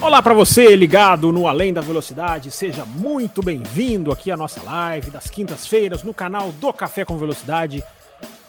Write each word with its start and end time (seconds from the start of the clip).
Olá 0.00 0.22
para 0.22 0.32
você 0.32 0.76
ligado 0.76 1.32
no 1.32 1.48
Além 1.48 1.72
da 1.72 1.80
Velocidade, 1.80 2.52
seja 2.52 2.84
muito 2.84 3.42
bem-vindo 3.42 4.12
aqui 4.12 4.30
à 4.30 4.36
nossa 4.36 4.62
live 4.62 5.10
das 5.10 5.28
quintas-feiras 5.28 6.04
no 6.04 6.14
canal 6.14 6.52
do 6.52 6.72
Café 6.72 7.04
com 7.04 7.18
Velocidade. 7.18 7.82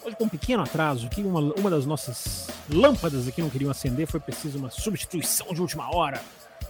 Hoje 0.05 0.15
com 0.15 0.25
um 0.25 0.29
pequeno 0.29 0.61
atraso 0.61 1.07
aqui, 1.07 1.21
uma, 1.23 1.39
uma 1.39 1.69
das 1.71 1.87
nossas 1.87 2.47
lâmpadas 2.71 3.27
aqui 3.27 3.41
não 3.41 3.49
queriam 3.49 3.71
acender, 3.71 4.05
foi 4.05 4.19
preciso 4.19 4.59
uma 4.59 4.69
substituição 4.69 5.47
de 5.51 5.59
última 5.59 5.93
hora. 5.93 6.21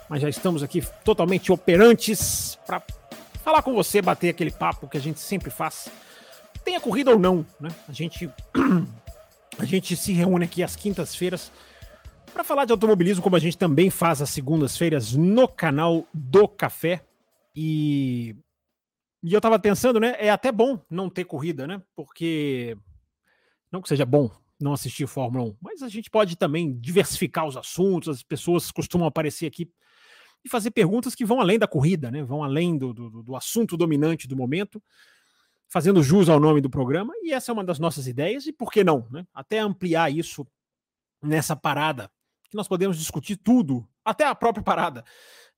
Mas 0.07 0.21
já 0.21 0.29
estamos 0.29 0.63
aqui 0.63 0.81
totalmente 1.03 1.51
operantes 1.51 2.57
para 2.65 2.81
falar 3.43 3.61
com 3.61 3.73
você, 3.73 4.01
bater 4.01 4.29
aquele 4.29 4.51
papo 4.51 4.87
que 4.87 4.97
a 4.97 5.01
gente 5.01 5.19
sempre 5.19 5.51
faz. 5.51 5.89
Tenha 6.63 6.79
corrida 6.79 7.11
ou 7.11 7.19
não, 7.19 7.45
né? 7.59 7.69
A 7.87 7.91
gente 7.91 8.29
a 9.59 9.65
gente 9.65 9.95
se 9.97 10.13
reúne 10.13 10.45
aqui 10.45 10.63
às 10.63 10.75
quintas-feiras 10.77 11.51
para 12.29 12.43
falar 12.43 12.65
de 12.65 12.71
automobilismo, 12.71 13.23
como 13.23 13.35
a 13.35 13.39
gente 13.39 13.57
também 13.57 13.89
faz 13.89 14.21
às 14.21 14.29
segundas-feiras 14.29 15.13
no 15.13 15.47
canal 15.47 16.07
do 16.13 16.47
Café. 16.47 17.03
E, 17.55 18.35
e 19.23 19.33
eu 19.33 19.41
tava 19.41 19.59
pensando, 19.59 19.99
né? 19.99 20.15
É 20.19 20.29
até 20.29 20.51
bom 20.51 20.79
não 20.89 21.09
ter 21.09 21.25
corrida, 21.25 21.67
né? 21.67 21.81
Porque 21.95 22.77
não 23.71 23.81
que 23.81 23.89
seja 23.89 24.05
bom 24.05 24.29
não 24.59 24.73
assistir 24.73 25.07
Fórmula 25.07 25.45
1, 25.45 25.55
mas 25.61 25.81
a 25.81 25.87
gente 25.87 26.09
pode 26.09 26.35
também 26.35 26.77
diversificar 26.79 27.47
os 27.47 27.55
assuntos, 27.55 28.09
as 28.09 28.23
pessoas 28.23 28.71
costumam 28.71 29.07
aparecer 29.07 29.45
aqui 29.45 29.71
e 30.43 30.49
fazer 30.49 30.71
perguntas 30.71 31.15
que 31.15 31.25
vão 31.25 31.39
além 31.39 31.57
da 31.57 31.67
corrida, 31.67 32.11
né? 32.11 32.23
Vão 32.23 32.43
além 32.43 32.77
do, 32.77 32.93
do, 32.93 33.23
do 33.23 33.35
assunto 33.35 33.77
dominante 33.77 34.27
do 34.27 34.35
momento, 34.35 34.81
fazendo 35.67 36.03
jus 36.03 36.27
ao 36.27 36.39
nome 36.39 36.61
do 36.61 36.69
programa, 36.69 37.13
e 37.23 37.31
essa 37.31 37.51
é 37.51 37.53
uma 37.53 37.63
das 37.63 37.79
nossas 37.79 38.07
ideias, 38.07 38.47
e 38.47 38.51
por 38.51 38.71
que 38.71 38.83
não, 38.83 39.07
né? 39.11 39.25
Até 39.33 39.59
ampliar 39.59 40.11
isso 40.11 40.45
nessa 41.21 41.55
parada, 41.55 42.09
que 42.49 42.57
nós 42.57 42.67
podemos 42.67 42.97
discutir 42.97 43.37
tudo, 43.37 43.87
até 44.03 44.25
a 44.25 44.35
própria 44.35 44.63
parada 44.63 45.03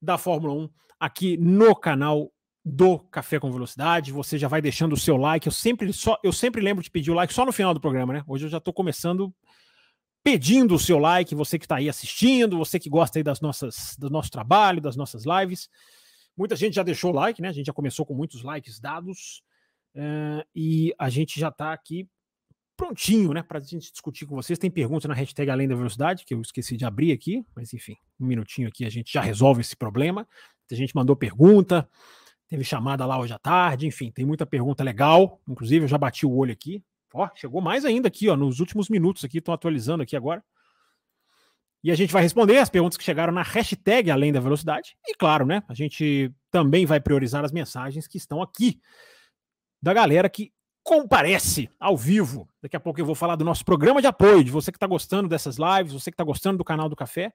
da 0.01 0.17
Fórmula 0.17 0.53
1 0.53 0.69
aqui 0.99 1.37
no 1.37 1.75
canal 1.75 2.31
do 2.63 2.99
Café 2.99 3.39
com 3.39 3.51
Velocidade. 3.51 4.11
Você 4.11 4.37
já 4.37 4.47
vai 4.47 4.61
deixando 4.61 4.93
o 4.93 4.97
seu 4.97 5.17
like. 5.17 5.47
Eu 5.47 5.51
sempre 5.51 5.91
só 5.93 6.17
eu 6.23 6.33
sempre 6.33 6.61
lembro 6.61 6.83
de 6.83 6.91
pedir 6.91 7.11
o 7.11 7.13
like 7.13 7.33
só 7.33 7.45
no 7.45 7.51
final 7.51 7.73
do 7.73 7.79
programa, 7.79 8.13
né? 8.13 8.23
Hoje 8.27 8.45
eu 8.45 8.49
já 8.49 8.57
estou 8.57 8.73
começando 8.73 9.33
pedindo 10.23 10.75
o 10.75 10.79
seu 10.79 10.99
like, 10.99 11.33
você 11.33 11.57
que 11.57 11.65
está 11.65 11.77
aí 11.77 11.89
assistindo, 11.89 12.57
você 12.57 12.79
que 12.79 12.89
gosta 12.89 13.17
aí 13.17 13.23
das 13.23 13.41
nossas 13.41 13.95
do 13.97 14.09
nosso 14.09 14.29
trabalho, 14.29 14.79
das 14.81 14.95
nossas 14.95 15.23
lives. 15.25 15.69
Muita 16.37 16.55
gente 16.55 16.75
já 16.75 16.83
deixou 16.83 17.11
o 17.11 17.15
like, 17.15 17.41
né? 17.41 17.49
A 17.49 17.53
gente 17.53 17.65
já 17.65 17.73
começou 17.73 18.05
com 18.05 18.13
muitos 18.13 18.43
likes 18.43 18.79
dados. 18.79 19.41
Uh, 19.95 20.43
e 20.55 20.93
a 20.97 21.09
gente 21.09 21.37
já 21.39 21.49
está 21.49 21.73
aqui 21.73 22.07
prontinho, 22.85 23.33
né, 23.33 23.43
para 23.43 23.59
a 23.59 23.61
gente 23.61 23.91
discutir 23.91 24.25
com 24.25 24.35
vocês. 24.35 24.57
Tem 24.57 24.71
pergunta 24.71 25.07
na 25.07 25.13
hashtag 25.13 25.49
Além 25.51 25.67
da 25.67 25.75
Velocidade, 25.75 26.25
que 26.25 26.33
eu 26.33 26.41
esqueci 26.41 26.75
de 26.75 26.85
abrir 26.85 27.11
aqui, 27.11 27.45
mas 27.55 27.73
enfim, 27.73 27.95
um 28.19 28.25
minutinho 28.25 28.67
aqui 28.67 28.85
a 28.85 28.89
gente 28.89 29.13
já 29.13 29.21
resolve 29.21 29.61
esse 29.61 29.75
problema. 29.75 30.27
A 30.71 30.75
gente 30.75 30.95
mandou 30.95 31.15
pergunta, 31.15 31.87
Teve 32.51 32.65
chamada 32.65 33.05
lá 33.05 33.17
hoje 33.17 33.31
à 33.31 33.39
tarde, 33.39 33.87
enfim, 33.87 34.11
tem 34.11 34.25
muita 34.25 34.45
pergunta 34.45 34.83
legal. 34.83 35.41
Inclusive, 35.47 35.85
eu 35.85 35.87
já 35.87 35.97
bati 35.97 36.25
o 36.25 36.35
olho 36.35 36.51
aqui. 36.51 36.83
Ó, 37.13 37.29
chegou 37.33 37.61
mais 37.61 37.85
ainda 37.85 38.09
aqui, 38.09 38.27
ó, 38.27 38.35
nos 38.35 38.59
últimos 38.59 38.89
minutos 38.89 39.23
aqui, 39.23 39.37
estão 39.37 39.53
atualizando 39.53 40.03
aqui 40.03 40.17
agora. 40.17 40.43
E 41.81 41.89
a 41.89 41.95
gente 41.95 42.11
vai 42.11 42.21
responder 42.21 42.57
as 42.57 42.69
perguntas 42.69 42.97
que 42.97 43.05
chegaram 43.05 43.31
na 43.31 43.41
hashtag 43.41 44.11
Além 44.11 44.33
da 44.33 44.41
Velocidade. 44.41 44.97
E 45.07 45.15
claro, 45.15 45.45
né? 45.45 45.63
A 45.69 45.73
gente 45.73 46.29
também 46.51 46.85
vai 46.85 46.99
priorizar 46.99 47.45
as 47.45 47.53
mensagens 47.53 48.05
que 48.05 48.17
estão 48.17 48.41
aqui 48.41 48.81
da 49.81 49.93
galera 49.93 50.29
que 50.29 50.51
comparece 50.83 51.69
ao 51.79 51.95
vivo. 51.95 52.47
Daqui 52.61 52.75
a 52.75 52.79
pouco 52.79 52.99
eu 52.99 53.05
vou 53.05 53.15
falar 53.15 53.35
do 53.35 53.45
nosso 53.45 53.63
programa 53.63 54.01
de 54.01 54.07
apoio, 54.07 54.43
de 54.43 54.51
você 54.51 54.71
que 54.71 54.77
está 54.77 54.87
gostando 54.87 55.29
dessas 55.29 55.57
lives, 55.57 55.93
você 55.93 56.11
que 56.11 56.15
está 56.15 56.23
gostando 56.23 56.57
do 56.57 56.63
canal 56.63 56.89
do 56.89 56.95
Café. 56.95 57.33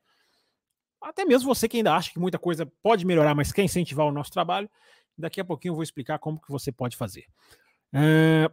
Até 1.01 1.25
mesmo 1.25 1.55
você 1.55 1.69
que 1.69 1.77
ainda 1.77 1.95
acha 1.95 2.11
que 2.11 2.19
muita 2.19 2.39
coisa 2.39 2.67
pode 2.83 3.07
melhorar, 3.07 3.34
mas 3.34 3.53
quer 3.53 3.62
incentivar 3.62 4.07
o 4.07 4.12
nosso 4.12 4.31
trabalho. 4.31 4.69
Daqui 5.17 5.41
a 5.41 5.45
pouquinho 5.45 5.73
eu 5.73 5.77
vou 5.77 5.83
explicar 5.83 6.19
como 6.19 6.41
que 6.41 6.51
você 6.51 6.73
pode 6.73 6.97
fazer. 6.97 7.27
É, 7.93 8.51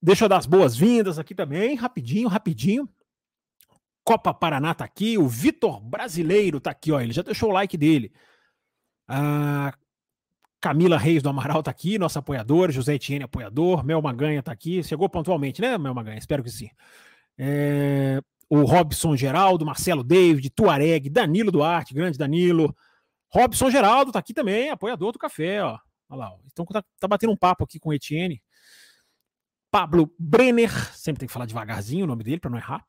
deixa 0.00 0.24
eu 0.24 0.28
dar 0.28 0.38
as 0.38 0.46
boas-vindas 0.46 1.18
aqui 1.18 1.34
também, 1.34 1.74
rapidinho, 1.74 2.28
rapidinho. 2.28 2.88
Copa 4.04 4.32
Paraná 4.32 4.72
tá 4.72 4.84
aqui, 4.84 5.18
o 5.18 5.28
Vitor 5.28 5.82
Brasileiro 5.82 6.60
tá 6.60 6.70
aqui, 6.70 6.92
ó, 6.92 7.00
ele 7.00 7.12
já 7.12 7.20
deixou 7.20 7.50
o 7.50 7.52
like 7.52 7.76
dele. 7.76 8.12
A 9.06 9.74
Camila 10.60 10.98
Reis 10.98 11.22
do 11.22 11.28
Amaral 11.28 11.62
tá 11.62 11.70
aqui, 11.70 11.98
nosso 11.98 12.18
apoiador, 12.18 12.70
José 12.70 12.94
Etienne 12.94 13.24
apoiador, 13.24 13.84
Mel 13.84 14.02
Maganha 14.02 14.42
tá 14.42 14.52
aqui, 14.52 14.82
chegou 14.82 15.08
pontualmente, 15.08 15.60
né, 15.60 15.78
Mel 15.78 15.94
Maganha? 15.94 16.18
Espero 16.18 16.42
que 16.42 16.50
sim. 16.50 16.68
É, 17.36 18.20
o 18.50 18.62
Robson 18.62 19.16
Geraldo, 19.16 19.64
Marcelo 19.64 20.02
David, 20.02 20.50
Tuareg, 20.50 21.08
Danilo 21.08 21.52
Duarte, 21.52 21.94
grande 21.94 22.18
Danilo. 22.18 22.74
Robson 23.28 23.70
Geraldo 23.70 24.10
tá 24.10 24.18
aqui 24.18 24.34
também, 24.34 24.70
apoiador 24.70 25.12
do 25.12 25.18
café, 25.18 25.62
ó. 25.62 25.78
Olha 26.08 26.18
lá, 26.18 26.32
então 26.50 26.64
tá, 26.66 26.82
tá 26.98 27.06
batendo 27.06 27.32
um 27.32 27.36
papo 27.36 27.64
aqui 27.64 27.78
com 27.78 27.90
o 27.90 27.94
Etienne. 27.94 28.42
Pablo 29.70 30.12
Brenner, 30.18 30.72
sempre 30.96 31.20
tem 31.20 31.26
que 31.26 31.32
falar 31.32 31.46
devagarzinho 31.46 32.04
o 32.04 32.08
nome 32.08 32.24
dele 32.24 32.40
para 32.40 32.50
não 32.50 32.58
errar. 32.58 32.84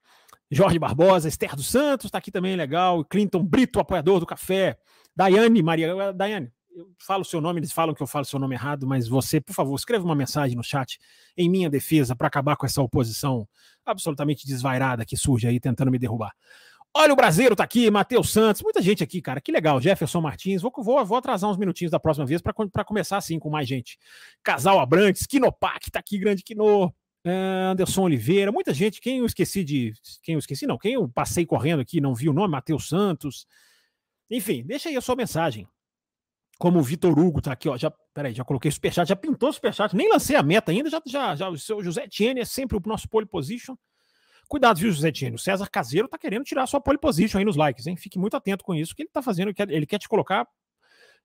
Jorge 0.50 0.80
Barbosa, 0.80 1.28
Esther 1.28 1.56
dos 1.56 1.68
Santos, 1.68 2.06
está 2.06 2.18
aqui 2.18 2.32
também, 2.32 2.56
legal. 2.56 3.06
Clinton 3.06 3.44
Brito, 3.44 3.80
apoiador 3.80 4.20
do 4.20 4.26
café. 4.26 4.80
Daiane 5.16 5.62
Maria. 5.62 6.14
Daiane, 6.14 6.52
eu 6.76 6.92
falo 7.00 7.22
o 7.22 7.26
seu 7.26 7.42
nome, 7.42 7.60
eles 7.60 7.72
falam 7.72 7.94
que 7.94 8.02
eu 8.02 8.08
falo 8.08 8.26
seu 8.26 8.40
nome 8.40 8.56
errado, 8.56 8.88
mas 8.88 9.08
você, 9.08 9.42
por 9.42 9.54
favor, 9.54 9.76
escreva 9.76 10.06
uma 10.06 10.16
mensagem 10.16 10.56
no 10.56 10.64
chat 10.64 11.00
em 11.36 11.50
minha 11.50 11.70
defesa 11.70 12.16
para 12.16 12.28
acabar 12.28 12.56
com 12.56 12.66
essa 12.66 12.82
oposição 12.82 13.48
absolutamente 13.86 14.46
desvairada 14.46 15.06
que 15.06 15.18
surge 15.18 15.48
aí 15.48 15.60
tentando 15.60 15.92
me 15.92 16.00
derrubar. 16.00 16.34
Olha, 16.94 17.14
o 17.14 17.16
Brasileiro 17.16 17.56
tá 17.56 17.64
aqui, 17.64 17.90
Matheus 17.92 18.32
Santos, 18.32 18.64
muita 18.64 18.82
gente 18.82 19.04
aqui, 19.04 19.22
cara. 19.22 19.40
Que 19.40 19.52
legal. 19.52 19.80
Jefferson 19.80 20.22
Martins. 20.22 20.62
Vou, 20.62 20.72
vou, 20.78 21.06
vou 21.06 21.18
atrasar 21.18 21.50
uns 21.50 21.58
minutinhos 21.58 21.92
da 21.92 22.00
próxima 22.00 22.26
vez 22.26 22.42
para 22.42 22.84
começar 22.84 23.18
assim 23.18 23.38
com 23.38 23.50
mais 23.50 23.68
gente. 23.68 23.98
Casal 24.44 24.80
Abrantes, 24.80 25.28
Kinopac 25.28 25.92
tá 25.92 26.00
aqui, 26.00 26.18
grande 26.18 26.44
Kino. 26.44 26.94
É, 27.24 27.68
Anderson 27.72 28.04
Oliveira, 28.04 28.52
muita 28.52 28.74
gente. 28.74 29.02
Quem 29.02 29.20
eu 29.20 29.26
esqueci 29.26 29.64
de. 29.64 29.94
Quem 30.24 30.34
eu 30.34 30.40
esqueci, 30.40 30.66
não. 30.66 30.78
Quem 30.78 30.94
eu 30.94 31.08
passei 31.08 31.46
correndo 31.46 31.82
aqui, 31.82 32.02
não 32.02 32.16
vi 32.16 32.30
o 32.30 32.34
nome, 32.34 32.52
Matheus 32.52 32.88
Santos. 32.88 33.46
Enfim, 34.30 34.64
deixa 34.66 34.90
aí 34.90 34.96
a 34.96 35.02
sua 35.02 35.16
mensagem. 35.16 35.68
Como 36.60 36.78
o 36.78 36.84
Vitor 36.84 37.18
Hugo 37.18 37.42
tá 37.42 37.54
aqui, 37.54 37.70
ó. 37.70 37.78
Já, 37.78 37.90
peraí, 38.14 38.34
já 38.34 38.44
coloquei 38.44 38.70
superchat, 38.70 39.08
já 39.08 39.16
pintou 39.16 39.52
superchat. 39.52 39.96
Nem 39.96 40.12
lancei 40.12 40.36
a 40.36 40.44
meta 40.44 40.72
ainda, 40.72 40.90
já, 40.90 41.02
já, 41.06 41.36
já 41.36 41.50
o 41.50 41.58
seu 41.58 41.82
José 41.82 42.06
Tiene 42.06 42.42
é 42.42 42.46
sempre 42.46 42.78
o 42.78 42.82
nosso 42.86 43.08
pole 43.08 43.26
position. 43.26 43.76
Cuidado, 44.48 44.80
viu, 44.80 44.92
José 44.92 45.12
Tino? 45.12 45.36
O 45.36 45.40
César 45.40 45.70
Caseiro 45.70 46.08
tá 46.08 46.18
querendo 46.18 46.44
tirar 46.44 46.64
a 46.64 46.68
sua 46.68 46.82
pole 46.82 46.98
position 46.98 47.38
aí 47.38 47.46
nos 47.46 47.56
likes, 47.56 47.88
hein? 47.88 47.96
Fique 47.96 48.20
muito 48.20 48.36
atento 48.36 48.64
com 48.64 48.76
isso, 48.76 48.94
que 48.94 49.04
ele 49.04 49.10
tá 49.10 49.22
fazendo, 49.22 49.54
ele 49.70 49.86
quer 49.86 50.00
te 50.00 50.10
colocar 50.10 50.46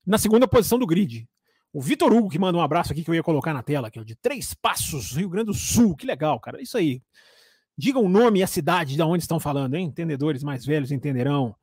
na 0.07 0.19
segunda 0.19 0.47
posição 0.47 0.79
do 0.79 0.87
grid. 0.87 1.27
O 1.73 1.81
Vitor 1.81 2.13
Hugo, 2.13 2.29
que 2.29 2.39
manda 2.39 2.57
um 2.57 2.61
abraço 2.61 2.93
aqui 2.93 3.03
que 3.03 3.11
eu 3.11 3.15
ia 3.15 3.23
colocar 3.23 3.53
na 3.53 3.63
tela, 3.63 3.89
aqui, 3.89 3.99
ó, 3.99 4.05
de 4.05 4.15
Três 4.15 4.55
Passos, 4.55 5.17
Rio 5.17 5.29
Grande 5.29 5.47
do 5.47 5.55
Sul. 5.55 5.97
Que 5.97 6.07
legal, 6.07 6.39
cara. 6.39 6.63
Isso 6.63 6.79
aí. 6.79 7.03
Digam 7.77 8.05
o 8.05 8.09
nome 8.09 8.39
e 8.39 8.43
a 8.45 8.47
cidade 8.47 8.95
de 8.95 9.03
onde 9.03 9.25
estão 9.25 9.41
falando, 9.41 9.75
hein? 9.75 9.87
Entendedores 9.87 10.45
mais 10.45 10.65
velhos 10.65 10.93
entenderão. 10.93 11.57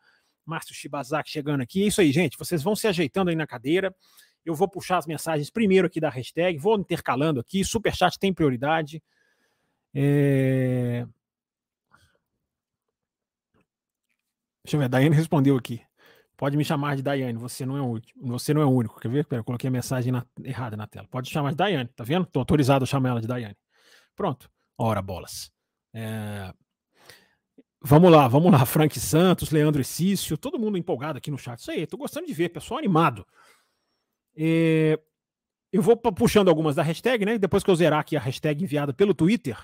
Márcio 0.52 0.76
Shibazaki 0.76 1.30
chegando 1.30 1.62
aqui. 1.62 1.84
É 1.84 1.88
isso 1.88 2.02
aí, 2.02 2.12
gente. 2.12 2.38
Vocês 2.38 2.62
vão 2.62 2.76
se 2.76 2.88
ajeitando 2.88 3.30
aí 3.30 3.36
na 3.36 3.48
cadeira. 3.48 3.96
Eu 4.46 4.54
vou 4.54 4.68
puxar 4.68 4.98
as 4.98 5.08
mensagens 5.08 5.50
primeiro 5.50 5.88
aqui 5.88 6.00
da 6.00 6.10
hashtag, 6.10 6.58
vou 6.58 6.78
intercalando 6.78 7.40
aqui. 7.40 7.64
Superchat 7.64 8.20
tem 8.20 8.34
prioridade. 8.34 9.02
É... 9.94 11.06
Deixa 14.64 14.76
eu 14.76 14.80
ver, 14.80 14.86
a 14.86 14.88
Daiane 14.90 15.16
respondeu 15.16 15.56
aqui. 15.56 15.82
Pode 16.36 16.58
me 16.58 16.66
chamar 16.66 16.96
de 16.96 17.04
Daiane, 17.04 17.38
você 17.38 17.66
não 17.66 17.78
é 17.78 17.82
o 17.82 18.02
você 18.16 18.54
não 18.54 18.62
é 18.62 18.66
o 18.66 18.70
único. 18.70 19.00
Quer 19.00 19.10
ver? 19.10 19.26
Pera, 19.26 19.40
eu 19.40 19.44
coloquei 19.44 19.68
a 19.68 19.72
mensagem 19.72 20.12
na, 20.12 20.26
errada 20.44 20.76
na 20.76 20.88
tela. 20.88 21.08
Pode 21.08 21.30
chamar 21.30 21.52
de 21.52 21.58
Daiane, 21.58 21.90
tá 21.96 22.04
vendo? 22.04 22.26
Tô 22.26 22.40
autorizado 22.40 22.84
a 22.84 22.88
chamar 22.88 23.10
ela 23.10 23.22
de 23.22 23.28
Daiane. 23.28 23.56
Pronto. 24.16 24.50
Ora, 24.78 25.02
bolas. 25.02 25.52
É... 25.94 26.52
Vamos 27.84 28.12
lá, 28.12 28.28
vamos 28.28 28.52
lá. 28.52 28.64
Frank 28.64 29.00
Santos, 29.00 29.50
Leandro 29.50 29.84
Cício, 29.84 30.38
todo 30.38 30.60
mundo 30.60 30.78
empolgado 30.78 31.18
aqui 31.18 31.32
no 31.32 31.38
chat. 31.38 31.60
Isso 31.60 31.72
aí, 31.72 31.88
tô 31.88 31.98
gostando 31.98 32.28
de 32.28 32.34
ver, 32.34 32.50
pessoal 32.50 32.78
animado. 32.78 33.26
É... 34.36 35.00
Eu 35.74 35.82
vou 35.82 35.96
puxando 35.98 36.50
algumas 36.50 36.76
da 36.76 36.84
hashtag, 36.84 37.26
né? 37.26 37.38
Depois 37.38 37.64
que 37.64 37.72
eu 37.72 37.76
zerar 37.76 38.02
aqui 38.02 38.16
a 38.16 38.20
hashtag 38.20 38.64
enviada 38.64 38.94
pelo 38.94 39.14
Twitter, 39.14 39.58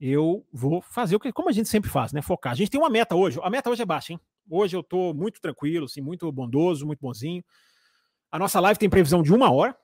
eu 0.00 0.44
vou 0.52 0.82
fazer 0.82 1.16
o 1.16 1.20
que, 1.20 1.32
como 1.32 1.48
a 1.48 1.52
gente 1.52 1.68
sempre 1.68 1.88
faz, 1.88 2.12
né? 2.12 2.20
Focar. 2.20 2.52
A 2.52 2.56
gente 2.56 2.70
tem 2.70 2.80
uma 2.80 2.90
meta 2.90 3.14
hoje. 3.14 3.38
A 3.42 3.48
meta 3.48 3.70
hoje 3.70 3.80
é 3.80 3.86
baixa, 3.86 4.12
hein? 4.12 4.20
Hoje 4.50 4.76
eu 4.76 4.82
tô 4.82 5.14
muito 5.14 5.40
tranquilo, 5.40 5.86
assim, 5.86 6.00
muito 6.00 6.30
bondoso, 6.30 6.84
muito 6.84 7.00
bonzinho. 7.00 7.44
A 8.30 8.38
nossa 8.38 8.60
live 8.60 8.78
tem 8.78 8.90
previsão 8.90 9.22
de 9.22 9.32
uma 9.32 9.50
hora. 9.50 9.76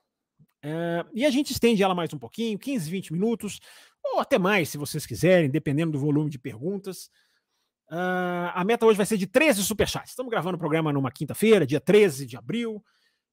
É, 0.61 1.05
e 1.13 1.25
a 1.25 1.31
gente 1.31 1.51
estende 1.51 1.81
ela 1.81 1.95
mais 1.95 2.13
um 2.13 2.19
pouquinho, 2.19 2.59
15, 2.59 2.89
20 2.89 3.13
minutos, 3.13 3.59
ou 4.03 4.19
até 4.19 4.37
mais, 4.37 4.69
se 4.69 4.77
vocês 4.77 5.05
quiserem, 5.05 5.49
dependendo 5.49 5.93
do 5.93 5.99
volume 5.99 6.29
de 6.29 6.37
perguntas. 6.37 7.09
Uh, 7.93 8.49
a 8.55 8.63
meta 8.65 8.87
hoje 8.87 8.97
vai 8.97 9.05
ser 9.05 9.17
de 9.17 9.27
13 9.27 9.63
superchats. 9.63 10.09
Estamos 10.09 10.31
gravando 10.31 10.55
o 10.55 10.59
programa 10.59 10.91
numa 10.91 11.11
quinta-feira, 11.11 11.63
dia 11.63 11.79
13 11.79 12.25
de 12.25 12.35
abril. 12.35 12.83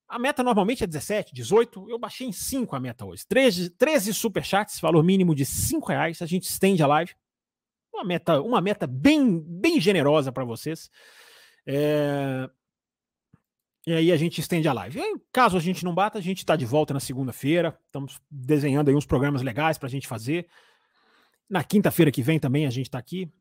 A 0.06 0.18
meta 0.18 0.42
normalmente 0.42 0.84
é 0.84 0.86
17, 0.86 1.34
18. 1.34 1.88
Eu 1.88 1.98
baixei 1.98 2.26
em 2.26 2.32
5 2.32 2.76
a 2.76 2.80
meta 2.80 3.06
hoje. 3.06 3.26
13, 3.26 3.70
13 3.70 4.12
superchats, 4.12 4.78
valor 4.78 5.02
mínimo 5.02 5.34
de 5.34 5.46
5 5.46 5.88
reais. 5.88 6.20
A 6.20 6.26
gente 6.26 6.44
estende 6.44 6.82
a 6.82 6.86
live. 6.86 7.14
Uma 7.90 8.04
meta, 8.04 8.42
uma 8.42 8.60
meta 8.60 8.86
bem, 8.86 9.40
bem 9.40 9.80
generosa 9.80 10.30
para 10.30 10.44
vocês. 10.44 10.90
É... 11.66 12.46
E 13.86 13.94
aí 13.94 14.12
a 14.12 14.16
gente 14.18 14.42
estende 14.42 14.68
a 14.68 14.74
live. 14.74 15.00
E, 15.00 15.18
caso 15.32 15.56
a 15.56 15.60
gente 15.60 15.86
não 15.86 15.94
bata, 15.94 16.18
a 16.18 16.22
gente 16.22 16.38
está 16.38 16.54
de 16.54 16.66
volta 16.66 16.92
na 16.92 17.00
segunda-feira. 17.00 17.78
Estamos 17.86 18.20
desenhando 18.30 18.90
aí 18.90 18.94
uns 18.94 19.06
programas 19.06 19.40
legais 19.40 19.78
para 19.78 19.86
a 19.86 19.90
gente 19.90 20.06
fazer. 20.06 20.46
Na 21.48 21.64
quinta-feira 21.64 22.10
que 22.10 22.22
vem 22.22 22.38
também 22.38 22.66
a 22.66 22.70
gente 22.70 22.88
está 22.88 22.98
aqui. 22.98 23.32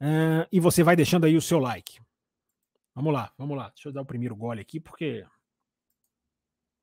Uh, 0.00 0.46
e 0.52 0.60
você 0.60 0.82
vai 0.82 0.94
deixando 0.94 1.24
aí 1.24 1.36
o 1.36 1.42
seu 1.42 1.58
like. 1.58 2.00
Vamos 2.94 3.12
lá, 3.12 3.32
vamos 3.38 3.56
lá. 3.56 3.68
Deixa 3.70 3.88
eu 3.88 3.92
dar 3.92 4.02
o 4.02 4.06
primeiro 4.06 4.34
gole 4.34 4.60
aqui, 4.60 4.80
porque. 4.80 5.24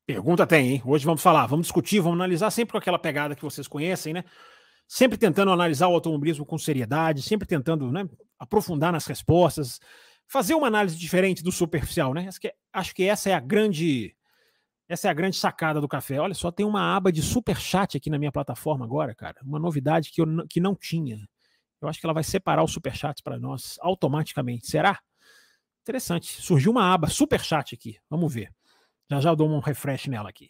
Pergunta 0.05 0.45
tem, 0.45 0.73
hein? 0.73 0.81
Hoje 0.85 1.03
vamos 1.03 1.21
falar, 1.21 1.47
vamos 1.47 1.65
discutir, 1.65 1.99
vamos 1.99 2.17
analisar 2.17 2.51
sempre 2.51 2.73
com 2.73 2.77
aquela 2.77 2.99
pegada 2.99 3.35
que 3.35 3.41
vocês 3.41 3.67
conhecem, 3.67 4.13
né? 4.13 4.23
Sempre 4.87 5.17
tentando 5.17 5.51
analisar 5.51 5.87
o 5.87 5.93
automobilismo 5.93 6.45
com 6.45 6.57
seriedade, 6.59 7.23
sempre 7.23 7.47
tentando 7.47 7.91
né, 7.91 8.07
aprofundar 8.37 8.91
nas 8.91 9.07
respostas, 9.07 9.79
fazer 10.27 10.53
uma 10.53 10.67
análise 10.67 10.95
diferente 10.95 11.43
do 11.43 11.51
superficial, 11.51 12.13
né? 12.13 12.27
Acho 12.27 12.39
que, 12.39 12.53
acho 12.71 12.95
que 12.95 13.03
essa 13.03 13.29
é 13.29 13.33
a 13.33 13.39
grande. 13.39 14.15
Essa 14.87 15.07
é 15.07 15.11
a 15.11 15.13
grande 15.13 15.35
sacada 15.37 15.81
do 15.81 15.87
café. 15.87 16.19
Olha 16.19 16.35
só, 16.35 16.51
tem 16.51 16.65
uma 16.65 16.95
aba 16.95 17.11
de 17.11 17.23
super 17.23 17.57
chat 17.57 17.97
aqui 17.97 18.09
na 18.09 18.19
minha 18.19 18.31
plataforma 18.31 18.85
agora, 18.85 19.15
cara. 19.15 19.35
Uma 19.43 19.57
novidade 19.57 20.11
que, 20.11 20.21
eu, 20.21 20.27
que 20.47 20.59
não 20.59 20.75
tinha. 20.75 21.17
Eu 21.81 21.87
acho 21.87 21.99
que 21.99 22.05
ela 22.05 22.13
vai 22.13 22.23
separar 22.23 22.63
os 22.63 22.71
superchats 22.71 23.21
para 23.21 23.39
nós 23.39 23.77
automaticamente. 23.81 24.67
Será? 24.67 24.99
Interessante. 25.81 26.41
Surgiu 26.41 26.71
uma 26.71 26.93
aba 26.93 27.07
superchat 27.07 27.75
aqui. 27.75 27.97
Vamos 28.09 28.33
ver. 28.33 28.51
Já 29.09 29.19
já 29.21 29.35
dou 29.35 29.49
um 29.49 29.59
refresh 29.59 30.07
nela 30.07 30.29
aqui. 30.29 30.49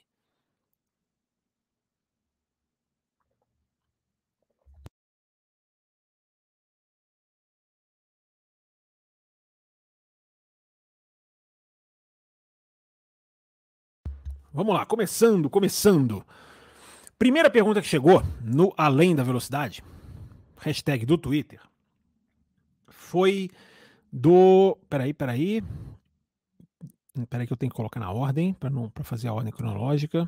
Vamos 14.54 14.74
lá, 14.74 14.86
começando, 14.86 15.50
começando. 15.50 16.26
Primeira 17.20 17.50
pergunta 17.50 17.82
que 17.82 17.88
chegou 17.88 18.24
no 18.42 18.74
Além 18.78 19.14
da 19.14 19.22
Velocidade 19.22 19.84
hashtag 20.58 21.06
do 21.06 21.18
Twitter, 21.18 21.60
foi 22.88 23.50
do. 24.12 24.78
Peraí, 24.90 25.14
peraí. 25.14 25.64
Peraí, 27.30 27.48
que 27.48 27.54
eu 27.54 27.58
tenho 27.58 27.72
que 27.72 27.76
colocar 27.76 28.00
na 28.00 28.12
ordem, 28.12 28.54
para 28.54 29.04
fazer 29.04 29.30
a 29.30 29.34
ordem 29.34 29.54
cronológica. 29.54 30.28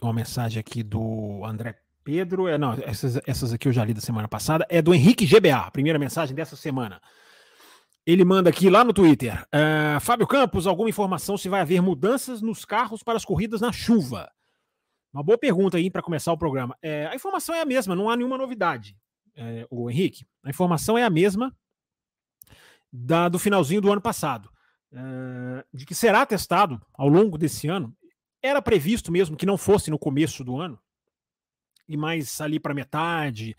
Uma 0.00 0.12
mensagem 0.12 0.58
aqui 0.58 0.82
do 0.82 1.44
André 1.44 1.78
Pedro. 2.02 2.48
É, 2.48 2.56
não, 2.56 2.74
essas, 2.82 3.20
essas 3.26 3.52
aqui 3.52 3.68
eu 3.68 3.72
já 3.72 3.84
li 3.84 3.92
da 3.92 4.00
semana 4.00 4.28
passada. 4.28 4.66
É 4.68 4.80
do 4.80 4.94
Henrique 4.94 5.26
GBA, 5.26 5.70
primeira 5.70 5.98
mensagem 5.98 6.34
dessa 6.34 6.56
semana. 6.56 7.00
Ele 8.06 8.24
manda 8.24 8.50
aqui 8.50 8.68
lá 8.68 8.84
no 8.84 8.92
Twitter. 8.92 9.42
Uh, 9.44 9.98
Fábio 10.00 10.26
Campos, 10.26 10.66
alguma 10.66 10.90
informação 10.90 11.38
se 11.38 11.48
vai 11.48 11.62
haver 11.62 11.80
mudanças 11.80 12.42
nos 12.42 12.64
carros 12.64 13.02
para 13.02 13.16
as 13.16 13.24
corridas 13.24 13.62
na 13.62 13.72
chuva? 13.72 14.30
Uma 15.14 15.22
boa 15.22 15.38
pergunta 15.38 15.76
aí 15.76 15.88
para 15.88 16.02
começar 16.02 16.32
o 16.32 16.36
programa. 16.36 16.76
É, 16.82 17.06
a 17.06 17.14
informação 17.14 17.54
é 17.54 17.60
a 17.60 17.64
mesma, 17.64 17.94
não 17.94 18.10
há 18.10 18.16
nenhuma 18.16 18.36
novidade, 18.36 18.98
é, 19.36 19.64
o 19.70 19.88
Henrique. 19.88 20.26
A 20.42 20.50
informação 20.50 20.98
é 20.98 21.04
a 21.04 21.10
mesma 21.10 21.56
da, 22.92 23.28
do 23.28 23.38
finalzinho 23.38 23.80
do 23.80 23.92
ano 23.92 24.00
passado, 24.00 24.50
é, 24.92 25.64
de 25.72 25.86
que 25.86 25.94
será 25.94 26.26
testado 26.26 26.84
ao 26.92 27.08
longo 27.08 27.38
desse 27.38 27.68
ano. 27.68 27.96
Era 28.42 28.60
previsto 28.60 29.12
mesmo 29.12 29.36
que 29.36 29.46
não 29.46 29.56
fosse 29.56 29.88
no 29.88 30.00
começo 30.00 30.42
do 30.42 30.58
ano, 30.58 30.80
e 31.88 31.96
mais 31.96 32.40
ali 32.40 32.58
para 32.58 32.74
metade, 32.74 33.56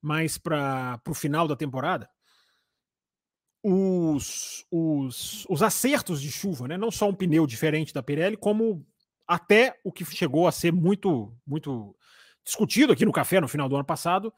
mais 0.00 0.38
para 0.38 0.98
o 1.06 1.12
final 1.12 1.46
da 1.46 1.54
temporada. 1.54 2.08
Os, 3.62 4.64
os, 4.70 5.44
os 5.50 5.62
acertos 5.62 6.22
de 6.22 6.32
chuva, 6.32 6.66
né? 6.66 6.78
não 6.78 6.90
só 6.90 7.06
um 7.06 7.14
pneu 7.14 7.46
diferente 7.46 7.92
da 7.92 8.02
Pirelli, 8.02 8.38
como 8.38 8.86
até 9.26 9.78
o 9.82 9.92
que 9.92 10.04
chegou 10.04 10.46
a 10.46 10.52
ser 10.52 10.72
muito, 10.72 11.32
muito 11.46 11.94
discutido 12.44 12.92
aqui 12.92 13.04
no 13.04 13.12
café 13.12 13.40
no 13.40 13.48
final 13.48 13.68
do 13.68 13.74
ano 13.74 13.84
passado, 13.84 14.32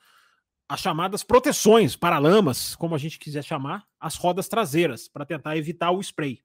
as 0.68 0.80
chamadas 0.80 1.22
proteções 1.22 1.96
para 1.96 2.18
lamas, 2.18 2.74
como 2.74 2.94
a 2.94 2.98
gente 2.98 3.18
quiser 3.18 3.42
chamar, 3.42 3.84
as 3.98 4.16
rodas 4.16 4.48
traseiras, 4.48 5.08
para 5.08 5.24
tentar 5.24 5.56
evitar 5.56 5.90
o 5.90 6.00
spray. 6.00 6.40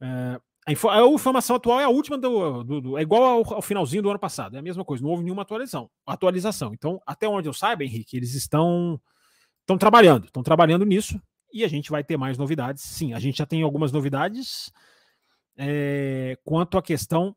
É, 0.00 0.40
a, 0.66 1.00
a, 1.00 1.06
informação 1.06 1.56
atual 1.56 1.80
é 1.80 1.84
a 1.84 1.88
última 1.88 2.18
do, 2.18 2.62
do, 2.62 2.80
do 2.80 2.98
é 2.98 3.02
igual 3.02 3.22
ao, 3.22 3.54
ao, 3.54 3.62
finalzinho 3.62 4.02
do 4.02 4.10
ano 4.10 4.18
passado, 4.18 4.56
é 4.56 4.58
a 4.58 4.62
mesma 4.62 4.84
coisa, 4.84 5.02
não 5.02 5.10
houve 5.10 5.24
nenhuma 5.24 5.42
atualização. 5.42 5.90
atualização. 6.06 6.74
Então, 6.74 7.00
até 7.06 7.28
onde 7.28 7.48
eu 7.48 7.52
saiba, 7.52 7.84
Henrique, 7.84 8.16
eles 8.16 8.34
estão, 8.34 9.00
estão 9.60 9.78
trabalhando, 9.78 10.26
estão 10.26 10.42
trabalhando 10.42 10.84
nisso 10.84 11.20
e 11.52 11.64
a 11.64 11.68
gente 11.68 11.90
vai 11.90 12.04
ter 12.04 12.16
mais 12.16 12.36
novidades. 12.36 12.82
Sim, 12.82 13.14
a 13.14 13.18
gente 13.18 13.38
já 13.38 13.46
tem 13.46 13.62
algumas 13.62 13.92
novidades 13.92 14.72
é, 15.56 16.36
quanto 16.44 16.76
à 16.76 16.82
questão 16.82 17.34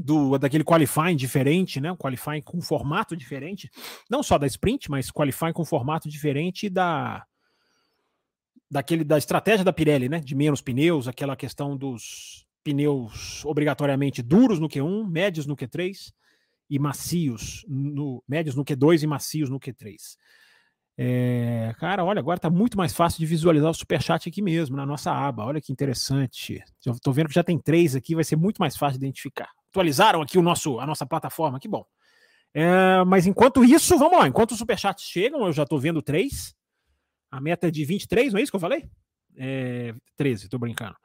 do 0.00 0.38
daquele 0.38 0.64
qualifying 0.64 1.16
diferente, 1.16 1.80
né? 1.80 1.92
Um 1.92 1.96
qualifying 1.96 2.42
com 2.42 2.60
formato 2.60 3.16
diferente, 3.16 3.70
não 4.08 4.22
só 4.22 4.38
da 4.38 4.46
sprint, 4.46 4.90
mas 4.90 5.10
qualifying 5.10 5.52
com 5.52 5.64
formato 5.64 6.08
diferente 6.08 6.68
da 6.68 7.24
daquele 8.70 9.04
da 9.04 9.18
estratégia 9.18 9.64
da 9.64 9.72
Pirelli, 9.72 10.08
né? 10.08 10.20
De 10.20 10.34
menos 10.34 10.60
pneus, 10.60 11.08
aquela 11.08 11.36
questão 11.36 11.76
dos 11.76 12.46
pneus 12.62 13.44
obrigatoriamente 13.44 14.22
duros 14.22 14.58
no 14.58 14.68
Q1, 14.68 15.08
médios 15.08 15.46
no 15.46 15.56
Q3 15.56 16.12
e 16.68 16.78
macios 16.78 17.64
no 17.68 18.22
médios 18.28 18.54
no 18.54 18.64
Q2 18.64 19.02
e 19.02 19.06
macios 19.06 19.50
no 19.50 19.58
Q3. 19.58 19.96
É, 21.02 21.74
cara, 21.78 22.04
olha, 22.04 22.18
agora 22.18 22.38
tá 22.38 22.50
muito 22.50 22.76
mais 22.76 22.92
fácil 22.92 23.20
de 23.20 23.26
visualizar 23.26 23.70
o 23.70 23.74
superchat 23.74 24.28
aqui 24.28 24.42
mesmo, 24.42 24.76
na 24.76 24.84
nossa 24.84 25.10
aba. 25.10 25.46
Olha 25.46 25.60
que 25.60 25.72
interessante. 25.72 26.62
Eu 26.84 26.94
tô 27.00 27.10
vendo 27.10 27.28
que 27.28 27.34
já 27.34 27.42
tem 27.42 27.58
três 27.58 27.96
aqui, 27.96 28.14
vai 28.14 28.24
ser 28.24 28.36
muito 28.36 28.58
mais 28.58 28.76
fácil 28.76 28.98
de 28.98 29.06
identificar 29.06 29.50
atualizaram 29.70 30.20
aqui 30.20 30.38
o 30.38 30.42
nosso, 30.42 30.78
a 30.78 30.86
nossa 30.86 31.06
plataforma, 31.06 31.58
que 31.58 31.68
bom. 31.68 31.84
É, 32.52 33.04
mas 33.06 33.26
enquanto 33.26 33.64
isso, 33.64 33.96
vamos 33.96 34.18
lá, 34.18 34.28
enquanto 34.28 34.52
os 34.52 34.58
superchats 34.58 35.04
chegam, 35.04 35.46
eu 35.46 35.52
já 35.52 35.62
estou 35.62 35.78
vendo 35.78 36.02
três. 36.02 36.54
A 37.30 37.40
meta 37.40 37.68
é 37.68 37.70
de 37.70 37.84
23, 37.84 38.32
não 38.32 38.40
é 38.40 38.42
isso 38.42 38.50
que 38.50 38.56
eu 38.56 38.60
falei? 38.60 38.90
É, 39.36 39.94
13, 40.16 40.44
estou 40.44 40.58
brincando. 40.58 40.96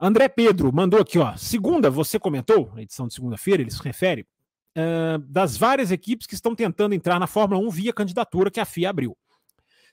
André 0.00 0.28
Pedro 0.28 0.72
mandou 0.72 0.98
aqui, 0.98 1.18
ó. 1.18 1.36
Segunda, 1.36 1.90
você 1.90 2.18
comentou, 2.18 2.72
edição 2.78 3.06
de 3.06 3.12
segunda-feira, 3.12 3.62
ele 3.62 3.70
se 3.70 3.82
refere, 3.82 4.26
é, 4.74 5.18
das 5.18 5.58
várias 5.58 5.90
equipes 5.90 6.26
que 6.26 6.34
estão 6.34 6.54
tentando 6.54 6.94
entrar 6.94 7.20
na 7.20 7.26
Fórmula 7.26 7.60
1 7.60 7.70
via 7.70 7.92
candidatura 7.92 8.50
que 8.50 8.60
a 8.60 8.64
FIA 8.64 8.88
abriu. 8.88 9.16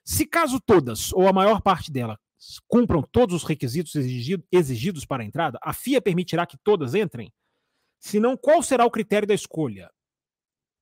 Se 0.06 0.26
caso 0.26 0.62
todas, 0.62 1.12
ou 1.12 1.28
a 1.28 1.34
maior 1.34 1.62
parte 1.62 1.92
delas, 1.92 2.18
cumpram 2.66 3.02
todos 3.02 3.36
os 3.36 3.44
requisitos 3.44 3.94
exigido, 3.96 4.46
exigidos 4.50 5.04
para 5.04 5.24
a 5.24 5.26
entrada, 5.26 5.60
a 5.62 5.74
FIA 5.74 6.02
permitirá 6.02 6.46
que 6.46 6.58
todas 6.64 6.96
entrem? 6.96 7.34
Se 8.00 8.20
não, 8.20 8.38
qual 8.38 8.62
será 8.62 8.86
o 8.86 8.92
critério 8.92 9.28
da 9.28 9.34
escolha? 9.34 9.92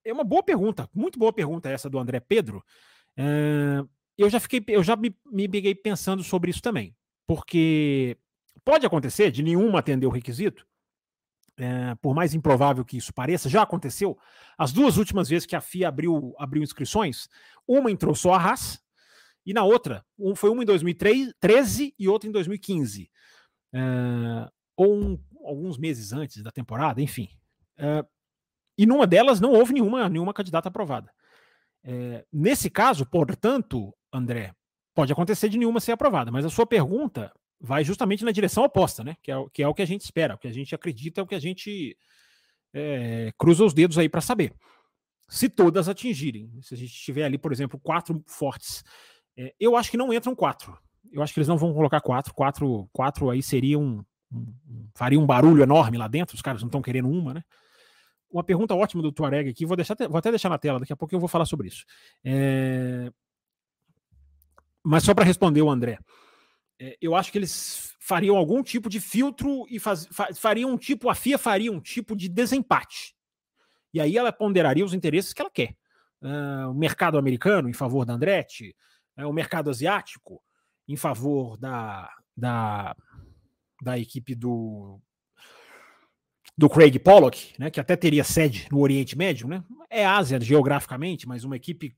É 0.03 0.13
uma 0.13 0.23
boa 0.23 0.43
pergunta, 0.43 0.89
muito 0.93 1.17
boa 1.17 1.33
pergunta 1.33 1.69
essa 1.69 1.89
do 1.89 1.97
André 1.97 2.19
Pedro. 2.19 2.63
É, 3.17 3.83
eu 4.17 4.29
já 4.29 4.39
fiquei, 4.39 4.63
eu 4.67 4.83
já 4.83 4.95
me, 4.95 5.15
me 5.25 5.47
peguei 5.47 5.73
pensando 5.73 6.23
sobre 6.23 6.51
isso 6.51 6.61
também, 6.61 6.95
porque 7.25 8.17
pode 8.63 8.85
acontecer 8.85 9.31
de 9.31 9.43
nenhuma 9.43 9.79
atender 9.79 10.05
o 10.05 10.11
requisito, 10.11 10.65
é, 11.57 11.95
por 11.95 12.13
mais 12.13 12.33
improvável 12.33 12.83
que 12.83 12.97
isso 12.97 13.13
pareça, 13.13 13.49
já 13.49 13.61
aconteceu. 13.61 14.17
As 14.57 14.71
duas 14.71 14.97
últimas 14.97 15.29
vezes 15.29 15.45
que 15.45 15.55
a 15.55 15.61
FIA 15.61 15.87
abriu, 15.87 16.35
abriu 16.37 16.61
inscrições, 16.61 17.29
uma 17.67 17.89
entrou 17.89 18.13
só 18.13 18.33
a 18.33 18.37
Haas, 18.37 18.83
e 19.45 19.53
na 19.53 19.63
outra, 19.63 20.03
um, 20.17 20.35
foi 20.35 20.49
uma 20.49 20.63
em 20.63 20.65
2013 20.65 21.93
e 21.97 22.07
outra 22.07 22.27
em 22.27 22.31
2015. 22.31 23.11
É, 23.73 23.79
ou 24.75 24.95
um, 24.95 25.19
alguns 25.45 25.77
meses 25.77 26.11
antes 26.11 26.41
da 26.43 26.51
temporada, 26.51 27.01
enfim. 27.01 27.29
Uh, 27.77 28.07
e 28.77 28.85
numa 28.85 29.07
delas 29.07 29.39
não 29.39 29.51
houve 29.51 29.73
nenhuma, 29.73 30.09
nenhuma 30.09 30.33
candidata 30.33 30.69
aprovada. 30.69 31.11
É, 31.83 32.25
nesse 32.33 32.69
caso, 32.69 33.05
portanto, 33.05 33.93
André, 34.11 34.53
pode 34.93 35.13
acontecer 35.13 35.49
de 35.49 35.57
nenhuma 35.57 35.79
ser 35.79 35.91
aprovada, 35.91 36.31
mas 36.31 36.43
a 36.43 36.49
sua 36.49 36.65
pergunta 36.65 37.31
vai 37.59 37.83
justamente 37.83 38.25
na 38.25 38.31
direção 38.31 38.63
oposta, 38.63 39.03
né? 39.03 39.15
Que 39.21 39.31
é, 39.31 39.35
que 39.53 39.63
é 39.63 39.67
o 39.67 39.73
que 39.73 39.81
a 39.81 39.85
gente 39.85 40.01
espera, 40.01 40.35
o 40.35 40.37
que 40.37 40.47
a 40.47 40.51
gente 40.51 40.73
acredita, 40.73 41.21
é 41.21 41.23
o 41.23 41.27
que 41.27 41.35
a 41.35 41.39
gente 41.39 41.97
é, 42.73 43.31
cruza 43.37 43.63
os 43.63 43.73
dedos 43.73 43.97
aí 43.97 44.09
para 44.09 44.21
saber. 44.21 44.53
Se 45.29 45.47
todas 45.47 45.87
atingirem, 45.87 46.51
se 46.61 46.73
a 46.73 46.77
gente 46.77 46.93
tiver 46.93 47.23
ali, 47.23 47.37
por 47.37 47.51
exemplo, 47.51 47.79
quatro 47.79 48.21
fortes, 48.27 48.83
é, 49.37 49.53
eu 49.59 49.75
acho 49.75 49.89
que 49.89 49.97
não 49.97 50.13
entram 50.13 50.35
quatro. 50.35 50.77
Eu 51.11 51.21
acho 51.21 51.33
que 51.33 51.39
eles 51.39 51.47
não 51.47 51.57
vão 51.57 51.73
colocar 51.73 52.01
quatro. 52.01 52.33
Quatro, 52.33 52.89
quatro 52.91 53.29
aí 53.29 53.41
seria 53.41 53.77
um, 53.79 54.03
faria 54.93 55.19
um 55.19 55.25
barulho 55.25 55.63
enorme 55.63 55.97
lá 55.97 56.07
dentro. 56.07 56.35
Os 56.35 56.41
caras 56.41 56.61
não 56.61 56.67
estão 56.67 56.81
querendo 56.81 57.09
uma, 57.09 57.33
né? 57.33 57.43
Uma 58.31 58.43
pergunta 58.43 58.75
ótima 58.75 59.01
do 59.01 59.11
Tuareg 59.11 59.49
aqui. 59.49 59.65
Vou, 59.65 59.75
deixar, 59.75 59.95
vou 60.07 60.17
até 60.17 60.29
deixar 60.29 60.49
na 60.49 60.57
tela. 60.57 60.79
Daqui 60.79 60.93
a 60.93 60.95
pouco 60.95 61.13
eu 61.13 61.19
vou 61.19 61.29
falar 61.29 61.45
sobre 61.45 61.67
isso. 61.67 61.85
É... 62.23 63.11
Mas 64.83 65.03
só 65.03 65.13
para 65.13 65.25
responder 65.25 65.61
o 65.61 65.69
André, 65.69 65.97
é, 66.79 66.97
eu 67.01 67.15
acho 67.15 67.31
que 67.31 67.37
eles 67.37 67.95
fariam 67.99 68.35
algum 68.35 68.61
tipo 68.61 68.89
de 68.89 68.99
filtro 68.99 69.65
e 69.69 69.79
faz, 69.79 70.07
fariam 70.35 70.71
um 70.71 70.77
tipo, 70.77 71.09
a 71.09 71.15
FIA 71.15 71.37
faria 71.37 71.71
um 71.71 71.79
tipo 71.79 72.15
de 72.15 72.29
desempate. 72.29 73.15
E 73.93 73.99
aí 73.99 74.17
ela 74.17 74.31
ponderaria 74.31 74.85
os 74.85 74.93
interesses 74.93 75.33
que 75.33 75.41
ela 75.41 75.49
quer. 75.49 75.75
Uh, 76.21 76.69
o 76.69 76.73
mercado 76.73 77.17
americano 77.17 77.69
em 77.69 77.73
favor 77.73 78.05
da 78.05 78.13
Andretti, 78.13 78.75
uh, 79.17 79.27
o 79.27 79.33
mercado 79.33 79.69
asiático 79.69 80.41
em 80.87 80.95
favor 80.95 81.57
da, 81.57 82.11
da, 82.35 82.95
da 83.85 83.99
equipe 83.99 84.33
do, 84.33 84.99
do 86.57 86.67
Craig 86.67 86.97
Pollock, 86.97 87.53
né, 87.59 87.69
que 87.69 87.79
até 87.79 87.95
teria 87.95 88.23
sede 88.23 88.67
no 88.71 88.79
Oriente 88.79 89.15
Médio, 89.15 89.47
né? 89.47 89.63
É 89.91 90.03
Ásia 90.03 90.41
geograficamente, 90.41 91.27
mas 91.27 91.43
uma 91.43 91.55
equipe 91.55 91.95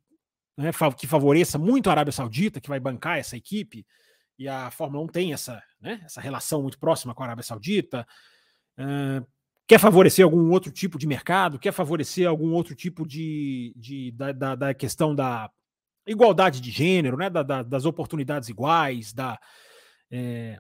né, 0.58 0.72
que 0.98 1.08
favoreça 1.08 1.58
muito 1.58 1.88
a 1.88 1.94
Arábia 1.94 2.12
Saudita, 2.12 2.60
que 2.60 2.67
vai 2.67 2.79
bancar 2.79 3.17
essa 3.17 3.38
equipe, 3.38 3.88
e 4.38 4.50
a 4.50 4.70
Fórmula 4.70 5.01
1 5.06 5.08
tem 5.08 5.34
essa, 5.34 5.63
né, 5.79 6.01
essa 6.03 6.20
relação 6.20 6.62
muito 6.62 6.77
próxima 6.77 7.15
com 7.15 7.24
a 7.24 7.27
Arábia 7.27 7.44
Saudita. 7.44 8.06
Uh, 8.77 9.25
quer 9.65 9.79
favorecer 9.79 10.25
algum 10.25 10.51
outro 10.51 10.72
tipo 10.72 10.98
de 11.00 11.08
mercado, 11.08 11.58
quer 11.58 11.72
favorecer 11.72 12.27
algum 12.27 12.51
outro 12.51 12.75
tipo 12.75 13.08
de, 13.08 13.74
de 13.77 14.12
da, 14.12 14.32
da, 14.34 14.56
da, 14.56 14.74
questão 14.74 15.15
da 15.15 15.50
igualdade 16.06 16.60
de 16.60 16.70
gênero, 16.70 17.15
né, 17.15 17.29
da, 17.29 17.63
das 17.63 17.86
oportunidades 17.86 18.50
iguais, 18.50 19.13
da 19.13 19.39
é, 20.12 20.60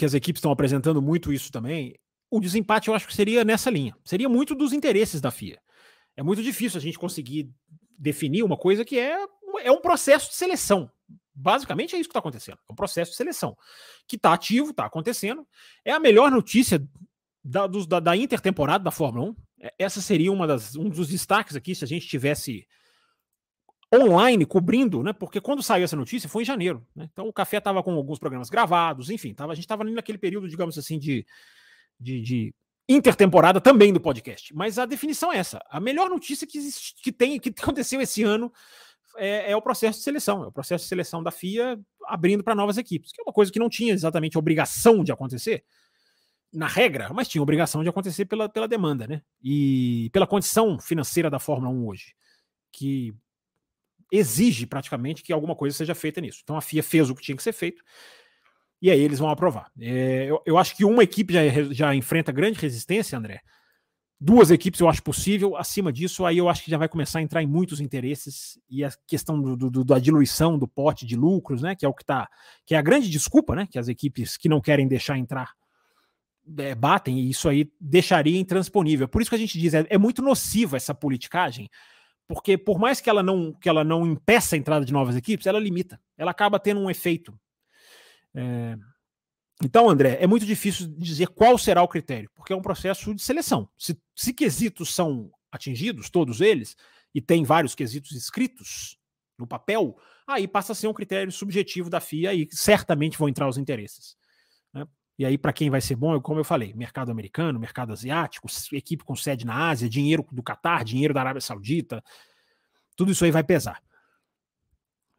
que 0.00 0.04
as 0.06 0.14
equipes 0.14 0.38
estão 0.38 0.50
apresentando 0.50 1.02
muito 1.02 1.30
isso 1.30 1.52
também. 1.52 1.94
O 2.30 2.40
desempate 2.40 2.88
eu 2.88 2.94
acho 2.94 3.06
que 3.06 3.14
seria 3.14 3.44
nessa 3.44 3.68
linha, 3.68 3.94
seria 4.02 4.30
muito 4.30 4.54
dos 4.54 4.72
interesses 4.72 5.20
da 5.20 5.30
FIA. 5.30 5.60
É 6.16 6.22
muito 6.22 6.42
difícil 6.42 6.78
a 6.78 6.80
gente 6.80 6.98
conseguir 6.98 7.50
definir 7.98 8.42
uma 8.42 8.56
coisa 8.56 8.82
que 8.82 8.98
é, 8.98 9.18
é 9.62 9.70
um 9.70 9.82
processo 9.82 10.30
de 10.30 10.36
seleção. 10.36 10.90
Basicamente 11.34 11.94
é 11.94 11.98
isso 11.98 12.08
que 12.08 12.12
está 12.12 12.18
acontecendo. 12.18 12.56
É 12.66 12.72
um 12.72 12.74
processo 12.74 13.10
de 13.10 13.16
seleção 13.18 13.54
que 14.08 14.16
está 14.16 14.32
ativo, 14.32 14.70
está 14.70 14.86
acontecendo. 14.86 15.46
É 15.84 15.92
a 15.92 16.00
melhor 16.00 16.30
notícia 16.30 16.82
da, 17.44 17.66
dos, 17.66 17.86
da, 17.86 18.00
da, 18.00 18.16
intertemporada 18.16 18.82
da 18.82 18.90
Fórmula 18.90 19.32
1. 19.32 19.36
É, 19.60 19.74
essa 19.78 20.00
seria 20.00 20.32
uma 20.32 20.46
das, 20.46 20.76
um 20.76 20.88
dos 20.88 21.08
destaques 21.08 21.56
aqui, 21.56 21.74
se 21.74 21.84
a 21.84 21.86
gente 21.86 22.08
tivesse 22.08 22.66
online 23.92 24.46
cobrindo, 24.46 25.02
né? 25.02 25.12
Porque 25.12 25.40
quando 25.40 25.62
saiu 25.62 25.84
essa 25.84 25.96
notícia 25.96 26.28
foi 26.28 26.42
em 26.42 26.46
janeiro. 26.46 26.86
Né? 26.94 27.08
Então 27.12 27.26
o 27.26 27.32
Café 27.32 27.58
estava 27.58 27.82
com 27.82 27.92
alguns 27.92 28.18
programas 28.18 28.48
gravados, 28.48 29.10
enfim, 29.10 29.34
tava, 29.34 29.52
a 29.52 29.54
gente 29.54 29.64
estava 29.64 29.84
naquele 29.84 30.18
período, 30.18 30.48
digamos 30.48 30.78
assim, 30.78 30.98
de, 30.98 31.26
de, 31.98 32.20
de, 32.20 32.54
intertemporada 32.88 33.60
também 33.60 33.92
do 33.92 34.00
podcast. 34.00 34.54
Mas 34.54 34.78
a 34.78 34.86
definição 34.86 35.32
é 35.32 35.38
essa. 35.38 35.60
A 35.68 35.80
melhor 35.80 36.08
notícia 36.08 36.46
que, 36.46 36.58
existe, 36.58 36.94
que 37.02 37.12
tem, 37.12 37.38
que 37.38 37.48
aconteceu 37.48 38.00
esse 38.00 38.22
ano 38.22 38.52
é, 39.16 39.50
é, 39.50 39.56
o 39.56 39.62
processo 39.62 39.98
de 39.98 40.04
seleção, 40.04 40.44
é 40.44 40.46
o 40.46 40.52
processo 40.52 40.84
de 40.84 40.88
seleção 40.88 41.22
da 41.22 41.30
FIA 41.30 41.78
abrindo 42.06 42.44
para 42.44 42.54
novas 42.54 42.78
equipes, 42.78 43.12
que 43.12 43.20
é 43.20 43.24
uma 43.24 43.32
coisa 43.32 43.50
que 43.50 43.58
não 43.58 43.68
tinha 43.68 43.92
exatamente 43.92 44.38
obrigação 44.38 45.02
de 45.02 45.12
acontecer 45.12 45.64
na 46.52 46.66
regra, 46.66 47.12
mas 47.12 47.28
tinha 47.28 47.42
obrigação 47.42 47.82
de 47.82 47.88
acontecer 47.88 48.24
pela, 48.24 48.48
pela 48.48 48.66
demanda, 48.66 49.06
né? 49.06 49.22
E 49.42 50.10
pela 50.12 50.26
condição 50.26 50.78
financeira 50.78 51.30
da 51.30 51.38
Fórmula 51.38 51.72
1 51.72 51.86
hoje, 51.86 52.14
que 52.72 53.14
exige 54.10 54.66
praticamente 54.66 55.22
que 55.22 55.32
alguma 55.32 55.54
coisa 55.54 55.76
seja 55.76 55.94
feita 55.94 56.20
nisso. 56.20 56.40
Então 56.42 56.56
a 56.56 56.60
FIA 56.60 56.82
fez 56.82 57.10
o 57.10 57.14
que 57.14 57.22
tinha 57.22 57.36
que 57.36 57.42
ser 57.42 57.52
feito 57.52 57.82
e 58.82 58.90
aí 58.90 59.00
eles 59.00 59.18
vão 59.18 59.28
aprovar. 59.28 59.70
É, 59.78 60.26
eu, 60.26 60.42
eu, 60.46 60.58
acho 60.58 60.76
que 60.76 60.84
uma 60.84 61.02
equipe 61.02 61.32
já, 61.32 61.40
já 61.70 61.94
enfrenta 61.94 62.32
grande 62.32 62.58
resistência, 62.58 63.18
André. 63.18 63.40
Duas 64.18 64.50
equipes 64.50 64.80
eu 64.80 64.88
acho 64.88 65.02
possível. 65.02 65.56
Acima 65.56 65.92
disso, 65.92 66.24
aí 66.24 66.38
eu 66.38 66.48
acho 66.48 66.64
que 66.64 66.70
já 66.70 66.78
vai 66.78 66.88
começar 66.88 67.18
a 67.18 67.22
entrar 67.22 67.42
em 67.42 67.46
muitos 67.46 67.80
interesses 67.80 68.58
e 68.68 68.84
a 68.84 68.90
questão 69.06 69.40
do, 69.40 69.70
do, 69.70 69.84
da 69.84 69.98
diluição 69.98 70.58
do 70.58 70.68
pote 70.68 71.06
de 71.06 71.16
lucros, 71.16 71.62
né? 71.62 71.74
Que 71.74 71.86
é 71.86 71.88
o 71.88 71.94
que 71.94 72.04
tá, 72.04 72.28
que 72.66 72.74
é 72.74 72.78
a 72.78 72.82
grande 72.82 73.08
desculpa, 73.08 73.54
né? 73.54 73.66
Que 73.70 73.78
as 73.78 73.88
equipes 73.88 74.36
que 74.36 74.48
não 74.48 74.60
querem 74.60 74.86
deixar 74.86 75.16
entrar 75.16 75.52
é, 76.58 76.74
batem 76.74 77.18
e 77.18 77.30
isso 77.30 77.48
aí 77.48 77.70
deixaria 77.80 78.38
intransponível. 78.38 79.08
Por 79.08 79.22
isso 79.22 79.30
que 79.30 79.36
a 79.36 79.38
gente 79.38 79.58
diz 79.58 79.74
é, 79.74 79.86
é 79.88 79.98
muito 79.98 80.22
nociva 80.22 80.76
essa 80.76 80.94
politicagem, 80.94 81.68
porque 82.30 82.56
por 82.56 82.78
mais 82.78 83.00
que 83.00 83.10
ela 83.10 83.24
não 83.24 83.52
que 83.52 83.68
ela 83.68 83.82
não 83.82 84.06
impeça 84.06 84.54
a 84.54 84.58
entrada 84.58 84.84
de 84.84 84.92
novas 84.92 85.16
equipes, 85.16 85.48
ela 85.48 85.58
limita. 85.58 86.00
Ela 86.16 86.30
acaba 86.30 86.60
tendo 86.60 86.78
um 86.78 86.88
efeito. 86.88 87.36
É, 88.32 88.78
então, 89.64 89.90
André, 89.90 90.16
é 90.20 90.28
muito 90.28 90.46
difícil 90.46 90.86
dizer 90.96 91.26
qual 91.26 91.58
será 91.58 91.82
o 91.82 91.88
critério, 91.88 92.30
porque 92.32 92.52
é 92.52 92.56
um 92.56 92.62
processo 92.62 93.12
de 93.12 93.20
seleção. 93.20 93.68
Se, 93.76 94.00
se 94.14 94.32
quesitos 94.32 94.94
são 94.94 95.28
atingidos, 95.50 96.08
todos 96.08 96.40
eles, 96.40 96.76
e 97.12 97.20
tem 97.20 97.42
vários 97.42 97.74
quesitos 97.74 98.12
escritos 98.12 98.96
no 99.36 99.44
papel, 99.44 99.98
aí 100.24 100.46
passa 100.46 100.70
a 100.70 100.76
ser 100.76 100.86
um 100.86 100.94
critério 100.94 101.32
subjetivo 101.32 101.90
da 101.90 101.98
FIA 101.98 102.32
e 102.32 102.48
certamente 102.52 103.18
vão 103.18 103.28
entrar 103.28 103.48
os 103.48 103.58
interesses. 103.58 104.16
E 105.20 105.26
aí, 105.26 105.36
para 105.36 105.52
quem 105.52 105.68
vai 105.68 105.82
ser 105.82 105.96
bom, 105.96 106.18
como 106.18 106.40
eu 106.40 106.44
falei, 106.44 106.72
mercado 106.72 107.10
americano, 107.10 107.60
mercado 107.60 107.92
asiático, 107.92 108.46
equipe 108.72 109.04
com 109.04 109.14
sede 109.14 109.44
na 109.44 109.68
Ásia, 109.68 109.86
dinheiro 109.86 110.26
do 110.32 110.42
Catar, 110.42 110.82
dinheiro 110.82 111.12
da 111.12 111.20
Arábia 111.20 111.42
Saudita, 111.42 112.02
tudo 112.96 113.12
isso 113.12 113.22
aí 113.22 113.30
vai 113.30 113.44
pesar. 113.44 113.82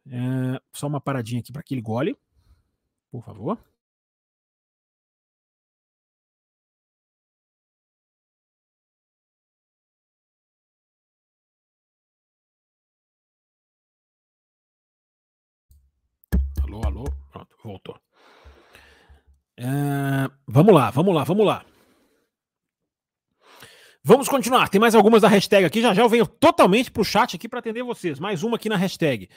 É, 0.08 0.60
só 0.72 0.88
uma 0.88 1.00
paradinha 1.00 1.38
aqui 1.38 1.52
para 1.52 1.60
aquele 1.60 1.80
gole, 1.80 2.18
por 3.12 3.22
favor. 3.22 3.56
Alô, 16.64 16.82
alô. 16.84 17.04
Pronto, 17.30 17.56
voltou. 17.62 18.11
É, 19.58 20.30
vamos 20.46 20.74
lá, 20.74 20.90
vamos 20.90 21.14
lá, 21.14 21.24
vamos 21.24 21.46
lá. 21.46 21.64
Vamos 24.04 24.28
continuar. 24.28 24.68
Tem 24.68 24.80
mais 24.80 24.96
algumas 24.96 25.22
da 25.22 25.28
hashtag 25.28 25.64
aqui. 25.64 25.80
Já 25.80 25.94
já 25.94 26.02
eu 26.02 26.08
venho 26.08 26.26
totalmente 26.26 26.90
pro 26.90 27.04
chat 27.04 27.36
aqui 27.36 27.48
para 27.48 27.60
atender 27.60 27.84
vocês. 27.84 28.18
Mais 28.18 28.42
uma 28.42 28.56
aqui 28.56 28.68
na 28.68 28.76
hashtag. 28.76 29.28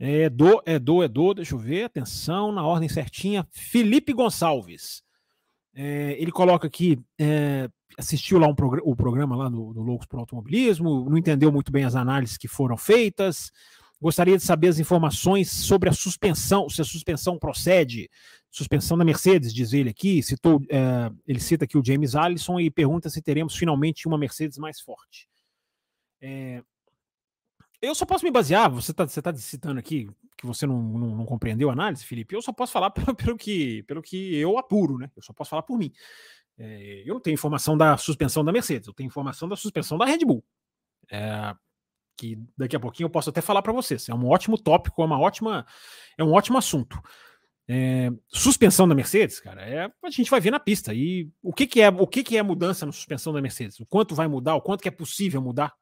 É 0.00 0.28
do, 0.28 0.60
é 0.66 0.78
do, 0.78 1.02
é 1.04 1.08
do. 1.08 1.34
Deixa 1.34 1.54
eu 1.54 1.58
ver. 1.58 1.84
Atenção, 1.84 2.50
na 2.50 2.66
ordem 2.66 2.88
certinha. 2.88 3.46
Felipe 3.52 4.12
Gonçalves. 4.12 5.02
É, 5.72 6.16
ele 6.18 6.32
coloca 6.32 6.66
aqui. 6.66 6.98
É, 7.16 7.68
assistiu 7.96 8.38
lá 8.40 8.48
um 8.48 8.54
progr 8.54 8.80
o 8.84 8.96
programa 8.96 9.36
lá 9.36 9.48
no, 9.48 9.72
no 9.72 9.82
Loucos 9.82 10.06
por 10.08 10.18
Automobilismo. 10.18 11.08
Não 11.08 11.16
entendeu 11.16 11.52
muito 11.52 11.70
bem 11.70 11.84
as 11.84 11.94
análises 11.94 12.36
que 12.36 12.48
foram 12.48 12.76
feitas. 12.76 13.52
Gostaria 14.00 14.36
de 14.36 14.44
saber 14.44 14.68
as 14.68 14.78
informações 14.80 15.50
sobre 15.50 15.88
a 15.88 15.92
suspensão, 15.92 16.68
se 16.68 16.80
a 16.80 16.84
suspensão 16.84 17.38
procede. 17.38 18.08
Suspensão 18.50 18.96
da 18.96 19.04
Mercedes, 19.04 19.52
diz 19.52 19.72
ele 19.72 19.90
aqui. 19.90 20.22
Citou, 20.22 20.60
é, 20.70 21.10
ele 21.26 21.40
cita 21.40 21.64
aqui 21.64 21.76
o 21.76 21.84
James 21.84 22.14
Allison 22.14 22.58
e 22.58 22.70
pergunta 22.70 23.10
se 23.10 23.20
teremos 23.20 23.54
finalmente 23.54 24.08
uma 24.08 24.18
Mercedes 24.18 24.58
mais 24.58 24.80
forte. 24.80 25.28
É, 26.20 26.62
eu 27.80 27.94
só 27.94 28.04
posso 28.04 28.24
me 28.24 28.30
basear, 28.30 28.70
você 28.70 28.90
está 28.90 29.06
você 29.06 29.22
tá 29.22 29.34
citando 29.34 29.78
aqui 29.78 30.10
que 30.36 30.46
você 30.46 30.66
não, 30.66 30.80
não, 30.80 31.16
não, 31.16 31.26
compreendeu 31.26 31.68
a 31.68 31.72
análise, 31.72 32.04
Felipe. 32.04 32.34
Eu 32.34 32.40
só 32.40 32.52
posso 32.52 32.72
falar 32.72 32.90
pelo, 32.92 33.14
pelo, 33.14 33.36
que, 33.36 33.82
pelo 33.84 34.00
que 34.00 34.36
eu 34.36 34.56
apuro, 34.56 34.96
né? 34.96 35.10
Eu 35.16 35.22
só 35.22 35.32
posso 35.32 35.50
falar 35.50 35.62
por 35.62 35.76
mim. 35.76 35.92
É, 36.56 37.02
eu 37.04 37.14
não 37.14 37.20
tenho 37.20 37.34
informação 37.34 37.76
da 37.76 37.96
suspensão 37.96 38.44
da 38.44 38.52
Mercedes, 38.52 38.88
eu 38.88 38.94
tenho 38.94 39.06
informação 39.06 39.48
da 39.48 39.56
suspensão 39.56 39.98
da 39.98 40.04
Red 40.04 40.24
Bull. 40.24 40.44
É, 41.10 41.54
que 42.16 42.36
daqui 42.56 42.74
a 42.74 42.80
pouquinho 42.80 43.06
eu 43.06 43.10
posso 43.10 43.30
até 43.30 43.40
falar 43.40 43.62
para 43.62 43.72
vocês. 43.72 44.08
É 44.08 44.14
um 44.14 44.26
ótimo 44.26 44.58
tópico, 44.58 45.02
é 45.02 45.04
uma 45.04 45.18
ótima, 45.18 45.64
é 46.16 46.24
um 46.24 46.32
ótimo 46.32 46.58
assunto. 46.58 47.00
É, 47.70 48.10
suspensão 48.28 48.88
da 48.88 48.94
Mercedes, 48.94 49.40
cara, 49.40 49.60
é, 49.60 49.92
a 50.02 50.10
gente 50.10 50.30
vai 50.30 50.40
ver 50.40 50.50
na 50.50 50.58
pista. 50.58 50.94
E 50.94 51.30
o 51.42 51.52
que, 51.52 51.66
que 51.66 51.82
é 51.82 51.90
o 51.90 52.06
que, 52.06 52.24
que 52.24 52.36
é 52.36 52.42
mudança 52.42 52.86
na 52.86 52.92
suspensão 52.92 53.32
da 53.32 53.42
Mercedes? 53.42 53.78
O 53.78 53.86
quanto 53.86 54.14
vai 54.14 54.26
mudar? 54.26 54.54
O 54.54 54.62
quanto 54.62 54.80
que 54.80 54.88
é 54.88 54.92
possível 54.92 55.42
mudar? 55.42 55.74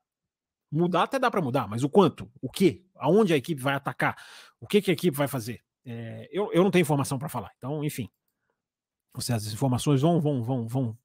Mudar 0.70 1.04
até 1.04 1.18
dá 1.18 1.30
para 1.30 1.40
mudar, 1.40 1.68
mas 1.68 1.84
o 1.84 1.88
quanto? 1.88 2.28
O 2.42 2.50
que? 2.50 2.84
Aonde 2.96 3.32
a 3.32 3.36
equipe 3.36 3.62
vai 3.62 3.74
atacar? 3.74 4.16
O 4.60 4.66
que, 4.66 4.82
que 4.82 4.90
a 4.90 4.94
equipe 4.94 5.16
vai 5.16 5.28
fazer? 5.28 5.60
É, 5.84 6.28
eu, 6.32 6.52
eu 6.52 6.64
não 6.64 6.70
tenho 6.72 6.82
informação 6.82 7.18
para 7.18 7.28
falar. 7.28 7.52
Então, 7.56 7.84
enfim, 7.84 8.10
as 9.16 9.52
informações 9.52 10.02
vão, 10.02 10.20
vão, 10.20 10.42
vão, 10.42 10.66
vão 10.66 10.98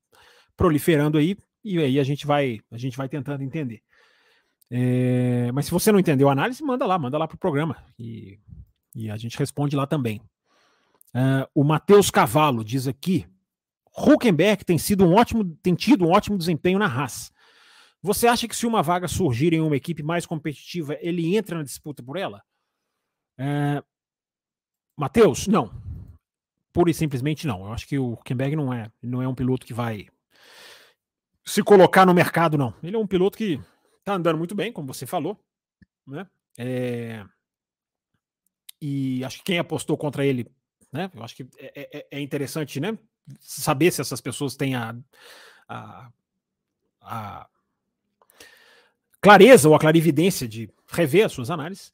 proliferando 0.57 1.17
aí 1.17 1.37
e 1.63 1.79
aí 1.79 1.99
a 1.99 2.03
gente 2.03 2.25
vai 2.25 2.59
a 2.71 2.77
gente 2.77 2.97
vai 2.97 3.07
tentando 3.07 3.43
entender. 3.43 3.81
É, 4.69 5.51
mas 5.51 5.65
se 5.65 5.71
você 5.71 5.91
não 5.91 5.99
entendeu 5.99 6.29
a 6.29 6.31
análise, 6.31 6.63
manda 6.63 6.85
lá, 6.85 6.97
manda 6.97 7.17
lá 7.17 7.27
para 7.27 7.35
o 7.35 7.39
programa 7.39 7.83
e, 7.99 8.39
e, 8.95 9.11
a 9.11 9.17
gente 9.17 9.37
responde 9.37 9.75
lá 9.75 9.85
também. 9.85 10.21
Uh, 11.13 11.45
o 11.53 11.63
Matheus 11.63 12.09
Cavalo 12.09 12.63
diz 12.63 12.87
aqui: 12.87 13.27
Huckenberg 13.95 14.63
tem 14.63 14.77
sido 14.77 15.05
um 15.05 15.13
ótimo, 15.13 15.57
tem 15.61 15.75
tido 15.75 16.05
um 16.05 16.11
ótimo 16.11 16.37
desempenho 16.37 16.79
na 16.79 16.85
Haas. 16.85 17.31
Você 18.01 18.27
acha 18.27 18.47
que 18.47 18.55
se 18.55 18.65
uma 18.65 18.81
vaga 18.81 19.07
surgir 19.07 19.53
em 19.53 19.61
uma 19.61 19.75
equipe 19.75 20.01
mais 20.01 20.25
competitiva, 20.25 20.97
ele 21.01 21.35
entra 21.35 21.57
na 21.57 21.63
disputa 21.63 22.01
por 22.01 22.17
ela? 22.17 22.41
Uh, 23.39 23.83
Matheus, 24.97 25.47
não. 25.47 25.71
Pura 26.73 26.89
e 26.89 26.93
simplesmente 26.93 27.45
não. 27.45 27.65
Eu 27.65 27.73
acho 27.73 27.87
que 27.87 27.99
o 27.99 28.13
Huckenberg 28.13 28.55
não 28.55 28.73
é, 28.73 28.91
não 29.01 29.21
é 29.21 29.27
um 29.27 29.35
piloto 29.35 29.65
que 29.65 29.73
vai 29.73 30.07
se 31.45 31.61
colocar 31.61 32.05
no 32.05 32.13
mercado, 32.13 32.57
não. 32.57 32.73
Ele 32.81 32.95
é 32.95 32.99
um 32.99 33.07
piloto 33.07 33.37
que 33.37 33.59
tá 34.03 34.13
andando 34.13 34.37
muito 34.37 34.55
bem, 34.55 34.71
como 34.71 34.91
você 34.91 35.05
falou, 35.05 35.39
né? 36.07 36.27
É... 36.57 37.25
E 38.81 39.23
acho 39.23 39.37
que 39.39 39.43
quem 39.43 39.59
apostou 39.59 39.97
contra 39.97 40.25
ele, 40.25 40.47
né? 40.91 41.09
Eu 41.13 41.23
acho 41.23 41.35
que 41.35 41.47
é, 41.57 41.89
é, 41.99 42.07
é 42.11 42.19
interessante, 42.19 42.79
né? 42.79 42.97
Saber 43.39 43.91
se 43.91 44.01
essas 44.01 44.19
pessoas 44.19 44.55
têm 44.55 44.75
a, 44.75 44.95
a, 45.67 46.11
a 47.01 47.47
clareza 49.21 49.69
ou 49.69 49.75
a 49.75 49.79
clarividência 49.79 50.47
de 50.47 50.69
rever 50.89 51.25
as 51.25 51.31
suas 51.31 51.49
análises. 51.49 51.93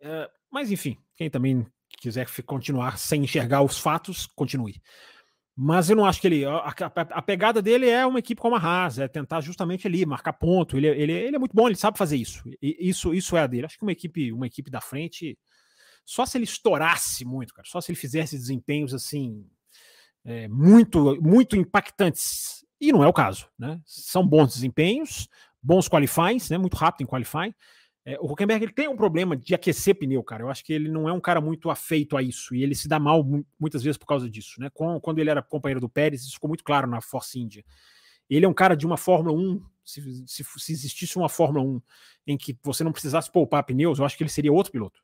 É, 0.00 0.30
mas, 0.50 0.70
enfim, 0.70 0.96
quem 1.16 1.28
também 1.28 1.66
quiser 1.98 2.26
continuar 2.44 2.98
sem 2.98 3.24
enxergar 3.24 3.62
os 3.62 3.78
fatos, 3.78 4.26
continue. 4.26 4.80
Mas 5.60 5.90
eu 5.90 5.96
não 5.96 6.06
acho 6.06 6.20
que 6.20 6.28
ele. 6.28 6.44
A, 6.44 6.58
a, 6.58 6.72
a, 6.94 7.22
pegada 7.22 7.60
dele 7.60 7.88
é 7.88 8.06
uma 8.06 8.20
equipe 8.20 8.40
como 8.40 8.54
a 8.54 8.60
Haas, 8.60 9.00
é 9.00 9.08
tentar 9.08 9.40
justamente 9.40 9.88
ali, 9.88 10.06
marcar 10.06 10.32
ponto. 10.32 10.76
Ele, 10.76 10.86
ele, 10.86 11.12
ele 11.12 11.34
é 11.34 11.38
muito 11.38 11.54
bom, 11.54 11.66
ele 11.66 11.74
sabe 11.74 11.98
fazer 11.98 12.16
isso. 12.16 12.44
E, 12.62 12.88
isso. 12.88 13.12
Isso 13.12 13.36
é 13.36 13.40
a 13.40 13.46
dele. 13.48 13.66
Acho 13.66 13.76
que 13.76 13.82
uma 13.82 13.90
equipe, 13.90 14.32
uma 14.32 14.46
equipe 14.46 14.70
da 14.70 14.80
frente, 14.80 15.36
só 16.08 16.24
se 16.24 16.38
ele 16.38 16.44
estourasse 16.44 17.22
muito, 17.22 17.52
cara, 17.52 17.68
só 17.68 17.82
se 17.82 17.92
ele 17.92 17.98
fizesse 17.98 18.34
desempenhos 18.34 18.94
assim, 18.94 19.46
é, 20.24 20.48
muito, 20.48 21.20
muito 21.20 21.54
impactantes. 21.54 22.64
E 22.80 22.90
não 22.90 23.04
é 23.04 23.06
o 23.06 23.12
caso, 23.12 23.46
né? 23.58 23.78
São 23.84 24.26
bons 24.26 24.54
desempenhos, 24.54 25.28
bons 25.62 25.86
qualifies, 25.86 26.48
né? 26.48 26.56
Muito 26.56 26.78
rápido 26.78 27.02
em 27.02 27.06
qualifying. 27.06 27.54
É, 28.06 28.18
o 28.20 28.24
Huckenberg 28.24 28.64
ele 28.64 28.72
tem 28.72 28.88
um 28.88 28.96
problema 28.96 29.36
de 29.36 29.54
aquecer 29.54 29.96
pneu, 29.98 30.22
cara. 30.22 30.44
Eu 30.44 30.48
acho 30.48 30.64
que 30.64 30.72
ele 30.72 30.88
não 30.88 31.06
é 31.10 31.12
um 31.12 31.20
cara 31.20 31.42
muito 31.42 31.68
afeito 31.68 32.16
a 32.16 32.22
isso 32.22 32.54
e 32.54 32.62
ele 32.62 32.74
se 32.74 32.88
dá 32.88 32.98
mal 32.98 33.22
muitas 33.60 33.82
vezes 33.82 33.98
por 33.98 34.06
causa 34.06 34.30
disso, 34.30 34.58
né? 34.58 34.70
quando 34.70 35.18
ele 35.18 35.28
era 35.28 35.42
companheiro 35.42 35.78
do 35.78 35.90
Pérez, 35.90 36.22
isso 36.22 36.32
ficou 36.32 36.48
muito 36.48 36.64
claro 36.64 36.86
na 36.86 37.02
Force 37.02 37.38
India. 37.38 37.62
Ele 38.30 38.46
é 38.46 38.48
um 38.48 38.54
cara 38.54 38.74
de 38.74 38.86
uma 38.86 38.96
Fórmula 38.96 39.38
1. 39.38 39.62
Se, 39.84 40.26
se, 40.26 40.44
se 40.44 40.72
existisse 40.72 41.18
uma 41.18 41.28
Fórmula 41.28 41.66
1 41.66 41.82
em 42.28 42.38
que 42.38 42.58
você 42.62 42.82
não 42.82 42.92
precisasse 42.92 43.30
poupar 43.30 43.62
pneus, 43.64 43.98
eu 43.98 44.06
acho 44.06 44.16
que 44.16 44.22
ele 44.22 44.30
seria 44.30 44.52
outro 44.52 44.72
piloto. 44.72 45.02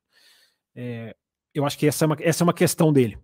É, 0.75 1.15
eu 1.55 1.65
acho 1.65 1.79
que 1.79 1.87
essa 1.87 2.05
é, 2.05 2.07
uma, 2.07 2.17
essa 2.21 2.43
é 2.43 2.45
uma 2.45 2.55
questão 2.55 2.93
dele. 2.93 3.19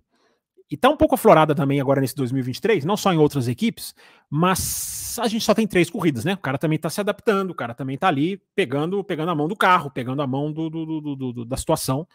E 0.71 0.77
tá 0.77 0.89
um 0.89 0.97
pouco 0.97 1.17
aflorada 1.17 1.53
também 1.53 1.81
agora 1.81 2.01
nesse 2.01 2.15
2023, 2.15 2.85
não 2.85 2.97
só 2.97 3.13
em 3.13 3.19
outras 3.19 3.49
equipes, 3.49 3.93
mas 4.31 5.19
a 5.19 5.27
gente 5.27 5.45
só 5.45 5.53
tem 5.53 5.67
três 5.67 5.91
corridas, 5.91 6.25
né? 6.25 6.35
O 6.35 6.39
cara 6.39 6.57
também 6.57 6.79
tá 6.79 6.89
se 6.89 7.01
adaptando, 7.01 7.51
o 7.51 7.55
cara 7.55 7.75
também 7.75 7.99
tá 7.99 8.07
ali 8.07 8.41
pegando, 8.55 9.03
pegando 9.03 9.33
a 9.33 9.35
mão 9.35 9.49
do 9.49 9.57
carro, 9.57 9.91
pegando 9.91 10.23
a 10.23 10.27
mão 10.29 10.53
do, 10.53 10.71
do, 10.71 11.01
do, 11.01 11.33
do 11.33 11.45
da 11.45 11.57
situação. 11.57 12.07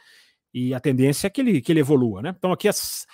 E 0.54 0.74
a 0.74 0.80
tendência 0.80 1.28
é 1.28 1.30
que 1.30 1.42
ele, 1.42 1.62
que 1.62 1.70
ele 1.70 1.82
evolua, 1.82 2.22
né? 2.22 2.34
Então 2.38 2.54
aqui 2.54 2.70
as, 2.70 3.06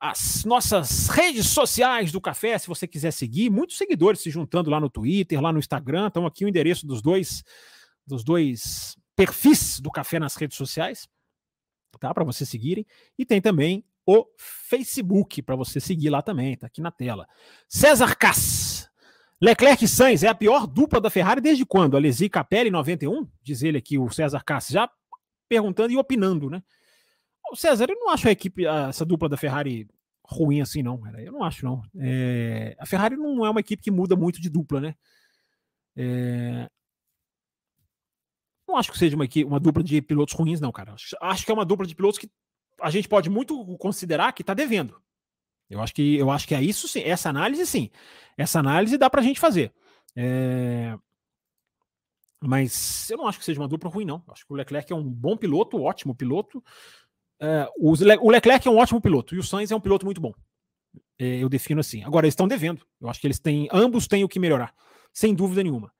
as 0.00 0.44
nossas 0.44 1.06
redes 1.06 1.46
sociais 1.46 2.10
do 2.10 2.20
café, 2.20 2.58
se 2.58 2.66
você 2.66 2.88
quiser 2.88 3.12
seguir, 3.12 3.50
muitos 3.50 3.78
seguidores 3.78 4.20
se 4.20 4.30
juntando 4.30 4.68
lá 4.68 4.80
no 4.80 4.90
Twitter, 4.90 5.40
lá 5.40 5.52
no 5.52 5.60
Instagram. 5.60 6.08
Então 6.08 6.26
aqui 6.26 6.44
o 6.44 6.48
endereço 6.48 6.84
dos 6.84 7.00
dois 7.00 7.44
dos 8.04 8.24
dois 8.24 8.96
perfis 9.14 9.78
do 9.78 9.90
café 9.92 10.18
nas 10.18 10.34
redes 10.34 10.56
sociais, 10.56 11.06
tá? 11.98 12.12
Para 12.14 12.24
vocês 12.24 12.48
seguirem. 12.48 12.86
E 13.18 13.24
tem 13.24 13.40
também 13.40 13.84
o 14.06 14.26
Facebook, 14.36 15.42
para 15.42 15.54
você 15.54 15.80
seguir 15.80 16.08
lá 16.08 16.22
também, 16.22 16.56
tá 16.56 16.66
aqui 16.66 16.80
na 16.80 16.90
tela. 16.90 17.28
César 17.68 18.16
Cass. 18.16 18.88
Leclerc 19.40 19.84
e 19.84 19.88
Sainz 19.88 20.22
é 20.22 20.28
a 20.28 20.34
pior 20.34 20.66
dupla 20.66 21.00
da 21.00 21.10
Ferrari 21.10 21.40
desde 21.40 21.64
quando? 21.64 21.96
Alesi 21.96 22.28
Capelli 22.28 22.70
91? 22.70 23.28
Diz 23.42 23.62
ele 23.62 23.78
aqui, 23.78 23.98
o 23.98 24.08
César 24.10 24.42
Cass, 24.42 24.68
já 24.68 24.90
perguntando 25.48 25.92
e 25.92 25.96
opinando, 25.96 26.50
né? 26.50 26.62
O 27.52 27.56
César, 27.56 27.86
eu 27.88 27.96
não 27.96 28.10
acho 28.10 28.28
a 28.28 28.32
equipe, 28.32 28.66
essa 28.66 29.04
dupla 29.04 29.28
da 29.28 29.36
Ferrari 29.36 29.88
ruim 30.24 30.60
assim, 30.60 30.82
não. 30.82 31.00
Eu 31.18 31.32
não 31.32 31.42
acho, 31.42 31.64
não. 31.64 31.82
É, 31.98 32.76
a 32.78 32.86
Ferrari 32.86 33.16
não 33.16 33.44
é 33.46 33.50
uma 33.50 33.60
equipe 33.60 33.82
que 33.82 33.90
muda 33.90 34.16
muito 34.16 34.40
de 34.40 34.50
dupla, 34.50 34.80
né? 34.80 34.94
É, 35.96 36.68
não 38.68 38.76
acho 38.76 38.92
que 38.92 38.98
seja 38.98 39.16
uma, 39.16 39.26
uma 39.46 39.58
dupla 39.58 39.82
de 39.82 40.02
pilotos 40.02 40.34
ruins, 40.34 40.60
não, 40.60 40.70
cara. 40.70 40.94
Acho 41.22 41.44
que 41.44 41.50
é 41.50 41.54
uma 41.54 41.64
dupla 41.64 41.86
de 41.86 41.94
pilotos 41.94 42.18
que 42.18 42.30
a 42.80 42.90
gente 42.90 43.08
pode 43.08 43.30
muito 43.30 43.64
considerar 43.78 44.32
que 44.32 44.42
está 44.42 44.54
devendo. 44.54 45.00
Eu 45.68 45.80
acho 45.80 45.94
que 45.94 46.16
eu 46.16 46.30
acho 46.30 46.46
que 46.46 46.54
é 46.54 46.62
isso 46.62 46.86
sim. 46.86 47.00
Essa 47.00 47.30
análise 47.30 47.66
sim. 47.66 47.90
Essa 48.36 48.60
análise 48.60 48.96
dá 48.96 49.10
para 49.10 49.20
a 49.20 49.24
gente 49.24 49.40
fazer. 49.40 49.72
É... 50.14 50.96
Mas 52.40 53.10
eu 53.10 53.18
não 53.18 53.26
acho 53.26 53.38
que 53.38 53.44
seja 53.44 53.60
uma 53.60 53.68
dupla 53.68 53.90
ruim, 53.90 54.04
não. 54.04 54.22
Acho 54.28 54.46
que 54.46 54.52
o 54.52 54.56
Leclerc 54.56 54.92
é 54.92 54.96
um 54.96 55.02
bom 55.02 55.36
piloto, 55.36 55.82
ótimo 55.82 56.14
piloto. 56.14 56.62
É, 57.40 57.68
o 57.78 58.30
Leclerc 58.30 58.66
é 58.66 58.70
um 58.70 58.78
ótimo 58.78 59.00
piloto 59.00 59.34
e 59.34 59.38
o 59.38 59.42
Sainz 59.42 59.70
é 59.70 59.76
um 59.76 59.80
piloto 59.80 60.04
muito 60.04 60.20
bom. 60.20 60.32
É, 61.18 61.42
eu 61.42 61.48
defino 61.48 61.80
assim. 61.80 62.02
Agora, 62.04 62.26
eles 62.26 62.32
estão 62.32 62.46
devendo. 62.46 62.86
Eu 63.00 63.08
acho 63.08 63.20
que 63.20 63.26
eles 63.26 63.40
têm. 63.40 63.68
Ambos 63.72 64.06
têm 64.06 64.24
o 64.24 64.28
que 64.28 64.38
melhorar, 64.38 64.72
sem 65.12 65.34
dúvida 65.34 65.62
nenhuma. 65.62 65.92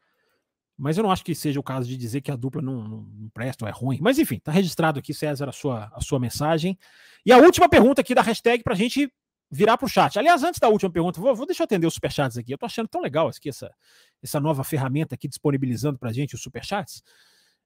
Mas 0.79 0.97
eu 0.97 1.03
não 1.03 1.11
acho 1.11 1.25
que 1.25 1.35
seja 1.35 1.59
o 1.59 1.63
caso 1.63 1.89
de 1.89 1.97
dizer 1.97 2.21
que 2.21 2.31
a 2.31 2.37
dupla 2.37 2.63
não, 2.63 2.87
não, 2.87 3.01
não 3.01 3.29
presta 3.31 3.65
ou 3.65 3.69
é 3.69 3.73
ruim. 3.73 3.99
Mas 4.01 4.17
enfim, 4.17 4.39
tá 4.39 4.53
registrado 4.53 5.01
aqui, 5.01 5.13
César, 5.13 5.49
a 5.49 5.53
sua, 5.53 5.91
a 5.93 6.01
sua 6.01 6.21
mensagem. 6.21 6.79
E 7.27 7.33
a 7.33 7.39
última 7.39 7.69
pergunta 7.69 8.01
aqui 8.01 8.15
da 8.15 8.23
hashtag 8.23 8.63
para 8.63 8.75
a 8.75 8.77
gente 8.77 9.13
virar 9.51 9.77
para 9.77 9.87
o 9.87 9.89
chat. 9.89 10.17
Aliás, 10.17 10.45
antes 10.45 10.61
da 10.61 10.69
última 10.69 10.91
pergunta, 10.91 11.21
vou, 11.21 11.35
vou 11.35 11.47
deixar 11.47 11.65
eu 11.65 11.67
atender 11.67 11.87
os 11.87 11.95
superchats 11.95 12.39
aqui. 12.39 12.53
Eu 12.53 12.59
tô 12.59 12.65
achando 12.65 12.87
tão 12.87 13.01
legal 13.01 13.27
aqui 13.27 13.49
essa, 13.49 13.75
essa 14.23 14.39
nova 14.39 14.63
ferramenta 14.63 15.17
aqui 15.17 15.27
disponibilizando 15.27 15.99
para 15.99 16.11
a 16.11 16.13
gente 16.13 16.37
os 16.37 16.43
superchats. 16.43 17.03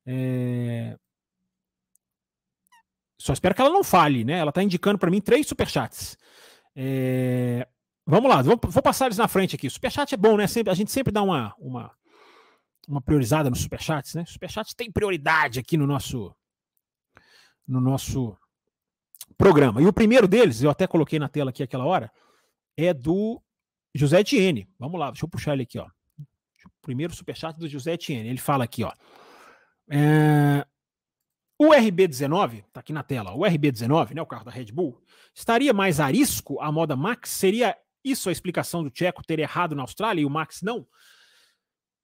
É... 0.07 0.97
Só 3.19 3.35
espero 3.35 3.55
que 3.55 3.61
ela 3.61 3.71
não 3.71 3.85
fale, 3.85 4.25
né? 4.25 4.39
Ela 4.39 4.49
está 4.49 4.63
indicando 4.63 4.99
para 4.99 5.11
mim 5.11 5.21
três 5.21 5.47
superchats. 5.47 6.17
É... 6.75 7.69
Vamos 8.07 8.29
lá, 8.29 8.43
vou, 8.43 8.59
vou, 8.61 8.83
passar 8.83 9.07
eles 9.07 9.19
na 9.19 9.29
frente 9.29 9.55
aqui. 9.55 9.69
Superchat 9.69 10.13
é 10.15 10.17
bom, 10.17 10.37
né? 10.37 10.47
Sempre, 10.47 10.73
a 10.73 10.75
gente 10.75 10.91
sempre 10.91 11.13
dá 11.13 11.23
uma, 11.23 11.55
uma, 11.59 11.93
uma 12.89 13.01
priorizada 13.01 13.49
nos 13.49 13.61
superchats, 13.61 14.15
né? 14.15 14.25
Superchats 14.27 14.75
tem 14.75 14.91
prioridade 14.91 15.61
aqui 15.61 15.77
no 15.77 15.87
nosso 15.87 16.35
no 17.67 17.81
nosso 17.81 18.37
programa. 19.39 19.81
E 19.81 19.87
o 19.87 19.93
primeiro 19.93 20.27
deles, 20.27 20.63
eu 20.63 20.71
até 20.71 20.87
coloquei 20.87 21.19
na 21.19 21.29
tela 21.29 21.51
aqui 21.51 21.63
aquela 21.63 21.85
hora, 21.85 22.13
é 22.77 22.93
do 22.93 23.41
José 23.95 24.21
Etienne. 24.21 24.69
Vamos 24.79 24.99
lá, 24.99 25.11
deixa 25.11 25.25
eu 25.25 25.29
puxar 25.29 25.53
ele 25.53 25.63
aqui, 25.63 25.79
ó. 25.79 25.89
Primeiro 26.81 27.15
superchat 27.15 27.59
do 27.59 27.69
José 27.69 27.95
Etienne. 27.95 28.29
Ele 28.29 28.39
fala 28.39 28.65
aqui, 28.65 28.83
ó. 28.85 28.93
É... 29.91 30.67
O 31.59 31.69
RB19, 31.69 32.65
tá 32.73 32.81
aqui 32.81 32.93
na 32.93 33.05
tela, 33.05 33.35
o 33.35 33.41
RB19, 33.41 34.15
né, 34.15 34.23
o 34.23 34.27
carro 34.27 34.45
da 34.45 34.51
Red 34.51 34.73
Bull, 34.73 35.01
estaria 35.33 35.73
mais 35.73 36.01
arisco 36.01 36.61
a 36.61 36.73
moda 36.73 36.97
Max? 36.97 37.31
Seria 37.31 37.77
isso 38.03 38.29
a 38.29 38.33
explicação 38.33 38.83
do 38.83 38.91
Tcheco 38.91 39.23
ter 39.23 39.39
errado 39.39 39.77
na 39.77 39.83
Austrália 39.83 40.23
e 40.23 40.25
o 40.25 40.31
Max 40.31 40.61
não? 40.61 40.85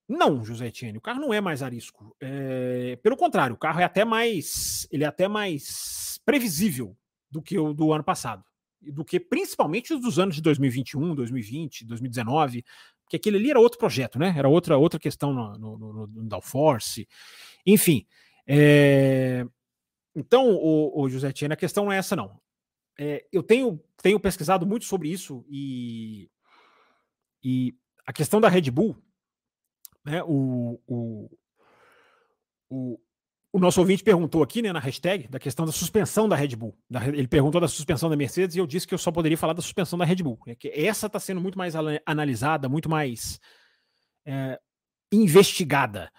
Não, 0.09 0.43
José 0.43 0.69
Etienne, 0.69 0.97
o 0.97 1.03
carro 1.03 1.21
não 1.21 1.35
é 1.35 1.41
mais 1.41 1.63
arisco. 1.63 2.17
É, 2.19 2.99
pelo 3.03 3.17
contrário, 3.17 3.55
o 3.55 3.59
carro 3.59 3.81
é 3.81 3.85
até 3.85 4.07
mais, 4.07 4.89
ele 4.91 5.05
é 5.05 5.07
até 5.07 5.29
mais 5.29 6.19
previsível 6.25 6.97
do 7.31 7.43
que 7.43 7.59
o 7.59 7.75
do 7.75 7.93
ano 7.93 8.03
passado, 8.03 8.43
do 8.81 9.05
que 9.05 9.21
principalmente 9.21 9.93
os 9.93 10.01
dos 10.01 10.19
anos 10.19 10.37
de 10.37 10.41
2021, 10.41 11.15
2020, 11.15 11.85
2019, 11.85 12.65
porque 13.03 13.17
aquele 13.17 13.37
ali 13.37 13.51
era 13.51 13.61
outro 13.61 13.79
projeto, 13.79 14.19
né? 14.19 14.35
Era 14.37 14.49
outra 14.49 14.79
outra 14.79 14.99
questão 14.99 15.35
no, 15.35 15.59
no, 15.59 15.79
no, 15.79 16.07
no 16.07 16.25
Downforce, 16.25 17.07
enfim. 17.67 18.07
É, 18.47 19.47
então, 20.15 20.51
o, 20.55 21.03
o 21.03 21.09
José 21.11 21.29
Etienne, 21.29 21.53
a 21.53 21.57
questão 21.57 21.85
não 21.85 21.93
é 21.93 21.99
essa 21.99 22.17
não. 22.17 22.41
É, 22.99 23.27
eu 23.31 23.43
tenho 23.43 23.79
tenho 24.03 24.19
pesquisado 24.19 24.67
muito 24.67 24.87
sobre 24.87 25.11
isso 25.11 25.45
e 25.49 26.31
e 27.45 27.75
a 28.07 28.13
questão 28.13 28.41
da 28.41 28.49
Red 28.49 28.71
Bull 28.71 28.97
né, 30.09 30.23
o, 30.25 30.81
o, 30.87 31.31
o, 32.71 33.01
o, 33.53 33.59
nosso 33.59 33.81
ouvinte 33.81 34.03
perguntou 34.03 34.43
aqui 34.43 34.63
né, 34.63 34.73
na 34.73 34.81
hashtag 34.81 35.29
da 35.29 35.39
questão 35.39 35.67
da 35.67 35.73
suspensão 35.73 36.29
da 36.29 36.35
Red 36.35 36.57
Bull. 36.57 36.77
Da, 36.89 37.07
ele 37.07 37.29
perguntou 37.29 37.61
da 37.61 37.69
suspensão 37.69 38.09
da 38.09 38.17
Mercedes 38.17 38.57
e 38.57 38.59
eu 38.59 38.67
disse 38.67 38.87
que 38.87 38.95
eu 38.95 38.99
só 38.99 39.13
poderia 39.13 39.37
falar 39.37 39.53
da 39.53 39.63
suspensão 39.63 39.99
da 39.99 40.05
Red 40.05 40.23
Bull. 40.23 40.39
É 40.47 40.55
que 40.55 40.69
essa 40.69 41.07
está 41.07 41.21
sendo 41.21 41.41
muito 41.41 41.59
mais 41.59 41.75
analisada, 42.07 42.69
muito 42.69 42.89
mais 42.89 43.39
é, 44.27 44.59
investigada. 45.13 46.11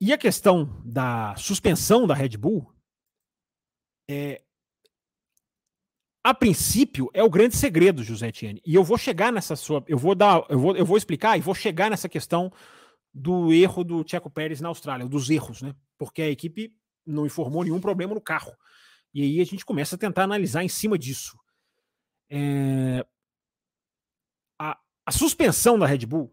E 0.00 0.12
a 0.12 0.18
questão 0.18 0.82
da 0.84 1.34
suspensão 1.36 2.06
da 2.06 2.14
Red 2.14 2.36
Bull 2.36 2.70
é, 4.08 4.43
a 6.24 6.32
princípio, 6.32 7.10
é 7.12 7.22
o 7.22 7.28
grande 7.28 7.54
segredo, 7.54 8.02
José 8.02 8.28
Etienne. 8.28 8.62
E 8.64 8.74
eu 8.74 8.82
vou 8.82 8.96
chegar 8.96 9.30
nessa 9.30 9.54
sua. 9.54 9.84
Eu 9.86 9.98
vou 9.98 10.14
dar. 10.14 10.42
Eu 10.48 10.58
vou, 10.58 10.74
eu 10.74 10.86
vou 10.86 10.96
explicar 10.96 11.36
e 11.36 11.42
vou 11.42 11.54
chegar 11.54 11.90
nessa 11.90 12.08
questão 12.08 12.50
do 13.12 13.52
erro 13.52 13.84
do 13.84 14.02
Checo 14.08 14.30
Pérez 14.30 14.58
na 14.58 14.68
Austrália, 14.68 15.06
dos 15.06 15.28
erros, 15.28 15.60
né? 15.60 15.74
Porque 15.98 16.22
a 16.22 16.30
equipe 16.30 16.74
não 17.06 17.26
informou 17.26 17.62
nenhum 17.62 17.78
problema 17.78 18.14
no 18.14 18.22
carro. 18.22 18.56
E 19.12 19.22
aí 19.22 19.38
a 19.38 19.44
gente 19.44 19.66
começa 19.66 19.96
a 19.96 19.98
tentar 19.98 20.24
analisar 20.24 20.64
em 20.64 20.68
cima 20.68 20.98
disso. 20.98 21.38
É... 22.30 23.04
A, 24.58 24.78
a, 25.04 25.12
suspensão 25.12 25.78
da 25.78 25.86
Red 25.86 26.06
Bull 26.06 26.32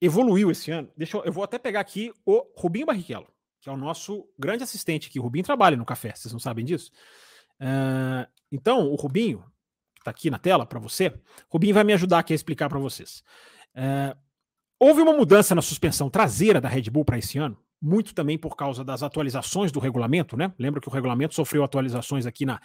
evoluiu 0.00 0.50
esse 0.50 0.70
ano. 0.70 0.90
Deixa 0.96 1.18
eu, 1.18 1.24
eu 1.24 1.32
vou 1.32 1.44
até 1.44 1.58
pegar 1.58 1.80
aqui 1.80 2.14
o 2.24 2.46
Rubinho 2.56 2.86
Barrichello, 2.86 3.28
que 3.60 3.68
é 3.68 3.72
o 3.72 3.76
nosso 3.76 4.26
grande 4.38 4.64
assistente 4.64 5.08
aqui. 5.08 5.20
O 5.20 5.22
Rubinho 5.22 5.44
trabalha 5.44 5.76
no 5.76 5.84
café, 5.84 6.14
vocês 6.14 6.32
não 6.32 6.40
sabem 6.40 6.64
disso? 6.64 6.90
Uh, 7.60 8.26
Então, 8.50 8.88
o 8.88 8.94
Rubinho, 8.94 9.44
que 9.94 10.00
está 10.00 10.10
aqui 10.10 10.30
na 10.30 10.38
tela 10.38 10.64
para 10.64 10.78
você, 10.78 11.12
Rubinho 11.48 11.74
vai 11.74 11.84
me 11.84 11.92
ajudar 11.92 12.20
aqui 12.20 12.32
a 12.32 12.36
explicar 12.36 12.68
para 12.68 12.78
vocês. 12.78 13.22
É, 13.74 14.16
houve 14.78 15.02
uma 15.02 15.12
mudança 15.12 15.54
na 15.54 15.62
suspensão 15.62 16.08
traseira 16.08 16.60
da 16.60 16.68
Red 16.68 16.90
Bull 16.90 17.04
para 17.04 17.18
esse 17.18 17.38
ano, 17.38 17.58
muito 17.80 18.14
também 18.14 18.38
por 18.38 18.56
causa 18.56 18.84
das 18.84 19.02
atualizações 19.02 19.70
do 19.70 19.78
regulamento, 19.78 20.36
né? 20.36 20.52
Lembra 20.58 20.80
que 20.80 20.88
o 20.88 20.92
regulamento 20.92 21.34
sofreu 21.34 21.62
atualizações 21.62 22.26
aqui 22.26 22.44
na 22.44 22.60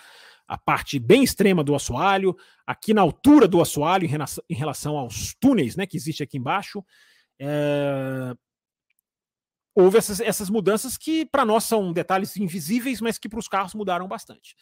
a 0.48 0.58
parte 0.58 1.00
bem 1.00 1.24
extrema 1.24 1.63
do 1.63 1.76
assoalho, 1.76 2.36
aqui 2.67 2.93
na 2.93 3.02
altura 3.02 3.48
do 3.48 3.62
assoalho, 3.62 4.06
em 4.06 4.10
relação, 4.10 4.43
em 4.50 4.56
relação 4.56 4.98
aos 4.98 5.34
túneis 5.39 5.76
né, 5.76 5.86
que 5.86 5.98
existe 5.98 6.24
aqui 6.24 6.38
embaixo. 6.38 6.84
É... 7.39 8.34
Houve 9.76 9.98
essas, 9.98 10.19
essas 10.19 10.50
mudanças 10.50 10.98
que 10.98 11.26
para 11.26 11.46
nós 11.46 11.63
são 11.63 11.91
detalhes 11.91 12.38
invisíveis, 12.38 13.02
mas 13.02 13.17
que 13.17 13.28
para 13.28 13.39
os 13.39 13.48
carros 13.48 13.74
mudaram 13.74 14.08
bastante. 14.08 14.56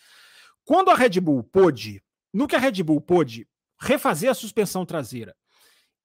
Quando 0.65 0.89
a 0.89 0.95
Red 0.95 1.19
Bull 1.19 1.43
pôde, 1.43 2.01
no 2.33 2.47
que 2.47 2.55
a 2.55 2.59
Red 2.59 2.83
Bull 2.83 3.01
pôde 3.01 3.47
refazer 3.79 4.29
a 4.29 4.33
suspensão 4.33 4.85
traseira 4.85 5.35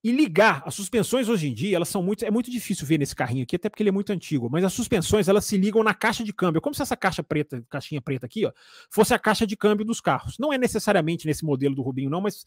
e 0.03 0.12
ligar. 0.12 0.62
As 0.64 0.75
suspensões 0.75 1.29
hoje 1.29 1.49
em 1.49 1.53
dia, 1.53 1.75
elas 1.75 1.88
são 1.88 2.01
muito. 2.01 2.25
É 2.25 2.31
muito 2.31 2.49
difícil 2.49 2.87
ver 2.87 2.97
nesse 2.97 3.14
carrinho 3.14 3.42
aqui, 3.42 3.57
até 3.57 3.69
porque 3.69 3.83
ele 3.83 3.88
é 3.90 3.92
muito 3.92 4.12
antigo. 4.12 4.49
Mas 4.49 4.64
as 4.64 4.73
suspensões, 4.73 5.27
elas 5.27 5.45
se 5.45 5.57
ligam 5.57 5.83
na 5.83 5.92
caixa 5.92 6.23
de 6.23 6.33
câmbio. 6.33 6.61
Como 6.61 6.75
se 6.75 6.83
essa 6.83 6.97
caixa 6.97 7.25
preta, 7.25 7.61
caixinha 7.69 8.01
preta 8.01 8.25
aqui, 8.25 8.47
ó, 8.47 8.53
fosse 8.88 9.12
a 9.14 9.19
caixa 9.19 9.45
de 9.45 9.57
câmbio 9.57 9.85
dos 9.85 10.01
carros. 10.01 10.38
Não 10.38 10.53
é 10.53 10.59
necessariamente 10.59 11.27
nesse 11.27 11.45
modelo 11.45 11.75
do 11.75 11.83
Rubinho, 11.83 12.09
não, 12.09 12.21
mas 12.21 12.45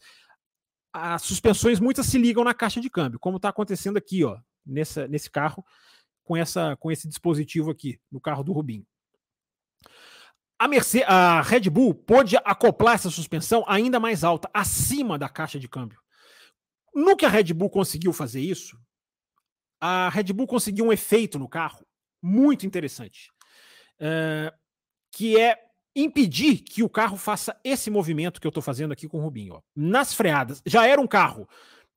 as 0.92 1.22
suspensões 1.22 1.78
muitas 1.78 2.06
se 2.06 2.16
ligam 2.16 2.42
na 2.42 2.54
caixa 2.54 2.80
de 2.80 2.90
câmbio, 2.90 3.20
como 3.20 3.36
está 3.36 3.50
acontecendo 3.50 3.96
aqui, 3.96 4.24
ó, 4.24 4.38
nessa, 4.64 5.06
nesse 5.06 5.30
carro, 5.30 5.64
com, 6.24 6.36
essa, 6.36 6.76
com 6.76 6.90
esse 6.90 7.06
dispositivo 7.06 7.70
aqui, 7.70 8.00
no 8.10 8.20
carro 8.20 8.42
do 8.42 8.52
Rubinho. 8.52 8.86
A, 10.60 10.68
Mercedes, 10.68 11.08
a 11.08 11.40
Red 11.40 11.70
Bull 11.70 11.94
pôde 11.94 12.36
acoplar 12.44 12.96
essa 12.96 13.08
suspensão 13.08 13.64
ainda 13.66 13.98
mais 13.98 14.22
alta, 14.22 14.50
acima 14.52 15.18
da 15.18 15.26
caixa 15.26 15.58
de 15.58 15.66
câmbio. 15.66 15.98
No 16.94 17.16
que 17.16 17.24
a 17.24 17.30
Red 17.30 17.54
Bull 17.54 17.70
conseguiu 17.70 18.12
fazer 18.12 18.42
isso, 18.42 18.78
a 19.80 20.10
Red 20.10 20.34
Bull 20.34 20.46
conseguiu 20.46 20.84
um 20.84 20.92
efeito 20.92 21.38
no 21.38 21.48
carro 21.48 21.86
muito 22.20 22.66
interessante, 22.66 23.32
uh, 24.02 24.54
que 25.10 25.40
é 25.40 25.58
impedir 25.96 26.58
que 26.58 26.82
o 26.82 26.90
carro 26.90 27.16
faça 27.16 27.58
esse 27.64 27.90
movimento 27.90 28.38
que 28.38 28.46
eu 28.46 28.50
estou 28.50 28.62
fazendo 28.62 28.92
aqui 28.92 29.08
com 29.08 29.16
o 29.16 29.22
Rubinho. 29.22 29.54
Ó. 29.54 29.62
Nas 29.74 30.12
freadas, 30.12 30.60
já 30.66 30.86
era 30.86 31.00
um 31.00 31.06
carro 31.06 31.48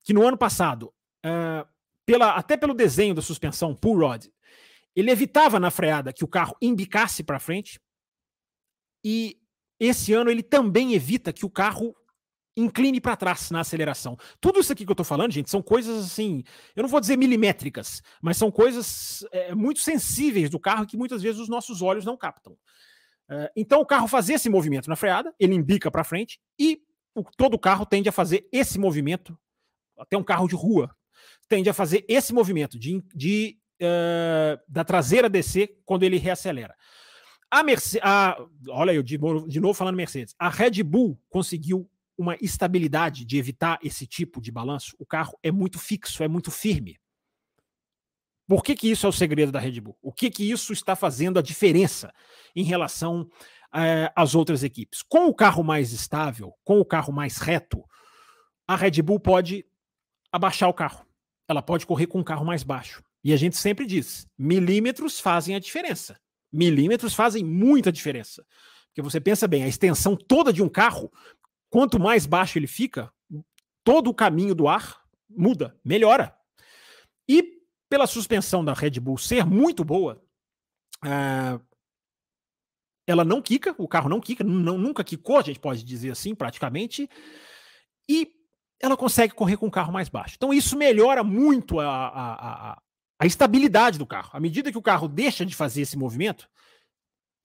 que 0.02 0.14
no 0.14 0.26
ano 0.26 0.38
passado, 0.38 0.90
uh, 1.26 1.68
pela, 2.06 2.30
até 2.30 2.56
pelo 2.56 2.72
desenho 2.72 3.14
da 3.14 3.20
suspensão 3.20 3.74
pull 3.74 3.98
rod, 3.98 4.24
ele 4.96 5.10
evitava 5.10 5.60
na 5.60 5.70
freada 5.70 6.14
que 6.14 6.24
o 6.24 6.28
carro 6.28 6.56
embicasse 6.62 7.22
para 7.22 7.38
frente. 7.38 7.78
E 9.04 9.38
esse 9.78 10.12
ano 10.12 10.30
ele 10.30 10.42
também 10.42 10.94
evita 10.94 11.32
que 11.32 11.44
o 11.44 11.50
carro 11.50 11.94
incline 12.56 13.00
para 13.00 13.16
trás 13.16 13.50
na 13.50 13.60
aceleração. 13.60 14.16
Tudo 14.40 14.60
isso 14.60 14.72
aqui 14.72 14.84
que 14.84 14.90
eu 14.90 14.94
estou 14.94 15.04
falando, 15.04 15.32
gente, 15.32 15.50
são 15.50 15.60
coisas 15.60 16.04
assim, 16.06 16.44
eu 16.76 16.82
não 16.82 16.88
vou 16.88 17.00
dizer 17.00 17.16
milimétricas, 17.16 18.00
mas 18.22 18.36
são 18.36 18.50
coisas 18.50 19.26
é, 19.32 19.54
muito 19.54 19.80
sensíveis 19.80 20.48
do 20.48 20.60
carro 20.60 20.86
que 20.86 20.96
muitas 20.96 21.20
vezes 21.20 21.40
os 21.40 21.48
nossos 21.48 21.82
olhos 21.82 22.04
não 22.04 22.16
captam. 22.16 22.56
É, 23.28 23.50
então 23.56 23.80
o 23.80 23.86
carro 23.86 24.06
fazia 24.06 24.36
esse 24.36 24.48
movimento 24.48 24.88
na 24.88 24.96
freada, 24.96 25.34
ele 25.38 25.54
embica 25.54 25.90
para 25.90 26.04
frente 26.04 26.38
e 26.58 26.80
o, 27.14 27.24
todo 27.36 27.58
carro 27.58 27.84
tende 27.84 28.08
a 28.08 28.12
fazer 28.12 28.48
esse 28.52 28.78
movimento, 28.78 29.36
até 29.98 30.16
um 30.16 30.24
carro 30.24 30.46
de 30.46 30.54
rua 30.54 30.94
tende 31.48 31.68
a 31.68 31.74
fazer 31.74 32.04
esse 32.08 32.32
movimento 32.32 32.78
de, 32.78 33.02
de 33.14 33.58
uh, 33.80 34.60
da 34.68 34.84
traseira 34.84 35.28
descer 35.28 35.80
quando 35.84 36.04
ele 36.04 36.18
reacelera. 36.18 36.74
A 37.54 37.62
Mercedes, 37.62 38.04
olha 38.68 38.92
eu 38.92 39.00
de, 39.00 39.16
de 39.46 39.60
novo 39.60 39.74
falando 39.74 39.94
Mercedes, 39.94 40.34
a 40.36 40.48
Red 40.48 40.82
Bull 40.82 41.16
conseguiu 41.28 41.88
uma 42.18 42.36
estabilidade 42.40 43.24
de 43.24 43.38
evitar 43.38 43.78
esse 43.80 44.08
tipo 44.08 44.40
de 44.40 44.50
balanço, 44.50 44.96
o 44.98 45.06
carro 45.06 45.38
é 45.40 45.52
muito 45.52 45.78
fixo, 45.78 46.24
é 46.24 46.26
muito 46.26 46.50
firme. 46.50 46.98
Por 48.48 48.64
que, 48.64 48.74
que 48.74 48.90
isso 48.90 49.06
é 49.06 49.08
o 49.08 49.12
segredo 49.12 49.52
da 49.52 49.60
Red 49.60 49.80
Bull? 49.80 49.96
O 50.02 50.12
que, 50.12 50.32
que 50.32 50.50
isso 50.50 50.72
está 50.72 50.96
fazendo 50.96 51.38
a 51.38 51.42
diferença 51.42 52.12
em 52.56 52.64
relação 52.64 53.30
é, 53.72 54.12
às 54.16 54.34
outras 54.34 54.64
equipes? 54.64 55.00
Com 55.00 55.28
o 55.28 55.34
carro 55.34 55.62
mais 55.62 55.92
estável, 55.92 56.52
com 56.64 56.80
o 56.80 56.84
carro 56.84 57.12
mais 57.12 57.36
reto, 57.36 57.84
a 58.66 58.74
Red 58.74 59.00
Bull 59.00 59.20
pode 59.20 59.64
abaixar 60.32 60.68
o 60.68 60.74
carro. 60.74 61.06
Ela 61.46 61.62
pode 61.62 61.86
correr 61.86 62.08
com 62.08 62.18
um 62.18 62.24
carro 62.24 62.44
mais 62.44 62.64
baixo. 62.64 63.00
E 63.22 63.32
a 63.32 63.36
gente 63.36 63.56
sempre 63.56 63.86
diz: 63.86 64.26
milímetros 64.36 65.20
fazem 65.20 65.54
a 65.54 65.60
diferença. 65.60 66.18
Milímetros 66.54 67.14
fazem 67.14 67.44
muita 67.44 67.90
diferença. 67.90 68.46
Porque 68.86 69.02
você 69.02 69.20
pensa 69.20 69.48
bem, 69.48 69.64
a 69.64 69.68
extensão 69.68 70.16
toda 70.16 70.52
de 70.52 70.62
um 70.62 70.68
carro 70.68 71.12
quanto 71.68 71.98
mais 71.98 72.26
baixo 72.26 72.56
ele 72.56 72.68
fica, 72.68 73.12
todo 73.82 74.08
o 74.08 74.14
caminho 74.14 74.54
do 74.54 74.68
ar 74.68 75.02
muda, 75.28 75.76
melhora. 75.84 76.32
E 77.28 77.60
pela 77.88 78.06
suspensão 78.06 78.64
da 78.64 78.72
Red 78.72 79.00
Bull 79.00 79.18
ser 79.18 79.44
muito 79.44 79.84
boa, 79.84 80.22
uh, 81.04 81.60
ela 83.06 83.24
não 83.24 83.42
quica, 83.42 83.74
o 83.76 83.88
carro 83.88 84.08
não 84.08 84.20
quica, 84.20 84.44
não, 84.44 84.78
nunca 84.78 85.02
quicou, 85.02 85.38
a 85.38 85.42
gente 85.42 85.58
pode 85.58 85.82
dizer 85.82 86.10
assim, 86.10 86.34
praticamente, 86.34 87.08
e 88.08 88.30
ela 88.80 88.96
consegue 88.96 89.34
correr 89.34 89.56
com 89.56 89.66
o 89.66 89.70
carro 89.70 89.92
mais 89.92 90.08
baixo. 90.08 90.34
Então 90.36 90.52
isso 90.52 90.76
melhora 90.76 91.24
muito 91.24 91.80
a, 91.80 91.86
a, 91.86 92.70
a, 92.72 92.82
a 93.18 93.26
estabilidade 93.26 93.98
do 93.98 94.06
carro. 94.06 94.30
À 94.32 94.40
medida 94.40 94.70
que 94.70 94.78
o 94.78 94.82
carro 94.82 95.08
deixa 95.08 95.44
de 95.44 95.54
fazer 95.54 95.82
esse 95.82 95.96
movimento, 95.96 96.48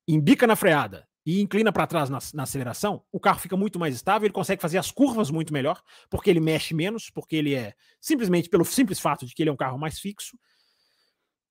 embica 0.07 0.47
na 0.47 0.55
freada 0.55 1.07
e 1.25 1.41
inclina 1.41 1.71
para 1.71 1.85
trás 1.85 2.09
na, 2.09 2.17
na, 2.33 2.43
aceleração, 2.43 3.03
o 3.11 3.19
carro 3.19 3.39
fica 3.39 3.55
muito 3.55 3.77
mais 3.77 3.93
estável, 3.93 4.25
ele 4.25 4.33
consegue 4.33 4.61
fazer 4.61 4.77
as 4.77 4.89
curvas 4.89 5.29
muito 5.29 5.53
melhor, 5.53 5.81
porque 6.09 6.29
ele 6.29 6.39
mexe 6.39 6.73
menos, 6.73 7.09
porque 7.09 7.35
ele 7.35 7.53
é 7.53 7.75
simplesmente 8.01 8.49
pelo 8.49 8.65
simples 8.65 8.99
fato 8.99 9.25
de 9.25 9.35
que 9.35 9.43
ele 9.43 9.49
é 9.49 9.53
um 9.53 9.57
carro 9.57 9.77
mais 9.77 9.99
fixo. 9.99 10.37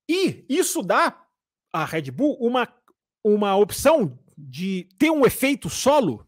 E 0.08 0.44
isso 0.48 0.82
dá 0.82 1.24
à 1.72 1.84
Red 1.84 2.10
Bull 2.10 2.36
uma, 2.40 2.66
uma 3.22 3.54
opção 3.56 4.18
de 4.36 4.88
ter 4.98 5.10
um 5.10 5.26
efeito 5.26 5.68
solo, 5.68 6.26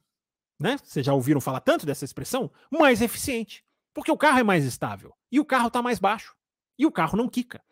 né? 0.61 0.77
Vocês 0.85 1.05
já 1.05 1.15
ouviram 1.15 1.41
falar 1.41 1.61
tanto 1.61 1.87
dessa 1.87 2.05
expressão? 2.05 2.53
Mais 2.71 3.01
eficiente. 3.01 3.65
Porque 3.95 4.13
o 4.13 4.17
carro 4.17 4.39
é 4.39 4.43
mais 4.43 4.65
estável 4.65 5.15
e 5.33 5.41
o 5.41 5.45
carro 5.45 5.69
está 5.69 5.83
mais 5.83 5.99
baixo 5.99 6.37
e 6.79 6.87
o 6.87 6.93
carro 6.93 7.17
não 7.17 7.29
quica. 7.29 7.63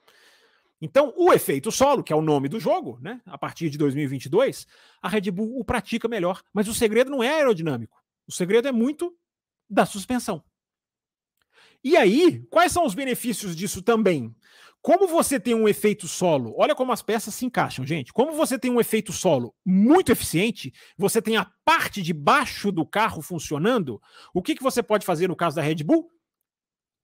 Então, 0.80 1.12
o 1.16 1.32
efeito 1.32 1.72
solo, 1.72 2.04
que 2.04 2.12
é 2.12 2.16
o 2.16 2.22
nome 2.22 2.48
do 2.48 2.60
jogo, 2.60 2.98
né, 3.00 3.20
a 3.26 3.36
partir 3.36 3.68
de 3.68 3.76
2022, 3.76 4.66
a 5.02 5.08
Red 5.08 5.30
Bull 5.30 5.58
o 5.58 5.64
pratica 5.64 6.06
melhor. 6.06 6.42
Mas 6.52 6.68
o 6.68 6.74
segredo 6.74 7.10
não 7.10 7.22
é 7.22 7.28
aerodinâmico. 7.34 8.00
O 8.26 8.32
segredo 8.32 8.68
é 8.68 8.72
muito 8.72 9.16
da 9.68 9.84
suspensão. 9.84 10.42
E 11.82 11.96
aí, 11.96 12.44
quais 12.50 12.72
são 12.72 12.84
os 12.84 12.94
benefícios 12.94 13.54
disso 13.54 13.82
também? 13.82 14.34
Como 14.80 15.08
você 15.08 15.40
tem 15.40 15.54
um 15.54 15.68
efeito 15.68 16.06
solo, 16.06 16.54
olha 16.56 16.74
como 16.74 16.92
as 16.92 17.02
peças 17.02 17.34
se 17.34 17.44
encaixam, 17.44 17.84
gente. 17.84 18.12
Como 18.12 18.32
você 18.32 18.58
tem 18.58 18.70
um 18.70 18.80
efeito 18.80 19.12
solo 19.12 19.54
muito 19.64 20.12
eficiente, 20.12 20.72
você 20.96 21.20
tem 21.20 21.36
a 21.36 21.50
parte 21.64 22.00
de 22.00 22.12
baixo 22.12 22.70
do 22.70 22.86
carro 22.86 23.20
funcionando, 23.20 24.00
o 24.32 24.40
que, 24.40 24.54
que 24.54 24.62
você 24.62 24.82
pode 24.82 25.04
fazer 25.04 25.28
no 25.28 25.36
caso 25.36 25.56
da 25.56 25.62
Red 25.62 25.82
Bull? 25.84 26.08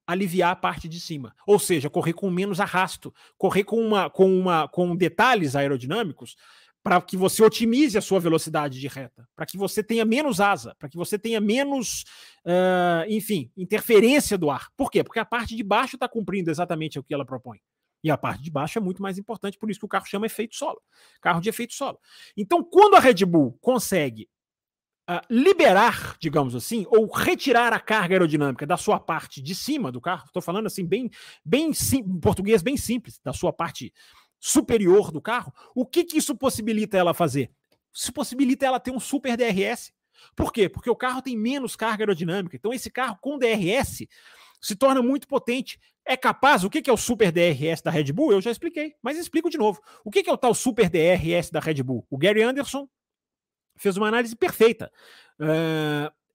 Aliviar 0.07 0.53
a 0.53 0.57
parte 0.57 0.89
de 0.89 1.01
cima, 1.01 1.35
ou 1.47 1.59
seja, 1.59 1.91
correr 1.91 2.13
com 2.13 2.31
menos 2.31 2.61
arrasto, 2.61 3.15
correr 3.39 3.65
com 3.65 3.81
uma 3.81 4.11
com 4.11 4.27
uma 4.39 4.69
com 4.69 4.95
detalhes 4.95 5.57
aerodinâmicos 5.57 6.37
para 6.85 7.01
que 7.01 7.17
você 7.17 7.43
otimize 7.43 7.97
a 7.97 8.03
sua 8.03 8.21
velocidade 8.21 8.79
de 8.79 8.87
reta, 8.89 9.27
para 9.35 9.47
que 9.47 9.57
você 9.57 9.83
tenha 9.83 10.05
menos 10.05 10.39
asa, 10.39 10.77
para 10.79 10.87
que 10.87 10.99
você 10.99 11.19
tenha 11.19 11.41
menos, 11.41 12.05
uh, 12.45 13.09
enfim, 13.09 13.51
interferência 13.57 14.37
do 14.37 14.51
ar. 14.51 14.69
Por 14.77 14.91
quê? 14.91 15.03
Porque 15.03 15.19
a 15.19 15.25
parte 15.25 15.57
de 15.57 15.63
baixo 15.63 15.97
está 15.97 16.07
cumprindo 16.07 16.51
exatamente 16.51 16.99
o 16.99 17.03
que 17.03 17.15
ela 17.15 17.25
propõe. 17.25 17.59
E 18.03 18.11
a 18.11 18.19
parte 18.19 18.43
de 18.43 18.51
baixo 18.51 18.79
é 18.79 18.83
muito 18.83 19.01
mais 19.01 19.17
importante, 19.17 19.59
por 19.59 19.71
isso 19.71 19.81
que 19.81 19.87
o 19.87 19.89
carro 19.89 20.05
chama 20.05 20.27
efeito 20.27 20.55
solo. 20.55 20.79
Carro 21.23 21.41
de 21.41 21.49
efeito 21.49 21.73
solo. 21.73 21.99
Então, 22.37 22.63
quando 22.63 22.97
a 22.97 23.01
Red 23.01 23.25
Bull 23.25 23.57
consegue 23.63 24.29
uh, 25.11 25.21
liberar, 25.31 26.17
digamos 26.19 26.55
assim, 26.55 26.87
ou 26.89 27.07
retirar 27.07 27.73
a 27.73 27.81
carga 27.81 28.15
aerodinâmica 28.15 28.67
da 28.67 28.77
sua 28.77 28.99
parte 28.99 29.43
de 29.43 29.55
cima 29.55 29.93
do 29.93 30.01
carro, 30.01 30.25
estou 30.27 30.43
falando 30.43 30.67
assim, 30.67 30.85
bem, 30.85 31.11
bem 31.45 31.71
em 31.93 32.21
português 32.21 32.63
bem 32.63 32.77
simples, 32.77 33.21
da 33.23 33.33
sua 33.33 33.53
parte 33.53 33.93
superior 34.39 35.11
do 35.11 35.21
carro, 35.21 35.53
o 35.75 35.87
que, 35.87 36.05
que 36.05 36.19
isso 36.19 36.35
possibilita 36.35 36.97
ela 36.97 37.15
fazer? 37.15 37.51
Isso 37.93 38.13
possibilita 38.13 38.67
ela 38.67 38.81
ter 38.81 38.91
um 38.91 39.01
super 39.01 39.37
DRS. 39.37 39.93
Por 40.35 40.53
quê? 40.53 40.69
Porque 40.69 40.91
o 40.91 40.97
carro 40.97 41.23
tem 41.23 41.37
menos 41.37 41.77
carga 41.77 42.03
aerodinâmica. 42.03 42.57
Então, 42.57 42.73
esse 42.73 42.91
carro 42.91 43.17
com 43.21 43.39
DRS 43.39 44.07
se 44.61 44.75
torna 44.75 45.01
muito 45.01 45.29
potente. 45.29 45.79
É 46.05 46.17
capaz, 46.17 46.65
o 46.65 46.71
que 46.71 46.91
é 46.91 46.93
o 46.93 46.97
super 46.97 47.33
DRS 47.33 47.81
da 47.83 47.91
Red 47.91 48.13
Bull? 48.13 48.33
Eu 48.33 48.41
já 48.43 48.51
expliquei, 48.51 48.95
mas 49.03 49.17
explico 49.17 49.49
de 49.49 49.57
novo. 49.57 49.81
O 50.05 50.11
que 50.11 50.29
é 50.29 50.33
o 50.33 50.37
tal 50.37 50.55
super 50.55 50.91
DRS 50.91 51.51
da 51.51 51.61
Red 51.61 51.83
Bull? 51.83 52.07
O 52.11 52.19
Gary 52.19 52.43
Anderson 52.43 52.89
fez 53.77 53.97
uma 53.97 54.09
análise 54.09 54.35
perfeita. 54.37 54.91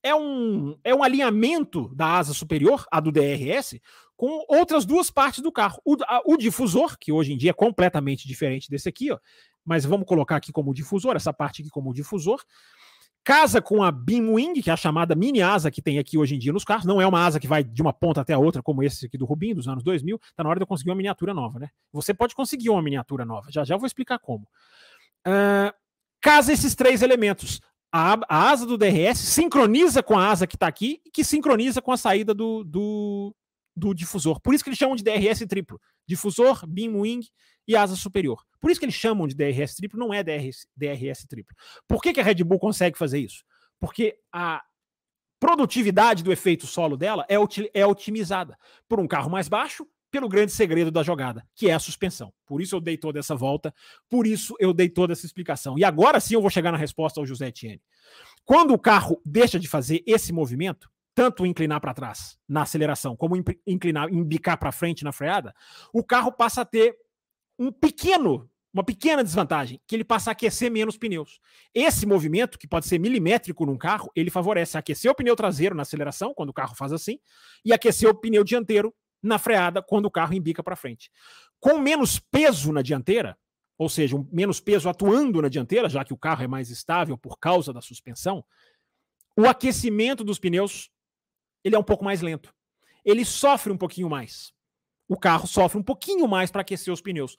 É, 0.04 0.16
um, 0.16 0.78
é 0.84 0.94
um 0.96 1.04
alinhamento 1.04 1.94
da 1.94 2.18
asa 2.18 2.34
superior, 2.34 2.86
a 2.92 3.00
do 3.00 3.12
DRS, 3.12 3.80
com 4.16 4.46
outras 4.48 4.86
duas 4.86 5.10
partes 5.10 5.42
do 5.42 5.52
carro. 5.52 5.82
O, 5.86 5.96
a, 6.04 6.22
o 6.26 6.38
difusor, 6.38 6.98
que 6.98 7.12
hoje 7.12 7.34
em 7.34 7.38
dia 7.38 7.52
é 7.52 7.54
completamente 7.54 8.28
diferente 8.28 8.70
desse 8.70 8.88
aqui, 8.88 9.12
ó, 9.12 9.20
mas 9.66 9.86
vamos 9.86 10.08
colocar 10.08 10.36
aqui 10.36 10.52
como 10.52 10.74
difusor, 10.74 11.16
essa 11.16 11.34
parte 11.34 11.62
aqui 11.62 11.70
como 11.70 11.94
difusor, 11.94 12.42
casa 13.24 13.62
com 13.62 13.84
a 13.84 13.92
beam 13.92 14.34
wing, 14.34 14.62
que 14.62 14.70
é 14.70 14.74
a 14.74 14.78
chamada 14.78 15.16
mini 15.16 15.42
asa 15.42 15.70
que 15.70 15.82
tem 15.82 16.00
aqui 16.00 16.18
hoje 16.18 16.36
em 16.36 16.40
dia 16.40 16.52
nos 16.52 16.64
carros. 16.64 16.86
Não 16.86 17.00
é 17.00 17.06
uma 17.06 17.24
asa 17.24 17.40
que 17.40 17.48
vai 17.48 17.64
de 17.64 17.82
uma 17.82 17.94
ponta 17.94 18.22
até 18.22 18.34
a 18.34 18.40
outra, 18.40 18.64
como 18.64 18.82
esse 18.82 19.06
aqui 19.06 19.18
do 19.18 19.26
Rubinho, 19.26 19.56
dos 19.56 19.68
anos 19.68 19.84
2000. 19.84 20.20
Tá 20.36 20.44
na 20.44 20.50
hora 20.50 20.60
de 20.60 20.64
eu 20.64 20.68
conseguir 20.68 20.90
uma 20.90 20.96
miniatura 20.96 21.34
nova, 21.34 21.60
né? 21.60 21.70
Você 21.92 22.14
pode 22.14 22.34
conseguir 22.34 22.70
uma 22.70 22.82
miniatura 22.82 23.26
nova. 23.26 23.52
Já 23.52 23.64
já 23.64 23.76
eu 23.76 23.80
vou 23.80 23.88
explicar 23.88 24.18
como. 24.20 24.48
Uh, 25.28 25.72
casa 26.22 26.54
esses 26.54 26.76
três 26.76 27.02
elementos. 27.02 27.60
A, 27.92 28.14
a, 28.30 28.52
asa 28.52 28.66
do 28.66 28.78
DRS 28.78 29.18
sincroniza 29.18 30.04
com 30.04 30.18
a 30.18 30.30
asa 30.30 30.46
que 30.46 30.56
está 30.56 30.68
aqui 30.68 31.02
e 31.06 31.10
que 31.10 31.24
sincroniza 31.24 31.82
com 31.82 31.92
a 31.92 31.98
saída 31.98 32.34
do, 32.34 32.64
do, 32.64 33.36
do, 33.76 33.94
difusor. 33.94 34.40
Por 34.42 34.54
isso 34.54 34.64
que 34.64 34.70
eles 34.70 34.78
chamam 34.78 34.96
de 34.96 35.04
DRS 35.04 35.40
triplo. 35.48 35.82
Difusor, 36.08 36.68
beam 36.68 37.00
wing 37.00 37.28
e 37.68 37.76
asa 37.76 37.96
superior. 37.96 38.44
Por 38.60 38.70
isso 38.70 38.80
que 38.80 38.86
eles 38.86 38.96
chamam 38.96 39.28
de 39.28 39.36
DRS 39.36 39.76
triplo, 39.76 40.00
não 40.00 40.14
é 40.14 40.24
DRS, 40.24 40.68
DRS 40.76 41.26
triplo. 41.28 41.56
Por 41.88 42.02
que, 42.02 42.14
que 42.14 42.20
a 42.20 42.24
Red 42.24 42.44
Bull 42.44 42.60
consegue 42.60 42.98
fazer 42.98 43.20
isso? 43.20 43.44
Porque 43.80 44.20
a 44.32 44.62
produtividade 45.40 46.24
do 46.24 46.32
efeito 46.32 46.68
solo 46.68 46.98
dela 46.98 47.26
é, 47.30 47.36
é 47.74 47.86
otimizada 47.86 48.58
por 48.88 49.00
um 49.00 49.08
carro 49.08 49.32
mais 49.32 49.48
baixo, 49.48 49.88
pelo 50.12 50.28
grande 50.28 50.52
segredo 50.52 50.92
da 50.92 51.04
jogada, 51.04 51.46
que 51.56 51.70
é 51.70 51.74
a 51.74 51.80
suspensão. 51.80 52.34
Por 52.46 52.62
isso 52.62 52.76
eu 52.76 52.82
dei 52.82 52.98
toda 52.98 53.20
essa 53.20 53.36
volta, 53.36 53.74
por 54.10 54.26
isso 54.26 54.56
eu 54.60 54.74
dei 54.74 54.90
toda 54.90 55.14
essa 55.14 55.26
explicação. 55.26 55.78
E 55.78 55.84
agora 55.84 56.20
sim 56.20 56.34
eu 56.34 56.42
vou 56.42 56.50
chegar 56.50 56.72
na 56.72 56.78
resposta 56.78 57.20
ao 57.20 57.26
José 57.26 57.48
Etienne. 57.48 57.82
Quando 58.46 58.74
o 58.74 58.80
carro 58.80 59.22
deixa 59.26 59.60
de 59.60 59.68
fazer 59.68 60.04
esse 60.06 60.34
movimento, 60.34 60.90
tanto 61.14 61.46
inclinar 61.46 61.82
para 61.82 61.94
trás 61.94 62.38
na 62.48 62.62
aceleração, 62.62 63.16
como 63.16 63.36
inclinar, 63.68 64.12
embicar 64.12 64.58
para 64.58 64.72
frente 64.72 65.04
na 65.04 65.12
freada, 65.12 65.54
o 65.94 66.04
carro 66.04 66.32
passa 66.32 66.62
a 66.62 66.66
ter 66.66 66.96
um 67.58 67.72
pequeno, 67.72 68.50
uma 68.74 68.84
pequena 68.84 69.24
desvantagem, 69.24 69.82
que 69.86 69.96
ele 69.96 70.06
passa 70.06 70.32
a 70.32 70.34
aquecer 70.34 70.72
menos 70.72 70.98
pneus. 70.98 71.42
Esse 71.74 72.06
movimento, 72.06 72.58
que 72.58 72.68
pode 72.68 72.88
ser 72.88 73.00
milimétrico 73.00 73.66
num 73.66 73.78
carro, 73.78 74.10
ele 74.16 74.30
favorece 74.30 74.78
aquecer 74.78 75.12
o 75.12 75.16
pneu 75.16 75.36
traseiro 75.36 75.76
na 75.76 75.82
aceleração, 75.82 76.34
quando 76.34 76.50
o 76.50 76.54
carro 76.54 76.74
faz 76.74 76.94
assim, 76.94 77.20
e 77.66 77.74
aquecer 77.74 78.10
o 78.10 78.16
pneu 78.16 78.44
dianteiro 78.44 78.96
na 79.22 79.38
freada 79.38 79.82
quando 79.82 80.06
o 80.06 80.12
carro 80.12 80.34
embica 80.34 80.64
para 80.64 80.76
frente. 80.76 81.12
Com 81.60 81.78
menos 81.78 82.20
peso 82.20 82.72
na 82.72 82.82
dianteira, 82.82 83.38
ou 83.78 83.90
seja, 83.90 84.16
um 84.16 84.28
menos 84.32 84.60
peso 84.60 84.90
atuando 84.90 85.42
na 85.42 85.50
dianteira, 85.50 85.88
já 85.90 86.04
que 86.04 86.14
o 86.14 86.18
carro 86.18 86.44
é 86.44 86.48
mais 86.48 86.70
estável 86.70 87.18
por 87.18 87.38
causa 87.38 87.72
da 87.72 87.82
suspensão, 87.82 88.44
o 89.38 89.48
aquecimento 89.48 90.24
dos 90.24 90.40
pneus 90.40 90.90
ele 91.64 91.76
é 91.76 91.80
um 91.80 91.84
pouco 91.84 92.04
mais 92.04 92.22
lento. 92.22 92.54
Ele 93.04 93.24
sofre 93.24 93.72
um 93.72 93.78
pouquinho 93.78 94.10
mais. 94.10 94.54
O 95.08 95.18
carro 95.18 95.48
sofre 95.48 95.80
um 95.80 95.84
pouquinho 95.84 96.28
mais 96.28 96.52
para 96.52 96.62
aquecer 96.62 96.94
os 96.94 97.02
pneus. 97.02 97.38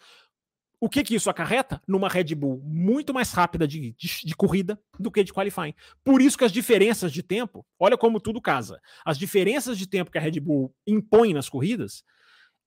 O 0.80 0.88
que, 0.88 1.04
que 1.04 1.14
isso 1.14 1.28
acarreta? 1.28 1.80
Numa 1.86 2.08
Red 2.08 2.34
Bull 2.34 2.62
muito 2.64 3.12
mais 3.12 3.30
rápida 3.32 3.68
de, 3.68 3.92
de, 3.92 4.24
de, 4.24 4.34
corrida 4.34 4.80
do 4.98 5.10
que 5.10 5.22
de 5.22 5.32
qualifying. 5.32 5.74
Por 6.02 6.22
isso 6.22 6.38
que 6.38 6.44
as 6.44 6.50
diferenças 6.50 7.12
de 7.12 7.22
tempo, 7.22 7.66
olha 7.78 7.98
como 7.98 8.18
tudo 8.18 8.40
casa. 8.40 8.80
As 9.04 9.18
diferenças 9.18 9.76
de 9.76 9.86
tempo 9.86 10.10
que 10.10 10.16
a 10.16 10.20
Red 10.20 10.40
Bull 10.40 10.74
impõe 10.86 11.34
nas 11.34 11.50
corridas 11.50 12.02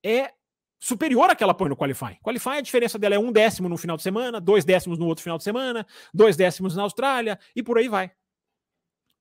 é 0.05 0.31
superior 0.79 1.29
à 1.29 1.35
que 1.35 1.43
ela 1.43 1.55
põe 1.55 1.69
no 1.69 1.75
qualifying. 1.75 2.17
Qualifying, 2.21 2.57
a 2.57 2.61
diferença 2.61 2.99
dela 2.99 3.15
é 3.15 3.19
um 3.19 3.31
décimo 3.31 3.67
no 3.67 3.77
final 3.77 3.97
de 3.97 4.03
semana, 4.03 4.39
dois 4.39 4.63
décimos 4.63 4.99
no 4.99 5.07
outro 5.07 5.23
final 5.23 5.39
de 5.39 5.43
semana, 5.43 5.85
dois 6.13 6.35
décimos 6.35 6.75
na 6.75 6.83
Austrália 6.83 7.39
e 7.55 7.63
por 7.63 7.79
aí 7.79 7.87
vai. 7.87 8.11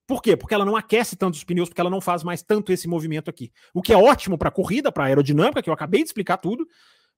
Por 0.06 0.20
quê? 0.20 0.36
Porque 0.36 0.52
ela 0.52 0.64
não 0.64 0.76
aquece 0.76 1.16
tanto 1.16 1.34
os 1.34 1.44
pneus, 1.44 1.68
porque 1.68 1.80
ela 1.80 1.88
não 1.88 2.00
faz 2.00 2.22
mais 2.22 2.42
tanto 2.42 2.72
esse 2.72 2.86
movimento 2.86 3.30
aqui. 3.30 3.50
O 3.72 3.80
que 3.80 3.92
é 3.92 3.96
ótimo 3.96 4.36
para 4.36 4.50
corrida, 4.50 4.92
para 4.92 5.04
aerodinâmica, 5.04 5.62
que 5.62 5.70
eu 5.70 5.74
acabei 5.74 6.02
de 6.02 6.08
explicar 6.08 6.36
tudo, 6.36 6.68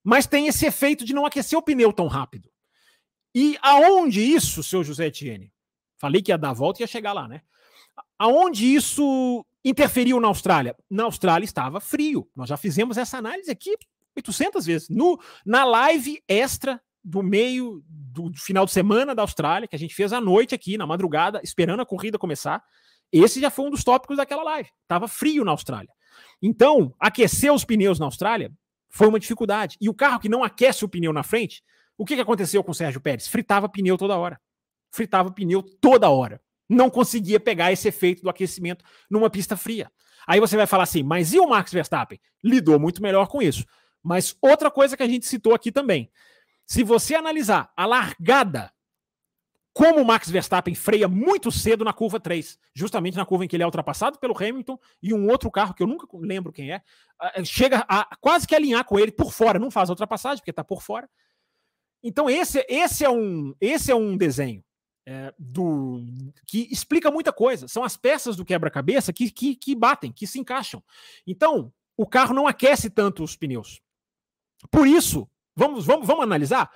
mas 0.04 0.26
tem 0.26 0.46
esse 0.46 0.66
efeito 0.66 1.04
de 1.04 1.14
não 1.14 1.24
aquecer 1.24 1.58
o 1.58 1.62
pneu 1.62 1.92
tão 1.92 2.06
rápido. 2.06 2.50
E 3.34 3.58
aonde 3.62 4.20
isso, 4.20 4.62
seu 4.62 4.84
José 4.84 5.06
Etienne? 5.06 5.50
Falei 5.98 6.20
que 6.20 6.30
ia 6.30 6.38
dar 6.38 6.50
a 6.50 6.54
volta 6.54 6.80
e 6.80 6.82
ia 6.82 6.86
chegar 6.86 7.14
lá, 7.14 7.26
né? 7.26 7.40
Aonde 8.18 8.66
isso 8.66 9.44
interferiu 9.64 10.20
na 10.20 10.28
Austrália? 10.28 10.76
Na 10.90 11.04
Austrália 11.04 11.44
estava 11.44 11.80
frio. 11.80 12.28
Nós 12.36 12.48
já 12.48 12.56
fizemos 12.56 12.96
essa 12.96 13.16
análise 13.16 13.50
aqui 13.50 13.74
800 14.16 14.66
vezes. 14.66 14.88
No, 14.88 15.18
na 15.44 15.64
live 15.64 16.22
extra 16.28 16.80
do 17.02 17.22
meio 17.22 17.82
do, 17.86 18.30
do 18.30 18.38
final 18.38 18.64
de 18.64 18.72
semana 18.72 19.14
da 19.14 19.22
Austrália, 19.22 19.66
que 19.66 19.74
a 19.74 19.78
gente 19.78 19.94
fez 19.94 20.12
à 20.12 20.20
noite 20.20 20.54
aqui, 20.54 20.78
na 20.78 20.86
madrugada, 20.86 21.40
esperando 21.42 21.80
a 21.80 21.86
corrida 21.86 22.18
começar. 22.18 22.62
Esse 23.10 23.40
já 23.40 23.50
foi 23.50 23.66
um 23.66 23.70
dos 23.70 23.84
tópicos 23.84 24.16
daquela 24.16 24.42
live. 24.42 24.70
Tava 24.86 25.08
frio 25.08 25.44
na 25.44 25.50
Austrália. 25.50 25.90
Então, 26.40 26.94
aquecer 26.98 27.52
os 27.52 27.64
pneus 27.64 27.98
na 27.98 28.06
Austrália 28.06 28.52
foi 28.94 29.08
uma 29.08 29.18
dificuldade. 29.18 29.76
E 29.80 29.88
o 29.88 29.94
carro 29.94 30.20
que 30.20 30.28
não 30.28 30.44
aquece 30.44 30.84
o 30.84 30.88
pneu 30.88 31.12
na 31.12 31.24
frente, 31.24 31.64
o 31.98 32.04
que, 32.04 32.14
que 32.14 32.20
aconteceu 32.20 32.62
com 32.62 32.70
o 32.70 32.74
Sérgio 32.74 33.00
Pérez? 33.00 33.26
Fritava 33.26 33.68
pneu 33.68 33.98
toda 33.98 34.16
hora. 34.16 34.40
Fritava 34.92 35.32
pneu 35.32 35.64
toda 35.64 36.08
hora. 36.08 36.40
Não 36.68 36.88
conseguia 36.88 37.40
pegar 37.40 37.72
esse 37.72 37.88
efeito 37.88 38.22
do 38.22 38.30
aquecimento 38.30 38.84
numa 39.10 39.28
pista 39.28 39.56
fria. 39.56 39.90
Aí 40.24 40.38
você 40.38 40.56
vai 40.56 40.66
falar 40.68 40.84
assim, 40.84 41.02
mas 41.02 41.32
e 41.32 41.40
o 41.40 41.48
Max 41.48 41.72
Verstappen? 41.72 42.20
Lidou 42.42 42.78
muito 42.78 43.02
melhor 43.02 43.26
com 43.26 43.42
isso. 43.42 43.64
Mas 44.00 44.36
outra 44.40 44.70
coisa 44.70 44.96
que 44.96 45.02
a 45.02 45.08
gente 45.08 45.26
citou 45.26 45.54
aqui 45.54 45.72
também. 45.72 46.08
Se 46.64 46.84
você 46.84 47.16
analisar 47.16 47.72
a 47.76 47.86
largada 47.86 48.72
como 49.74 50.00
o 50.00 50.04
Max 50.04 50.30
Verstappen 50.30 50.72
freia 50.72 51.08
muito 51.08 51.50
cedo 51.50 51.84
na 51.84 51.92
curva 51.92 52.20
3, 52.20 52.56
justamente 52.72 53.16
na 53.16 53.26
curva 53.26 53.44
em 53.44 53.48
que 53.48 53.56
ele 53.56 53.64
é 53.64 53.66
ultrapassado 53.66 54.20
pelo 54.20 54.36
Hamilton 54.36 54.78
e 55.02 55.12
um 55.12 55.28
outro 55.28 55.50
carro 55.50 55.74
que 55.74 55.82
eu 55.82 55.86
nunca 55.88 56.06
lembro 56.14 56.52
quem 56.52 56.72
é, 56.72 56.80
chega 57.44 57.84
a 57.88 58.16
quase 58.20 58.46
que 58.46 58.54
alinhar 58.54 58.84
com 58.84 59.00
ele 59.00 59.10
por 59.10 59.32
fora, 59.32 59.58
não 59.58 59.72
faz 59.72 59.90
a 59.90 59.92
ultrapassagem 59.92 60.38
porque 60.38 60.52
está 60.52 60.62
por 60.62 60.80
fora. 60.80 61.10
Então 62.04 62.30
esse, 62.30 62.64
esse 62.68 63.04
é 63.04 63.10
um 63.10 63.52
esse 63.60 63.90
é 63.90 63.94
um 63.96 64.16
desenho 64.16 64.62
é, 65.04 65.34
do 65.36 66.04
que 66.46 66.68
explica 66.70 67.10
muita 67.10 67.32
coisa. 67.32 67.66
São 67.66 67.82
as 67.82 67.96
peças 67.96 68.36
do 68.36 68.44
quebra-cabeça 68.44 69.12
que, 69.12 69.28
que, 69.28 69.56
que 69.56 69.74
batem, 69.74 70.12
que 70.12 70.26
se 70.26 70.38
encaixam. 70.38 70.80
Então 71.26 71.72
o 71.96 72.06
carro 72.06 72.32
não 72.32 72.46
aquece 72.46 72.88
tanto 72.88 73.24
os 73.24 73.34
pneus. 73.34 73.82
Por 74.70 74.86
isso, 74.86 75.28
vamos 75.56 75.84
vamos 75.84 76.06
vamos 76.06 76.22
analisar 76.22 76.70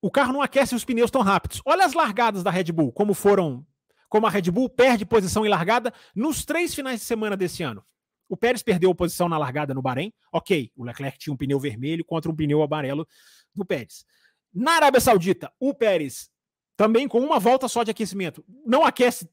o 0.00 0.10
carro 0.10 0.32
não 0.32 0.42
aquece 0.42 0.74
os 0.74 0.84
pneus 0.84 1.10
tão 1.10 1.22
rápidos. 1.22 1.60
Olha 1.64 1.84
as 1.84 1.92
largadas 1.92 2.42
da 2.42 2.50
Red 2.50 2.72
Bull, 2.72 2.92
como 2.92 3.14
foram. 3.14 3.66
Como 4.08 4.26
a 4.26 4.30
Red 4.30 4.50
Bull 4.50 4.70
perde 4.70 5.04
posição 5.04 5.44
em 5.44 5.48
largada 5.50 5.92
nos 6.14 6.44
três 6.44 6.74
finais 6.74 7.00
de 7.00 7.06
semana 7.06 7.36
desse 7.36 7.62
ano. 7.62 7.84
O 8.28 8.36
Pérez 8.36 8.62
perdeu 8.62 8.94
posição 8.94 9.28
na 9.28 9.38
largada 9.38 9.74
no 9.74 9.82
Bahrein. 9.82 10.12
Ok, 10.32 10.70
o 10.76 10.84
Leclerc 10.84 11.18
tinha 11.18 11.32
um 11.32 11.36
pneu 11.36 11.58
vermelho 11.58 12.04
contra 12.04 12.30
um 12.30 12.36
pneu 12.36 12.62
amarelo 12.62 13.06
do 13.54 13.64
Pérez. 13.64 14.04
Na 14.52 14.72
Arábia 14.72 15.00
Saudita, 15.00 15.52
o 15.58 15.74
Pérez, 15.74 16.30
também 16.76 17.08
com 17.08 17.20
uma 17.20 17.38
volta 17.38 17.68
só 17.68 17.82
de 17.82 17.90
aquecimento, 17.90 18.44
não 18.64 18.84
aquece 18.84 19.28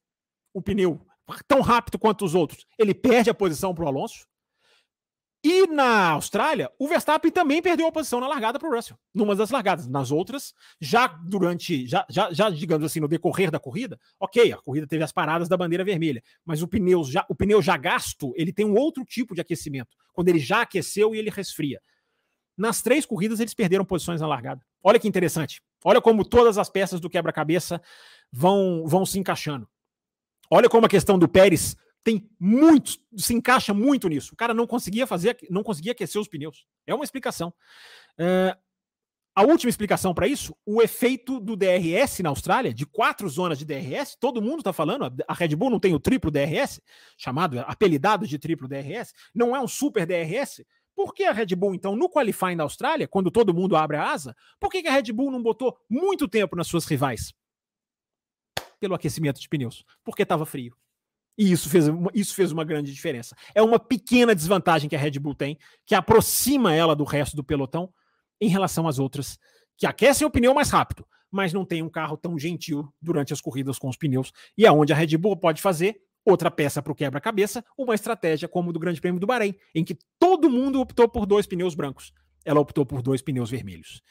o 0.53 0.61
pneu 0.61 1.05
tão 1.47 1.61
rápido 1.61 1.99
quanto 1.99 2.23
os 2.23 2.35
outros. 2.35 2.65
Ele 2.77 2.93
perde 2.93 3.29
a 3.29 3.33
posição 3.33 3.73
para 3.73 3.85
o 3.85 3.87
Alonso. 3.87 4.27
E 5.47 5.67
na 5.67 6.09
Austrália, 6.09 6.71
o 6.79 6.87
Verstappen 6.87 7.29
também 7.29 7.61
perdeu 7.61 7.85
a 7.85 7.91
posição 7.91 8.19
na 8.19 8.27
largada 8.27 8.57
para 8.57 8.67
o 8.67 8.75
Russell, 8.75 8.97
numa 9.13 9.35
das 9.35 9.51
largadas. 9.51 9.87
Nas 9.87 10.09
outras, 10.09 10.55
já 10.81 11.05
durante, 11.05 11.85
já, 11.85 12.03
já, 12.09 12.33
já, 12.33 12.49
digamos 12.49 12.83
assim, 12.83 12.99
no 12.99 13.07
decorrer 13.07 13.51
da 13.51 13.59
corrida, 13.59 13.99
ok, 14.19 14.51
a 14.51 14.57
corrida 14.57 14.87
teve 14.87 15.03
as 15.03 15.11
paradas 15.11 15.47
da 15.47 15.55
bandeira 15.55 15.83
vermelha, 15.83 16.23
mas 16.43 16.63
o 16.63 16.67
pneu 16.67 17.03
já, 17.03 17.23
o 17.29 17.35
pneu 17.35 17.61
já 17.61 17.77
gasto, 17.77 18.33
ele 18.35 18.51
tem 18.51 18.65
um 18.65 18.73
outro 18.73 19.05
tipo 19.05 19.35
de 19.35 19.41
aquecimento, 19.41 19.95
quando 20.13 20.29
ele 20.29 20.39
já 20.39 20.63
aqueceu 20.63 21.13
e 21.13 21.19
ele 21.19 21.29
resfria. 21.29 21.79
Nas 22.57 22.81
três 22.81 23.05
corridas, 23.05 23.39
eles 23.39 23.53
perderam 23.53 23.85
posições 23.85 24.21
na 24.21 24.27
largada. 24.27 24.65
Olha 24.81 24.99
que 24.99 25.07
interessante. 25.07 25.61
Olha 25.83 26.01
como 26.01 26.25
todas 26.25 26.57
as 26.57 26.71
peças 26.71 26.99
do 26.99 27.07
quebra-cabeça 27.07 27.79
vão, 28.31 28.87
vão 28.87 29.05
se 29.05 29.19
encaixando. 29.19 29.69
Olha 30.49 30.67
como 30.67 30.87
a 30.87 30.89
questão 30.89 31.19
do 31.19 31.27
Pérez 31.27 31.77
tem 32.05 32.29
muito, 32.39 32.99
se 33.17 33.33
encaixa 33.33 33.73
muito 33.73 34.07
nisso. 34.07 34.33
O 34.33 34.37
cara 34.37 34.53
não 34.53 34.67
conseguia 34.67 35.07
fazer, 35.07 35.35
não 35.49 35.63
conseguia 35.63 35.91
aquecer 35.91 36.21
os 36.21 36.27
pneus. 36.27 36.67
É 36.85 36.93
uma 36.93 37.03
explicação. 37.03 37.51
Uh, 38.19 38.55
a 39.35 39.41
última 39.41 39.71
explicação 39.71 40.13
para 40.13 40.27
isso, 40.27 40.55
o 40.65 40.83
efeito 40.83 41.39
do 41.39 41.55
DRS 41.55 42.19
na 42.19 42.29
Austrália, 42.29 42.71
de 42.71 42.85
quatro 42.85 43.27
zonas 43.27 43.57
de 43.57 43.65
DRS, 43.65 44.15
todo 44.17 44.39
mundo 44.39 44.59
está 44.59 44.71
falando, 44.71 45.11
a 45.27 45.33
Red 45.33 45.55
Bull 45.55 45.71
não 45.71 45.79
tem 45.79 45.95
o 45.95 45.99
triplo 45.99 46.29
DRS, 46.29 46.79
chamado, 47.17 47.59
apelidado 47.61 48.27
de 48.27 48.37
triplo 48.37 48.67
DRS, 48.67 49.11
não 49.33 49.55
é 49.55 49.59
um 49.59 49.67
super 49.67 50.05
DRS. 50.05 50.63
Por 50.95 51.11
que 51.11 51.23
a 51.23 51.33
Red 51.33 51.55
Bull, 51.55 51.73
então, 51.73 51.95
no 51.95 52.07
qualifying 52.07 52.55
da 52.55 52.63
Austrália, 52.63 53.07
quando 53.07 53.31
todo 53.31 53.53
mundo 53.53 53.75
abre 53.75 53.97
a 53.97 54.11
asa, 54.11 54.35
por 54.59 54.69
que, 54.69 54.83
que 54.83 54.87
a 54.87 54.93
Red 54.93 55.11
Bull 55.11 55.31
não 55.31 55.41
botou 55.41 55.75
muito 55.89 56.27
tempo 56.27 56.55
nas 56.55 56.67
suas 56.67 56.85
rivais? 56.85 57.33
Pelo 58.79 58.93
aquecimento 58.93 59.41
de 59.41 59.49
pneus, 59.49 59.83
porque 60.03 60.21
estava 60.21 60.45
frio. 60.45 60.77
E 61.37 61.51
isso 61.51 61.69
fez, 61.69 61.85
isso 62.13 62.33
fez 62.33 62.51
uma 62.51 62.63
grande 62.63 62.93
diferença. 62.93 63.35
É 63.53 63.61
uma 63.61 63.79
pequena 63.79 64.33
desvantagem 64.33 64.89
que 64.89 64.95
a 64.95 64.99
Red 64.99 65.19
Bull 65.19 65.35
tem, 65.35 65.57
que 65.85 65.93
aproxima 65.93 66.73
ela 66.73 66.95
do 66.95 67.03
resto 67.03 67.35
do 67.35 67.43
pelotão 67.43 67.91
em 68.39 68.47
relação 68.47 68.87
às 68.87 68.99
outras, 68.99 69.37
que 69.77 69.85
aquecem 69.85 70.25
o 70.25 70.31
pneu 70.31 70.53
mais 70.53 70.69
rápido, 70.69 71.05
mas 71.31 71.51
não 71.51 71.65
tem 71.65 71.81
um 71.81 71.89
carro 71.89 72.17
tão 72.17 72.37
gentil 72.39 72.87
durante 73.01 73.33
as 73.33 73.41
corridas 73.41 73.77
com 73.77 73.89
os 73.89 73.97
pneus. 73.97 74.31
E 74.57 74.65
aonde 74.65 74.93
é 74.93 74.95
a 74.95 74.97
Red 74.97 75.17
Bull 75.17 75.35
pode 75.35 75.61
fazer 75.61 75.97
outra 76.25 76.49
peça 76.49 76.81
para 76.81 76.91
o 76.91 76.95
quebra-cabeça, 76.95 77.63
uma 77.77 77.93
estratégia 77.93 78.47
como 78.47 78.73
do 78.73 78.79
Grande 78.79 78.99
Prêmio 78.99 79.19
do 79.19 79.27
Bahrein, 79.27 79.55
em 79.73 79.83
que 79.83 79.97
todo 80.17 80.49
mundo 80.49 80.81
optou 80.81 81.07
por 81.07 81.25
dois 81.25 81.45
pneus 81.45 81.75
brancos. 81.75 82.11
Ela 82.43 82.59
optou 82.59 82.85
por 82.85 83.01
dois 83.01 83.21
pneus 83.21 83.49
vermelhos. 83.49 84.01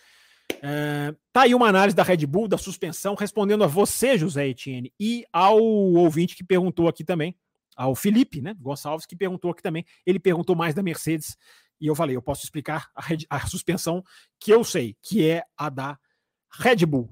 É, 0.63 1.15
tá 1.33 1.43
aí 1.43 1.55
uma 1.55 1.69
análise 1.69 1.97
da 1.97 2.03
Red 2.03 2.27
Bull, 2.27 2.49
da 2.49 2.59
suspensão, 2.59 3.15
respondendo 3.15 3.65
a 3.65 3.67
você, 3.67 4.17
José 4.17 4.49
Etienne, 4.49 4.93
e 4.99 5.25
ao 5.33 5.63
ouvinte 5.63 6.37
que 6.37 6.45
perguntou 6.45 6.89
aqui 6.89 7.05
também, 7.05 7.37
ao 7.77 7.95
Felipe, 7.95 8.41
né, 8.41 8.55
Gonçalves, 8.61 9.07
que 9.07 9.17
perguntou 9.17 9.51
aqui 9.51 9.63
também. 9.63 9.85
Ele 10.07 10.19
perguntou 10.19 10.55
mais 10.55 10.75
da 10.75 10.83
Mercedes, 10.83 11.37
e 11.81 11.87
eu 11.87 11.95
falei, 11.95 12.17
eu 12.17 12.23
posso 12.23 12.45
explicar 12.45 12.89
a, 12.95 13.03
Red, 13.03 13.27
a 13.29 13.47
suspensão 13.47 14.03
que 14.39 14.53
eu 14.53 14.65
sei, 14.65 14.97
que 15.03 15.29
é 15.29 15.45
a 15.57 15.69
da 15.69 15.99
Red 16.51 16.87
Bull. 16.87 17.11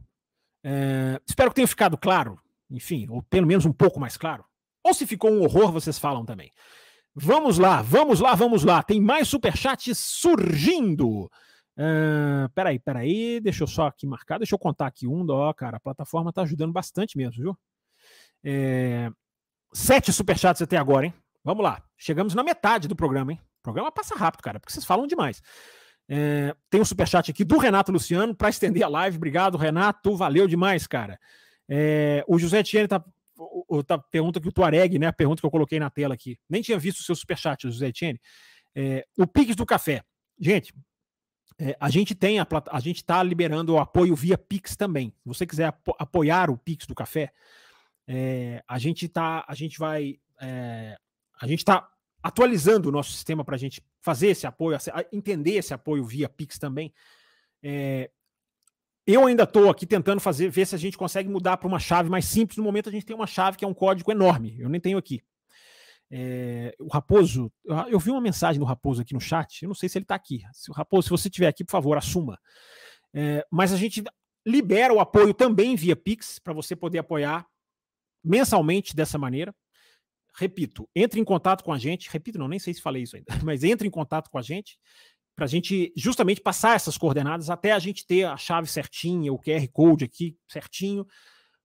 É, 0.64 1.21
espero 1.27 1.51
que 1.51 1.57
tenha 1.57 1.66
ficado 1.66 1.99
claro, 1.99 2.38
enfim, 2.71 3.07
ou 3.11 3.23
pelo 3.23 3.47
menos 3.47 3.66
um 3.66 3.73
pouco 3.73 3.99
mais 3.99 4.16
claro. 4.16 4.45
Ou 4.85 4.95
se 4.95 5.07
ficou 5.07 5.31
um 5.31 5.42
horror, 5.42 5.73
vocês 5.73 5.99
falam 5.99 6.25
também. 6.25 6.51
Vamos 7.14 7.59
lá, 7.59 7.83
vamos 7.83 8.21
lá, 8.21 8.35
vamos 8.35 8.64
lá. 8.64 8.83
Tem 8.83 9.01
mais 9.01 9.29
superchats 9.29 9.99
surgindo. 9.99 11.31
Uh, 11.76 12.48
peraí, 12.54 12.78
peraí, 12.78 13.40
deixa 13.40 13.62
eu 13.62 13.66
só 13.66 13.87
aqui 13.87 14.06
marcar, 14.06 14.38
deixa 14.38 14.54
eu 14.54 14.58
contar 14.58 14.87
aqui 14.87 15.06
um, 15.06 15.26
ó, 15.30 15.52
cara, 15.54 15.78
a 15.78 15.80
plataforma 15.80 16.32
tá 16.32 16.42
ajudando 16.42 16.72
bastante 16.72 17.16
mesmo, 17.16 17.42
viu? 17.42 17.58
É, 18.44 19.11
sete 19.72 20.12
superchats 20.12 20.61
até 20.61 20.76
agora, 20.76 21.06
hein? 21.06 21.14
Vamos 21.42 21.64
lá, 21.64 21.82
chegamos 21.96 22.35
na 22.35 22.42
metade 22.42 22.87
do 22.87 22.94
programa, 22.94 23.32
hein? 23.32 23.40
O 23.61 23.62
programa 23.62 23.90
passa 23.90 24.14
rápido, 24.14 24.42
cara, 24.42 24.61
porque 24.61 24.72
vocês 24.72 24.85
falam 24.85 25.06
demais. 25.06 25.40
É, 26.08 26.54
tem 26.68 26.80
um 26.80 26.85
superchat 26.85 27.30
aqui 27.30 27.44
do 27.44 27.56
Renato 27.58 27.92
Luciano 27.92 28.35
para 28.35 28.50
estender 28.50 28.82
a 28.82 28.88
live. 28.88 29.16
Obrigado, 29.16 29.56
Renato. 29.56 30.16
Valeu 30.16 30.46
demais, 30.46 30.87
cara. 30.87 31.18
É, 31.68 32.24
o 32.28 32.38
José 32.38 32.62
Tiene 32.62 32.88
tá, 32.88 33.02
tá, 33.87 33.98
pergunta 33.98 34.40
que 34.40 34.48
o 34.48 34.52
Tuareg, 34.52 34.98
né? 34.98 35.06
A 35.06 35.12
pergunta 35.12 35.40
que 35.40 35.46
eu 35.46 35.50
coloquei 35.50 35.78
na 35.78 35.88
tela 35.88 36.14
aqui. 36.14 36.38
Nem 36.50 36.61
tinha 36.61 36.78
visto 36.78 36.98
o 36.98 37.02
seu 37.02 37.14
superchat, 37.14 37.62
José 37.62 37.92
Tiene. 37.92 38.20
É, 38.74 39.06
o 39.16 39.26
Pix 39.26 39.54
do 39.56 39.64
Café. 39.64 40.02
Gente, 40.38 40.74
é, 41.64 41.77
a 41.79 41.88
gente 41.88 42.12
tem 42.12 42.40
a, 42.40 42.46
a 42.72 42.81
gente 42.81 42.96
está 42.96 43.22
liberando 43.22 43.75
o 43.75 43.79
apoio 43.79 44.16
via 44.16 44.37
Pix 44.37 44.75
também. 44.75 45.14
Se 45.22 45.29
você 45.29 45.46
quiser 45.46 45.66
apo 45.66 45.94
apoiar 45.96 46.51
o 46.51 46.59
Pix 46.59 46.87
do 46.87 46.94
Café, 46.94 47.33
é, 48.09 48.64
a 48.66 48.81
gente 48.81 49.09
tá, 49.09 49.44
a 49.46 49.55
gente 49.55 49.79
vai, 49.79 50.18
é, 50.40 50.96
a 51.40 51.46
gente 51.46 51.61
está 51.61 51.88
atualizando 52.20 52.88
o 52.88 52.92
nosso 52.92 53.12
sistema 53.12 53.44
para 53.44 53.55
a 53.55 53.59
gente 53.59 53.81
fazer 54.01 54.29
esse 54.29 54.44
apoio, 54.44 54.77
entender 55.12 55.53
esse 55.53 55.72
apoio 55.72 56.05
via 56.05 56.29
Pix 56.29 56.59
também. 56.59 56.92
É, 57.62 58.11
eu 59.07 59.25
ainda 59.25 59.44
estou 59.44 59.70
aqui 59.70 59.87
tentando 59.87 60.20
fazer, 60.20 60.48
ver 60.48 60.66
se 60.66 60.75
a 60.75 60.79
gente 60.79 60.98
consegue 60.98 61.29
mudar 61.29 61.59
para 61.59 61.68
uma 61.68 61.79
chave 61.79 62.11
mais 62.11 62.25
simples. 62.25 62.57
No 62.57 62.64
momento 62.64 62.88
a 62.88 62.92
gente 62.92 63.07
tem 63.07 63.14
uma 63.14 63.27
chave 63.29 63.57
que 63.57 63.64
é 63.64 63.68
um 63.68 63.75
código 63.75 64.11
enorme. 64.11 64.57
Eu 64.59 64.68
nem 64.68 64.81
tenho 64.81 64.98
aqui. 64.98 65.22
É, 66.14 66.75
o 66.79 66.88
Raposo, 66.88 67.51
eu 67.88 67.98
vi 67.98 68.11
uma 68.11 68.20
mensagem 68.20 68.61
do 68.61 68.66
Raposo 68.66 69.01
aqui 69.01 69.14
no 69.14 69.20
chat, 69.20 69.62
eu 69.62 69.68
não 69.68 69.75
sei 69.75 69.88
se 69.88 69.96
ele 69.96 70.05
está 70.05 70.14
aqui. 70.14 70.42
Se 70.53 70.70
o 70.70 70.75
Raposo, 70.75 71.05
se 71.05 71.11
você 71.11 71.29
estiver 71.29 71.48
aqui, 71.48 71.64
por 71.64 71.72
favor, 71.72 71.96
assuma. 71.96 72.38
É, 73.14 73.46
mas 73.51 73.72
a 73.72 73.79
gente 73.79 74.05
libera 74.46 74.92
o 74.92 75.01
apoio 75.01 75.33
também 75.33 75.75
via 75.75 75.96
Pix, 75.96 76.38
para 76.38 76.53
você 76.53 76.77
poder 76.77 76.98
apoiar 76.98 77.46
mensalmente 78.22 78.94
dessa 78.94 79.16
maneira. 79.16 79.55
Repito, 80.35 80.87
entre 80.94 81.18
em 81.18 81.25
contato 81.25 81.64
com 81.64 81.72
a 81.72 81.79
gente. 81.79 82.11
Repito, 82.11 82.38
não, 82.38 82.48
nem 82.48 82.59
sei 82.59 82.75
se 82.75 82.83
falei 82.83 83.03
isso 83.03 83.16
ainda, 83.16 83.33
mas 83.42 83.64
entre 83.64 83.88
em 83.88 83.90
contato 83.90 84.29
com 84.31 84.38
a 84.38 84.42
gente 84.42 84.79
para 85.35 85.46
a 85.46 85.48
gente 85.48 85.92
justamente 85.96 86.42
passar 86.42 86.77
essas 86.77 86.98
coordenadas 86.98 87.48
até 87.48 87.72
a 87.72 87.79
gente 87.79 88.07
ter 88.07 88.25
a 88.25 88.37
chave 88.37 88.68
certinha, 88.68 89.33
o 89.33 89.38
QR 89.38 89.66
Code 89.72 90.05
aqui 90.05 90.37
certinho. 90.46 91.07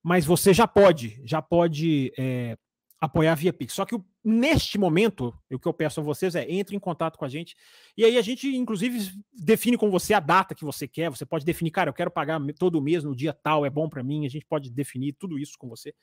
Mas 0.01 0.25
você 0.25 0.53
já 0.53 0.65
pode, 0.65 1.21
já 1.25 1.41
pode 1.41 2.13
é, 2.17 2.57
apoiar 2.99 3.35
via 3.35 3.53
Pix. 3.53 3.73
Só 3.73 3.85
que 3.85 3.95
o, 3.95 4.03
neste 4.23 4.77
momento, 4.77 5.33
o 5.51 5.59
que 5.59 5.67
eu 5.67 5.73
peço 5.73 5.99
a 5.99 6.03
vocês 6.03 6.35
é 6.35 6.49
entre 6.51 6.75
em 6.75 6.79
contato 6.79 7.17
com 7.17 7.25
a 7.25 7.29
gente. 7.29 7.55
E 7.95 8.03
aí 8.03 8.17
a 8.17 8.21
gente, 8.21 8.47
inclusive, 8.55 9.11
define 9.33 9.77
com 9.77 9.89
você 9.89 10.13
a 10.13 10.19
data 10.19 10.55
que 10.55 10.65
você 10.65 10.87
quer. 10.87 11.09
Você 11.09 11.25
pode 11.25 11.45
definir, 11.45 11.71
cara, 11.71 11.89
eu 11.89 11.93
quero 11.93 12.11
pagar 12.11 12.39
todo 12.57 12.81
mês 12.81 13.03
no 13.03 13.15
dia 13.15 13.33
tal, 13.33 13.65
é 13.65 13.69
bom 13.69 13.87
para 13.87 14.03
mim. 14.03 14.25
A 14.25 14.29
gente 14.29 14.45
pode 14.45 14.71
definir 14.71 15.13
tudo 15.13 15.37
isso 15.37 15.57
com 15.57 15.67
você. 15.67 15.93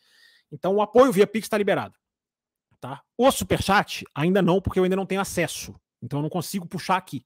Então 0.51 0.75
o 0.77 0.83
apoio 0.83 1.13
via 1.13 1.27
Pix 1.27 1.47
está 1.47 1.59
liberado. 1.59 1.99
Tá? 2.81 3.03
O 3.17 3.31
Superchat 3.31 4.05
ainda 4.15 4.43
não, 4.43 4.61
porque 4.61 4.79
eu 4.79 4.85
ainda 4.85 4.97
não 4.97 5.07
tenho 5.07 5.21
acesso. 5.21 5.75
Então 6.03 6.19
eu 6.19 6.23
não 6.23 6.31
consigo 6.31 6.67
puxar 6.67 6.97
aqui. 6.97 7.25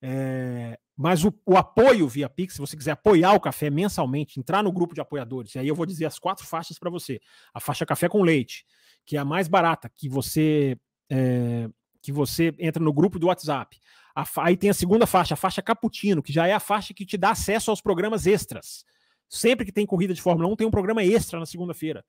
É, 0.00 0.78
mas 0.96 1.24
o, 1.24 1.32
o, 1.44 1.56
apoio 1.56 2.08
via 2.08 2.28
Pix, 2.28 2.54
se 2.54 2.60
você 2.60 2.76
quiser 2.76 2.92
apoiar 2.92 3.32
o 3.32 3.40
café 3.40 3.70
mensalmente, 3.70 4.38
entrar 4.38 4.62
no 4.62 4.72
grupo 4.72 4.94
de 4.94 5.00
apoiadores, 5.00 5.54
e 5.54 5.58
aí 5.58 5.68
eu 5.68 5.74
vou 5.74 5.86
dizer 5.86 6.04
as 6.04 6.18
quatro 6.18 6.46
faixas 6.46 6.78
para 6.78 6.90
você. 6.90 7.20
A 7.52 7.60
faixa 7.60 7.86
café 7.86 8.08
com 8.08 8.22
leite, 8.22 8.64
que 9.08 9.16
é 9.16 9.20
a 9.20 9.24
mais 9.24 9.48
barata, 9.48 9.90
que 9.96 10.06
você 10.06 10.78
é, 11.10 11.66
que 12.02 12.12
você 12.12 12.54
entra 12.58 12.84
no 12.84 12.92
grupo 12.92 13.18
do 13.18 13.28
WhatsApp. 13.28 13.80
A, 14.14 14.24
aí 14.42 14.54
tem 14.54 14.68
a 14.68 14.74
segunda 14.74 15.06
faixa, 15.06 15.32
a 15.32 15.36
faixa 15.36 15.62
cappuccino, 15.62 16.22
que 16.22 16.30
já 16.30 16.46
é 16.46 16.52
a 16.52 16.60
faixa 16.60 16.92
que 16.92 17.06
te 17.06 17.16
dá 17.16 17.30
acesso 17.30 17.70
aos 17.70 17.80
programas 17.80 18.26
extras. 18.26 18.84
Sempre 19.26 19.64
que 19.64 19.72
tem 19.72 19.86
corrida 19.86 20.12
de 20.12 20.20
Fórmula 20.20 20.46
1, 20.52 20.56
tem 20.56 20.66
um 20.66 20.70
programa 20.70 21.02
extra 21.02 21.40
na 21.40 21.46
segunda-feira. 21.46 22.04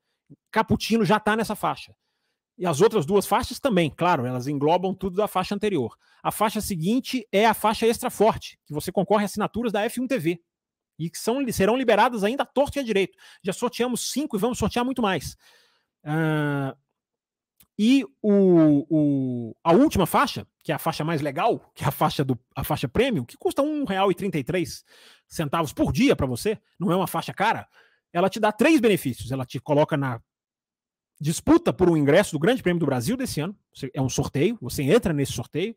Cappuccino 0.50 1.02
já 1.02 1.16
está 1.16 1.34
nessa 1.34 1.56
faixa. 1.56 1.96
E 2.58 2.66
as 2.66 2.82
outras 2.82 3.06
duas 3.06 3.26
faixas 3.26 3.58
também, 3.58 3.88
claro, 3.88 4.26
elas 4.26 4.46
englobam 4.46 4.94
tudo 4.94 5.16
da 5.16 5.26
faixa 5.26 5.54
anterior. 5.54 5.96
A 6.22 6.30
faixa 6.30 6.60
seguinte 6.60 7.26
é 7.32 7.46
a 7.46 7.54
faixa 7.54 7.86
extra 7.86 8.10
forte, 8.10 8.58
que 8.66 8.74
você 8.74 8.92
concorre 8.92 9.22
a 9.22 9.24
assinaturas 9.24 9.72
da 9.72 9.82
F1 9.86 10.06
TV. 10.06 10.38
E 10.98 11.08
que 11.08 11.16
são, 11.16 11.42
serão 11.50 11.78
liberadas 11.78 12.22
ainda 12.24 12.42
à 12.42 12.46
torta 12.46 12.78
e 12.78 12.80
à 12.80 12.84
direito. 12.84 13.16
Já 13.42 13.54
sorteamos 13.54 14.12
cinco 14.12 14.36
e 14.36 14.38
vamos 14.38 14.58
sortear 14.58 14.84
muito 14.84 15.00
mais. 15.00 15.34
Uh, 16.04 16.76
e 17.82 18.04
o, 18.20 18.84
o, 18.90 19.56
a 19.64 19.72
última 19.72 20.04
faixa, 20.04 20.46
que 20.62 20.70
é 20.70 20.74
a 20.74 20.78
faixa 20.78 21.02
mais 21.02 21.22
legal, 21.22 21.58
que 21.74 21.82
é 21.82 21.88
a 21.88 21.90
faixa 21.90 22.22
do 22.22 22.38
a 22.54 22.62
faixa 22.62 22.86
premium, 22.86 23.24
que 23.24 23.38
custa 23.38 23.62
R$ 23.62 23.68
1,33 23.68 24.84
centavos 25.26 25.72
por 25.72 25.90
dia 25.90 26.14
para 26.14 26.26
você, 26.26 26.58
não 26.78 26.92
é 26.92 26.96
uma 26.96 27.06
faixa 27.06 27.32
cara, 27.32 27.66
ela 28.12 28.28
te 28.28 28.38
dá 28.38 28.52
três 28.52 28.80
benefícios. 28.80 29.32
Ela 29.32 29.46
te 29.46 29.58
coloca 29.58 29.96
na 29.96 30.20
disputa 31.18 31.72
por 31.72 31.88
um 31.88 31.96
ingresso 31.96 32.32
do 32.32 32.38
Grande 32.38 32.62
Prêmio 32.62 32.80
do 32.80 32.84
Brasil 32.84 33.16
desse 33.16 33.40
ano. 33.40 33.56
É 33.94 34.02
um 34.02 34.10
sorteio, 34.10 34.58
você 34.60 34.82
entra 34.82 35.14
nesse 35.14 35.32
sorteio, 35.32 35.74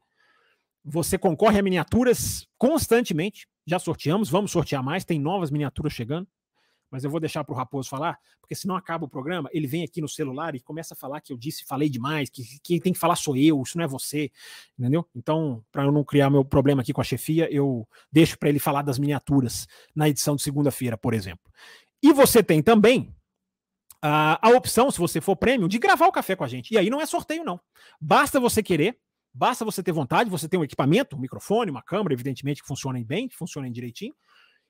você 0.83 1.17
concorre 1.17 1.57
a 1.57 1.63
miniaturas 1.63 2.45
constantemente. 2.57 3.47
Já 3.65 3.79
sorteamos, 3.79 4.29
vamos 4.29 4.51
sortear 4.51 4.83
mais, 4.83 5.05
tem 5.05 5.17
novas 5.17 5.49
miniaturas 5.49 5.93
chegando 5.93 6.27
mas 6.93 7.03
eu 7.03 7.09
vou 7.09 7.19
deixar 7.19 7.43
para 7.43 7.51
o 7.51 7.57
Raposo 7.57 7.89
falar, 7.89 8.19
porque 8.39 8.53
senão 8.53 8.75
acaba 8.75 9.03
o 9.03 9.09
programa, 9.09 9.49
ele 9.51 9.65
vem 9.65 9.83
aqui 9.83 9.99
no 9.99 10.07
celular 10.07 10.53
e 10.53 10.59
começa 10.59 10.93
a 10.93 10.95
falar 10.95 11.21
que 11.21 11.33
eu 11.33 11.37
disse, 11.37 11.65
falei 11.65 11.89
demais, 11.89 12.29
que 12.29 12.43
quem 12.61 12.79
tem 12.79 12.93
que 12.93 12.99
falar 12.99 13.15
sou 13.15 13.35
eu, 13.35 13.59
isso 13.63 13.79
não 13.79 13.83
é 13.83 13.87
você, 13.87 14.31
entendeu? 14.77 15.03
Então, 15.15 15.65
para 15.71 15.85
eu 15.85 15.91
não 15.91 16.03
criar 16.03 16.29
meu 16.29 16.45
problema 16.45 16.83
aqui 16.83 16.93
com 16.93 17.01
a 17.01 17.03
chefia, 17.03 17.51
eu 17.51 17.87
deixo 18.11 18.37
para 18.37 18.47
ele 18.47 18.59
falar 18.59 18.83
das 18.83 18.99
miniaturas 18.99 19.67
na 19.95 20.07
edição 20.07 20.35
de 20.35 20.43
segunda-feira, 20.43 20.95
por 20.95 21.15
exemplo. 21.15 21.51
E 22.03 22.13
você 22.13 22.43
tem 22.43 22.61
também 22.61 23.11
a, 23.99 24.47
a 24.47 24.51
opção, 24.51 24.91
se 24.91 24.99
você 24.99 25.19
for 25.19 25.35
prêmio, 25.35 25.67
de 25.67 25.79
gravar 25.79 26.05
o 26.05 26.11
café 26.11 26.35
com 26.35 26.43
a 26.43 26.47
gente. 26.47 26.75
E 26.75 26.77
aí 26.77 26.91
não 26.91 27.01
é 27.01 27.07
sorteio, 27.07 27.43
não. 27.43 27.59
Basta 27.99 28.39
você 28.39 28.61
querer, 28.61 28.99
basta 29.33 29.65
você 29.65 29.81
ter 29.81 29.93
vontade, 29.93 30.29
você 30.29 30.47
tem 30.47 30.59
um 30.59 30.63
equipamento, 30.63 31.15
um 31.15 31.19
microfone, 31.19 31.71
uma 31.71 31.81
câmera, 31.81 32.13
evidentemente, 32.13 32.61
que 32.61 32.67
funcionem 32.67 33.03
bem, 33.03 33.27
que 33.27 33.35
funcionem 33.35 33.71
direitinho. 33.71 34.13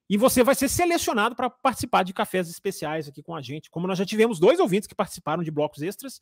E 0.10 0.18
você 0.18 0.44
vai 0.44 0.54
ser 0.54 0.68
selecionado 0.68 1.36
para 1.36 1.50
participar 1.50 2.04
de 2.04 2.13
cafés 2.13 2.50
especiais 2.50 3.08
aqui 3.08 3.24
com 3.24 3.36
a 3.36 3.42
gente. 3.42 3.70
Como 3.70 3.88
nós 3.88 3.98
já 3.98 4.06
tivemos 4.06 4.39
dois 4.39 4.60
ouvintes 4.60 4.88
que 4.88 4.96
participaram 4.96 5.44
de 5.44 5.52
blocos 5.52 5.82
extras, 5.82 6.20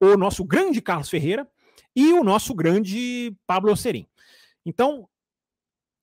o 0.00 0.16
nosso 0.16 0.44
grande 0.44 0.80
Carlos 0.80 1.10
Ferreira 1.10 1.48
e 1.94 2.12
o 2.12 2.24
nosso 2.24 2.54
grande 2.54 3.36
Pablo 3.46 3.76
Serim. 3.76 4.06
Então, 4.64 5.08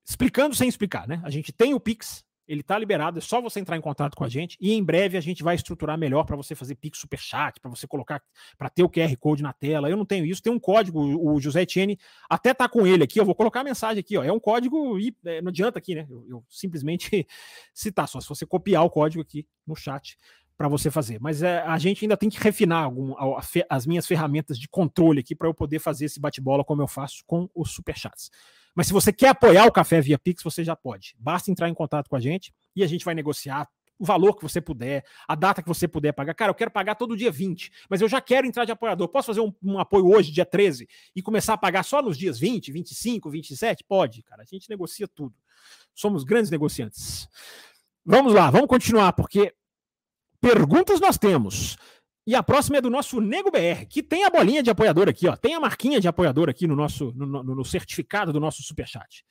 explicando 0.08 0.56
sem 0.56 0.70
explicar, 0.70 1.08
né? 1.08 1.22
A 1.24 1.30
gente 1.30 1.52
tem 1.52 1.74
o 1.74 1.80
Pix, 1.80 2.24
ele 2.48 2.62
está 2.62 2.78
liberado, 2.78 3.20
é 3.20 3.22
só 3.22 3.42
você 3.42 3.60
entrar 3.60 3.76
em 3.78 3.82
contato 3.82 4.16
com 4.16 4.24
a 4.24 4.30
gente 4.30 4.58
e 4.60 4.74
em 4.74 4.84
breve 4.84 5.18
a 5.18 5.22
gente 5.22 5.44
vai 5.44 5.56
estruturar 5.56 5.98
melhor 5.98 6.24
para 6.24 6.36
você 6.36 6.56
fazer 6.56 6.76
Pix 6.76 7.00
Super 7.00 7.20
Chat, 7.20 7.60
para 7.60 7.70
você 7.70 7.86
colocar, 7.86 8.22
para 8.58 8.70
ter 8.70 8.84
o 8.84 8.90
QR 8.90 9.16
Code 9.18 9.44
na 9.44 9.54
tela. 9.54 9.90
Eu 9.90 9.98
não 9.98 10.06
tenho 10.06 10.26
isso, 10.26 10.42
tem 10.42 10.54
um 10.54 10.60
código, 10.60 11.00
o 11.00 11.40
José 11.40 11.64
Etienne 11.64 12.00
até 12.30 12.54
tá 12.54 12.70
com 12.70 12.88
ele 12.88 13.04
aqui, 13.04 13.20
eu 13.20 13.26
vou 13.26 13.36
colocar 13.36 13.62
a 13.62 13.64
mensagem 13.64 14.00
aqui, 14.00 14.18
ó. 14.18 14.24
É 14.24 14.32
um 14.32 14.40
código 14.40 14.98
e 15.00 15.16
é, 15.26 15.42
não 15.42 15.50
adianta 15.50 15.80
aqui, 15.80 15.96
né? 15.96 16.08
Eu, 16.10 16.26
eu 16.30 16.44
simplesmente 16.50 17.28
citar, 17.74 18.08
só 18.08 18.22
se 18.22 18.30
você 18.30 18.46
copiar 18.46 18.84
o 18.84 18.90
código 18.90 19.22
aqui 19.22 19.46
no 19.66 19.76
chat 19.76 20.18
para 20.58 20.68
você 20.68 20.90
fazer. 20.90 21.20
Mas 21.22 21.44
é, 21.44 21.60
a 21.60 21.78
gente 21.78 22.04
ainda 22.04 22.18
tem 22.18 22.30
que 22.30 22.40
refinar 22.40 22.84
algum, 22.84 23.16
a, 23.16 23.40
a, 23.40 23.44
as 23.70 23.86
minhas 23.86 24.08
ferramentas 24.08 24.58
de 24.58 24.68
controle 24.68 25.20
aqui 25.20 25.36
para 25.36 25.48
eu 25.48 25.54
poder 25.54 25.80
fazer 25.80 26.06
esse 26.06 26.20
bate-bola 26.20 26.64
como 26.64 26.82
eu 26.82 26.88
faço 26.88 27.24
com 27.28 27.48
os 27.54 27.72
superchats. 27.72 28.32
Mas 28.78 28.86
se 28.86 28.94
você 28.94 29.12
quer 29.12 29.30
apoiar 29.30 29.66
o 29.66 29.72
Café 29.72 30.00
via 30.00 30.20
Pix, 30.20 30.44
você 30.44 30.64
já 30.64 30.76
pode. 30.76 31.16
Basta 31.18 31.50
entrar 31.50 31.68
em 31.68 31.74
contato 31.74 32.08
com 32.08 32.16
a 32.16 32.20
gente 32.20 32.54
e 32.76 32.84
a 32.84 32.88
gente 32.88 33.04
vai 33.04 33.16
negociar 33.16 33.68
o 33.98 34.06
valor 34.06 34.36
que 34.36 34.44
você 34.44 34.62
puder, 34.62 35.04
a 35.28 35.34
data 35.34 35.64
que 35.64 35.68
você 35.68 35.88
puder 35.88 36.14
pagar. 36.14 36.36
Cara, 36.36 36.52
eu 36.52 36.54
quero 36.54 36.70
pagar 36.70 36.94
todo 36.94 37.18
dia 37.18 37.32
20, 37.32 37.72
mas 37.90 38.02
eu 38.02 38.08
já 38.08 38.22
quero 38.22 38.46
entrar 38.46 38.66
de 38.66 38.72
apoiador. 38.72 39.08
Posso 39.08 39.26
fazer 39.26 39.40
um, 39.42 39.52
um, 39.64 39.80
apoio 39.80 40.08
hoje, 40.08 40.32
dia 40.32 40.46
13, 40.46 40.88
e 41.16 41.24
começar 41.24 41.56
a 41.56 41.58
pagar 41.58 41.82
só 41.82 42.04
nos 42.04 42.16
dias 42.16 42.38
20, 42.38 42.72
25, 42.72 43.32
27? 43.32 43.84
Pode, 43.84 44.22
cara. 44.22 44.44
A 44.44 44.46
gente 44.46 44.70
negocia 44.70 45.08
tudo. 45.08 45.34
Somos 45.96 46.24
grandes 46.24 46.52
negociantes. 46.52 47.28
Vamos 48.06 48.32
lá, 48.32 48.52
vamos 48.52 48.68
continuar, 48.68 49.12
porque 49.14 49.56
perguntas 50.40 51.00
nós 51.00 51.18
temos. 51.18 51.78
E 52.28 52.36
a 52.36 52.44
próxima 52.44 52.78
é 52.78 52.82
do 52.82 52.90
nosso 52.90 53.22
Nego 53.22 53.50
BR, 53.50 53.86
que 53.90 54.04
tem 54.04 54.26
a 54.26 54.30
bolinha 54.30 54.62
de 54.62 54.70
apoiador 54.70 55.08
aqui, 55.08 55.30
ó. 55.30 55.38
Tem 55.38 55.56
a 55.56 55.62
marquinha 55.62 55.98
de 55.98 56.10
apoiador 56.10 56.50
aqui 56.50 56.68
no 56.68 56.76
nosso 56.76 57.14
no, 57.16 57.26
no, 57.26 57.56
no 57.56 57.64
certificado 57.64 58.34
do 58.34 58.40
nosso 58.40 58.62
superchat. 58.62 59.24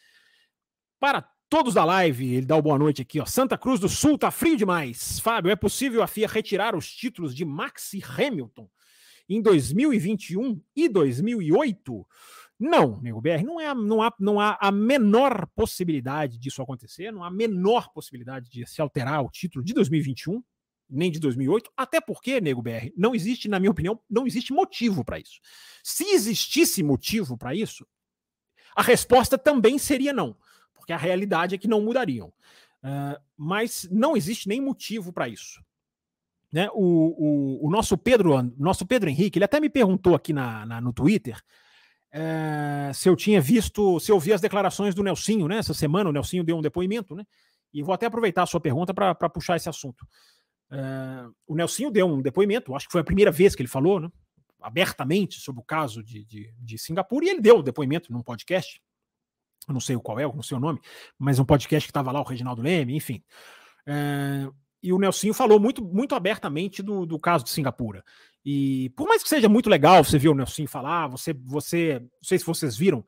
Para 0.99 1.21
todos 1.51 1.75
da 1.75 1.85
live, 1.85 2.35
ele 2.37 2.47
dá 2.47 2.57
o 2.57 2.63
boa 2.63 2.79
noite 2.79 3.03
aqui, 3.03 3.21
ó. 3.21 3.27
Santa 3.27 3.59
Cruz 3.59 3.79
do 3.79 3.89
Sul 3.89 4.17
tá 4.17 4.31
frio 4.31 4.57
demais. 4.57 5.21
Fábio, 5.21 5.51
é 5.51 5.57
possível 5.57 6.03
a 6.03 6.07
FIA 6.07 6.27
retirar 6.27 6.75
os 6.75 6.91
títulos 6.91 7.35
de 7.35 7.45
Max 7.45 7.93
e 7.93 8.03
Hamilton 8.03 8.67
em 9.29 9.43
2021 9.43 10.59
e 10.75 10.89
2008? 10.89 12.07
Não, 12.59 12.99
nego 13.03 13.21
BR, 13.21 13.45
não, 13.45 13.61
é, 13.61 13.75
não, 13.75 14.01
há, 14.01 14.15
não 14.19 14.41
há 14.41 14.57
a 14.59 14.73
menor 14.73 15.47
possibilidade 15.55 16.39
disso 16.39 16.63
acontecer, 16.63 17.13
não 17.13 17.23
há 17.23 17.27
a 17.27 17.31
menor 17.31 17.93
possibilidade 17.93 18.49
de 18.49 18.67
se 18.67 18.81
alterar 18.81 19.23
o 19.23 19.29
título 19.29 19.63
de 19.63 19.75
2021, 19.75 20.43
nem 20.89 21.11
de 21.11 21.19
2008, 21.19 21.71
até 21.77 22.01
porque, 22.01 22.41
nego 22.41 22.63
BR, 22.63 22.91
não 22.97 23.15
existe, 23.15 23.49
na 23.49 23.59
minha 23.59 23.71
opinião, 23.71 24.01
não 24.09 24.27
existe 24.27 24.53
motivo 24.53 25.05
para 25.05 25.19
isso. 25.19 25.41
Se 25.83 26.05
existisse 26.05 26.83
motivo 26.83 27.37
para 27.37 27.55
isso, 27.55 27.87
a 28.75 28.83
resposta 28.83 29.37
também 29.37 29.79
seria 29.79 30.13
não, 30.13 30.37
porque 30.75 30.93
a 30.93 30.97
realidade 30.97 31.55
é 31.55 31.59
que 31.59 31.69
não 31.69 31.81
mudariam. 31.81 32.29
Uh, 32.83 33.21
mas 33.37 33.89
não 33.91 34.17
existe 34.17 34.49
nem 34.49 34.61
motivo 34.61 35.13
para 35.13 35.29
isso. 35.29 35.61
Né? 36.53 36.69
O, 36.73 36.79
o, 36.79 37.67
o, 37.67 37.71
nosso 37.71 37.99
Pedro, 37.99 38.41
nosso 38.57 38.87
Pedro 38.87 39.11
Henrique, 39.11 39.39
ele 39.39 39.45
até 39.45 39.59
me 39.59 39.69
perguntou 39.69 40.15
aqui 40.15 40.33
na, 40.33 40.65
na 40.65 40.81
no 40.81 40.93
Twitter 40.93 41.43
se 42.95 43.09
eu 43.09 43.17
tinha 43.17 43.41
visto, 43.41 44.01
se 44.01 44.11
eu 44.11 44.19
vi 44.19 44.33
as 44.33 44.41
declarações 44.41 44.95
do 44.95 45.03
Nelsinho, 45.03 45.49
né? 45.49 45.59
Essa 45.59 45.75
semana 45.75 46.09
o 46.09 46.13
Nelsinho 46.13 46.45
deu 46.45 46.57
um 46.57 46.63
depoimento, 46.63 47.15
né? 47.15 47.25
E 47.73 47.83
vou 47.83 47.95
até 47.95 48.07
aproveitar 48.07 48.43
a 48.43 48.47
sua 48.47 48.61
pergunta 48.61 48.95
para 48.95 49.15
puxar 49.29 49.57
esse 49.57 49.69
assunto. 49.69 50.07
É, 50.71 51.29
o 51.47 51.55
Nelsinho 51.55 51.91
deu 51.91 52.07
um 52.07 52.21
depoimento, 52.21 52.75
acho 52.75 52.87
que 52.87 52.93
foi 52.93 53.01
a 53.01 53.05
primeira 53.05 53.31
vez 53.31 53.55
que 53.55 53.63
ele 53.63 53.69
falou, 53.69 54.01
né? 54.01 54.11
Abertamente 54.61 55.39
sobre 55.41 55.61
o 55.61 55.65
caso 55.65 56.03
de, 56.03 56.25
de, 56.25 56.53
de 56.59 56.79
Singapura, 56.79 57.25
e 57.25 57.29
ele 57.29 57.41
deu 57.41 57.59
o 57.59 57.63
depoimento 57.63 58.13
num 58.13 58.23
podcast. 58.23 58.81
Eu 59.69 59.75
não 59.75 59.81
sei 59.81 59.97
qual 59.97 60.19
é, 60.19 60.25
não 60.25 60.43
sei 60.43 60.57
o 60.57 60.61
nome, 60.61 60.81
mas 61.19 61.39
um 61.39 61.45
podcast 61.45 61.87
que 61.87 61.91
estava 61.91 62.13
lá, 62.13 62.21
o 62.21 62.25
Reginaldo 62.25 62.63
Leme, 62.63 62.95
enfim. 62.97 63.23
É, 63.87 64.49
e 64.83 64.93
o 64.93 64.99
Nelsinho 64.99 65.35
falou 65.35 65.59
muito, 65.59 65.85
muito 65.85 66.15
abertamente 66.15 66.83
do, 66.83 67.05
do 67.05 67.19
caso 67.19 67.45
de 67.45 67.51
Singapura. 67.51 68.05
E 68.45 68.91
por 68.91 69.09
mais 69.09 69.23
que 69.23 69.29
seja 69.29 69.49
muito 69.49 69.69
legal 69.69 70.05
você 70.05 70.19
ver 70.19 70.29
o 70.29 70.35
Nelsinho 70.35 70.69
falar, 70.69 71.09
você, 71.09 71.33
você, 71.33 71.99
não 72.01 72.09
sei 72.23 72.39
se 72.39 72.47
vocês 72.47 72.77
viram, 72.77 73.05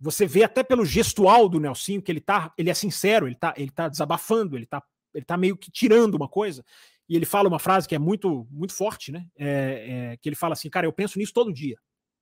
você 0.00 0.26
vê 0.26 0.44
até 0.44 0.62
pelo 0.62 0.86
gestual 0.86 1.48
do 1.48 1.60
Nelsinho 1.60 2.00
que 2.00 2.10
ele 2.10 2.20
tá, 2.20 2.52
ele 2.56 2.70
é 2.70 2.74
sincero, 2.74 3.26
ele 3.26 3.34
tá, 3.34 3.52
ele 3.56 3.70
tá 3.70 3.88
desabafando, 3.88 4.56
ele 4.56 4.64
tá, 4.64 4.82
ele 5.12 5.24
tá 5.24 5.36
meio 5.36 5.56
que 5.56 5.70
tirando 5.70 6.14
uma 6.14 6.28
coisa. 6.28 6.64
E 7.08 7.16
ele 7.16 7.24
fala 7.24 7.48
uma 7.48 7.58
frase 7.58 7.88
que 7.88 7.94
é 7.94 7.98
muito, 7.98 8.46
muito 8.50 8.74
forte, 8.74 9.10
né? 9.10 9.26
É, 9.36 10.12
é, 10.12 10.16
que 10.18 10.28
ele 10.28 10.36
fala 10.36 10.52
assim, 10.52 10.68
cara, 10.68 10.86
eu 10.86 10.92
penso 10.92 11.18
nisso 11.18 11.32
todo 11.32 11.52
dia. 11.52 11.76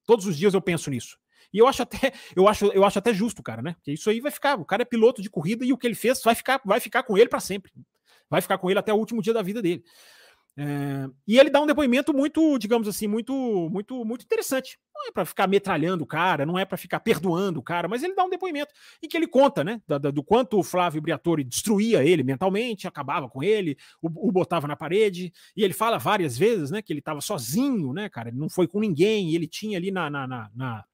Todos 0.06 0.26
os 0.26 0.36
dias 0.36 0.54
eu 0.54 0.60
penso 0.60 0.90
nisso. 0.90 1.18
E 1.52 1.58
eu 1.58 1.66
acho 1.66 1.82
até, 1.82 2.12
eu 2.36 2.46
acho, 2.48 2.66
eu 2.66 2.84
acho 2.84 2.98
até 2.98 3.12
justo, 3.12 3.42
cara, 3.42 3.62
né? 3.62 3.74
Porque 3.74 3.92
isso 3.92 4.08
aí 4.08 4.20
vai 4.20 4.30
ficar, 4.30 4.58
o 4.58 4.64
cara 4.64 4.82
é 4.82 4.84
piloto 4.84 5.20
de 5.20 5.30
corrida 5.30 5.64
e 5.64 5.72
o 5.72 5.78
que 5.78 5.86
ele 5.86 5.94
fez 5.94 6.22
vai 6.22 6.34
ficar, 6.34 6.60
vai 6.64 6.80
ficar 6.80 7.02
com 7.02 7.16
ele 7.18 7.28
para 7.28 7.40
sempre. 7.40 7.72
Vai 8.28 8.40
ficar 8.40 8.58
com 8.58 8.68
ele 8.70 8.78
até 8.78 8.92
o 8.92 8.96
último 8.96 9.22
dia 9.22 9.32
da 9.32 9.42
vida 9.42 9.62
dele. 9.62 9.84
É, 10.58 11.06
e 11.28 11.38
ele 11.38 11.50
dá 11.50 11.60
um 11.60 11.66
depoimento 11.66 12.14
muito, 12.14 12.58
digamos 12.58 12.88
assim, 12.88 13.06
muito, 13.06 13.68
muito, 13.70 14.02
muito 14.06 14.24
interessante. 14.24 14.78
Não 14.94 15.06
é 15.08 15.12
para 15.12 15.26
ficar 15.26 15.46
metralhando 15.46 16.02
o 16.02 16.06
cara, 16.06 16.46
não 16.46 16.58
é 16.58 16.64
para 16.64 16.78
ficar 16.78 17.00
perdoando 17.00 17.60
o 17.60 17.62
cara, 17.62 17.86
mas 17.86 18.02
ele 18.02 18.14
dá 18.14 18.24
um 18.24 18.30
depoimento 18.30 18.72
em 19.02 19.06
que 19.08 19.16
ele 19.16 19.26
conta, 19.26 19.62
né, 19.62 19.82
do, 19.86 20.22
quanto 20.22 20.58
o 20.58 20.62
Flávio 20.62 21.02
Briatore 21.02 21.44
destruía 21.44 22.02
ele 22.02 22.22
mentalmente, 22.22 22.88
acabava 22.88 23.28
com 23.28 23.42
ele, 23.42 23.76
o, 24.00 24.28
o, 24.28 24.32
botava 24.32 24.66
na 24.66 24.74
parede. 24.74 25.30
E 25.54 25.62
ele 25.62 25.74
fala 25.74 25.98
várias 25.98 26.38
vezes, 26.38 26.70
né, 26.70 26.80
que 26.80 26.90
ele 26.90 27.00
estava 27.00 27.20
sozinho, 27.20 27.92
né, 27.92 28.08
cara, 28.08 28.30
ele 28.30 28.38
não 28.38 28.48
foi 28.48 28.66
com 28.66 28.80
ninguém. 28.80 29.34
ele 29.34 29.46
tinha 29.46 29.76
ali 29.76 29.90
na, 29.90 30.08
na, 30.08 30.26
na, 30.26 30.50
na 30.54 30.84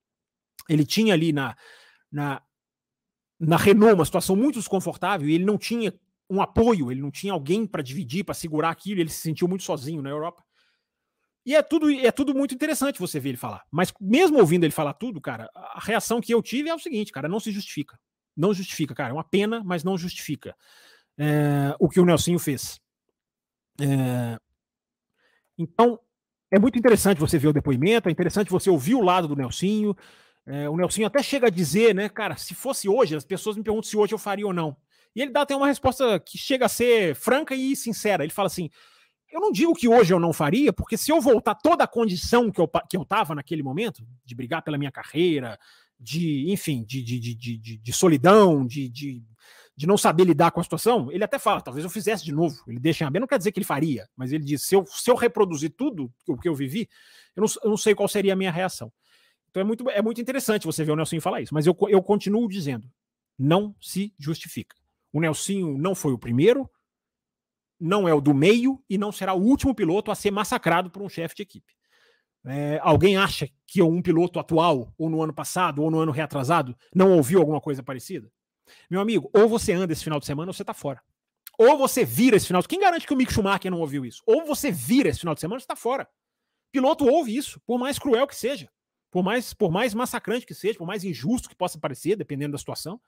ele 0.69 0.85
tinha 0.85 1.15
ali 1.15 1.33
na, 1.33 1.57
na 2.11 2.43
na 3.45 3.57
Renault 3.57 3.95
uma 3.95 4.05
situação 4.05 4.37
muito 4.37 4.61
desconfortável 4.61 5.29
e 5.29 5.35
ele 5.35 5.45
não 5.45 5.59
tinha 5.59 5.93
um 6.33 6.41
apoio, 6.41 6.91
ele 6.91 7.03
não 7.03 7.11
tinha 7.11 7.35
alguém 7.35 7.67
para 7.67 7.83
dividir, 7.83 8.25
para 8.25 8.35
segurar 8.35 8.71
aquilo, 8.71 9.01
ele 9.03 9.11
se 9.11 9.21
sentiu 9.21 9.47
muito 9.47 9.65
sozinho 9.65 10.01
na 10.01 10.09
Europa. 10.09 10.43
E 11.45 11.55
é 11.55 11.63
tudo, 11.63 11.91
é 11.91 12.11
tudo 12.11 12.35
muito 12.35 12.55
interessante 12.55 12.99
você 12.99 13.21
ver 13.21 13.31
ele 13.31 13.39
falar. 13.39 13.65
Mas 13.71 13.93
mesmo 14.01 14.39
ouvindo 14.39 14.65
ele 14.65 14.73
falar 14.73 14.95
tudo, 14.95 15.21
cara, 15.21 15.51
a 15.55 15.81
reação 15.81 16.23
que 16.23 16.33
eu 16.33 16.41
tive 16.41 16.71
é 16.71 16.75
o 16.75 16.79
seguinte, 16.79 17.13
cara, 17.13 17.29
não 17.29 17.39
se 17.39 17.53
justifica. 17.53 18.01
Não 18.35 18.55
justifica, 18.55 18.95
cara. 18.95 19.11
É 19.11 19.13
uma 19.13 19.25
pena, 19.25 19.63
mas 19.63 19.85
não 19.85 19.99
justifica 19.99 20.57
é, 21.19 21.77
o 21.79 21.87
que 21.87 22.01
o 22.01 22.05
Nelsinho 22.07 22.39
fez. 22.39 22.81
É, 23.79 24.39
então, 25.59 26.01
é 26.51 26.59
muito 26.59 26.79
interessante 26.79 27.19
você 27.19 27.39
ver 27.39 27.49
o 27.49 27.53
depoimento, 27.53 28.09
é 28.09 28.13
interessante 28.13 28.51
você 28.51 28.71
ouvir 28.71 28.95
o 28.95 29.03
lado 29.03 29.29
do 29.29 29.37
Nelsinho. 29.37 29.95
É, 30.47 30.67
o 30.69 30.77
Nelsinho 30.77 31.07
até 31.07 31.23
chega 31.23 31.49
a 31.49 31.51
dizer, 31.51 31.95
né, 31.95 32.09
cara, 32.09 32.37
se 32.37 32.55
fosse 32.55 32.89
hoje, 32.89 33.15
as 33.15 33.25
pessoas 33.25 33.57
me 33.57 33.63
perguntam 33.63 33.91
se 33.91 33.97
hoje 33.97 34.15
eu 34.15 34.19
faria 34.19 34.47
ou 34.47 34.53
não. 34.55 34.75
E 35.15 35.23
ele 35.23 35.31
dá 35.31 35.43
até 35.43 35.55
uma 35.55 35.67
resposta 35.67 36.19
que 36.21 36.39
chega 36.39 36.67
a 36.67 36.69
ser 36.69 37.15
franca 37.15 37.55
e 37.55 37.77
sincera. 37.77 38.25
Ele 38.25 38.33
fala 38.33 38.47
assim: 38.47 38.71
eu 39.33 39.41
não 39.41 39.51
digo 39.51 39.75
que 39.75 39.89
hoje 39.89 40.13
eu 40.13 40.21
não 40.21 40.33
faria, 40.33 40.73
porque 40.73 40.97
se 40.97 41.11
eu 41.11 41.21
voltar 41.21 41.55
toda 41.55 41.85
a 41.85 41.89
condição 41.89 42.51
que 42.51 42.61
eu, 42.61 42.69
que 42.89 42.97
eu 42.97 43.05
tava 43.05 43.35
naquele 43.35 43.63
momento, 43.63 44.07
de 44.25 44.35
brigar 44.35 44.63
pela 44.63 44.77
minha 44.77 44.93
carreira, 44.93 45.59
de, 45.99 46.51
enfim, 46.51 46.85
de, 46.85 47.03
de, 47.03 47.19
de, 47.19 47.35
de, 47.35 47.77
de 47.79 47.93
solidão, 47.93 48.67
de, 48.67 48.89
de, 48.89 49.23
de 49.75 49.87
não 49.87 49.97
saber 49.97 50.25
lidar 50.25 50.51
com 50.51 50.61
a 50.61 50.63
situação, 50.63 51.11
ele 51.11 51.25
até 51.25 51.39
fala, 51.39 51.63
talvez 51.63 51.83
eu 51.83 51.91
fizesse 51.91 52.25
de 52.25 52.33
novo. 52.33 52.63
Ele 52.69 52.79
deixa 52.79 53.05
em 53.05 53.07
aberto, 53.07 53.23
não 53.23 53.29
quer 53.29 53.39
dizer 53.39 53.53
que 53.53 53.59
ele 53.59 53.65
faria, 53.65 54.07
mas 54.15 54.33
ele 54.33 54.45
diz, 54.45 54.65
se 54.65 54.75
eu, 54.75 54.85
se 54.87 55.11
eu 55.11 55.15
reproduzir 55.15 55.71
tudo 55.71 56.13
o 56.29 56.37
que 56.37 56.49
eu 56.49 56.55
vivi, 56.55 56.89
eu 57.35 57.41
não, 57.43 57.49
eu 57.65 57.71
não 57.71 57.77
sei 57.77 57.95
qual 57.95 58.09
seria 58.09 58.35
a 58.35 58.37
minha 58.37 58.51
reação. 58.51 58.93
Então 59.49 59.61
é 59.61 59.65
muito, 59.65 59.89
é 59.89 60.03
muito 60.03 60.21
interessante 60.21 60.67
você 60.67 60.85
ver 60.85 60.93
o 60.93 60.97
Nelson 60.97 61.21
falar 61.21 61.41
isso, 61.41 61.55
mas 61.55 61.67
eu, 61.67 61.77
eu 61.89 62.03
continuo 62.03 62.49
dizendo, 62.49 62.87
não 63.39 63.75
se 63.81 64.13
justifica. 64.19 64.77
O 65.13 65.21
Nelsinho 65.21 65.77
não 65.77 65.95
foi 65.95 66.13
o 66.13 66.19
primeiro, 66.19 66.69
não 67.79 68.09
é 68.09 68.15
o 68.15 68.21
do 68.21 68.33
meio 68.33 68.83
e 68.89 68.97
não 68.97 69.11
será 69.11 69.35
o 69.35 69.43
último 69.43 69.75
piloto 69.75 70.11
a 70.11 70.15
ser 70.15 70.31
massacrado 70.31 70.91
por 70.91 71.03
um 71.03 71.09
chefe 71.09 71.35
de 71.37 71.43
equipe. 71.43 71.73
É, 72.45 72.81
alguém 72.83 73.17
acha 73.17 73.49
que 73.67 73.83
um 73.83 74.03
piloto 74.03 74.39
atual, 74.39 74.93
ou 74.99 75.09
no 75.09 75.23
ano 75.23 75.33
passado, 75.33 75.83
ou 75.83 75.91
no 75.91 75.99
ano 75.99 76.13
reatrasado, 76.13 76.77
não 76.95 77.13
ouviu 77.13 77.39
alguma 77.39 77.61
coisa 77.61 77.83
parecida? 77.83 78.31
Meu 78.91 79.01
amigo, 79.01 79.31
ou 79.33 79.49
você 79.49 79.73
anda 79.73 79.93
esse 79.93 80.05
final 80.05 80.19
de 80.19 80.27
semana 80.27 80.51
ou 80.51 80.53
você 80.53 80.63
está 80.63 80.75
fora. 80.75 81.01
Ou 81.59 81.77
você 81.77 82.05
vira 82.05 82.37
esse 82.37 82.47
final 82.47 82.63
Quem 82.63 82.81
garante 82.81 83.07
que 83.07 83.13
o 83.13 83.17
Mick 83.17 83.33
Schumacher 83.33 83.71
não 83.71 83.81
ouviu 83.81 84.05
isso? 84.05 84.23
Ou 84.27 84.45
você 84.45 84.71
vira 84.71 85.09
esse 85.09 85.21
final 85.21 85.35
de 85.35 85.41
semana 85.41 85.57
ou 85.57 85.61
você 85.61 85.65
está 85.65 85.77
fora. 85.77 86.09
Piloto 86.73 87.07
ouve 87.07 87.37
isso, 87.37 87.61
por 87.67 87.79
mais 87.79 87.99
cruel 87.99 88.27
que 88.27 88.35
seja, 88.35 88.71
por 89.11 89.23
mais, 89.23 89.53
por 89.53 89.71
mais 89.71 89.93
massacrante 89.93 90.47
que 90.47 90.55
seja, 90.55 90.79
por 90.79 90.87
mais 90.87 91.05
injusto 91.05 91.49
que 91.49 91.55
possa 91.55 91.79
parecer, 91.79 92.17
dependendo 92.17 92.53
da 92.53 92.59
situação. 92.59 93.01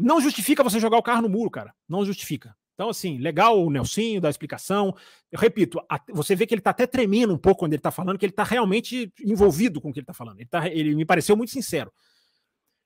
Não 0.00 0.20
justifica 0.20 0.64
você 0.64 0.80
jogar 0.80 0.96
o 0.96 1.02
carro 1.02 1.22
no 1.22 1.28
muro, 1.28 1.50
cara. 1.50 1.74
Não 1.88 2.04
justifica. 2.04 2.56
Então, 2.74 2.88
assim, 2.88 3.18
legal 3.18 3.62
o 3.62 3.70
Nelsinho, 3.70 4.20
da 4.20 4.30
explicação. 4.30 4.96
Eu 5.30 5.38
repito, 5.38 5.78
você 6.08 6.34
vê 6.34 6.46
que 6.46 6.54
ele 6.54 6.62
tá 6.62 6.70
até 6.70 6.86
tremendo 6.86 7.34
um 7.34 7.38
pouco 7.38 7.60
quando 7.60 7.74
ele 7.74 7.82
tá 7.82 7.90
falando, 7.90 8.18
que 8.18 8.24
ele 8.24 8.32
tá 8.32 8.42
realmente 8.42 9.12
envolvido 9.22 9.80
com 9.80 9.90
o 9.90 9.92
que 9.92 10.00
ele 10.00 10.06
tá 10.06 10.14
falando. 10.14 10.38
Ele, 10.38 10.48
tá, 10.48 10.66
ele 10.66 10.94
me 10.94 11.04
pareceu 11.04 11.36
muito 11.36 11.52
sincero. 11.52 11.92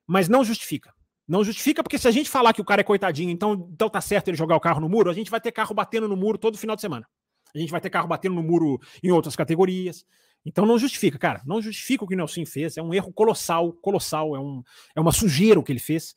Mas 0.06 0.28
não 0.28 0.44
justifica. 0.44 0.92
Não 1.26 1.44
justifica, 1.44 1.82
porque 1.82 1.96
se 1.96 2.08
a 2.08 2.10
gente 2.10 2.28
falar 2.28 2.52
que 2.52 2.60
o 2.60 2.64
cara 2.64 2.80
é 2.80 2.84
coitadinho, 2.84 3.30
então, 3.30 3.68
então 3.72 3.88
tá 3.88 4.00
certo 4.00 4.28
ele 4.28 4.36
jogar 4.36 4.56
o 4.56 4.60
carro 4.60 4.80
no 4.80 4.88
muro, 4.88 5.08
a 5.08 5.14
gente 5.14 5.30
vai 5.30 5.40
ter 5.40 5.52
carro 5.52 5.74
batendo 5.74 6.08
no 6.08 6.16
muro 6.16 6.36
todo 6.36 6.58
final 6.58 6.74
de 6.74 6.82
semana. 6.82 7.06
A 7.54 7.58
gente 7.58 7.70
vai 7.70 7.80
ter 7.80 7.88
carro 7.88 8.08
batendo 8.08 8.34
no 8.34 8.42
muro 8.42 8.80
em 9.00 9.12
outras 9.12 9.36
categorias. 9.36 10.04
Então 10.44 10.66
não 10.66 10.78
justifica, 10.78 11.18
cara. 11.18 11.40
Não 11.46 11.62
justifica 11.62 12.04
o 12.04 12.08
que 12.08 12.14
o 12.14 12.16
Nelson 12.16 12.44
fez. 12.44 12.76
É 12.76 12.82
um 12.82 12.92
erro 12.92 13.12
colossal, 13.12 13.72
colossal. 13.74 14.34
É, 14.36 14.40
um, 14.40 14.62
é 14.94 15.00
uma 15.00 15.12
sujeira 15.12 15.58
o 15.58 15.62
que 15.62 15.72
ele 15.72 15.78
fez. 15.78 16.14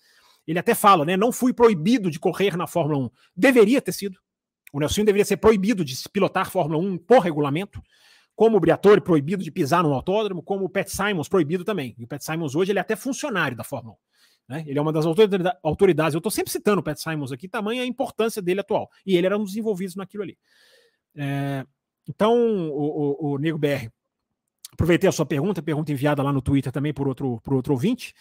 Ele 0.47 0.57
até 0.57 0.73
fala, 0.73 1.03
né? 1.03 1.17
Não 1.17 1.31
fui 1.31 1.53
proibido 1.53 2.09
de 2.09 2.19
correr 2.19 2.55
na 2.55 2.65
Fórmula 2.65 3.05
1. 3.05 3.09
Deveria 3.35 3.81
ter 3.81 3.91
sido. 3.91 4.17
O 4.71 4.79
Nelson 4.79 5.03
deveria 5.03 5.25
ser 5.25 5.37
proibido 5.37 5.83
de 5.83 5.95
pilotar 6.09 6.49
Fórmula 6.49 6.79
1 6.79 6.97
por 6.99 7.19
regulamento, 7.19 7.81
como 8.35 8.57
o 8.57 8.59
Briatore 8.59 9.01
proibido 9.01 9.43
de 9.43 9.51
pisar 9.51 9.83
no 9.83 9.93
autódromo, 9.93 10.43
como 10.43 10.65
o 10.65 10.69
Pat 10.69 10.87
Simons 10.87 11.27
proibido 11.27 11.63
também. 11.63 11.95
E 11.97 12.03
o 12.03 12.07
Pat 12.07 12.21
Simons 12.21 12.55
hoje 12.55 12.71
ele 12.71 12.79
é 12.79 12.81
até 12.81 12.95
funcionário 12.95 13.57
da 13.57 13.63
Fórmula 13.63 13.95
1. 13.95 14.53
Né? 14.53 14.63
Ele 14.67 14.79
é 14.79 14.81
uma 14.81 14.93
das 14.93 15.05
autoridades. 15.63 16.13
Eu 16.13 16.19
estou 16.19 16.31
sempre 16.31 16.51
citando 16.51 16.79
o 16.79 16.83
Pat 16.83 16.97
Simons 16.97 17.31
aqui, 17.31 17.47
tamanha 17.47 17.83
a 17.83 17.85
importância 17.85 18.41
dele 18.41 18.61
atual. 18.61 18.89
E 19.05 19.17
ele 19.17 19.25
era 19.25 19.37
um 19.37 19.43
dos 19.43 19.55
envolvidos 19.55 19.95
naquilo 19.95 20.23
ali. 20.23 20.37
É, 21.15 21.65
então, 22.07 22.35
o, 22.69 23.31
o, 23.31 23.33
o 23.33 23.37
Nego 23.37 23.57
BR, 23.57 23.89
aproveitei 24.71 25.09
a 25.09 25.11
sua 25.11 25.25
pergunta, 25.25 25.61
pergunta 25.61 25.91
enviada 25.91 26.23
lá 26.23 26.31
no 26.31 26.41
Twitter 26.41 26.71
também 26.71 26.93
por 26.93 27.07
outro, 27.07 27.41
por 27.41 27.53
outro 27.53 27.73
ouvinte. 27.73 28.13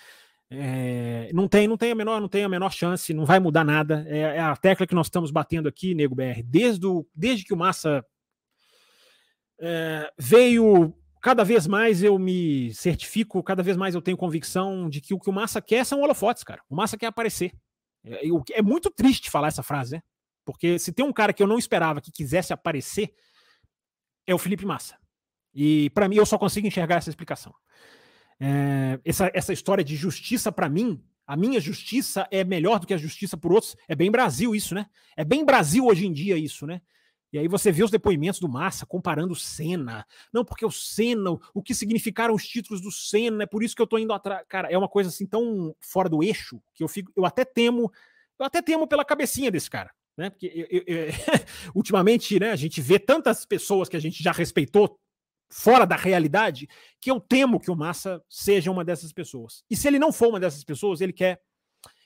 É, 0.49 1.28
não 1.32 1.49
tem, 1.49 1.66
não 1.66 1.76
tem 1.76 1.90
a 1.90 1.94
menor, 1.94 2.20
não 2.20 2.28
tem 2.28 2.44
a 2.44 2.49
menor 2.49 2.72
chance, 2.72 3.12
não 3.12 3.24
vai 3.24 3.40
mudar 3.40 3.64
nada. 3.64 4.05
É, 4.09 4.18
é, 4.18 4.40
a 4.40 4.57
tecla 4.57 4.86
que 4.86 4.94
nós 4.94 5.07
estamos 5.07 5.30
batendo 5.30 5.68
aqui, 5.68 5.94
nego 5.94 6.14
BR, 6.14 6.42
desde, 6.44 6.86
o, 6.86 7.07
desde 7.14 7.44
que 7.44 7.53
o 7.53 7.57
Massa 7.57 8.05
é, 9.61 10.12
veio. 10.18 10.94
Cada 11.20 11.42
vez 11.42 11.66
mais 11.66 12.05
eu 12.05 12.16
me 12.20 12.72
certifico, 12.72 13.42
cada 13.42 13.61
vez 13.61 13.76
mais 13.76 13.97
eu 13.97 14.03
tenho 14.03 14.16
convicção 14.16 14.88
de 14.88 15.01
que 15.01 15.12
o 15.12 15.18
que 15.18 15.28
o 15.28 15.32
Massa 15.32 15.61
quer 15.61 15.84
são 15.84 16.01
holofotes, 16.01 16.44
cara. 16.44 16.62
O 16.68 16.76
Massa 16.76 16.97
quer 16.97 17.07
aparecer. 17.07 17.53
É, 18.05 18.20
é 18.53 18.62
muito 18.62 18.90
triste 18.90 19.28
falar 19.28 19.49
essa 19.49 19.62
frase, 19.62 19.97
né? 19.97 20.03
Porque 20.44 20.78
se 20.78 20.92
tem 20.92 21.05
um 21.05 21.12
cara 21.12 21.32
que 21.32 21.42
eu 21.42 21.47
não 21.49 21.59
esperava 21.59 22.01
que 22.01 22.12
quisesse 22.12 22.53
aparecer, 22.53 23.12
é 24.24 24.32
o 24.32 24.38
Felipe 24.38 24.64
Massa. 24.64 24.97
E 25.53 25.90
para 25.90 26.09
mim 26.09 26.16
eu 26.16 26.26
só 26.26 26.38
consigo 26.38 26.68
enxergar 26.68 26.97
essa 26.97 27.11
explicação. 27.11 27.53
É, 28.41 29.01
essa, 29.05 29.30
essa 29.32 29.53
história 29.53 29.82
de 29.84 29.97
justiça, 29.97 30.53
para 30.53 30.68
mim, 30.68 31.03
A 31.26 31.37
minha 31.37 31.61
justiça 31.61 32.26
é 32.30 32.45
melhor 32.45 32.78
do 32.78 32.87
que 32.87 32.95
a 32.95 32.99
justiça 32.99 33.37
por 33.37 33.53
outros. 33.53 33.76
É 33.89 33.97
bem 33.97 34.11
Brasil 34.11 34.55
isso, 34.55 34.74
né? 34.74 34.87
É 35.16 35.24
bem 35.24 35.45
Brasil 35.45 35.84
hoje 35.84 36.07
em 36.07 36.12
dia 36.12 36.39
isso, 36.39 36.66
né? 36.66 36.80
E 37.32 37.39
aí 37.39 37.49
você 37.49 37.72
vê 37.72 37.82
os 37.82 37.91
depoimentos 37.91 38.39
do 38.39 38.49
Massa 38.49 38.87
comparando 38.87 39.32
o 39.32 39.37
Senna. 39.37 40.07
Não, 40.32 40.45
porque 40.45 40.64
o 40.64 40.70
Senna, 40.70 41.32
o 41.53 41.62
que 41.62 41.74
significaram 41.74 42.32
os 42.32 42.47
títulos 42.47 42.80
do 42.80 42.93
Senna, 42.93 43.43
é 43.43 43.47
por 43.47 43.64
isso 43.64 43.74
que 43.74 43.82
eu 43.82 43.87
tô 43.89 43.99
indo 43.99 44.12
atrás. 44.12 44.45
Cara, 44.49 44.70
é 44.70 44.78
uma 44.78 44.89
coisa 44.89 45.11
assim 45.11 45.26
tão 45.26 45.74
fora 45.80 46.09
do 46.09 46.22
eixo 46.22 46.62
que 46.74 46.84
eu 46.84 46.89
fico, 46.89 47.11
eu 47.16 47.26
até 47.26 47.45
temo, 47.45 47.91
eu 48.39 48.47
até 48.47 48.62
temo 48.62 48.87
pela 48.87 49.05
cabecinha 49.05 49.51
desse 49.51 49.68
cara, 49.68 49.91
né? 50.16 50.30
Porque 50.30 50.47
eu, 50.47 50.66
eu, 50.70 50.84
eu, 50.87 51.12
ultimamente, 51.74 52.39
né, 52.39 52.53
a 52.53 52.57
gente 52.57 52.80
vê 52.80 53.01
tantas 53.01 53.45
pessoas 53.45 53.89
que 53.89 53.97
a 53.97 54.01
gente 54.01 54.22
já 54.22 54.30
respeitou 54.30 54.97
fora 55.49 55.86
da 55.86 55.97
realidade 55.97 56.68
que 57.01 57.11
eu 57.11 57.20
temo 57.20 57.61
que 57.61 57.70
o 57.70 57.76
Massa 57.76 58.22
seja 58.28 58.70
uma 58.70 58.84
dessas 58.84 59.12
pessoas. 59.12 59.64
E 59.70 59.76
se 59.76 59.86
ele 59.86 59.99
não 59.99 60.12
for 60.12 60.28
uma 60.28 60.40
dessas 60.40 60.64
pessoas, 60.64 61.01
ele 61.01 61.12
quer 61.12 61.40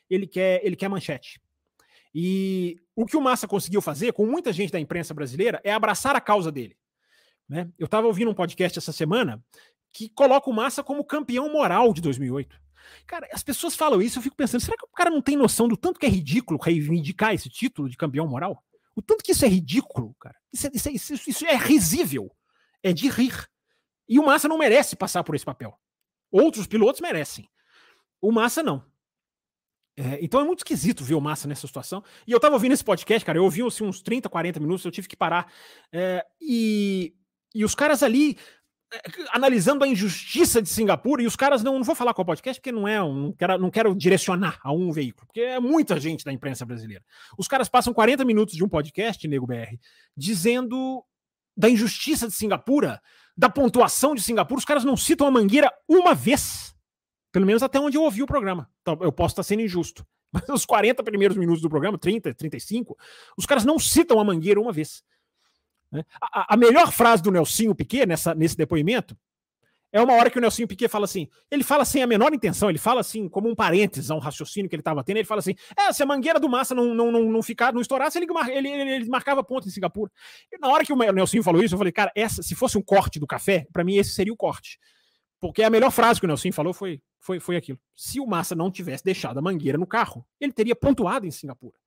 ele 0.09 0.27
quer 0.27 0.61
ele 0.65 0.77
quer 0.77 0.89
manchete. 0.89 1.41
E 2.15 2.81
o 2.95 3.07
que 3.07 3.17
o 3.17 3.21
Massa 3.21 3.47
conseguiu 3.47 3.81
fazer 3.81 4.13
com 4.13 4.27
muita 4.27 4.53
gente 4.53 4.73
da 4.73 4.81
imprensa 4.81 5.15
brasileira 5.15 5.61
é 5.65 5.73
abraçar 5.73 6.17
a 6.17 6.21
causa 6.21 6.51
dele. 6.51 6.77
Né? 7.49 7.69
Eu 7.79 7.87
estava 7.87 8.07
ouvindo 8.07 8.31
um 8.31 8.35
podcast 8.35 8.79
essa 8.79 8.93
semana 8.93 9.43
que 9.93 10.09
coloca 10.09 10.49
o 10.51 10.53
Massa 10.53 10.83
como 10.83 11.05
campeão 11.05 11.51
moral 11.53 11.93
de 11.93 12.01
2008. 12.01 12.61
Cara, 13.07 13.29
as 13.33 13.43
pessoas 13.43 13.75
falam 13.75 14.01
isso, 14.01 14.19
eu 14.19 14.23
fico 14.23 14.37
pensando, 14.37 14.61
será 14.61 14.77
que 14.77 14.85
o 14.85 14.89
cara 14.89 15.11
não 15.11 15.21
tem 15.21 15.37
noção 15.37 15.69
do 15.69 15.77
tanto 15.77 15.99
que 15.99 16.07
é 16.07 16.09
ridículo 16.09 16.59
reivindicar 16.61 17.35
esse 17.35 17.49
título 17.49 17.89
de 17.89 17.97
campeão 17.97 18.27
moral? 18.27 18.63
O 18.95 19.03
tanto 19.03 19.23
que 19.23 19.33
isso 19.33 19.45
é 19.45 19.49
ridículo, 19.49 20.15
cara. 20.21 20.37
Isso 20.53 20.67
é, 20.67 20.71
isso 20.75 20.89
é, 20.89 20.93
isso, 20.93 21.31
isso 21.31 21.47
é 21.47 21.57
risível. 21.57 22.31
É 22.83 22.93
de 22.93 23.09
rir. 23.09 23.49
E 24.09 24.19
o 24.19 24.25
Massa 24.25 24.49
não 24.49 24.59
merece 24.59 24.97
passar 24.97 25.23
por 25.23 25.35
esse 25.35 25.45
papel. 25.45 25.79
Outros 26.31 26.67
pilotos 26.67 27.01
merecem. 27.01 27.49
O 28.21 28.33
Massa 28.33 28.63
não. 28.63 28.85
É, 29.97 30.19
então 30.23 30.41
é 30.41 30.45
muito 30.45 30.61
esquisito 30.61 31.05
ver 31.05 31.15
o 31.15 31.21
Massa 31.21 31.47
nessa 31.47 31.67
situação. 31.67 32.03
E 32.27 32.33
eu 32.33 32.41
tava 32.41 32.55
ouvindo 32.55 32.73
esse 32.73 32.85
podcast, 32.85 33.25
cara, 33.25 33.39
eu 33.39 33.45
ouvi 33.45 33.63
assim, 33.63 33.85
uns 33.85 34.01
30, 34.01 34.29
40 34.29 34.61
minutos, 34.61 34.85
eu 34.85 34.91
tive 34.91 35.09
que 35.09 35.17
parar. 35.17 35.53
É, 35.93 36.25
e, 36.41 37.15
e 37.55 37.65
os 37.65 37.75
caras 37.75 38.03
ali 38.03 38.39
é, 38.93 39.01
analisando 39.31 39.85
a 39.85 39.89
injustiça 39.89 40.61
de 40.61 40.69
Singapura, 40.69 41.23
e 41.23 41.27
os 41.27 41.37
caras 41.37 41.63
não, 41.63 41.75
não 41.75 41.85
vou 41.85 41.95
falar 41.95 42.13
com 42.13 42.23
o 42.23 42.25
podcast, 42.25 42.61
porque 42.61 42.73
não 42.73 42.89
é, 42.89 43.01
um, 43.01 43.15
não, 43.15 43.33
quero, 43.33 43.59
não 43.59 43.71
quero 43.71 43.95
direcionar 43.95 44.59
a 44.65 44.73
um 44.73 44.91
veículo, 44.91 45.27
porque 45.27 45.41
é 45.41 45.61
muita 45.61 46.01
gente 46.01 46.25
da 46.25 46.33
imprensa 46.33 46.67
brasileira. 46.67 47.05
Os 47.39 47.47
caras 47.47 47.69
passam 47.69 47.95
40 47.95 48.25
minutos 48.25 48.57
de 48.57 48.65
um 48.65 48.69
podcast, 48.69 49.27
Nego 49.29 49.47
BR, 49.47 49.77
dizendo 50.17 51.05
da 51.57 51.69
injustiça 51.69 52.27
de 52.27 52.35
Singapura, 52.35 53.01
da 53.37 53.49
pontuação 53.49 54.15
de 54.15 54.23
Singapura, 54.23 54.59
os 54.59 54.65
caras 54.65 54.85
não 54.85 54.97
citam 54.97 55.27
a 55.27 55.31
Mangueira 55.31 55.73
uma 55.89 56.15
vez. 56.15 56.75
Pelo 57.33 57.47
menos 57.47 57.63
até 57.63 57.79
onde 57.79 57.97
eu 57.97 58.03
ouvi 58.03 58.23
o 58.23 58.27
programa. 58.27 58.69
Então, 58.83 58.99
eu 59.01 59.13
posso 59.13 59.33
estar 59.33 59.43
sendo 59.43 59.63
injusto. 59.63 60.07
Mas 60.33 60.49
os 60.49 60.65
40 60.65 61.03
primeiros 61.03 61.37
minutos 61.37 61.63
do 61.63 61.69
programa, 61.69 61.99
30, 61.99 62.35
35, 62.35 62.97
os 63.37 63.47
caras 63.47 63.65
não 63.65 63.79
citam 63.79 64.21
a 64.21 64.25
Mangueira 64.25 64.61
uma 64.61 64.73
vez. 64.73 65.03
Né? 65.91 66.05
A, 66.21 66.55
a, 66.55 66.57
melhor 66.57 66.93
frase 66.93 67.23
do 67.23 67.31
Nelsinho 67.31 67.75
Piquet 67.75 68.07
nessa, 68.07 68.35
nesse 68.35 68.57
depoimento 68.57 69.17
é 69.93 70.01
uma 70.01 70.15
hora 70.15 70.31
que 70.31 70.39
o 70.39 70.41
Nelsinho 70.41 70.69
Piquet 70.69 70.89
fala 70.89 71.05
assim, 71.05 71.29
ele 71.51 71.65
fala 71.65 71.85
sem 71.85 72.03
a 72.03 72.07
menor 72.07 72.33
intenção, 72.33 72.69
ele 72.69 72.79
fala 72.79 73.01
assim, 73.01 73.29
como 73.29 73.49
um 73.49 73.55
parênteses 73.55 74.11
a 74.11 74.15
um 74.15 74.19
raciocínio 74.19 74.69
que 74.69 74.75
ele 74.75 74.81
estava 74.81 75.03
tendo, 75.03 75.17
ele 75.17 75.27
fala 75.27 75.41
assim, 75.41 75.55
é, 75.77 75.93
se 75.93 76.03
a 76.03 76.07
mangueira 76.07 76.39
do 76.39 76.49
Massa 76.49 76.75
não, 76.75 76.95
não, 76.95 77.11
não, 77.11 77.25
não 77.25 77.43
ficar, 77.43 77.73
não 77.73 77.81
estourasse, 77.81 78.19
ele, 78.19 78.27
ele, 78.53 78.69
ele, 78.69 79.09
marcava 79.09 79.43
ponto 79.43 79.67
em 79.67 79.71
Singapura. 79.71 80.11
E 80.53 80.59
na 80.59 80.69
hora 80.69 80.85
que 80.85 80.93
o 80.93 80.97
Nelsinho 80.97 81.43
falou 81.43 81.63
isso, 81.63 81.75
eu 81.75 81.79
falei, 81.79 81.93
cara, 81.93 82.13
essa, 82.15 82.43
se 82.43 82.55
fosse 82.55 82.79
um 82.79 82.83
corte 82.83 83.19
do 83.19 83.27
café, 83.27 83.67
para 83.73 83.83
mim 83.83 83.97
esse 83.97 84.13
seria 84.13 84.33
o 84.33 84.37
corte. 84.37 84.79
Porque 85.41 85.63
a 85.63 85.71
melhor 85.71 85.91
frase 85.91 86.21
que 86.21 86.27
o 86.27 86.29
Nelson 86.29 86.53
falou 86.53 86.75
foi, 86.75 87.01
foi, 87.19 87.41
foi 87.41 87.57
aquilo. 87.57 87.79
Se 87.97 88.21
o 88.21 88.27
Massa 88.27 88.55
não 88.55 88.71
tivesse 88.71 89.03
deixado 89.03 89.39
a 89.39 89.43
mangueira 89.43 89.79
no 89.79 89.87
carro, 89.87 90.25
ele 90.39 90.53
teria 90.53 90.77
pontuado 90.77 91.27
em 91.27 91.31
Singapura. 91.31 91.79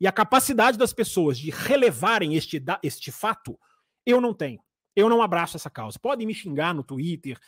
E 0.00 0.06
a 0.06 0.12
capacidade 0.12 0.76
das 0.76 0.92
pessoas 0.92 1.38
de 1.38 1.50
relevarem 1.50 2.34
este, 2.34 2.62
este 2.82 3.12
fato, 3.12 3.58
eu 4.04 4.20
não 4.20 4.34
tenho. 4.34 4.60
Eu 4.98 5.08
não 5.08 5.22
abraço 5.22 5.56
essa 5.56 5.70
causa. 5.70 5.96
Podem 5.96 6.26
me 6.26 6.34
xingar 6.34 6.74
no 6.74 6.82
Twitter, 6.82 7.38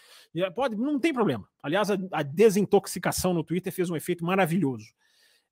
pode, 0.55 0.76
não 0.76 1.01
tem 1.01 1.12
problema. 1.12 1.48
Aliás, 1.61 1.90
a, 1.90 1.98
a 2.12 2.22
desintoxicação 2.22 3.34
no 3.34 3.42
Twitter 3.42 3.72
fez 3.72 3.90
um 3.90 3.96
efeito 3.96 4.24
maravilhoso. 4.24 4.86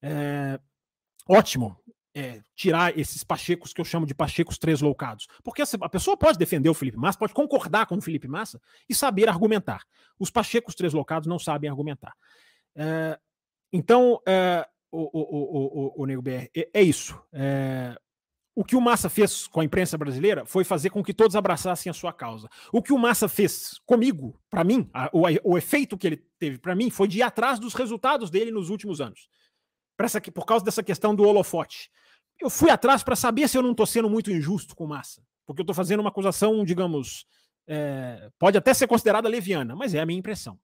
É, 0.01 0.61
ótimo 1.29 1.77
é, 2.15 2.41
tirar 2.55 2.97
esses 2.97 3.25
pachecos 3.25 3.73
que 3.73 3.81
eu 3.81 3.85
chamo 3.85 4.07
de 4.07 4.15
pachecos 4.15 4.59
tresloucados. 4.59 5.27
Porque 5.43 5.61
a 5.61 5.89
pessoa 5.89 6.17
pode 6.17 6.39
defender 6.39 6.69
o 6.69 6.75
Felipe 6.75 6.97
Massa, 6.97 7.19
pode 7.19 7.35
concordar 7.35 7.87
com 7.87 7.97
o 7.97 8.01
Felipe 8.01 8.29
Massa 8.29 8.61
e 8.89 8.95
saber 8.95 9.29
argumentar. 9.29 9.83
Os 10.21 10.31
pachecos 10.31 10.77
tresloucados 10.77 11.27
não 11.27 11.39
sabem 11.39 11.69
argumentar. 11.69 12.15
É, 12.77 13.19
então, 13.73 14.23
é, 14.25 14.65
o, 14.93 15.01
o, 15.01 15.21
o, 15.21 16.01
o, 16.01 16.03
o 16.03 16.07
Nego 16.07 16.23
BR, 16.23 16.49
é, 16.57 16.71
é 16.73 16.83
isso. 16.83 17.21
É, 17.33 17.99
o 18.59 18.65
que 18.65 18.75
o 18.75 18.81
Massa 18.81 19.09
fez 19.09 19.47
com 19.47 19.61
a 19.61 19.65
imprensa 19.65 19.97
brasileira 19.97 20.45
foi 20.45 20.65
fazer 20.65 20.91
com 20.91 21.03
que 21.03 21.15
todos 21.15 21.37
abraçassem 21.37 21.89
a 21.89 21.95
sua 21.95 22.13
causa. 22.13 22.49
O 22.73 22.83
que 22.83 22.93
o 22.93 22.99
Massa 22.99 23.29
fez 23.29 23.81
comigo, 23.87 24.35
para 24.51 24.65
mim, 24.65 24.91
a, 24.93 25.09
o, 25.13 25.23
o 25.45 25.57
efeito 25.57 25.97
que 25.97 26.07
ele 26.09 26.17
teve 26.39 26.59
para 26.59 26.75
mim 26.75 26.91
foi 26.91 27.07
de 27.07 27.19
ir 27.19 27.23
atrás 27.23 27.61
dos 27.61 27.73
resultados 27.75 28.31
dele 28.31 28.51
nos 28.51 28.69
últimos 28.69 29.01
anos. 29.01 29.29
Essa, 30.01 30.21
por 30.21 30.45
causa 30.45 30.65
dessa 30.65 30.83
questão 30.83 31.15
do 31.15 31.23
holofote 31.23 31.89
eu 32.41 32.51
fui 32.51 32.71
atrás 32.71 33.03
para 33.03 33.17
saber 33.17 33.49
se 33.49 33.59
eu 33.59 33.63
não 33.63 33.73
estou 33.73 33.87
sendo 33.87 34.09
muito 34.09 34.31
injusto 34.31 34.75
com 34.75 34.87
Massa, 34.87 35.23
porque 35.47 35.61
eu 35.61 35.65
estou 35.65 35.75
fazendo 35.75 36.01
uma 36.01 36.11
acusação, 36.11 36.65
digamos, 36.65 37.27
é, 37.67 38.31
pode 38.39 38.57
até 38.57 38.73
ser 38.73 38.87
considerada 38.87 39.29
leviana, 39.29 39.75
mas 39.75 39.95
é 39.95 40.01
a 40.01 40.07
minha 40.07 40.19
impressão. 40.19 40.59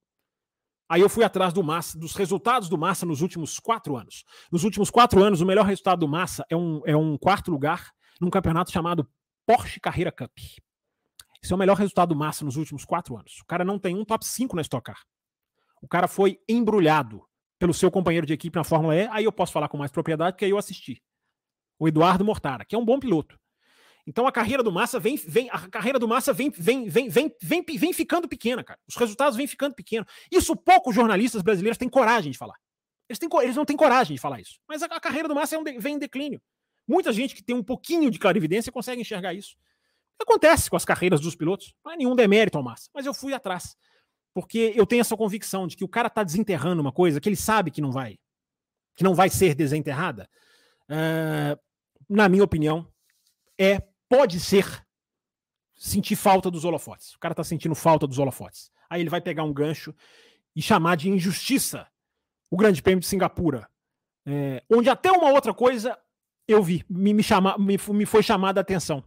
Aí 0.88 1.00
eu 1.00 1.08
fui 1.08 1.24
atrás 1.24 1.52
do 1.52 1.62
Massa, 1.62 1.98
dos 1.98 2.14
resultados 2.14 2.68
do 2.68 2.76
Massa 2.76 3.06
nos 3.06 3.22
últimos 3.22 3.58
quatro 3.58 3.96
anos. 3.96 4.24
Nos 4.52 4.64
últimos 4.64 4.90
quatro 4.90 5.22
anos, 5.22 5.40
o 5.40 5.46
melhor 5.46 5.64
resultado 5.64 6.00
do 6.00 6.08
Massa 6.08 6.44
é 6.50 6.56
um, 6.56 6.82
é 6.84 6.96
um 6.96 7.16
quarto 7.16 7.50
lugar 7.50 7.90
num 8.20 8.30
campeonato 8.30 8.70
chamado 8.70 9.08
Porsche 9.46 9.80
Carreira 9.80 10.12
Cup. 10.12 10.30
Esse 11.42 11.52
é 11.52 11.56
o 11.56 11.58
melhor 11.58 11.76
resultado 11.76 12.10
do 12.10 12.16
Massa 12.16 12.44
nos 12.44 12.56
últimos 12.56 12.84
quatro 12.84 13.16
anos. 13.16 13.40
O 13.40 13.46
cara 13.46 13.64
não 13.64 13.78
tem 13.78 13.94
um 13.94 14.04
top 14.04 14.26
5 14.26 14.56
na 14.56 14.62
Stock 14.62 14.84
Car. 14.84 15.02
O 15.82 15.88
cara 15.88 16.08
foi 16.08 16.38
embrulhado 16.48 17.22
pelo 17.58 17.74
seu 17.74 17.90
companheiro 17.90 18.26
de 18.26 18.32
equipe 18.32 18.56
na 18.56 18.64
Fórmula 18.64 18.96
E. 18.96 19.06
Aí 19.08 19.24
eu 19.24 19.32
posso 19.32 19.52
falar 19.52 19.68
com 19.68 19.76
mais 19.76 19.90
propriedade, 19.90 20.32
porque 20.32 20.44
aí 20.44 20.50
eu 20.50 20.58
assisti 20.58 21.02
o 21.78 21.88
Eduardo 21.88 22.24
Mortara, 22.24 22.64
que 22.64 22.74
é 22.74 22.78
um 22.78 22.84
bom 22.84 22.98
piloto. 22.98 23.38
Então 24.06 24.26
a 24.26 24.32
carreira 24.32 24.62
do 24.62 24.70
Massa 24.70 25.00
vem, 25.00 25.16
vem 25.16 25.48
a 25.50 25.58
carreira 25.68 25.98
do 25.98 26.06
Massa 26.06 26.32
vem, 26.32 26.50
vem, 26.50 26.88
vem, 26.88 27.08
vem, 27.08 27.34
vem, 27.40 27.64
vem 27.64 27.92
ficando 27.92 28.28
pequena, 28.28 28.62
cara. 28.62 28.78
Os 28.86 28.96
resultados 28.96 29.36
vêm 29.36 29.46
ficando 29.46 29.74
pequenos. 29.74 30.10
Isso 30.30 30.54
poucos 30.54 30.94
jornalistas 30.94 31.42
brasileiros 31.42 31.78
têm 31.78 31.88
coragem 31.88 32.30
de 32.30 32.38
falar. 32.38 32.56
Eles, 33.08 33.18
têm, 33.18 33.28
eles 33.42 33.56
não 33.56 33.64
têm 33.64 33.76
coragem 33.76 34.14
de 34.14 34.20
falar 34.20 34.40
isso. 34.40 34.58
Mas 34.68 34.82
a, 34.82 34.86
a 34.86 35.00
carreira 35.00 35.28
do 35.28 35.34
Massa 35.34 35.56
é 35.56 35.58
um 35.58 35.64
de, 35.64 35.78
vem 35.78 35.94
em 35.94 35.98
declínio. 35.98 36.40
Muita 36.86 37.12
gente 37.12 37.34
que 37.34 37.42
tem 37.42 37.56
um 37.56 37.62
pouquinho 37.62 38.10
de 38.10 38.18
clarividência 38.18 38.70
consegue 38.70 39.00
enxergar 39.00 39.32
isso. 39.32 39.56
Acontece 40.20 40.68
com 40.68 40.76
as 40.76 40.84
carreiras 40.84 41.20
dos 41.20 41.34
pilotos. 41.34 41.74
Não 41.84 41.92
é 41.92 41.96
nenhum 41.96 42.14
demérito 42.14 42.58
ao 42.58 42.64
Massa. 42.64 42.90
Mas 42.94 43.06
eu 43.06 43.14
fui 43.14 43.32
atrás. 43.32 43.76
Porque 44.34 44.72
eu 44.74 44.86
tenho 44.86 45.00
essa 45.00 45.16
convicção 45.16 45.66
de 45.66 45.76
que 45.76 45.84
o 45.84 45.88
cara 45.88 46.10
tá 46.10 46.22
desenterrando 46.22 46.82
uma 46.82 46.92
coisa 46.92 47.20
que 47.20 47.28
ele 47.28 47.36
sabe 47.36 47.70
que 47.70 47.80
não 47.80 47.90
vai, 47.90 48.18
que 48.96 49.04
não 49.04 49.14
vai 49.14 49.30
ser 49.30 49.54
desenterrada. 49.54 50.28
Uh, 50.90 51.58
na 52.08 52.28
minha 52.28 52.44
opinião, 52.44 52.86
é 53.58 53.80
pode 54.08 54.40
ser 54.40 54.84
sentir 55.76 56.16
falta 56.16 56.50
dos 56.50 56.64
holofotes. 56.64 57.14
O 57.14 57.18
cara 57.18 57.34
tá 57.34 57.44
sentindo 57.44 57.74
falta 57.74 58.06
dos 58.06 58.18
holofotes. 58.18 58.70
Aí 58.88 59.00
ele 59.00 59.10
vai 59.10 59.20
pegar 59.20 59.44
um 59.44 59.52
gancho 59.52 59.94
e 60.54 60.62
chamar 60.62 60.96
de 60.96 61.08
injustiça 61.08 61.86
o 62.50 62.56
Grande 62.56 62.80
Prêmio 62.80 63.00
de 63.00 63.06
Singapura, 63.06 63.68
é, 64.26 64.62
onde 64.70 64.88
até 64.88 65.10
uma 65.10 65.30
outra 65.30 65.52
coisa 65.52 65.98
eu 66.46 66.62
vi, 66.62 66.84
me, 66.88 67.12
me, 67.12 67.22
chama, 67.22 67.56
me, 67.58 67.76
me 67.88 68.06
foi 68.06 68.22
chamada 68.22 68.60
a 68.60 68.62
atenção 68.62 69.02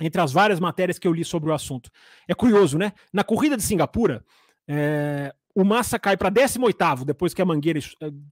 entre 0.00 0.20
as 0.20 0.32
várias 0.32 0.58
matérias 0.58 0.98
que 0.98 1.06
eu 1.06 1.12
li 1.12 1.24
sobre 1.24 1.50
o 1.50 1.54
assunto. 1.54 1.90
É 2.26 2.34
curioso, 2.34 2.76
né? 2.76 2.92
Na 3.12 3.22
corrida 3.22 3.56
de 3.56 3.62
Singapura, 3.62 4.24
é, 4.66 5.32
o 5.54 5.64
Massa 5.64 5.98
cai 5.98 6.16
para 6.16 6.30
18 6.30 7.04
depois 7.04 7.32
que 7.32 7.40
a 7.40 7.44
mangueira 7.44 7.78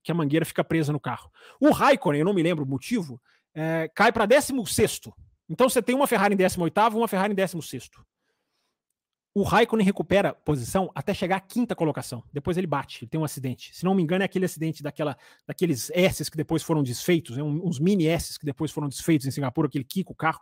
que 0.03 0.11
a 0.11 0.15
mangueira 0.15 0.45
fica 0.45 0.63
presa 0.63 0.91
no 0.91 0.99
carro. 0.99 1.31
O 1.59 1.71
Raikkonen, 1.71 2.19
eu 2.19 2.25
não 2.25 2.33
me 2.33 2.43
lembro 2.43 2.65
o 2.65 2.67
motivo, 2.67 3.21
é, 3.53 3.89
cai 3.95 4.11
para 4.11 4.25
16. 4.25 5.01
Então 5.53 5.69
você 5.69 5.83
tem 5.83 5.93
uma 5.93 6.07
Ferrari 6.07 6.33
em 6.33 6.37
18 6.37 6.73
e 6.75 6.95
uma 6.95 7.07
Ferrari 7.07 7.31
em 7.31 7.35
16. 7.35 7.91
O 9.35 9.43
Raikkonen 9.43 9.85
recupera 9.85 10.33
posição 10.33 10.89
até 10.95 11.13
chegar 11.13 11.35
à 11.35 11.39
quinta 11.39 11.75
colocação. 11.75 12.23
Depois 12.33 12.57
ele 12.57 12.65
bate, 12.65 13.03
ele 13.03 13.09
tem 13.09 13.21
um 13.21 13.23
acidente. 13.23 13.69
Se 13.75 13.85
não 13.85 13.93
me 13.93 14.01
engano, 14.01 14.23
é 14.23 14.25
aquele 14.25 14.45
acidente 14.45 14.81
daquela, 14.81 15.15
daqueles 15.45 15.91
S 15.91 16.29
que 16.31 16.37
depois 16.37 16.63
foram 16.63 16.81
desfeitos, 16.81 17.37
né, 17.37 17.43
uns 17.43 17.79
mini 17.79 18.07
S 18.07 18.39
que 18.39 18.47
depois 18.47 18.71
foram 18.71 18.89
desfeitos 18.89 19.27
em 19.27 19.31
Singapura, 19.31 19.67
aquele 19.67 19.83
Kiko, 19.83 20.13
o 20.13 20.15
carro. 20.15 20.41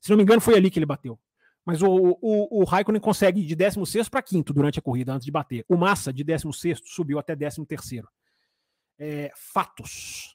Se 0.00 0.08
não 0.08 0.16
me 0.16 0.22
engano, 0.22 0.40
foi 0.40 0.54
ali 0.54 0.70
que 0.70 0.78
ele 0.78 0.86
bateu. 0.86 1.20
Mas 1.62 1.82
o, 1.82 1.88
o, 1.90 2.62
o 2.62 2.64
Raikkonen 2.64 3.00
consegue 3.00 3.44
de 3.44 3.54
16 3.54 4.08
para 4.08 4.22
quinto 4.22 4.54
durante 4.54 4.78
a 4.78 4.82
corrida, 4.82 5.12
antes 5.12 5.26
de 5.26 5.30
bater. 5.30 5.66
O 5.68 5.76
Massa, 5.76 6.10
de 6.14 6.24
16 6.24 6.80
subiu 6.82 7.18
até 7.18 7.36
13 7.36 7.66
terceiro. 7.66 8.08
É, 8.98 9.30
fatos. 9.36 10.34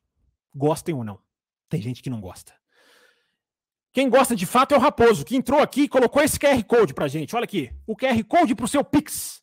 Gostem 0.54 0.94
ou 0.94 1.04
não. 1.04 1.20
Tem 1.68 1.82
gente 1.82 2.04
que 2.04 2.10
não 2.10 2.22
gosta. 2.22 2.61
Quem 3.94 4.10
gosta 4.10 4.36
de 4.36 4.46
fato 4.46 4.74
é 4.74 4.78
o 4.78 4.80
Raposo, 4.80 5.26
que 5.26 5.36
entrou 5.36 5.60
aqui 5.60 5.82
e 5.82 5.90
colocou 5.90 6.22
esse 6.22 6.40
QR 6.40 6.64
Code 6.64 6.94
pra 6.94 7.10
gente. 7.10 7.36
Olha 7.36 7.44
aqui, 7.44 7.70
o 7.86 7.96
QR 7.96 8.24
Code 8.24 8.56
pro 8.56 8.68
seu 8.68 8.84
Pix. 8.84 9.42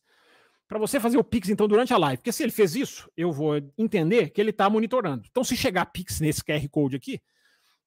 para 0.67 0.79
você 0.79 1.01
fazer 1.01 1.17
o 1.17 1.25
Pix, 1.25 1.49
então, 1.49 1.67
durante 1.67 1.95
a 1.95 1.99
live. 1.99 2.19
Porque 2.19 2.33
se 2.33 2.43
ele 2.43 2.53
fez 2.53 2.75
isso, 2.75 3.11
eu 3.17 3.33
vou 3.33 3.57
entender 3.77 4.31
que 4.31 4.41
ele 4.41 4.51
está 4.51 4.69
monitorando. 4.69 5.27
Então, 5.31 5.43
se 5.43 5.57
chegar 5.57 5.87
Pix 5.87 6.21
nesse 6.21 6.43
QR 6.43 6.67
Code 6.69 6.97
aqui, 6.97 7.21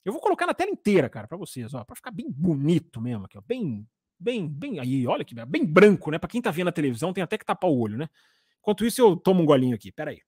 eu 0.03 0.11
vou 0.11 0.21
colocar 0.21 0.47
na 0.47 0.53
tela 0.53 0.71
inteira, 0.71 1.09
cara, 1.09 1.27
para 1.27 1.37
vocês, 1.37 1.73
ó, 1.73 1.83
para 1.83 1.95
ficar 1.95 2.11
bem 2.11 2.29
bonito 2.29 2.99
mesmo 2.99 3.25
aqui, 3.25 3.37
ó, 3.37 3.41
bem, 3.41 3.87
bem, 4.19 4.47
bem 4.47 4.79
aí, 4.79 5.05
olha 5.05 5.23
que 5.23 5.35
bem 5.45 5.63
branco, 5.63 6.09
né? 6.09 6.17
Para 6.17 6.29
quem 6.29 6.41
tá 6.41 6.49
vendo 6.49 6.69
a 6.69 6.71
televisão, 6.71 7.13
tem 7.13 7.23
até 7.23 7.37
que 7.37 7.45
tapar 7.45 7.69
o 7.69 7.79
olho, 7.79 7.97
né? 7.97 8.09
Enquanto 8.59 8.85
isso, 8.85 9.01
eu 9.01 9.15
tomo 9.15 9.43
um 9.43 9.45
golinho 9.45 9.75
aqui, 9.75 9.91
peraí. 9.91 10.21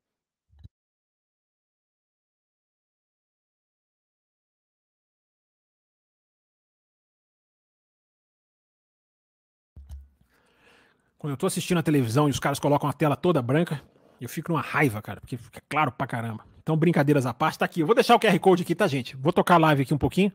Quando 11.24 11.32
eu 11.32 11.38
tô 11.38 11.46
assistindo 11.46 11.78
a 11.78 11.82
televisão 11.82 12.28
e 12.28 12.32
os 12.32 12.38
caras 12.38 12.60
colocam 12.60 12.90
a 12.90 12.92
tela 12.92 13.16
toda 13.16 13.42
branca, 13.42 13.82
eu 14.20 14.28
fico 14.28 14.52
numa 14.52 14.60
raiva, 14.60 15.02
cara, 15.02 15.22
porque 15.22 15.38
fica 15.38 15.64
claro 15.70 15.90
pra 15.90 16.06
caramba. 16.06 16.46
Então, 16.62 16.76
brincadeiras 16.76 17.26
à 17.26 17.34
parte, 17.34 17.60
tá 17.60 17.64
aqui. 17.64 17.80
Eu 17.80 17.86
vou 17.86 17.96
deixar 17.96 18.14
o 18.14 18.20
QR 18.20 18.38
Code 18.40 18.64
aqui, 18.64 18.76
tá, 18.76 18.86
gente? 18.88 19.16
Vou 19.16 19.32
tocar 19.32 19.56
a 19.56 19.58
live 19.58 19.84
aqui 19.84 19.94
um 19.94 19.98
pouquinho. 19.98 20.34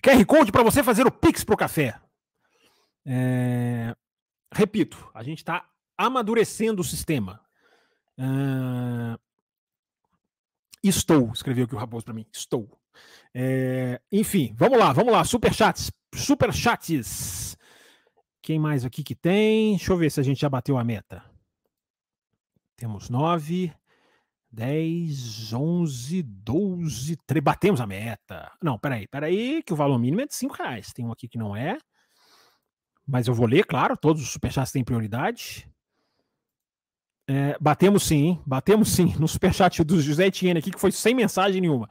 QR 0.00 0.24
Code 0.26 0.52
para 0.52 0.62
você 0.62 0.80
fazer 0.80 1.04
o 1.08 1.10
Pix 1.10 1.42
pro 1.42 1.56
café. 1.56 1.98
É... 3.04 3.96
Repito, 4.52 5.10
a 5.12 5.24
gente 5.24 5.38
está 5.38 5.68
amadurecendo 5.98 6.80
o 6.80 6.84
sistema. 6.84 7.40
Uh... 8.16 9.18
Estou, 10.84 11.32
escreveu 11.32 11.64
aqui 11.64 11.74
o 11.74 11.78
Raposo 11.78 12.04
para 12.04 12.14
mim. 12.14 12.24
Estou. 12.32 12.78
É... 13.34 14.00
Enfim, 14.12 14.54
vamos 14.56 14.78
lá, 14.78 14.92
vamos 14.92 15.12
lá. 15.12 15.24
Superchats. 15.24 15.90
Superchats. 16.14 17.56
Quem 18.44 18.58
mais 18.58 18.84
aqui 18.84 19.02
que 19.02 19.14
tem? 19.14 19.74
Deixa 19.74 19.90
eu 19.90 19.96
ver 19.96 20.10
se 20.10 20.20
a 20.20 20.22
gente 20.22 20.42
já 20.42 20.50
bateu 20.50 20.76
a 20.76 20.84
meta. 20.84 21.24
Temos 22.76 23.08
nove, 23.08 23.72
dez, 24.52 25.50
onze, 25.54 26.22
doze, 26.22 27.16
três. 27.26 27.42
Batemos 27.42 27.80
a 27.80 27.86
meta. 27.86 28.52
Não, 28.62 28.78
peraí, 28.78 29.08
peraí, 29.08 29.62
que 29.62 29.72
o 29.72 29.76
valor 29.76 29.98
mínimo 29.98 30.20
é 30.20 30.26
de 30.26 30.34
cinco 30.34 30.56
reais. 30.56 30.92
Tem 30.92 31.06
um 31.06 31.10
aqui 31.10 31.26
que 31.26 31.38
não 31.38 31.56
é. 31.56 31.78
Mas 33.06 33.28
eu 33.28 33.34
vou 33.34 33.46
ler, 33.46 33.64
claro, 33.64 33.96
todos 33.96 34.22
os 34.22 34.28
superchats 34.28 34.70
têm 34.70 34.84
prioridade. 34.84 35.66
É, 37.26 37.56
batemos 37.58 38.02
sim? 38.02 38.38
Batemos 38.44 38.90
sim 38.90 39.14
no 39.18 39.26
superchat 39.26 39.82
do 39.82 40.02
José 40.02 40.26
Etienne 40.26 40.58
aqui, 40.58 40.70
que 40.70 40.80
foi 40.80 40.92
sem 40.92 41.14
mensagem 41.14 41.62
nenhuma. 41.62 41.88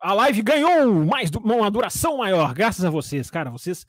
A 0.00 0.14
live 0.14 0.42
ganhou 0.42 1.04
mais 1.04 1.28
uma 1.30 1.68
duração 1.72 2.18
maior, 2.18 2.54
graças 2.54 2.84
a 2.84 2.90
vocês, 2.90 3.28
cara. 3.28 3.50
Vocês 3.50 3.84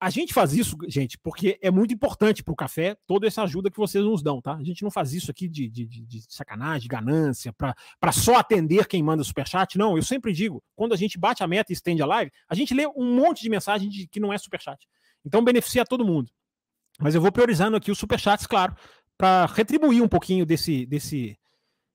a 0.00 0.08
gente 0.08 0.32
faz 0.32 0.52
isso, 0.52 0.76
gente, 0.88 1.18
porque 1.18 1.58
é 1.60 1.70
muito 1.70 1.92
importante 1.92 2.42
para 2.42 2.52
o 2.52 2.56
café 2.56 2.96
toda 3.06 3.26
essa 3.26 3.42
ajuda 3.42 3.70
que 3.70 3.76
vocês 3.76 4.02
nos 4.02 4.22
dão, 4.22 4.40
tá? 4.40 4.54
A 4.54 4.62
gente 4.62 4.82
não 4.82 4.90
faz 4.90 5.12
isso 5.12 5.30
aqui 5.30 5.46
de, 5.48 5.68
de, 5.68 5.86
de 5.86 6.24
sacanagem, 6.28 6.82
de 6.82 6.88
ganância, 6.88 7.52
para 7.52 8.12
só 8.12 8.36
atender 8.36 8.86
quem 8.86 9.02
manda 9.02 9.22
superchat. 9.22 9.76
Não, 9.76 9.96
eu 9.96 10.02
sempre 10.02 10.32
digo, 10.32 10.62
quando 10.74 10.94
a 10.94 10.96
gente 10.96 11.18
bate 11.18 11.42
a 11.42 11.46
meta 11.46 11.70
e 11.70 11.74
estende 11.74 12.02
a 12.02 12.06
live, 12.06 12.32
a 12.48 12.54
gente 12.54 12.72
lê 12.72 12.86
um 12.86 13.14
monte 13.14 13.42
de 13.42 13.50
mensagem 13.50 13.88
de, 13.88 14.06
que 14.06 14.18
não 14.18 14.32
é 14.32 14.38
superchat. 14.38 14.88
Então 15.24 15.44
beneficia 15.44 15.84
todo 15.84 16.04
mundo. 16.04 16.32
Mas 16.98 17.14
eu 17.14 17.20
vou 17.20 17.32
priorizando 17.32 17.76
aqui 17.76 17.90
os 17.90 17.98
superchats, 17.98 18.46
claro, 18.46 18.74
para 19.18 19.46
retribuir 19.46 20.02
um 20.02 20.08
pouquinho 20.08 20.46
desse, 20.46 20.86
desse, 20.86 21.38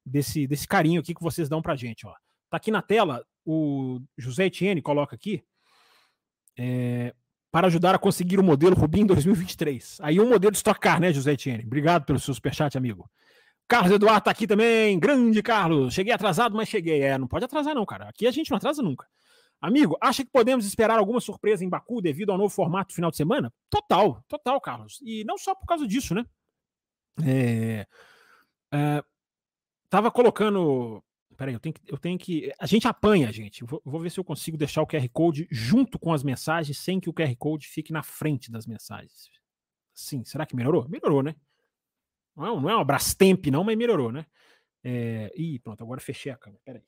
desse, 0.05 0.45
desse 0.45 0.67
carinho 0.67 1.01
aqui 1.01 1.15
que 1.15 1.23
vocês 1.23 1.49
dão 1.49 1.61
para 1.61 1.75
gente. 1.75 2.05
Ó. 2.05 2.13
Tá 2.49 2.57
aqui 2.57 2.69
na 2.69 2.81
tela, 2.81 3.25
o 3.45 3.99
José 4.17 4.45
Etienne 4.45 4.81
coloca 4.81 5.15
aqui. 5.15 5.43
É, 6.57 7.15
para 7.51 7.67
ajudar 7.67 7.95
a 7.95 7.99
conseguir 7.99 8.39
o 8.39 8.43
modelo 8.43 8.75
Rubim 8.75 9.05
2023. 9.05 9.97
Aí 10.01 10.19
um 10.19 10.29
modelo 10.29 10.51
de 10.51 10.57
Stock 10.57 10.79
Car, 10.79 10.99
né, 10.99 11.11
José 11.11 11.33
Etienne? 11.33 11.63
Obrigado 11.65 12.05
pelo 12.05 12.19
seu 12.19 12.33
superchat, 12.33 12.77
amigo. 12.77 13.09
Carlos 13.67 13.91
Eduardo 13.91 14.25
tá 14.25 14.31
aqui 14.31 14.47
também. 14.47 14.99
Grande 14.99 15.43
Carlos. 15.43 15.93
Cheguei 15.93 16.11
atrasado, 16.11 16.55
mas 16.55 16.67
cheguei. 16.67 17.01
É, 17.03 17.17
não 17.17 17.27
pode 17.27 17.45
atrasar 17.45 17.75
não, 17.75 17.85
cara. 17.85 18.09
Aqui 18.09 18.25
a 18.25 18.31
gente 18.31 18.49
não 18.49 18.57
atrasa 18.57 18.81
nunca. 18.81 19.05
Amigo, 19.61 19.97
acha 20.01 20.23
que 20.23 20.31
podemos 20.31 20.65
esperar 20.65 20.97
alguma 20.97 21.19
surpresa 21.19 21.63
em 21.63 21.69
Baku 21.69 22.01
devido 22.01 22.31
ao 22.31 22.37
novo 22.37 22.49
formato 22.49 22.95
final 22.95 23.11
de 23.11 23.17
semana? 23.17 23.53
Total, 23.69 24.23
total, 24.27 24.59
Carlos. 24.59 24.99
E 25.03 25.23
não 25.25 25.37
só 25.37 25.53
por 25.53 25.67
causa 25.67 25.85
disso, 25.85 26.15
né? 26.15 26.25
É, 27.23 27.85
é, 28.73 29.03
tava 29.89 30.09
colocando 30.09 31.03
peraí, 31.39 31.53
eu 31.53 31.59
tenho 31.59 31.73
que. 31.73 31.81
Eu 31.87 31.97
tenho 31.97 32.19
que 32.19 32.53
a 32.59 32.65
gente 32.65 32.85
apanha, 32.85 33.31
gente. 33.31 33.63
Vou, 33.63 33.81
vou, 33.85 34.01
ver 34.01 34.11
se 34.11 34.19
eu 34.19 34.25
consigo 34.25 34.57
deixar 34.57 34.81
o 34.81 34.87
QR 34.87 35.07
Code 35.09 35.47
junto 35.49 35.97
com 35.97 36.11
as 36.11 36.21
mensagens, 36.21 36.77
sem 36.77 36.99
que 36.99 37.09
o 37.09 37.13
QR 37.13 37.33
Code 37.37 37.65
fique 37.65 37.93
na 37.93 38.03
frente 38.03 38.51
das 38.51 38.67
mensagens. 38.67 39.29
Sim, 39.93 40.25
será 40.25 40.45
que 40.45 40.53
melhorou? 40.53 40.87
Melhorou, 40.89 41.23
né? 41.23 41.35
Não 42.35 42.45
é, 42.45 42.61
não 42.61 42.69
é 42.69 42.75
uma 42.75 42.83
Brastemp, 42.83 43.47
não, 43.47 43.63
mas 43.63 43.77
melhorou, 43.77 44.11
né? 44.11 44.25
É, 44.83 45.31
ih, 45.33 45.59
pronto, 45.59 45.81
agora 45.81 46.01
fechei 46.01 46.29
a 46.29 46.37
câmera. 46.37 46.61
Peraí. 46.65 46.83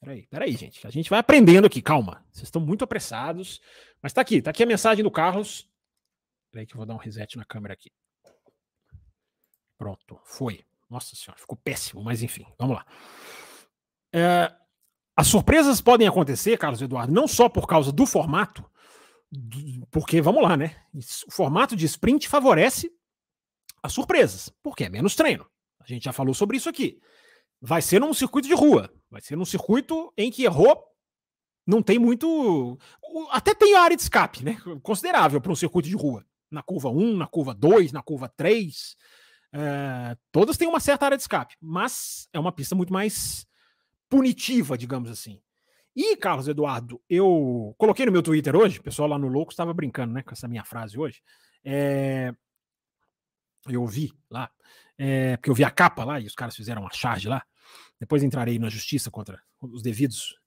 Peraí, 0.00 0.26
peraí, 0.26 0.52
gente. 0.52 0.86
A 0.86 0.90
gente 0.90 1.08
vai 1.08 1.18
aprendendo 1.18 1.66
aqui, 1.66 1.80
calma. 1.80 2.24
Vocês 2.30 2.44
estão 2.44 2.60
muito 2.60 2.84
apressados. 2.84 3.60
Mas 4.02 4.12
tá 4.12 4.20
aqui, 4.20 4.42
tá 4.42 4.50
aqui 4.50 4.62
a 4.62 4.66
mensagem 4.66 5.02
do 5.02 5.10
Carlos. 5.10 5.66
Peraí 6.50 6.66
que 6.66 6.74
eu 6.74 6.78
vou 6.78 6.86
dar 6.86 6.94
um 6.94 6.98
reset 6.98 7.36
na 7.36 7.44
câmera 7.44 7.72
aqui. 7.74 7.90
Pronto, 9.78 10.20
foi. 10.24 10.64
Nossa 10.90 11.14
senhora, 11.14 11.40
ficou 11.40 11.56
péssimo, 11.56 12.02
mas 12.02 12.22
enfim, 12.22 12.44
vamos 12.58 12.76
lá. 12.76 12.86
É, 14.12 14.52
as 15.16 15.28
surpresas 15.28 15.80
podem 15.80 16.08
acontecer, 16.08 16.58
Carlos 16.58 16.82
Eduardo, 16.82 17.12
não 17.12 17.28
só 17.28 17.48
por 17.48 17.66
causa 17.66 17.92
do 17.92 18.04
formato, 18.04 18.68
porque 19.90 20.20
vamos 20.20 20.42
lá, 20.42 20.56
né? 20.56 20.76
O 20.92 21.30
formato 21.30 21.76
de 21.76 21.86
sprint 21.86 22.28
favorece 22.28 22.92
as 23.82 23.92
surpresas, 23.92 24.52
porque 24.62 24.84
é 24.84 24.88
menos 24.88 25.14
treino. 25.14 25.46
A 25.78 25.86
gente 25.86 26.04
já 26.04 26.12
falou 26.12 26.34
sobre 26.34 26.56
isso 26.56 26.68
aqui. 26.68 27.00
Vai 27.60 27.80
ser 27.80 28.00
num 28.00 28.12
circuito 28.12 28.48
de 28.48 28.54
rua, 28.54 28.92
vai 29.08 29.20
ser 29.20 29.36
num 29.36 29.44
circuito 29.44 30.12
em 30.16 30.30
que 30.30 30.44
errou 30.44 30.90
não 31.70 31.82
tem 31.82 31.98
muito. 31.98 32.78
Até 33.30 33.54
tem 33.54 33.76
área 33.76 33.96
de 33.96 34.02
escape, 34.02 34.44
né? 34.44 34.60
Considerável 34.82 35.40
para 35.40 35.52
um 35.52 35.56
circuito 35.56 35.88
de 35.88 35.94
rua. 35.94 36.26
Na 36.50 36.62
curva 36.62 36.90
1, 36.90 37.16
na 37.16 37.28
curva 37.28 37.54
2, 37.54 37.92
na 37.92 38.02
curva 38.02 38.28
3. 38.28 38.96
É, 39.52 40.16
todas 40.30 40.56
têm 40.56 40.68
uma 40.68 40.80
certa 40.80 41.06
área 41.06 41.16
de 41.16 41.22
escape, 41.22 41.56
mas 41.60 42.28
é 42.32 42.38
uma 42.38 42.52
pista 42.52 42.74
muito 42.74 42.92
mais 42.92 43.46
punitiva, 44.08 44.78
digamos 44.78 45.10
assim. 45.10 45.40
E, 45.94 46.16
Carlos 46.16 46.46
Eduardo, 46.46 47.00
eu 47.08 47.74
coloquei 47.76 48.06
no 48.06 48.12
meu 48.12 48.22
Twitter 48.22 48.54
hoje, 48.54 48.78
o 48.78 48.82
pessoal 48.82 49.08
lá 49.08 49.18
no 49.18 49.28
Louco 49.28 49.52
estava 49.52 49.74
brincando 49.74 50.12
né, 50.12 50.22
com 50.22 50.32
essa 50.32 50.46
minha 50.46 50.64
frase 50.64 50.98
hoje. 50.98 51.20
É, 51.64 52.32
eu 53.68 53.84
vi 53.86 54.12
lá, 54.30 54.50
é, 54.96 55.36
porque 55.36 55.50
eu 55.50 55.54
vi 55.54 55.64
a 55.64 55.70
capa 55.70 56.04
lá 56.04 56.20
e 56.20 56.26
os 56.26 56.34
caras 56.34 56.54
fizeram 56.54 56.82
uma 56.82 56.92
charge 56.92 57.28
lá. 57.28 57.42
Depois 57.98 58.22
entrarei 58.22 58.58
na 58.58 58.68
justiça 58.68 59.10
contra 59.10 59.40
os 59.60 59.82
devidos. 59.82 60.38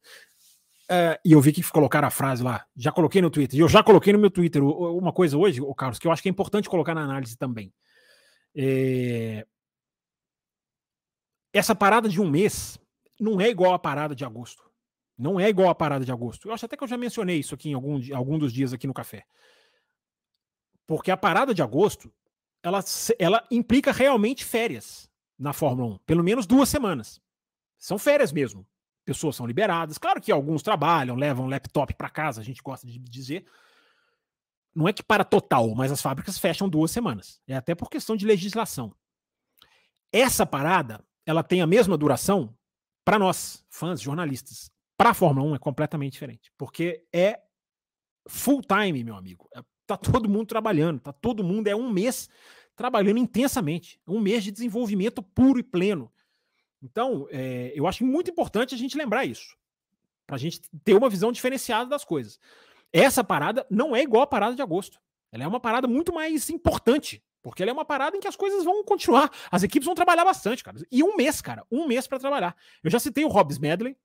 É, 0.89 1.19
e 1.23 1.31
eu 1.31 1.41
vi 1.41 1.51
que 1.51 1.63
colocaram 1.63 2.07
a 2.07 2.11
frase 2.11 2.43
lá. 2.43 2.65
Já 2.75 2.91
coloquei 2.91 3.21
no 3.21 3.29
Twitter. 3.29 3.57
E 3.57 3.61
eu 3.61 3.69
já 3.69 3.83
coloquei 3.83 4.11
no 4.13 4.19
meu 4.19 4.31
Twitter 4.31 4.63
uma 4.63 5.13
coisa 5.13 5.37
hoje, 5.37 5.61
Carlos, 5.77 5.99
que 5.99 6.07
eu 6.07 6.11
acho 6.11 6.21
que 6.21 6.29
é 6.29 6.31
importante 6.31 6.69
colocar 6.69 6.95
na 6.95 7.03
análise 7.03 7.37
também. 7.37 7.73
É... 8.55 9.45
Essa 11.51 11.75
parada 11.75 12.09
de 12.09 12.19
um 12.19 12.29
mês 12.29 12.79
não 13.19 13.39
é 13.39 13.49
igual 13.49 13.73
a 13.73 13.79
parada 13.79 14.15
de 14.15 14.25
agosto. 14.25 14.63
Não 15.17 15.39
é 15.39 15.47
igual 15.47 15.69
a 15.69 15.75
parada 15.75 16.03
de 16.03 16.11
agosto. 16.11 16.47
Eu 16.47 16.53
acho 16.53 16.65
até 16.65 16.75
que 16.75 16.83
eu 16.83 16.87
já 16.87 16.97
mencionei 16.97 17.39
isso 17.39 17.53
aqui 17.53 17.69
em 17.69 17.73
algum, 17.73 17.99
algum 18.15 18.39
dos 18.39 18.51
dias 18.51 18.73
aqui 18.73 18.87
no 18.87 18.93
café. 18.93 19.25
Porque 20.87 21.11
a 21.11 21.17
parada 21.17 21.53
de 21.53 21.61
agosto, 21.61 22.11
ela, 22.63 22.83
ela 23.19 23.47
implica 23.51 23.91
realmente 23.91 24.43
férias 24.43 25.09
na 25.37 25.53
Fórmula 25.53 25.95
1. 25.95 25.97
Pelo 25.99 26.23
menos 26.23 26.47
duas 26.47 26.69
semanas. 26.69 27.21
São 27.77 27.99
férias 27.99 28.31
mesmo. 28.31 28.65
Pessoas 29.05 29.35
são 29.35 29.45
liberadas. 29.45 29.97
Claro 29.97 30.21
que 30.21 30.31
alguns 30.31 30.63
trabalham, 30.63 31.15
levam 31.15 31.47
laptop 31.47 31.93
para 31.93 32.09
casa, 32.09 32.41
a 32.41 32.43
gente 32.43 32.61
gosta 32.63 32.87
de 32.87 32.97
dizer 32.97 33.45
não 34.75 34.87
é 34.87 34.93
que 34.93 35.03
para 35.03 35.23
total, 35.23 35.73
mas 35.75 35.91
as 35.91 36.01
fábricas 36.01 36.37
fecham 36.37 36.67
duas 36.67 36.91
semanas. 36.91 37.41
É 37.47 37.55
até 37.55 37.75
por 37.75 37.89
questão 37.89 38.15
de 38.15 38.25
legislação. 38.25 38.95
Essa 40.11 40.45
parada, 40.45 41.03
ela 41.25 41.43
tem 41.43 41.61
a 41.61 41.67
mesma 41.67 41.97
duração 41.97 42.55
para 43.03 43.19
nós, 43.19 43.65
fãs, 43.69 44.01
jornalistas. 44.01 44.71
Para 44.97 45.09
a 45.09 45.13
Fórmula 45.13 45.51
1 45.51 45.55
é 45.55 45.59
completamente 45.59 46.13
diferente, 46.13 46.51
porque 46.57 47.03
é 47.11 47.41
full 48.27 48.61
time, 48.61 49.03
meu 49.03 49.15
amigo. 49.15 49.49
É, 49.55 49.61
tá 49.85 49.97
todo 49.97 50.29
mundo 50.29 50.47
trabalhando, 50.47 50.99
tá 50.99 51.11
todo 51.11 51.43
mundo 51.43 51.67
é 51.67 51.75
um 51.75 51.89
mês 51.89 52.29
trabalhando 52.75 53.17
intensamente, 53.17 53.99
um 54.07 54.19
mês 54.19 54.43
de 54.43 54.51
desenvolvimento 54.51 55.21
puro 55.21 55.59
e 55.59 55.63
pleno. 55.63 56.11
Então, 56.81 57.27
é, 57.31 57.71
eu 57.75 57.87
acho 57.87 58.05
muito 58.05 58.29
importante 58.29 58.75
a 58.75 58.77
gente 58.77 58.97
lembrar 58.97 59.25
isso, 59.25 59.55
para 60.25 60.35
a 60.35 60.39
gente 60.39 60.61
ter 60.83 60.93
uma 60.93 61.09
visão 61.09 61.31
diferenciada 61.31 61.89
das 61.89 62.03
coisas. 62.03 62.39
Essa 62.93 63.23
parada 63.23 63.65
não 63.69 63.95
é 63.95 64.01
igual 64.01 64.21
a 64.21 64.27
parada 64.27 64.55
de 64.55 64.61
agosto. 64.61 64.99
Ela 65.31 65.43
é 65.43 65.47
uma 65.47 65.59
parada 65.59 65.87
muito 65.87 66.13
mais 66.13 66.49
importante, 66.51 67.23
porque 67.41 67.63
ela 67.63 67.71
é 67.71 67.73
uma 67.73 67.83
parada 67.83 68.15
em 68.15 68.19
que 68.19 68.27
as 68.27 68.35
coisas 68.35 68.63
vão 68.63 68.83
continuar. 68.83 69.31
As 69.51 69.63
equipes 69.63 69.85
vão 69.85 69.95
trabalhar 69.95 70.23
bastante, 70.23 70.63
cara. 70.63 70.77
E 70.91 71.03
um 71.03 71.15
mês, 71.15 71.41
cara, 71.41 71.65
um 71.71 71.87
mês 71.87 72.05
para 72.05 72.19
trabalhar. 72.19 72.55
Eu 72.83 72.91
já 72.91 72.99
citei 72.99 73.25
o 73.25 73.29
Hobbs 73.29 73.57
Medley, 73.57 73.97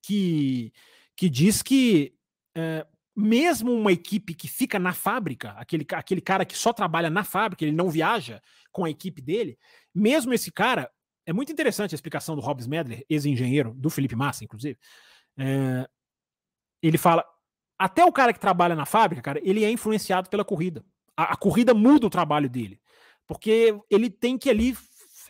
que, 0.00 0.72
que 1.16 1.28
diz 1.28 1.60
que 1.60 2.14
é, 2.56 2.86
mesmo 3.16 3.72
uma 3.72 3.90
equipe 3.90 4.32
que 4.32 4.46
fica 4.46 4.78
na 4.78 4.92
fábrica, 4.92 5.50
aquele, 5.58 5.84
aquele 5.92 6.20
cara 6.20 6.44
que 6.44 6.56
só 6.56 6.72
trabalha 6.72 7.10
na 7.10 7.24
fábrica, 7.24 7.64
ele 7.64 7.76
não 7.76 7.90
viaja 7.90 8.40
com 8.70 8.84
a 8.84 8.90
equipe 8.90 9.20
dele, 9.20 9.58
mesmo 9.92 10.32
esse 10.32 10.52
cara, 10.52 10.88
é 11.26 11.32
muito 11.32 11.50
interessante 11.50 11.94
a 11.94 11.96
explicação 11.96 12.36
do 12.36 12.40
Hobbs 12.40 12.68
Medler, 12.68 13.04
ex-engenheiro, 13.10 13.74
do 13.74 13.90
Felipe 13.90 14.14
Massa, 14.14 14.44
inclusive. 14.44 14.78
É, 15.36 15.88
ele 16.80 16.96
fala: 16.96 17.24
até 17.78 18.04
o 18.04 18.12
cara 18.12 18.32
que 18.32 18.40
trabalha 18.40 18.74
na 18.74 18.84
fábrica, 18.84 19.22
cara, 19.22 19.40
ele 19.42 19.64
é 19.64 19.70
influenciado 19.70 20.28
pela 20.28 20.44
corrida. 20.44 20.84
A, 21.16 21.34
a 21.34 21.36
corrida 21.36 21.72
muda 21.72 22.06
o 22.06 22.10
trabalho 22.10 22.48
dele. 22.48 22.80
Porque 23.26 23.78
ele 23.90 24.08
tem 24.08 24.38
que 24.38 24.48
ali 24.48 24.76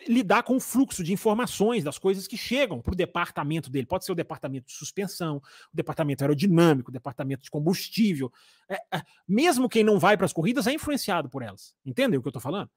lidar 0.07 0.43
com 0.43 0.55
o 0.55 0.59
fluxo 0.59 1.03
de 1.03 1.11
informações 1.11 1.83
das 1.83 1.97
coisas 1.97 2.27
que 2.27 2.37
chegam 2.37 2.81
para 2.81 2.93
o 2.93 2.95
departamento 2.95 3.69
dele. 3.69 3.85
Pode 3.85 4.05
ser 4.05 4.11
o 4.11 4.15
departamento 4.15 4.67
de 4.67 4.73
suspensão, 4.73 5.37
o 5.37 5.75
departamento 5.75 6.23
aerodinâmico, 6.23 6.89
o 6.89 6.93
departamento 6.93 7.43
de 7.43 7.51
combustível. 7.51 8.31
É, 8.69 8.75
é, 8.97 9.01
mesmo 9.27 9.69
quem 9.69 9.83
não 9.83 9.99
vai 9.99 10.15
para 10.15 10.25
as 10.25 10.33
corridas 10.33 10.67
é 10.67 10.73
influenciado 10.73 11.29
por 11.29 11.41
elas. 11.41 11.75
Entendeu 11.85 12.19
o 12.19 12.23
que 12.23 12.27
eu 12.27 12.31
estou 12.31 12.41
falando? 12.41 12.69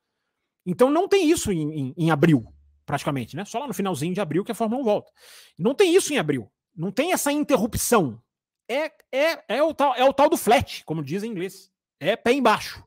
Então 0.66 0.90
não 0.90 1.08
tem 1.08 1.30
isso 1.30 1.50
em, 1.50 1.72
em, 1.72 1.94
em, 1.96 2.10
abril, 2.10 2.44
praticamente, 2.86 3.36
né? 3.36 3.44
Só 3.44 3.58
lá 3.58 3.66
no 3.66 3.74
finalzinho 3.74 4.14
de 4.14 4.20
abril 4.20 4.44
que 4.44 4.52
a 4.52 4.54
Fórmula 4.54 4.80
1 4.82 4.84
volta. 4.84 5.10
Não 5.58 5.74
tem 5.74 5.94
isso 5.94 6.12
em 6.12 6.18
abril. 6.18 6.50
Não 6.74 6.90
tem 6.90 7.12
essa 7.12 7.32
interrupção. 7.32 8.20
É, 8.68 8.92
é, 9.12 9.56
é, 9.56 9.62
o, 9.62 9.74
tal, 9.74 9.94
é 9.94 10.04
o 10.04 10.12
tal 10.12 10.28
do 10.28 10.36
flat, 10.36 10.84
como 10.84 11.02
diz 11.02 11.22
em 11.22 11.30
inglês. 11.30 11.70
É 12.00 12.16
pé 12.16 12.32
embaixo. 12.32 12.82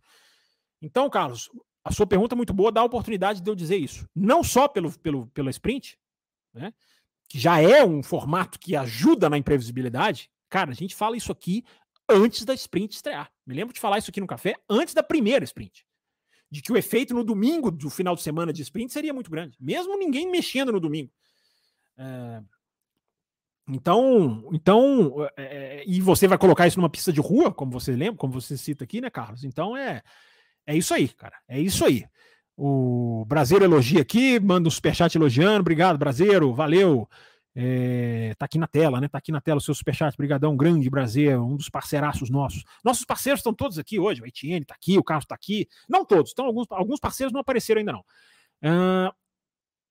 Então, 0.82 1.10
Carlos, 1.10 1.50
a 1.84 1.92
sua 1.92 2.08
pergunta 2.08 2.36
é 2.36 2.38
muito 2.38 2.54
boa, 2.54 2.72
dá 2.72 2.82
a 2.82 2.86
oportunidade 2.86 3.42
de 3.42 3.50
eu 3.50 3.56
dizer 3.56 3.78
isso. 3.78 4.10
Não 4.16 4.44
só 4.44 4.68
pelo, 4.68 4.92
pelo, 5.00 5.28
pela 5.28 5.50
sprint, 5.50 6.00
né, 6.54 6.74
que 7.28 7.40
já 7.40 7.62
é 7.62 7.84
um 7.84 8.02
formato 8.02 8.60
que 8.60 8.76
ajuda 8.76 9.30
na 9.30 9.38
imprevisibilidade. 9.38 10.30
Cara, 10.50 10.72
a 10.72 10.76
gente 10.76 10.96
fala 10.96 11.18
isso 11.18 11.32
aqui 11.32 11.64
antes 12.10 12.44
da 12.44 12.54
sprint 12.54 12.96
estrear. 12.96 13.32
Me 13.46 13.54
lembro 13.54 13.74
de 13.74 13.80
falar 13.80 13.98
isso 13.98 14.10
aqui 14.10 14.22
no 14.22 14.28
café 14.28 14.56
antes 14.70 14.94
da 14.94 15.04
primeira 15.04 15.44
sprint. 15.44 15.86
De 16.50 16.62
que 16.62 16.72
o 16.72 16.78
efeito 16.78 17.14
no 17.14 17.24
domingo 17.24 17.72
do 17.72 17.90
final 17.90 18.16
de 18.16 18.22
semana 18.22 18.54
de 18.54 18.62
sprint 18.62 18.94
seria 18.94 19.14
muito 19.14 19.30
grande, 19.30 19.58
mesmo 19.60 19.98
ninguém 19.98 20.30
mexendo 20.30 20.72
no 20.72 20.80
domingo. 20.80 21.12
É... 21.98 22.42
Então, 23.68 24.48
então, 24.54 25.28
é... 25.36 25.84
e 25.88 26.00
você 26.00 26.28
vai 26.28 26.38
colocar 26.38 26.68
isso 26.68 26.80
numa 26.80 26.90
pista 26.90 27.12
de 27.12 27.20
rua, 27.20 27.52
como 27.52 27.72
você 27.72 27.92
lembra, 27.94 28.18
como 28.18 28.34
você 28.34 28.56
cita 28.58 28.84
aqui, 28.84 29.02
né, 29.02 29.10
Carlos? 29.10 29.44
Então 29.44 29.76
é 29.76 30.04
é 30.68 30.76
isso 30.76 30.94
aí, 30.94 31.08
cara. 31.10 31.36
É 31.48 31.60
isso 31.60 31.86
aí. 31.86 32.06
O 32.58 33.26
Brasileiro 33.28 33.66
elogia 33.66 34.02
aqui, 34.02 34.40
manda 34.40 34.68
um 34.68 34.72
superchat 34.72 35.16
elogiando. 35.16 35.60
Obrigado, 35.60 35.98
Brasileiro. 35.98 36.54
Valeu. 36.54 37.08
É, 37.58 38.34
tá 38.38 38.46
aqui 38.46 38.58
na 38.58 38.68
tela, 38.68 39.00
né? 39.00 39.08
Tá 39.08 39.18
aqui 39.18 39.32
na 39.32 39.40
tela 39.40 39.58
o 39.58 39.62
seu 39.62 39.76
superchat. 39.76 40.14
Obrigadão, 40.14 40.58
grande 40.58 40.90
Brasileiro, 40.90 41.46
um 41.46 41.56
dos 41.56 41.70
parceiraços 41.70 42.30
nossos. 42.30 42.64
Nossos 42.84 43.06
parceiros 43.06 43.40
estão 43.40 43.54
todos 43.54 43.78
aqui 43.78 44.00
hoje. 44.00 44.22
O 44.22 44.26
Etienne 44.26 44.66
tá 44.66 44.74
aqui, 44.74 44.98
o 44.98 45.04
Carlos 45.04 45.26
tá 45.26 45.36
aqui. 45.36 45.68
Não 45.88 46.04
todos, 46.04 46.32
então 46.32 46.46
alguns, 46.46 46.66
alguns 46.72 47.00
parceiros 47.00 47.32
não 47.32 47.42
apareceram 47.42 47.80
ainda 47.80 47.94
não. 47.94 48.04
Uh, 48.64 49.14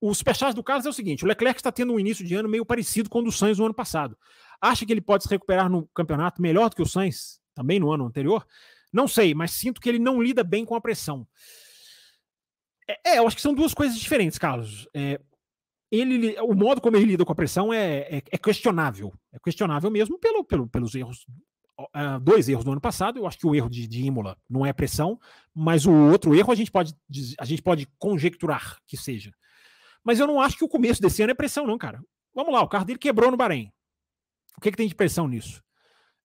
o 0.05 0.14
superchat 0.14 0.55
do 0.55 0.62
Carlos 0.62 0.84
é 0.84 0.90
o 0.90 0.92
seguinte: 0.92 1.24
o 1.24 1.26
Leclerc 1.26 1.59
está 1.59 1.72
tendo 1.72 1.92
um 1.94 1.98
início 1.98 2.24
de 2.24 2.34
ano 2.34 2.48
meio 2.48 2.66
parecido 2.66 3.09
com 3.09 3.20
o 3.20 3.22
do 3.22 3.32
Sainz 3.32 3.59
no 3.59 3.64
ano 3.64 3.74
passado. 3.74 4.16
Acha 4.61 4.84
que 4.84 4.92
ele 4.92 5.00
pode 5.00 5.24
se 5.24 5.30
recuperar 5.30 5.70
no 5.70 5.86
campeonato 5.94 6.42
melhor 6.42 6.68
do 6.68 6.76
que 6.76 6.82
o 6.82 6.86
Sainz 6.86 7.40
também 7.55 7.80
no 7.80 7.90
ano 7.90 8.05
anterior? 8.05 8.46
Não 8.92 9.09
sei, 9.09 9.34
mas 9.34 9.52
sinto 9.52 9.80
que 9.80 9.88
ele 9.88 9.98
não 9.98 10.22
lida 10.22 10.44
bem 10.44 10.64
com 10.64 10.74
a 10.74 10.80
pressão. 10.80 11.26
É, 12.86 13.14
é 13.14 13.18
eu 13.18 13.26
acho 13.26 13.36
que 13.36 13.42
são 13.42 13.55
duas 13.55 13.72
coisas 13.72 13.98
diferentes, 13.98 14.38
Carlos. 14.38 14.86
É, 14.94 15.18
ele, 15.90 16.38
o 16.40 16.55
modo 16.55 16.80
como 16.80 16.96
ele 16.96 17.07
lida 17.07 17.24
com 17.24 17.32
a 17.32 17.36
pressão 17.36 17.72
é, 17.72 18.00
é, 18.00 18.22
é 18.30 18.38
questionável. 18.38 19.12
É 19.32 19.38
questionável 19.38 19.90
mesmo 19.90 20.18
pelo, 20.18 20.44
pelo, 20.44 20.68
pelos 20.68 20.94
erros. 20.94 21.26
Uh, 21.80 22.20
dois 22.20 22.48
erros 22.48 22.64
do 22.64 22.72
ano 22.72 22.80
passado. 22.80 23.18
Eu 23.18 23.26
acho 23.26 23.38
que 23.38 23.46
o 23.46 23.55
erro 23.55 23.70
de, 23.70 23.86
de 23.88 24.05
Imola 24.05 24.36
não 24.48 24.66
é 24.66 24.72
pressão, 24.72 25.18
mas 25.55 25.86
o 25.86 25.92
outro 25.92 26.34
erro 26.34 26.52
a 26.52 26.55
gente 26.55 26.70
pode, 26.70 26.94
a 27.38 27.44
gente 27.44 27.62
pode 27.62 27.88
conjecturar 27.98 28.78
que 28.86 28.96
seja. 28.96 29.32
Mas 30.05 30.20
eu 30.20 30.26
não 30.26 30.40
acho 30.40 30.57
que 30.57 30.64
o 30.64 30.68
começo 30.68 31.00
desse 31.00 31.22
ano 31.22 31.32
é 31.32 31.34
pressão, 31.34 31.66
não, 31.66 31.78
cara. 31.78 32.02
Vamos 32.34 32.52
lá, 32.52 32.62
o 32.62 32.68
carro 32.68 32.84
dele 32.84 32.98
quebrou 32.98 33.30
no 33.30 33.36
Bahrein. 33.36 33.72
O 34.57 34.61
que, 34.61 34.70
que 34.70 34.76
tem 34.76 34.88
de 34.88 34.94
pressão 34.94 35.26
nisso? 35.26 35.62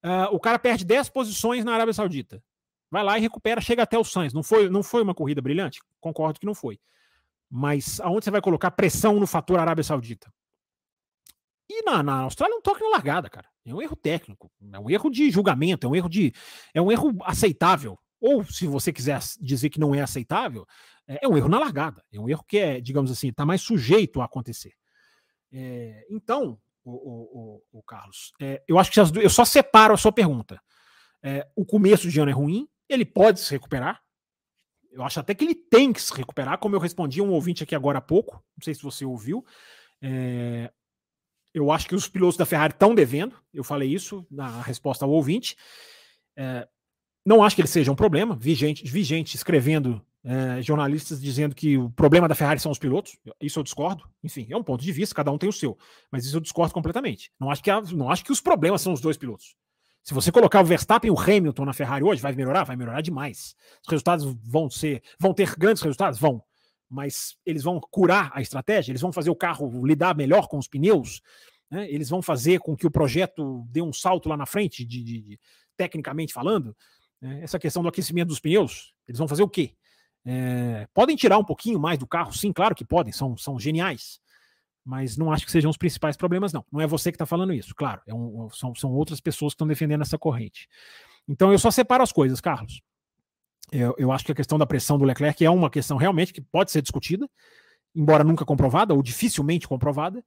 Uh, 0.03 0.33
o 0.33 0.39
cara 0.39 0.59
perde 0.59 0.85
10 0.85 1.09
posições 1.09 1.63
na 1.63 1.73
Arábia 1.73 1.93
Saudita. 1.93 2.43
Vai 2.91 3.03
lá 3.03 3.17
e 3.17 3.21
recupera, 3.21 3.61
chega 3.61 3.83
até 3.83 3.97
o 3.97 4.03
Sainz. 4.03 4.33
Não 4.33 4.43
foi, 4.43 4.69
não 4.69 4.81
foi 4.81 5.03
uma 5.03 5.13
corrida 5.13 5.41
brilhante? 5.41 5.79
Concordo 5.99 6.39
que 6.39 6.45
não 6.45 6.55
foi. 6.55 6.79
Mas 7.49 7.99
aonde 7.99 8.25
você 8.25 8.31
vai 8.31 8.41
colocar 8.41 8.71
pressão 8.71 9.19
no 9.19 9.27
fator 9.27 9.59
Arábia 9.59 9.83
Saudita? 9.83 10.31
E 11.69 11.83
na, 11.83 12.01
na 12.01 12.21
Austrália 12.21 12.53
não 12.53 12.61
toque 12.61 12.81
na 12.81 12.89
largada, 12.89 13.29
cara. 13.29 13.47
É 13.65 13.73
um 13.73 13.81
erro 13.81 13.95
técnico, 13.95 14.51
é 14.73 14.79
um 14.79 14.89
erro 14.89 15.11
de 15.11 15.29
julgamento, 15.29 15.85
é 15.85 15.89
um 15.89 15.95
erro 15.95 16.09
de. 16.09 16.33
É 16.73 16.81
um 16.81 16.91
erro 16.91 17.15
aceitável. 17.23 17.99
Ou, 18.19 18.43
se 18.43 18.67
você 18.67 18.91
quiser 18.91 19.19
dizer 19.39 19.69
que 19.69 19.79
não 19.79 19.95
é 19.95 20.01
aceitável, 20.01 20.67
é, 21.07 21.19
é 21.23 21.27
um 21.27 21.37
erro 21.37 21.49
na 21.49 21.59
largada. 21.59 22.03
É 22.11 22.19
um 22.19 22.29
erro 22.29 22.43
que 22.47 22.57
é, 22.57 22.81
digamos 22.81 23.11
assim, 23.11 23.29
está 23.29 23.45
mais 23.45 23.61
sujeito 23.61 24.21
a 24.21 24.25
acontecer. 24.25 24.73
É, 25.51 26.05
então, 26.09 26.59
o, 26.83 26.91
o, 26.91 27.79
o, 27.79 27.83
Carlos, 27.83 28.33
é, 28.39 28.61
eu 28.67 28.77
acho 28.77 28.91
que 28.91 28.99
as, 28.99 29.11
eu 29.15 29.29
só 29.29 29.43
separo 29.43 29.93
a 29.93 29.97
sua 29.97 30.11
pergunta. 30.11 30.61
É, 31.21 31.47
o 31.55 31.65
começo 31.65 32.09
de 32.09 32.19
ano 32.19 32.31
é 32.31 32.33
ruim, 32.33 32.67
ele 32.87 33.05
pode 33.05 33.39
se 33.39 33.51
recuperar. 33.51 34.01
Eu 34.91 35.03
acho 35.03 35.19
até 35.19 35.35
que 35.35 35.43
ele 35.43 35.55
tem 35.55 35.93
que 35.93 36.01
se 36.01 36.13
recuperar, 36.13 36.57
como 36.57 36.75
eu 36.75 36.79
respondi 36.79 37.19
a 37.19 37.23
um 37.23 37.31
ouvinte 37.31 37.63
aqui 37.63 37.75
agora 37.75 37.99
há 37.99 38.01
pouco. 38.01 38.43
Não 38.57 38.63
sei 38.63 38.73
se 38.73 38.81
você 38.81 39.05
ouviu. 39.05 39.45
É, 40.01 40.71
eu 41.53 41.71
acho 41.71 41.87
que 41.87 41.95
os 41.95 42.07
pilotos 42.07 42.37
da 42.37 42.45
Ferrari 42.45 42.73
estão 42.73 42.95
devendo. 42.95 43.35
Eu 43.53 43.63
falei 43.63 43.91
isso 43.93 44.25
na 44.29 44.61
resposta 44.61 45.05
ao 45.05 45.11
ouvinte. 45.11 45.55
É, 46.35 46.67
não 47.25 47.43
acho 47.43 47.55
que 47.55 47.61
ele 47.61 47.67
seja 47.67 47.91
um 47.91 47.95
problema. 47.95 48.35
Vi 48.39 48.53
gente, 48.55 48.83
vi 48.85 49.03
gente 49.03 49.35
escrevendo, 49.35 50.01
é, 50.23 50.61
jornalistas 50.61 51.21
dizendo 51.21 51.55
que 51.55 51.77
o 51.77 51.89
problema 51.89 52.27
da 52.27 52.35
Ferrari 52.35 52.59
são 52.59 52.71
os 52.71 52.79
pilotos. 52.79 53.17
Isso 53.41 53.59
eu 53.59 53.63
discordo. 53.63 54.03
Enfim, 54.23 54.47
é 54.49 54.57
um 54.57 54.63
ponto 54.63 54.83
de 54.83 54.91
vista, 54.91 55.15
cada 55.15 55.31
um 55.31 55.37
tem 55.37 55.49
o 55.49 55.53
seu. 55.53 55.77
Mas 56.11 56.25
isso 56.25 56.35
eu 56.37 56.41
discordo 56.41 56.73
completamente. 56.73 57.31
Não 57.39 57.51
acho 57.51 57.63
que, 57.63 57.71
não 57.93 58.09
acho 58.09 58.23
que 58.23 58.31
os 58.31 58.41
problemas 58.41 58.81
são 58.81 58.93
os 58.93 59.01
dois 59.01 59.17
pilotos. 59.17 59.55
Se 60.03 60.13
você 60.13 60.31
colocar 60.31 60.61
o 60.61 60.65
Verstappen 60.65 61.09
e 61.09 61.11
o 61.11 61.19
Hamilton 61.19 61.65
na 61.65 61.73
Ferrari 61.73 62.03
hoje, 62.03 62.21
vai 62.21 62.33
melhorar? 62.33 62.63
Vai 62.63 62.75
melhorar 62.75 63.01
demais. 63.01 63.55
Os 63.83 63.91
resultados 63.91 64.25
vão 64.43 64.69
ser. 64.69 65.03
Vão 65.19 65.33
ter 65.33 65.55
grandes 65.55 65.83
resultados? 65.83 66.19
Vão. 66.19 66.41
Mas 66.89 67.37
eles 67.45 67.61
vão 67.61 67.79
curar 67.79 68.31
a 68.33 68.41
estratégia, 68.41 68.91
eles 68.91 69.01
vão 69.01 69.11
fazer 69.11 69.29
o 69.29 69.35
carro 69.35 69.85
lidar 69.85 70.15
melhor 70.15 70.47
com 70.47 70.57
os 70.57 70.67
pneus, 70.67 71.21
né? 71.69 71.87
eles 71.87 72.09
vão 72.09 72.19
fazer 72.19 72.59
com 72.59 72.75
que 72.75 72.87
o 72.87 72.91
projeto 72.91 73.63
dê 73.69 73.79
um 73.79 73.93
salto 73.93 74.27
lá 74.27 74.35
na 74.35 74.47
frente, 74.47 74.83
de, 74.83 75.03
de, 75.03 75.21
de 75.21 75.39
tecnicamente 75.77 76.33
falando. 76.33 76.75
Né? 77.21 77.41
Essa 77.43 77.59
questão 77.59 77.81
do 77.83 77.89
aquecimento 77.89 78.29
dos 78.29 78.39
pneus, 78.39 78.93
eles 79.07 79.19
vão 79.19 79.27
fazer 79.27 79.43
o 79.43 79.49
quê? 79.49 79.75
É, 80.25 80.87
podem 80.93 81.15
tirar 81.15 81.37
um 81.37 81.43
pouquinho 81.43 81.79
mais 81.79 81.97
do 81.97 82.07
carro? 82.07 82.31
Sim, 82.33 82.51
claro 82.51 82.75
que 82.75 82.85
podem, 82.85 83.11
são, 83.11 83.37
são 83.37 83.59
geniais 83.59 84.19
mas 84.89 85.15
não 85.15 85.31
acho 85.31 85.45
que 85.45 85.51
sejam 85.51 85.69
os 85.69 85.77
principais 85.77 86.17
problemas, 86.17 86.51
não. 86.51 86.65
Não 86.71 86.81
é 86.81 86.87
você 86.87 87.11
que 87.11 87.15
está 87.15 87.25
falando 87.25 87.53
isso, 87.53 87.75
claro. 87.75 88.01
É 88.07 88.13
um, 88.13 88.49
são, 88.49 88.73
são 88.73 88.91
outras 88.91 89.21
pessoas 89.21 89.53
que 89.53 89.55
estão 89.55 89.67
defendendo 89.67 90.01
essa 90.01 90.17
corrente. 90.17 90.67
Então 91.27 91.51
eu 91.51 91.59
só 91.59 91.69
separo 91.69 92.01
as 92.01 92.11
coisas, 92.11 92.41
Carlos. 92.41 92.81
Eu, 93.71 93.93
eu 93.99 94.11
acho 94.11 94.25
que 94.25 94.31
a 94.31 94.35
questão 94.35 94.57
da 94.57 94.65
pressão 94.65 94.97
do 94.97 95.05
Leclerc 95.05 95.45
é 95.45 95.49
uma 95.49 95.69
questão 95.69 95.95
realmente 95.95 96.33
que 96.33 96.41
pode 96.41 96.71
ser 96.71 96.81
discutida, 96.81 97.29
embora 97.95 98.23
nunca 98.23 98.43
comprovada, 98.43 98.95
ou 98.95 99.03
dificilmente 99.03 99.67
comprovada. 99.67 100.23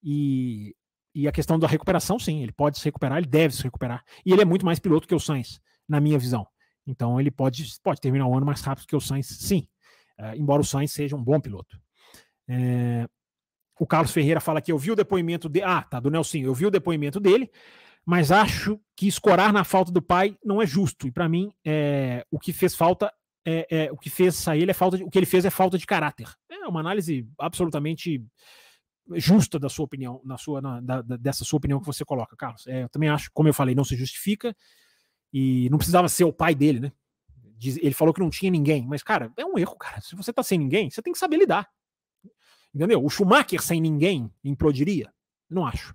E, 0.00 0.76
e 1.12 1.26
a 1.26 1.32
questão 1.32 1.58
da 1.58 1.66
recuperação, 1.66 2.16
sim, 2.16 2.40
ele 2.40 2.52
pode 2.52 2.78
se 2.78 2.84
recuperar, 2.84 3.18
ele 3.18 3.26
deve 3.26 3.52
se 3.52 3.64
recuperar. 3.64 4.04
E 4.24 4.32
ele 4.32 4.42
é 4.42 4.44
muito 4.44 4.64
mais 4.64 4.78
piloto 4.78 5.08
que 5.08 5.14
o 5.14 5.18
Sainz, 5.18 5.60
na 5.88 6.00
minha 6.00 6.18
visão. 6.18 6.46
Então 6.86 7.20
ele 7.20 7.30
pode, 7.30 7.64
pode 7.82 8.00
terminar 8.00 8.26
o 8.26 8.36
ano 8.36 8.46
mais 8.46 8.60
rápido 8.60 8.86
que 8.86 8.96
o 8.96 9.00
Sainz, 9.00 9.26
sim. 9.26 9.66
Uh, 10.18 10.36
embora 10.36 10.60
o 10.62 10.64
Sainz 10.64 10.92
seja 10.92 11.16
um 11.16 11.22
bom 11.22 11.40
piloto. 11.40 11.78
É, 12.48 13.08
o 13.78 13.86
Carlos 13.86 14.12
Ferreira 14.12 14.40
fala 14.40 14.60
que 14.60 14.70
eu 14.70 14.78
vi 14.78 14.90
o 14.92 14.96
depoimento 14.96 15.48
de. 15.48 15.62
Ah, 15.62 15.82
tá, 15.82 15.98
do 15.98 16.10
Nelson. 16.10 16.38
Eu 16.38 16.54
vi 16.54 16.66
o 16.66 16.70
depoimento 16.70 17.18
dele, 17.18 17.50
mas 18.04 18.30
acho 18.30 18.78
que 18.96 19.08
escorar 19.08 19.52
na 19.52 19.64
falta 19.64 19.90
do 19.90 20.02
pai 20.02 20.36
não 20.44 20.62
é 20.62 20.66
justo. 20.66 21.06
E 21.06 21.10
para 21.12 21.28
mim, 21.28 21.52
é, 21.64 22.24
o 22.30 22.38
que 22.38 22.52
fez 22.52 22.74
falta 22.74 23.12
é, 23.46 23.66
é, 23.70 23.92
o 23.92 23.96
que 23.96 24.08
fez 24.08 24.36
sair 24.36 24.68
é 24.68 24.72
falta 24.72 24.96
de, 24.96 25.04
o 25.04 25.10
que 25.10 25.18
ele 25.18 25.26
fez 25.26 25.44
é 25.44 25.50
falta 25.50 25.76
de 25.76 25.86
caráter. 25.86 26.28
É 26.50 26.66
uma 26.66 26.80
análise 26.80 27.28
absolutamente 27.38 28.24
justa 29.16 29.58
da 29.58 29.68
sua 29.68 29.84
opinião, 29.84 30.20
na 30.24 30.38
sua, 30.38 30.62
na, 30.62 30.80
da, 30.80 31.02
dessa 31.02 31.44
sua 31.44 31.58
opinião 31.58 31.78
que 31.78 31.86
você 31.86 32.04
coloca, 32.04 32.34
Carlos. 32.36 32.66
É, 32.66 32.84
eu 32.84 32.88
também 32.88 33.10
acho, 33.10 33.30
como 33.34 33.48
eu 33.48 33.54
falei, 33.54 33.74
não 33.74 33.84
se 33.84 33.96
justifica 33.96 34.56
e 35.36 35.68
não 35.68 35.78
precisava 35.78 36.08
ser 36.08 36.22
o 36.22 36.32
pai 36.32 36.54
dele, 36.54 36.78
né? 36.78 36.92
ele 37.60 37.94
falou 37.94 38.14
que 38.14 38.20
não 38.20 38.30
tinha 38.30 38.50
ninguém, 38.50 38.86
mas 38.86 39.02
cara, 39.02 39.32
é 39.36 39.44
um 39.44 39.58
erro, 39.58 39.76
cara. 39.76 40.00
Se 40.00 40.14
você 40.14 40.32
tá 40.32 40.42
sem 40.42 40.58
ninguém, 40.58 40.90
você 40.90 41.02
tem 41.02 41.12
que 41.12 41.18
saber 41.18 41.38
lidar. 41.38 41.68
Entendeu? 42.72 43.04
O 43.04 43.10
Schumacher 43.10 43.60
sem 43.60 43.80
ninguém 43.80 44.30
implodiria? 44.44 45.12
Não 45.50 45.66
acho. 45.66 45.94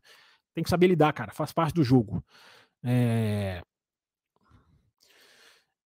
Tem 0.54 0.64
que 0.64 0.70
saber 0.70 0.88
lidar, 0.88 1.14
cara. 1.14 1.32
Faz 1.32 1.54
parte 1.54 1.74
do 1.76 1.84
jogo. 1.84 2.24
É... 2.84 3.62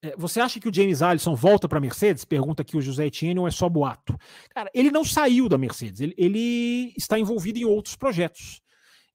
É, 0.01 0.15
você 0.17 0.39
acha 0.39 0.59
que 0.59 0.67
o 0.67 0.73
James 0.73 1.01
Allison 1.01 1.35
volta 1.35 1.67
para 1.67 1.77
a 1.77 1.81
Mercedes? 1.81 2.25
Pergunta 2.25 2.61
aqui 2.61 2.75
o 2.75 2.81
José 2.81 3.05
Etienne 3.05 3.39
ou 3.39 3.47
é 3.47 3.51
só 3.51 3.69
boato? 3.69 4.17
Cara, 4.49 4.69
ele 4.73 4.91
não 4.91 5.05
saiu 5.05 5.47
da 5.47 5.57
Mercedes, 5.57 6.01
ele, 6.01 6.13
ele, 6.17 6.93
está 6.97 7.17
envolvido 7.17 7.57
em 7.57 7.63
outros 7.63 7.95
projetos. 7.95 8.61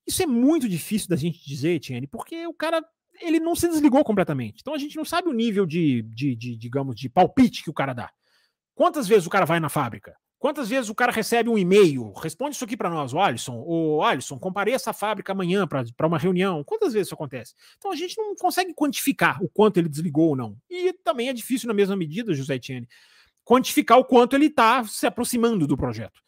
Isso 0.06 0.22
é 0.22 0.26
muito 0.26 0.66
difícil 0.66 1.08
da 1.08 1.16
gente 1.16 1.44
dizer, 1.44 1.74
Etienne, 1.74 2.06
porque 2.06 2.46
o 2.46 2.54
cara 2.54 2.82
ele 3.20 3.40
não 3.40 3.54
se 3.54 3.68
desligou 3.68 4.04
completamente. 4.04 4.60
Então 4.60 4.74
a 4.74 4.78
gente 4.78 4.96
não 4.96 5.04
sabe 5.04 5.28
o 5.28 5.32
nível 5.32 5.66
de, 5.66 6.02
de, 6.02 6.34
de 6.34 6.56
digamos, 6.56 6.96
de 6.96 7.08
palpite 7.08 7.62
que 7.62 7.70
o 7.70 7.74
cara 7.74 7.92
dá. 7.92 8.10
Quantas 8.74 9.08
vezes 9.08 9.26
o 9.26 9.30
cara 9.30 9.44
vai 9.44 9.58
na 9.60 9.68
fábrica? 9.68 10.16
Quantas 10.38 10.68
vezes 10.68 10.88
o 10.88 10.94
cara 10.94 11.10
recebe 11.10 11.50
um 11.50 11.58
e-mail? 11.58 12.12
Responde 12.12 12.54
isso 12.54 12.64
aqui 12.64 12.76
para 12.76 12.88
nós, 12.88 13.12
o 13.12 13.18
Alisson. 13.18 13.60
O 13.66 14.02
Alisson, 14.04 14.38
compareça 14.38 14.90
à 14.90 14.92
fábrica 14.92 15.32
amanhã 15.32 15.66
para 15.66 16.06
uma 16.06 16.16
reunião. 16.16 16.62
Quantas 16.62 16.92
vezes 16.92 17.08
isso 17.08 17.14
acontece? 17.14 17.54
Então 17.76 17.90
a 17.90 17.96
gente 17.96 18.16
não 18.16 18.36
consegue 18.36 18.72
quantificar 18.72 19.42
o 19.42 19.48
quanto 19.48 19.78
ele 19.78 19.88
desligou 19.88 20.28
ou 20.28 20.36
não. 20.36 20.56
E 20.70 20.92
também 20.92 21.28
é 21.28 21.32
difícil, 21.32 21.66
na 21.66 21.74
mesma 21.74 21.96
medida, 21.96 22.32
José 22.34 22.54
Etienne, 22.54 22.88
quantificar 23.42 23.98
o 23.98 24.04
quanto 24.04 24.36
ele 24.36 24.46
está 24.46 24.84
se 24.84 25.06
aproximando 25.06 25.66
do 25.66 25.76
projeto. 25.76 26.20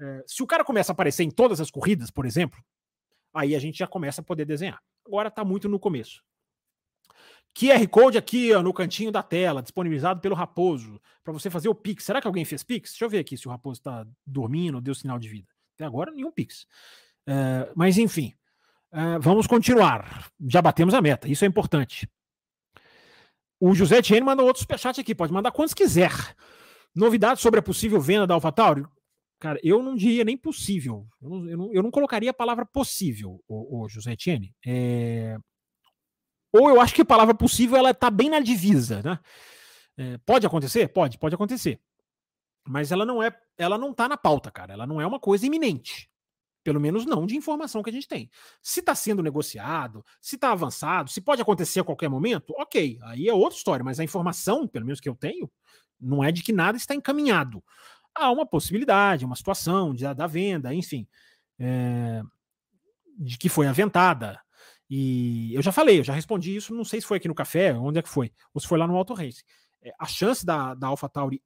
É, 0.00 0.22
se 0.26 0.44
o 0.44 0.46
cara 0.46 0.62
começa 0.62 0.92
a 0.92 0.94
aparecer 0.94 1.24
em 1.24 1.30
todas 1.30 1.60
as 1.60 1.70
corridas, 1.70 2.08
por 2.08 2.24
exemplo, 2.24 2.62
aí 3.34 3.56
a 3.56 3.58
gente 3.58 3.78
já 3.78 3.86
começa 3.88 4.20
a 4.20 4.24
poder 4.24 4.44
desenhar. 4.44 4.80
Agora 5.04 5.26
está 5.26 5.44
muito 5.44 5.68
no 5.68 5.80
começo. 5.80 6.22
QR 7.56 7.88
Code 7.88 8.18
aqui 8.18 8.52
ó, 8.52 8.62
no 8.62 8.70
cantinho 8.70 9.10
da 9.10 9.22
tela, 9.22 9.62
disponibilizado 9.62 10.20
pelo 10.20 10.34
Raposo, 10.34 11.00
para 11.24 11.32
você 11.32 11.48
fazer 11.48 11.70
o 11.70 11.74
Pix. 11.74 12.04
Será 12.04 12.20
que 12.20 12.26
alguém 12.26 12.44
fez 12.44 12.62
Pix? 12.62 12.90
Deixa 12.90 13.04
eu 13.06 13.08
ver 13.08 13.20
aqui 13.20 13.34
se 13.34 13.48
o 13.48 13.50
Raposo 13.50 13.80
está 13.80 14.06
dormindo, 14.26 14.78
deu 14.78 14.94
sinal 14.94 15.18
de 15.18 15.26
vida. 15.26 15.48
Até 15.74 15.86
agora, 15.86 16.12
nenhum 16.12 16.30
Pix. 16.30 16.66
Uh, 17.26 17.72
mas, 17.74 17.96
enfim, 17.96 18.34
uh, 18.92 19.18
vamos 19.20 19.46
continuar. 19.46 20.30
Já 20.46 20.60
batemos 20.60 20.92
a 20.92 21.00
meta, 21.00 21.28
isso 21.28 21.46
é 21.46 21.48
importante. 21.48 22.06
O 23.58 23.74
José 23.74 24.02
Tiene 24.02 24.26
mandou 24.26 24.46
outro 24.46 24.60
superchat 24.60 25.00
aqui, 25.00 25.14
pode 25.14 25.32
mandar 25.32 25.50
quantos 25.50 25.72
quiser. 25.72 26.12
Novidades 26.94 27.42
sobre 27.42 27.60
a 27.60 27.62
possível 27.62 27.98
venda 27.98 28.26
da 28.26 28.34
AlphaTauri? 28.34 28.84
Cara, 29.38 29.58
eu 29.62 29.82
não 29.82 29.96
diria 29.96 30.24
nem 30.24 30.36
possível. 30.36 31.06
Eu 31.22 31.30
não, 31.30 31.48
eu 31.48 31.56
não, 31.56 31.72
eu 31.72 31.82
não 31.82 31.90
colocaria 31.90 32.30
a 32.30 32.34
palavra 32.34 32.66
possível, 32.66 33.42
o, 33.48 33.84
o 33.84 33.88
José 33.88 34.14
Tiene. 34.14 34.54
É 34.64 35.38
ou 36.56 36.68
eu 36.68 36.80
acho 36.80 36.94
que 36.94 37.02
a 37.02 37.06
palavra 37.06 37.34
possível 37.34 37.76
ela 37.76 37.90
está 37.90 38.10
bem 38.10 38.30
na 38.30 38.40
divisa, 38.40 39.02
né? 39.02 39.18
É, 39.96 40.18
pode 40.18 40.46
acontecer? 40.46 40.88
Pode, 40.88 41.18
pode 41.18 41.34
acontecer. 41.34 41.80
Mas 42.66 42.90
ela 42.92 43.06
não 43.06 43.22
é, 43.22 43.34
ela 43.56 43.78
não 43.78 43.92
está 43.92 44.08
na 44.08 44.16
pauta, 44.16 44.50
cara. 44.50 44.72
Ela 44.72 44.86
não 44.86 45.00
é 45.00 45.06
uma 45.06 45.20
coisa 45.20 45.46
iminente. 45.46 46.10
Pelo 46.62 46.80
menos 46.80 47.06
não 47.06 47.26
de 47.26 47.36
informação 47.36 47.82
que 47.82 47.90
a 47.90 47.92
gente 47.92 48.08
tem. 48.08 48.28
Se 48.60 48.80
está 48.80 48.94
sendo 48.94 49.22
negociado, 49.22 50.04
se 50.20 50.34
está 50.34 50.50
avançado, 50.50 51.08
se 51.10 51.20
pode 51.20 51.40
acontecer 51.40 51.80
a 51.80 51.84
qualquer 51.84 52.08
momento, 52.08 52.52
ok, 52.58 52.98
aí 53.02 53.28
é 53.28 53.32
outra 53.32 53.56
história. 53.56 53.84
Mas 53.84 54.00
a 54.00 54.04
informação, 54.04 54.66
pelo 54.66 54.84
menos 54.84 55.00
que 55.00 55.08
eu 55.08 55.14
tenho, 55.14 55.50
não 56.00 56.22
é 56.22 56.32
de 56.32 56.42
que 56.42 56.52
nada 56.52 56.76
está 56.76 56.94
encaminhado. 56.94 57.62
Há 58.14 58.30
uma 58.30 58.44
possibilidade, 58.44 59.24
uma 59.24 59.36
situação 59.36 59.94
de, 59.94 60.12
da 60.12 60.26
venda, 60.26 60.74
enfim, 60.74 61.06
é, 61.58 62.22
de 63.16 63.38
que 63.38 63.48
foi 63.48 63.68
aventada. 63.68 64.40
E 64.88 65.52
eu 65.54 65.62
já 65.62 65.72
falei, 65.72 65.98
eu 65.98 66.04
já 66.04 66.12
respondi 66.12 66.54
isso, 66.54 66.74
não 66.74 66.84
sei 66.84 67.00
se 67.00 67.06
foi 67.06 67.16
aqui 67.16 67.28
no 67.28 67.34
café, 67.34 67.74
onde 67.74 67.98
é 67.98 68.02
que 68.02 68.08
foi, 68.08 68.32
ou 68.54 68.60
se 68.60 68.66
foi 68.66 68.78
lá 68.78 68.86
no 68.86 68.96
Auto 68.96 69.14
Race. 69.14 69.42
É, 69.82 69.92
a 69.98 70.06
chance 70.06 70.44
da, 70.44 70.74
da 70.74 70.86
AlphaTauri 70.88 71.42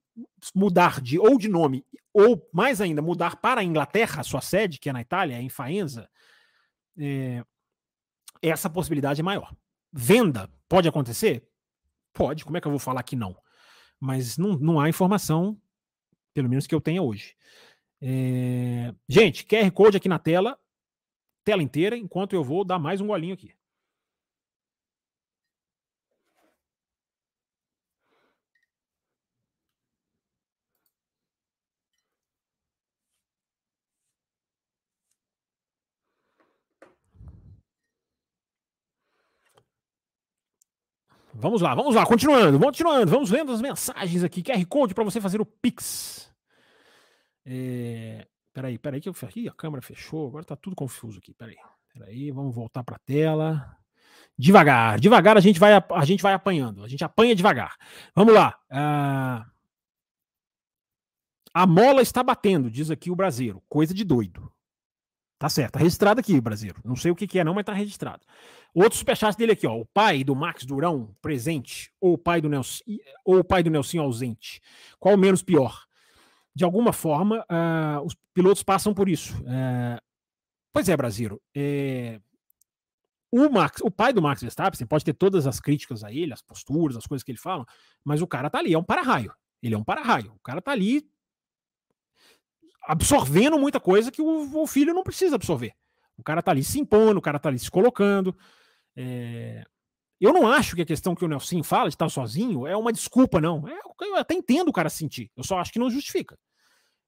mudar 0.54 1.00
de 1.00 1.18
ou 1.18 1.38
de 1.38 1.48
nome, 1.48 1.84
ou 2.12 2.48
mais 2.52 2.80
ainda, 2.80 3.00
mudar 3.00 3.36
para 3.36 3.60
a 3.60 3.64
Inglaterra, 3.64 4.22
sua 4.22 4.40
sede, 4.40 4.78
que 4.78 4.90
é 4.90 4.92
na 4.92 5.00
Itália, 5.00 5.36
é 5.36 5.42
em 5.42 5.48
Faenza, 5.48 6.08
é, 6.98 7.42
essa 8.42 8.68
possibilidade 8.68 9.20
é 9.20 9.24
maior. 9.24 9.54
Venda 9.92 10.48
pode 10.68 10.88
acontecer? 10.88 11.46
Pode, 12.12 12.44
como 12.44 12.56
é 12.56 12.60
que 12.60 12.66
eu 12.66 12.72
vou 12.72 12.78
falar 12.78 13.02
que 13.02 13.16
não? 13.16 13.36
Mas 13.98 14.36
não, 14.36 14.58
não 14.58 14.80
há 14.80 14.88
informação, 14.88 15.60
pelo 16.34 16.48
menos 16.48 16.66
que 16.66 16.74
eu 16.74 16.80
tenha 16.80 17.02
hoje. 17.02 17.34
É... 18.00 18.94
Gente, 19.08 19.44
QR 19.44 19.70
Code 19.72 19.96
aqui 19.96 20.08
na 20.08 20.18
tela 20.18 20.58
tela 21.50 21.62
inteira, 21.64 21.96
enquanto 21.96 22.32
eu 22.32 22.44
vou 22.44 22.64
dar 22.64 22.78
mais 22.78 23.00
um 23.00 23.08
golinho 23.08 23.34
aqui. 23.34 23.52
Vamos 41.34 41.62
lá, 41.62 41.74
vamos 41.74 41.94
lá, 41.94 42.04
continuando, 42.06 42.60
continuando, 42.60 43.10
vamos 43.10 43.30
lendo 43.30 43.50
as 43.50 43.62
mensagens 43.62 44.22
aqui. 44.22 44.42
QR 44.42 44.64
Code 44.66 44.94
para 44.94 45.02
você 45.02 45.20
fazer 45.20 45.40
o 45.40 45.46
Pix. 45.46 46.30
É, 47.44 48.26
Peraí, 48.60 48.78
peraí 48.78 49.00
que 49.00 49.08
eu 49.08 49.14
Ih, 49.36 49.48
a 49.48 49.52
câmera 49.52 49.80
fechou, 49.80 50.28
agora 50.28 50.44
tá 50.44 50.54
tudo 50.54 50.76
confuso 50.76 51.18
aqui. 51.18 51.32
Peraí. 51.32 51.56
Peraí, 51.94 52.30
vamos 52.30 52.54
voltar 52.54 52.84
para 52.84 52.96
a 52.96 52.98
tela. 52.98 53.74
Devagar, 54.36 55.00
devagar 55.00 55.36
a 55.38 55.40
gente 55.40 55.58
vai 55.58 55.72
a 55.72 56.04
gente 56.04 56.22
vai 56.22 56.34
apanhando, 56.34 56.84
a 56.84 56.88
gente 56.88 57.02
apanha 57.02 57.34
devagar. 57.34 57.74
Vamos 58.14 58.34
lá. 58.34 58.54
Uh... 58.70 59.50
A 61.54 61.66
mola 61.66 62.02
está 62.02 62.22
batendo, 62.22 62.70
diz 62.70 62.90
aqui 62.90 63.10
o 63.10 63.16
brasileiro. 63.16 63.62
Coisa 63.66 63.94
de 63.94 64.04
doido. 64.04 64.52
Tá 65.38 65.48
certo, 65.48 65.72
tá 65.72 65.78
registrado 65.78 66.20
aqui, 66.20 66.38
brasileiro. 66.38 66.82
Não 66.84 66.96
sei 66.96 67.10
o 67.10 67.16
que, 67.16 67.26
que 67.26 67.38
é, 67.38 67.44
não, 67.44 67.54
mas 67.54 67.64
tá 67.64 67.72
registrado. 67.72 68.26
Outro 68.74 68.98
superchat 68.98 69.38
dele 69.38 69.52
aqui, 69.52 69.66
ó. 69.66 69.74
O 69.74 69.86
pai 69.86 70.22
do 70.22 70.36
Max 70.36 70.66
Durão 70.66 71.16
presente, 71.22 71.90
ou 71.98 72.12
o 72.12 72.18
pai 72.18 72.42
do 72.42 72.48
Nelson, 72.50 72.84
ou 73.24 73.38
o 73.38 73.44
pai 73.44 73.62
do 73.62 73.70
Nelson 73.70 74.00
ausente. 74.00 74.60
Qual 74.98 75.16
menos 75.16 75.42
pior? 75.42 75.88
De 76.60 76.64
alguma 76.64 76.92
forma, 76.92 77.42
uh, 77.50 78.04
os 78.04 78.14
pilotos 78.34 78.62
passam 78.62 78.92
por 78.92 79.08
isso. 79.08 79.34
Uh, 79.44 79.98
pois 80.70 80.90
é, 80.90 80.94
Brasil. 80.94 81.40
É, 81.56 82.20
o, 83.32 83.48
Max, 83.48 83.80
o 83.80 83.90
pai 83.90 84.12
do 84.12 84.20
Max 84.20 84.42
Verstappen 84.42 84.86
pode 84.86 85.02
ter 85.02 85.14
todas 85.14 85.46
as 85.46 85.58
críticas 85.58 86.04
a 86.04 86.12
ele, 86.12 86.34
as 86.34 86.42
posturas, 86.42 86.98
as 86.98 87.06
coisas 87.06 87.24
que 87.24 87.30
ele 87.30 87.38
fala, 87.38 87.64
mas 88.04 88.20
o 88.20 88.26
cara 88.26 88.50
tá 88.50 88.58
ali, 88.58 88.74
é 88.74 88.78
um 88.78 88.84
para-raio. 88.84 89.32
Ele 89.62 89.74
é 89.74 89.78
um 89.78 89.82
para-raio. 89.82 90.34
O 90.34 90.40
cara 90.40 90.60
tá 90.60 90.72
ali 90.72 91.02
absorvendo 92.82 93.58
muita 93.58 93.80
coisa 93.80 94.12
que 94.12 94.20
o, 94.20 94.62
o, 94.62 94.66
filho 94.66 94.92
não 94.92 95.02
precisa 95.02 95.36
absorver. 95.36 95.72
O 96.14 96.22
cara 96.22 96.42
tá 96.42 96.50
ali 96.50 96.62
se 96.62 96.78
impondo, 96.78 97.20
o 97.20 97.22
cara 97.22 97.38
tá 97.38 97.48
ali 97.48 97.58
se 97.58 97.70
colocando. 97.70 98.36
É, 98.94 99.64
eu 100.20 100.30
não 100.30 100.46
acho 100.46 100.76
que 100.76 100.82
a 100.82 100.86
questão 100.86 101.14
que 101.14 101.24
o 101.24 101.28
Nelson 101.28 101.62
fala 101.62 101.88
de 101.88 101.94
estar 101.94 102.10
sozinho 102.10 102.66
é 102.66 102.76
uma 102.76 102.92
desculpa, 102.92 103.40
não. 103.40 103.66
É, 103.66 103.78
eu 104.02 104.16
até 104.16 104.34
entendo 104.34 104.68
o 104.68 104.74
cara 104.74 104.90
sentir. 104.90 105.30
Eu 105.34 105.42
só 105.42 105.58
acho 105.58 105.72
que 105.72 105.78
não 105.78 105.88
justifica. 105.88 106.38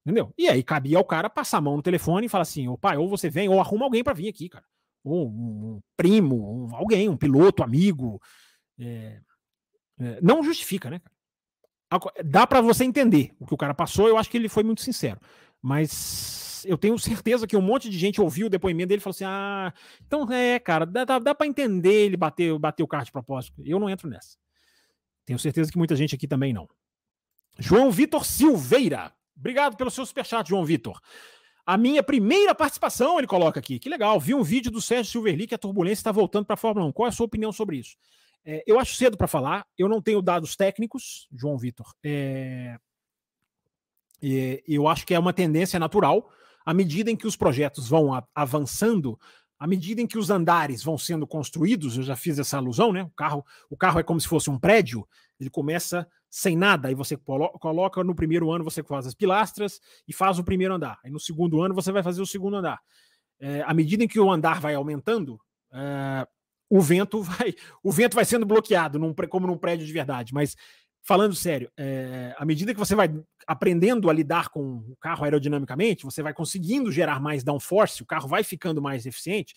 Entendeu? 0.04 0.32
E 0.36 0.48
aí 0.48 0.62
cabia 0.62 0.98
ao 0.98 1.04
cara 1.04 1.30
passar 1.30 1.58
a 1.58 1.60
mão 1.60 1.76
no 1.76 1.82
telefone 1.82 2.26
e 2.26 2.28
falar 2.28 2.42
assim: 2.42 2.68
ô 2.68 2.76
pai, 2.76 2.96
ou 2.96 3.08
você 3.08 3.30
vem, 3.30 3.48
ou 3.48 3.60
arruma 3.60 3.84
alguém 3.84 4.02
para 4.02 4.14
vir 4.14 4.28
aqui, 4.28 4.48
cara. 4.48 4.64
Ou 5.04 5.28
um, 5.28 5.74
um 5.76 5.80
primo, 5.96 6.66
um, 6.66 6.76
alguém, 6.76 7.08
um 7.08 7.16
piloto, 7.16 7.62
amigo. 7.62 8.20
É, 8.78 9.20
é, 10.00 10.20
não 10.20 10.42
justifica, 10.42 10.90
né? 10.90 11.00
Dá 12.24 12.46
para 12.46 12.60
você 12.60 12.84
entender 12.84 13.32
o 13.38 13.46
que 13.46 13.54
o 13.54 13.56
cara 13.56 13.74
passou. 13.74 14.08
Eu 14.08 14.16
acho 14.16 14.30
que 14.30 14.36
ele 14.36 14.48
foi 14.48 14.62
muito 14.62 14.80
sincero. 14.80 15.20
Mas 15.60 16.64
eu 16.66 16.78
tenho 16.78 16.98
certeza 16.98 17.46
que 17.46 17.56
um 17.56 17.62
monte 17.62 17.88
de 17.88 17.98
gente 17.98 18.20
ouviu 18.20 18.46
o 18.46 18.50
depoimento 18.50 18.88
dele 18.88 19.00
e 19.00 19.02
falou 19.02 19.14
assim: 19.14 19.24
ah, 19.24 19.72
então 20.04 20.30
é, 20.32 20.58
cara, 20.58 20.84
dá, 20.84 21.04
dá, 21.04 21.18
dá 21.18 21.34
para 21.34 21.46
entender 21.46 22.06
ele 22.06 22.16
bater, 22.16 22.58
bater 22.58 22.82
o 22.82 22.88
carro 22.88 23.04
de 23.04 23.12
propósito. 23.12 23.62
Eu 23.64 23.78
não 23.78 23.88
entro 23.88 24.08
nessa. 24.08 24.36
Tenho 25.24 25.38
certeza 25.38 25.70
que 25.70 25.78
muita 25.78 25.94
gente 25.94 26.14
aqui 26.14 26.26
também 26.26 26.52
não. 26.52 26.68
João 27.58 27.90
Vitor 27.90 28.24
Silveira. 28.24 29.12
Obrigado 29.42 29.76
pelo 29.76 29.90
seu 29.90 30.06
superchat, 30.06 30.48
João 30.48 30.64
Vitor. 30.64 31.00
A 31.66 31.76
minha 31.76 32.00
primeira 32.00 32.54
participação, 32.54 33.18
ele 33.18 33.26
coloca 33.26 33.58
aqui. 33.58 33.76
Que 33.76 33.88
legal. 33.88 34.20
Vi 34.20 34.34
um 34.34 34.42
vídeo 34.42 34.70
do 34.70 34.80
Sérgio 34.80 35.10
Silverli 35.10 35.48
que 35.48 35.54
a 35.54 35.58
turbulência 35.58 36.00
está 36.00 36.12
voltando 36.12 36.46
para 36.46 36.54
a 36.54 36.56
Fórmula 36.56 36.86
1. 36.86 36.92
Qual 36.92 37.06
é 37.06 37.08
a 37.08 37.12
sua 37.12 37.26
opinião 37.26 37.50
sobre 37.50 37.78
isso? 37.78 37.96
É, 38.44 38.62
eu 38.64 38.78
acho 38.78 38.94
cedo 38.94 39.16
para 39.16 39.26
falar. 39.26 39.66
Eu 39.76 39.88
não 39.88 40.00
tenho 40.00 40.22
dados 40.22 40.54
técnicos, 40.54 41.26
João 41.32 41.58
Vitor. 41.58 41.92
É, 42.04 42.76
é, 44.22 44.62
eu 44.64 44.86
acho 44.86 45.04
que 45.04 45.12
é 45.12 45.18
uma 45.18 45.32
tendência 45.32 45.76
natural 45.76 46.30
à 46.64 46.72
medida 46.72 47.10
em 47.10 47.16
que 47.16 47.26
os 47.26 47.34
projetos 47.34 47.88
vão 47.88 48.10
avançando, 48.32 49.18
à 49.62 49.66
medida 49.68 50.00
em 50.00 50.08
que 50.08 50.18
os 50.18 50.28
andares 50.28 50.82
vão 50.82 50.98
sendo 50.98 51.24
construídos, 51.24 51.96
eu 51.96 52.02
já 52.02 52.16
fiz 52.16 52.36
essa 52.36 52.56
alusão, 52.56 52.92
né? 52.92 53.04
O 53.04 53.10
carro, 53.10 53.46
o 53.70 53.76
carro 53.76 54.00
é 54.00 54.02
como 54.02 54.20
se 54.20 54.26
fosse 54.26 54.50
um 54.50 54.58
prédio, 54.58 55.06
ele 55.38 55.48
começa 55.48 56.04
sem 56.28 56.56
nada, 56.56 56.88
aí 56.88 56.96
você 56.96 57.16
coloca 57.16 58.02
no 58.02 58.12
primeiro 58.12 58.50
ano, 58.50 58.64
você 58.64 58.82
faz 58.82 59.06
as 59.06 59.14
pilastras 59.14 59.80
e 60.08 60.12
faz 60.12 60.36
o 60.40 60.42
primeiro 60.42 60.74
andar. 60.74 60.98
Aí 61.04 61.12
no 61.12 61.20
segundo 61.20 61.62
ano 61.62 61.76
você 61.76 61.92
vai 61.92 62.02
fazer 62.02 62.20
o 62.20 62.26
segundo 62.26 62.56
andar. 62.56 62.80
É, 63.38 63.62
à 63.62 63.72
medida 63.72 64.02
em 64.02 64.08
que 64.08 64.18
o 64.18 64.32
andar 64.32 64.60
vai 64.60 64.74
aumentando, 64.74 65.40
é, 65.72 66.26
o 66.68 66.80
vento 66.80 67.22
vai 67.22 67.54
o 67.84 67.92
vento 67.92 68.16
vai 68.16 68.24
sendo 68.24 68.44
bloqueado 68.44 68.98
num, 68.98 69.14
como 69.14 69.46
num 69.46 69.56
prédio 69.56 69.86
de 69.86 69.92
verdade, 69.92 70.34
mas 70.34 70.56
falando 71.02 71.36
sério, 71.36 71.70
é, 71.76 72.34
à 72.36 72.44
medida 72.44 72.74
que 72.74 72.80
você 72.80 72.96
vai 72.96 73.08
aprendendo 73.46 74.08
a 74.08 74.12
lidar 74.12 74.48
com 74.48 74.78
o 74.88 74.96
carro 74.96 75.24
aerodinamicamente, 75.24 76.04
você 76.04 76.22
vai 76.22 76.32
conseguindo 76.32 76.90
gerar 76.90 77.20
mais 77.20 77.42
downforce, 77.42 78.02
o 78.02 78.06
carro 78.06 78.28
vai 78.28 78.44
ficando 78.44 78.80
mais 78.80 79.06
eficiente, 79.06 79.54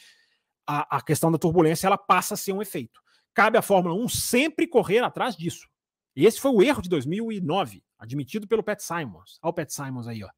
a, 0.68 0.98
a 0.98 1.02
questão 1.02 1.32
da 1.32 1.38
turbulência 1.38 1.88
ela 1.88 1.98
passa 1.98 2.34
a 2.34 2.38
ser 2.38 2.54
um 2.54 2.62
efeito. 2.62 3.00
Cabe 3.34 3.58
à 3.58 3.62
Fórmula 3.62 3.96
1 3.96 4.08
sempre 4.08 4.68
correr 4.68 5.00
atrás 5.00 5.36
disso. 5.36 5.68
E 6.16 6.26
esse 6.26 6.40
foi 6.40 6.52
o 6.52 6.64
erro 6.64 6.82
de 6.82 6.90
2009, 6.90 7.84
admitido 8.00 8.48
pelo 8.48 8.64
Pat 8.64 8.80
Simons. 8.80 9.38
Olha 9.42 9.50
o 9.50 9.54
Pat 9.54 9.70
Simons 9.70 10.08
aí, 10.08 10.24
ó. 10.24 10.30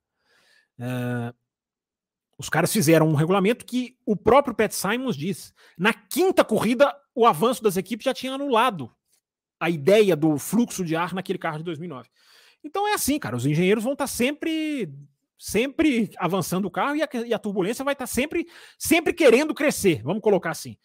É, 0.79 1.33
Os 2.37 2.49
caras 2.49 2.73
fizeram 2.73 3.07
um 3.07 3.15
regulamento 3.15 3.65
que 3.65 3.97
o 4.05 4.15
próprio 4.15 4.55
Pat 4.55 4.71
Simons 4.71 5.15
diz. 5.15 5.53
Na 5.77 5.93
quinta 5.93 6.43
corrida, 6.43 6.93
o 7.13 7.25
avanço 7.25 7.63
das 7.63 7.77
equipes 7.77 8.05
já 8.05 8.13
tinha 8.13 8.33
anulado 8.33 8.91
a 9.59 9.69
ideia 9.69 10.15
do 10.15 10.37
fluxo 10.37 10.83
de 10.83 10.95
ar 10.95 11.13
naquele 11.13 11.39
carro 11.39 11.59
de 11.59 11.63
2009. 11.63 12.09
Então 12.63 12.87
é 12.87 12.93
assim, 12.93 13.19
cara. 13.19 13.35
Os 13.35 13.45
engenheiros 13.45 13.83
vão 13.83 13.93
estar 13.93 14.05
tá 14.05 14.07
sempre 14.07 14.91
sempre 15.39 16.09
avançando 16.17 16.65
o 16.65 16.71
carro 16.71 16.95
e 16.95 17.03
a, 17.03 17.09
e 17.27 17.33
a 17.33 17.37
turbulência 17.37 17.85
vai 17.85 17.93
estar 17.93 18.07
tá 18.07 18.11
sempre 18.11 18.47
sempre 18.77 19.13
querendo 19.13 19.53
crescer. 19.53 20.01
Vamos 20.03 20.21
colocar 20.21 20.51
assim. 20.51 20.77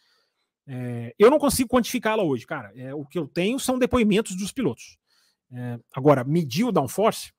É, 0.67 1.15
eu 1.19 1.31
não 1.31 1.39
consigo 1.39 1.69
quantificá-la 1.69 2.23
hoje, 2.23 2.47
cara. 2.47 2.73
É, 2.77 2.95
o 2.95 3.05
que 3.05 3.19
eu 3.19 3.27
tenho 3.27 3.59
são 3.59 3.79
depoimentos 3.79 4.37
dos 4.37 4.53
pilotos. 4.53 4.97
É, 5.53 5.79
agora, 5.95 6.25
medir 6.25 6.65
o 6.65 6.73
downforce, 6.73 7.33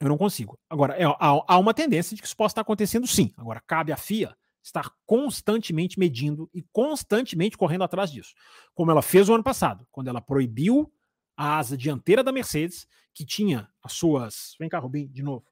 eu 0.00 0.08
não 0.08 0.18
consigo. 0.18 0.58
Agora, 0.68 0.94
é, 0.94 1.04
há, 1.04 1.16
há, 1.18 1.58
uma 1.58 1.74
tendência 1.74 2.16
de 2.16 2.22
que 2.22 2.26
isso 2.26 2.36
possa 2.36 2.52
estar 2.52 2.62
acontecendo 2.62 3.06
sim. 3.06 3.32
Agora, 3.36 3.62
cabe 3.66 3.92
à 3.92 3.96
FIA 3.96 4.36
estar 4.62 4.90
constantemente 5.04 5.98
medindo 5.98 6.48
e 6.54 6.62
constantemente 6.72 7.56
correndo 7.56 7.84
atrás 7.84 8.10
disso. 8.10 8.32
Como 8.74 8.90
ela 8.90 9.02
fez 9.02 9.28
o 9.28 9.34
ano 9.34 9.44
passado, 9.44 9.86
quando 9.90 10.08
ela 10.08 10.20
proibiu 10.20 10.92
a 11.36 11.58
asa 11.58 11.76
dianteira 11.76 12.22
da 12.22 12.32
Mercedes, 12.32 12.86
que 13.14 13.24
tinha 13.24 13.68
as 13.82 13.92
suas. 13.92 14.54
Vem 14.58 14.68
cá, 14.68 14.78
Rubim, 14.78 15.06
de 15.08 15.22
novo. 15.22 15.44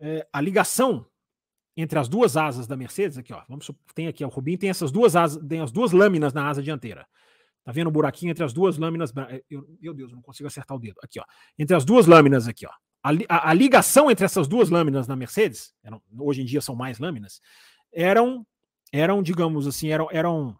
É, 0.00 0.26
a 0.32 0.40
ligação 0.40 1.06
entre 1.76 1.98
as 1.98 2.08
duas 2.08 2.36
asas 2.36 2.66
da 2.66 2.76
Mercedes, 2.76 3.18
aqui, 3.18 3.32
ó, 3.32 3.42
vamos 3.48 3.70
tem 3.94 4.08
aqui, 4.08 4.24
ó, 4.24 4.26
o 4.26 4.30
Rubim 4.30 4.56
tem 4.56 4.68
essas 4.68 4.90
duas 4.90 5.14
asas, 5.14 5.42
tem 5.46 5.60
as 5.60 5.70
duas 5.70 5.92
lâminas 5.92 6.32
na 6.32 6.48
asa 6.48 6.62
dianteira. 6.62 7.06
Tá 7.64 7.72
vendo 7.72 7.88
o 7.88 7.90
buraquinho 7.90 8.30
entre 8.30 8.42
as 8.42 8.52
duas 8.52 8.78
lâminas? 8.78 9.12
Eu, 9.50 9.64
meu 9.80 9.92
Deus, 9.92 10.10
não 10.10 10.22
consigo 10.22 10.46
acertar 10.46 10.76
o 10.76 10.80
dedo. 10.80 10.98
Aqui, 11.02 11.20
ó. 11.20 11.24
Entre 11.58 11.76
as 11.76 11.84
duas 11.84 12.06
lâminas 12.06 12.48
aqui, 12.48 12.66
ó. 12.66 12.70
A, 13.02 13.10
a, 13.28 13.50
a 13.50 13.54
ligação 13.54 14.10
entre 14.10 14.24
essas 14.24 14.48
duas 14.48 14.70
lâminas 14.70 15.06
na 15.06 15.14
Mercedes, 15.14 15.74
eram, 15.84 16.02
hoje 16.18 16.42
em 16.42 16.44
dia 16.44 16.60
são 16.60 16.74
mais 16.74 16.98
lâminas, 16.98 17.40
eram, 17.92 18.46
eram 18.92 19.22
digamos 19.22 19.66
assim, 19.66 19.88
eram, 19.88 20.08
eram 20.10 20.58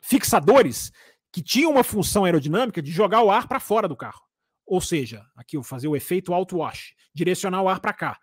fixadores 0.00 0.92
que 1.32 1.42
tinham 1.42 1.70
uma 1.70 1.82
função 1.82 2.24
aerodinâmica 2.24 2.82
de 2.82 2.90
jogar 2.90 3.22
o 3.22 3.30
ar 3.30 3.48
para 3.48 3.58
fora 3.58 3.88
do 3.88 3.96
carro. 3.96 4.20
Ou 4.66 4.80
seja, 4.80 5.24
aqui 5.34 5.56
eu 5.56 5.62
fazer 5.62 5.88
o 5.88 5.96
efeito 5.96 6.32
auto-wash, 6.32 6.94
direcionar 7.14 7.62
o 7.62 7.68
ar 7.68 7.80
para 7.80 7.92
cá. 7.92 8.18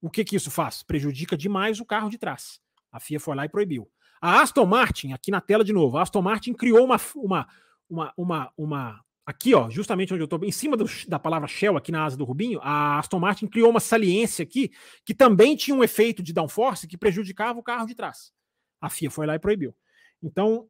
O 0.00 0.08
que, 0.08 0.24
que 0.24 0.36
isso 0.36 0.50
faz? 0.50 0.82
Prejudica 0.82 1.36
demais 1.36 1.80
o 1.80 1.84
carro 1.84 2.08
de 2.08 2.18
trás. 2.18 2.60
A 2.90 3.00
FIA 3.00 3.20
foi 3.20 3.34
lá 3.34 3.44
e 3.44 3.48
proibiu. 3.48 3.90
A 4.20 4.40
Aston 4.40 4.66
Martin, 4.66 5.12
aqui 5.12 5.30
na 5.30 5.40
tela 5.40 5.64
de 5.64 5.72
novo, 5.72 5.98
a 5.98 6.02
Aston 6.02 6.22
Martin 6.22 6.54
criou 6.54 6.84
uma, 6.84 7.00
uma, 7.16 7.48
uma, 7.88 8.12
uma, 8.16 8.52
uma 8.56 9.04
aqui, 9.26 9.54
ó, 9.54 9.68
justamente 9.68 10.12
onde 10.14 10.22
eu 10.22 10.26
estou, 10.26 10.42
em 10.44 10.52
cima 10.52 10.76
do, 10.76 10.86
da 11.08 11.18
palavra 11.18 11.48
Shell, 11.48 11.76
aqui 11.76 11.90
na 11.90 12.04
asa 12.04 12.16
do 12.16 12.24
Rubinho, 12.24 12.60
a 12.62 12.98
Aston 12.98 13.18
Martin 13.18 13.46
criou 13.46 13.70
uma 13.70 13.80
saliência 13.80 14.42
aqui 14.42 14.70
que 15.04 15.14
também 15.14 15.56
tinha 15.56 15.74
um 15.74 15.82
efeito 15.82 16.22
de 16.22 16.32
downforce 16.32 16.86
que 16.86 16.96
prejudicava 16.96 17.58
o 17.58 17.62
carro 17.62 17.86
de 17.86 17.94
trás. 17.94 18.32
A 18.80 18.88
FIA 18.88 19.10
foi 19.10 19.26
lá 19.26 19.34
e 19.34 19.38
proibiu. 19.38 19.74
Então, 20.22 20.68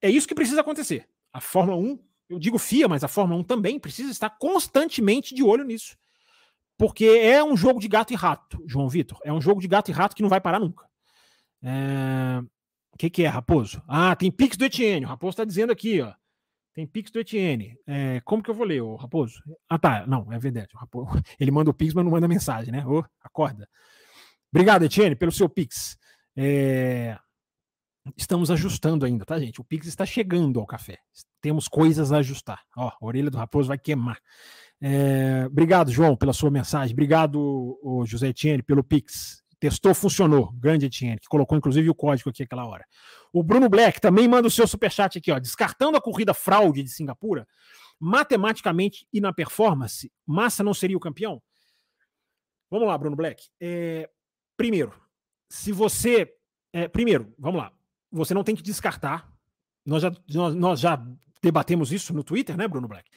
é 0.00 0.10
isso 0.10 0.28
que 0.28 0.34
precisa 0.34 0.60
acontecer. 0.60 1.08
A 1.36 1.40
Fórmula 1.40 1.76
1, 1.76 1.98
eu 2.30 2.38
digo 2.38 2.58
FIA, 2.58 2.88
mas 2.88 3.04
a 3.04 3.08
Fórmula 3.08 3.38
1 3.40 3.44
também 3.44 3.78
precisa 3.78 4.10
estar 4.10 4.30
constantemente 4.30 5.34
de 5.34 5.42
olho 5.42 5.64
nisso. 5.64 5.94
Porque 6.78 7.04
é 7.04 7.44
um 7.44 7.54
jogo 7.54 7.78
de 7.78 7.88
gato 7.88 8.14
e 8.14 8.16
rato, 8.16 8.64
João 8.66 8.88
Vitor. 8.88 9.18
É 9.22 9.30
um 9.30 9.40
jogo 9.40 9.60
de 9.60 9.68
gato 9.68 9.90
e 9.90 9.92
rato 9.92 10.16
que 10.16 10.22
não 10.22 10.30
vai 10.30 10.40
parar 10.40 10.58
nunca. 10.58 10.86
É... 11.62 12.40
O 12.90 12.96
que, 12.96 13.10
que 13.10 13.22
é, 13.22 13.28
Raposo? 13.28 13.82
Ah, 13.86 14.16
tem 14.16 14.32
Pix 14.32 14.56
do 14.56 14.64
Etienne. 14.64 15.04
O 15.04 15.08
Raposo 15.10 15.32
está 15.32 15.44
dizendo 15.44 15.72
aqui, 15.72 16.00
ó. 16.00 16.14
Tem 16.72 16.86
Pix 16.86 17.10
do 17.10 17.20
Etienne. 17.20 17.76
É, 17.86 18.22
como 18.24 18.42
que 18.42 18.48
eu 18.48 18.54
vou 18.54 18.64
ler, 18.64 18.80
o 18.80 18.96
Raposo? 18.96 19.42
Ah, 19.68 19.78
tá. 19.78 20.06
Não, 20.06 20.32
é 20.32 20.38
verdade. 20.38 20.68
Raposo, 20.74 21.10
ele 21.38 21.50
manda 21.50 21.68
o 21.68 21.74
Pix, 21.74 21.92
mas 21.92 22.02
não 22.02 22.12
manda 22.12 22.26
mensagem, 22.26 22.72
né? 22.72 22.82
Ô, 22.86 23.04
acorda. 23.22 23.68
Obrigado, 24.50 24.86
Etienne, 24.86 25.14
pelo 25.14 25.32
seu 25.32 25.50
Pix. 25.50 25.98
É... 26.34 27.18
Estamos 28.16 28.50
ajustando 28.50 29.04
ainda, 29.06 29.24
tá, 29.24 29.38
gente? 29.38 29.60
O 29.60 29.64
Pix 29.64 29.86
está 29.86 30.04
chegando 30.04 30.60
ao 30.60 30.66
café. 30.66 30.98
Temos 31.40 31.66
coisas 31.66 32.12
a 32.12 32.18
ajustar. 32.18 32.62
Ó, 32.76 32.88
a 32.88 32.96
orelha 33.00 33.30
do 33.30 33.38
Raposo 33.38 33.68
vai 33.68 33.78
queimar. 33.78 34.20
É, 34.80 35.44
obrigado, 35.46 35.90
João, 35.90 36.16
pela 36.16 36.32
sua 36.32 36.50
mensagem. 36.50 36.92
Obrigado, 36.92 37.78
José 38.06 38.28
Etienne, 38.28 38.62
pelo 38.62 38.84
Pix. 38.84 39.42
Testou, 39.58 39.94
funcionou. 39.94 40.52
Grande 40.52 40.86
Etienne, 40.86 41.18
que 41.18 41.28
colocou 41.28 41.56
inclusive 41.56 41.88
o 41.88 41.94
código 41.94 42.30
aqui 42.30 42.42
aquela 42.42 42.66
hora. 42.66 42.84
O 43.32 43.42
Bruno 43.42 43.68
Black 43.68 44.00
também 44.00 44.28
manda 44.28 44.46
o 44.46 44.50
seu 44.50 44.66
superchat 44.66 45.18
aqui, 45.18 45.32
ó. 45.32 45.38
Descartando 45.38 45.96
a 45.96 46.00
corrida 46.00 46.34
fraude 46.34 46.82
de 46.82 46.90
Singapura, 46.90 47.46
matematicamente 47.98 49.06
e 49.12 49.20
na 49.20 49.32
performance, 49.32 50.12
Massa 50.26 50.62
não 50.62 50.74
seria 50.74 50.96
o 50.96 51.00
campeão? 51.00 51.42
Vamos 52.70 52.86
lá, 52.86 52.98
Bruno 52.98 53.16
Black. 53.16 53.44
É, 53.60 54.10
primeiro, 54.56 54.92
se 55.48 55.72
você. 55.72 56.32
É, 56.72 56.88
primeiro, 56.88 57.32
vamos 57.38 57.60
lá. 57.60 57.72
Você 58.16 58.32
não 58.34 58.42
tem 58.42 58.56
que 58.56 58.62
descartar. 58.62 59.30
Nós 59.84 60.02
já, 60.02 60.12
nós, 60.32 60.54
nós 60.54 60.80
já 60.80 61.06
debatemos 61.42 61.92
isso 61.92 62.14
no 62.14 62.24
Twitter, 62.24 62.56
né, 62.56 62.66
Bruno 62.66 62.88
Black? 62.88 63.08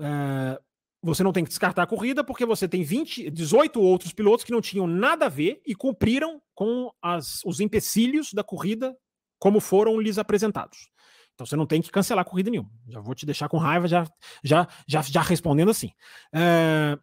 É, 0.00 0.60
você 1.02 1.22
não 1.22 1.32
tem 1.32 1.42
que 1.42 1.48
descartar 1.48 1.82
a 1.82 1.86
corrida 1.86 2.22
porque 2.22 2.46
você 2.46 2.68
tem 2.68 2.82
20, 2.82 3.30
18 3.30 3.80
outros 3.80 4.12
pilotos 4.12 4.44
que 4.44 4.52
não 4.52 4.60
tinham 4.60 4.86
nada 4.86 5.26
a 5.26 5.28
ver 5.28 5.60
e 5.66 5.74
cumpriram 5.74 6.40
com 6.54 6.92
as, 7.02 7.40
os 7.44 7.60
empecilhos 7.60 8.32
da 8.32 8.44
corrida 8.44 8.96
como 9.38 9.58
foram 9.58 10.00
lhes 10.00 10.18
apresentados. 10.18 10.90
Então 11.34 11.46
você 11.46 11.56
não 11.56 11.66
tem 11.66 11.80
que 11.80 11.90
cancelar 11.90 12.22
a 12.22 12.28
corrida 12.28 12.50
nenhuma. 12.50 12.70
Já 12.88 13.00
vou 13.00 13.14
te 13.14 13.26
deixar 13.26 13.48
com 13.48 13.56
raiva, 13.56 13.88
já, 13.88 14.06
já, 14.44 14.68
já, 14.86 15.02
já 15.02 15.22
respondendo 15.22 15.70
assim. 15.70 15.90
É, 16.32 16.96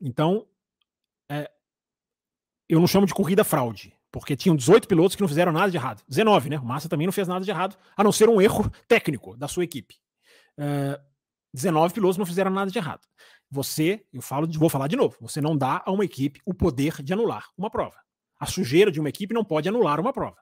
então, 0.00 0.48
é, 1.30 1.50
eu 2.68 2.80
não 2.80 2.86
chamo 2.86 3.06
de 3.06 3.14
corrida 3.14 3.44
fraude, 3.44 3.94
porque 4.14 4.36
tinham 4.36 4.54
18 4.54 4.86
pilotos 4.86 5.16
que 5.16 5.22
não 5.22 5.28
fizeram 5.28 5.50
nada 5.50 5.68
de 5.68 5.76
errado. 5.76 6.00
19, 6.08 6.48
né? 6.48 6.56
O 6.60 6.64
Massa 6.64 6.88
também 6.88 7.04
não 7.04 7.12
fez 7.12 7.26
nada 7.26 7.44
de 7.44 7.50
errado, 7.50 7.76
a 7.96 8.04
não 8.04 8.12
ser 8.12 8.28
um 8.28 8.40
erro 8.40 8.70
técnico 8.86 9.36
da 9.36 9.48
sua 9.48 9.64
equipe. 9.64 9.96
É, 10.56 11.00
19 11.52 11.92
pilotos 11.92 12.16
não 12.16 12.24
fizeram 12.24 12.48
nada 12.48 12.70
de 12.70 12.78
errado. 12.78 13.00
Você, 13.50 14.06
eu 14.12 14.22
falo, 14.22 14.46
vou 14.52 14.68
falar 14.68 14.86
de 14.86 14.94
novo, 14.94 15.16
você 15.20 15.40
não 15.40 15.56
dá 15.56 15.82
a 15.84 15.90
uma 15.90 16.04
equipe 16.04 16.40
o 16.46 16.54
poder 16.54 17.02
de 17.02 17.12
anular 17.12 17.48
uma 17.58 17.68
prova. 17.68 17.96
A 18.38 18.46
sujeira 18.46 18.92
de 18.92 19.00
uma 19.00 19.08
equipe 19.08 19.34
não 19.34 19.44
pode 19.44 19.68
anular 19.68 19.98
uma 19.98 20.12
prova. 20.12 20.36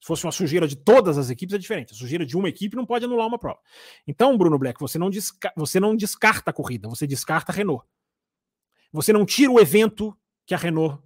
Se 0.00 0.08
fosse 0.08 0.26
uma 0.26 0.32
sujeira 0.32 0.66
de 0.66 0.74
todas 0.74 1.16
as 1.16 1.30
equipes 1.30 1.54
é 1.54 1.58
diferente. 1.58 1.92
A 1.92 1.96
sujeira 1.96 2.26
de 2.26 2.36
uma 2.36 2.48
equipe 2.48 2.74
não 2.74 2.84
pode 2.84 3.04
anular 3.04 3.28
uma 3.28 3.38
prova. 3.38 3.60
Então, 4.08 4.36
Bruno 4.36 4.58
Black, 4.58 4.80
você 4.80 4.98
não, 4.98 5.08
desca 5.08 5.52
você 5.56 5.78
não 5.78 5.94
descarta 5.94 6.50
a 6.50 6.52
corrida, 6.52 6.88
você 6.88 7.06
descarta 7.06 7.52
a 7.52 7.54
Renault. 7.54 7.86
Você 8.92 9.12
não 9.12 9.24
tira 9.24 9.52
o 9.52 9.60
evento 9.60 10.18
que 10.44 10.52
a 10.52 10.58
Renault 10.58 11.00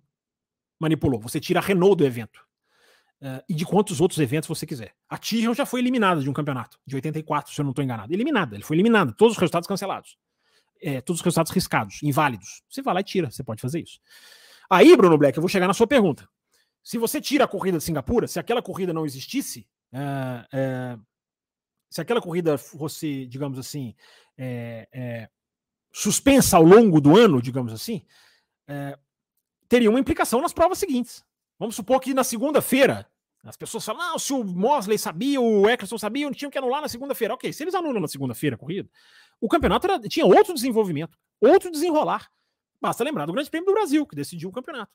manipulou, 0.79 1.21
você 1.21 1.41
tira 1.41 1.61
a 1.61 1.63
Renault 1.63 1.97
do 1.97 2.07
evento. 2.07 2.47
Uh, 3.21 3.43
e 3.49 3.55
de 3.55 3.65
quantos 3.65 4.01
outros 4.01 4.21
eventos 4.21 4.49
você 4.49 4.65
quiser. 4.65 4.95
A 5.09 5.19
Tyrrell 5.19 5.53
já 5.53 5.67
foi 5.67 5.81
eliminada 5.81 6.21
de 6.21 6.31
um 6.31 6.33
campeonato, 6.33 6.79
de 6.87 6.95
84, 6.95 7.53
se 7.53 7.61
eu 7.61 7.65
não 7.65 7.71
estou 7.71 7.85
enganado. 7.85 8.13
Eliminada, 8.15 8.55
ele 8.55 8.63
foi 8.63 8.77
eliminado, 8.77 9.13
todos 9.13 9.35
os 9.35 9.41
resultados 9.41 9.67
cancelados. 9.67 10.17
É, 10.81 11.01
todos 11.01 11.19
os 11.19 11.25
resultados 11.25 11.51
riscados, 11.51 12.01
inválidos. 12.05 12.63
Você 12.69 12.81
vai 12.81 12.95
lá 12.95 13.01
e 13.01 13.05
tira, 13.05 13.29
você 13.29 13.43
pode 13.43 13.61
fazer 13.61 13.81
isso. 13.81 13.99
Aí, 14.71 14.97
Bruno 14.97 15.19
Black, 15.19 15.37
eu 15.37 15.43
vou 15.43 15.49
chegar 15.49 15.67
na 15.67 15.75
sua 15.75 15.89
pergunta. 15.89 16.29
Se 16.81 16.97
você 16.97 17.21
tira 17.21 17.45
a 17.45 17.49
corrida 17.49 17.79
de 17.79 17.85
Singapura, 17.85 18.29
se 18.29 18.39
aquela 18.39 18.63
corrida 18.63 18.93
não 18.93 19.05
existisse, 19.05 19.67
é, 19.93 20.47
é, 20.53 20.99
se 21.91 22.01
aquela 22.01 22.21
corrida 22.21 22.57
fosse, 22.57 23.27
digamos 23.27 23.59
assim, 23.59 23.97
suspensa 25.93 26.57
ao 26.57 26.63
longo 26.63 27.01
do 27.01 27.17
ano, 27.17 27.43
digamos 27.43 27.73
assim, 27.73 28.07
teria 29.69 29.91
uma 29.91 30.01
implicação 30.01 30.41
nas 30.41 30.53
provas 30.53 30.79
seguintes. 30.79 31.25
Vamos 31.59 31.75
supor 31.75 32.01
que 32.01 32.15
na 32.15 32.25
segunda-feira 32.25 33.07
as 33.45 33.57
pessoas 33.57 33.85
falam, 33.85 34.11
não, 34.11 34.19
se 34.19 34.33
o 34.33 34.45
Mosley 34.45 34.99
sabia, 34.99 35.41
o 35.41 35.69
Eccleston 35.69 35.99
sabia, 35.99 36.31
tinham 36.33 36.51
que 36.51 36.59
anular 36.59 36.83
na 36.83 36.89
segunda-feira. 36.89 37.35
Ok, 37.35 37.53
se 37.53 37.63
eles 37.63 37.75
anulam 37.75 38.01
na 38.01 38.09
segunda-feira 38.09 38.57
a 38.57 38.59
corrida, 38.59 38.89
o 39.41 39.49
campeonato 39.49 39.87
era, 39.87 40.01
tinha 40.01 40.27
outro 40.27 40.53
desenvolvimento, 40.53 41.17
outro 41.41 41.71
desenrolar. 41.71 42.29
Basta 42.81 43.03
lembrar 43.05 43.27
do 43.27 43.33
Grande 43.33 43.51
Prêmio 43.51 43.67
do 43.67 43.73
Brasil, 43.73 44.07
que 44.07 44.15
decidiu 44.15 44.49
o 44.49 44.53
campeonato. 44.53 44.93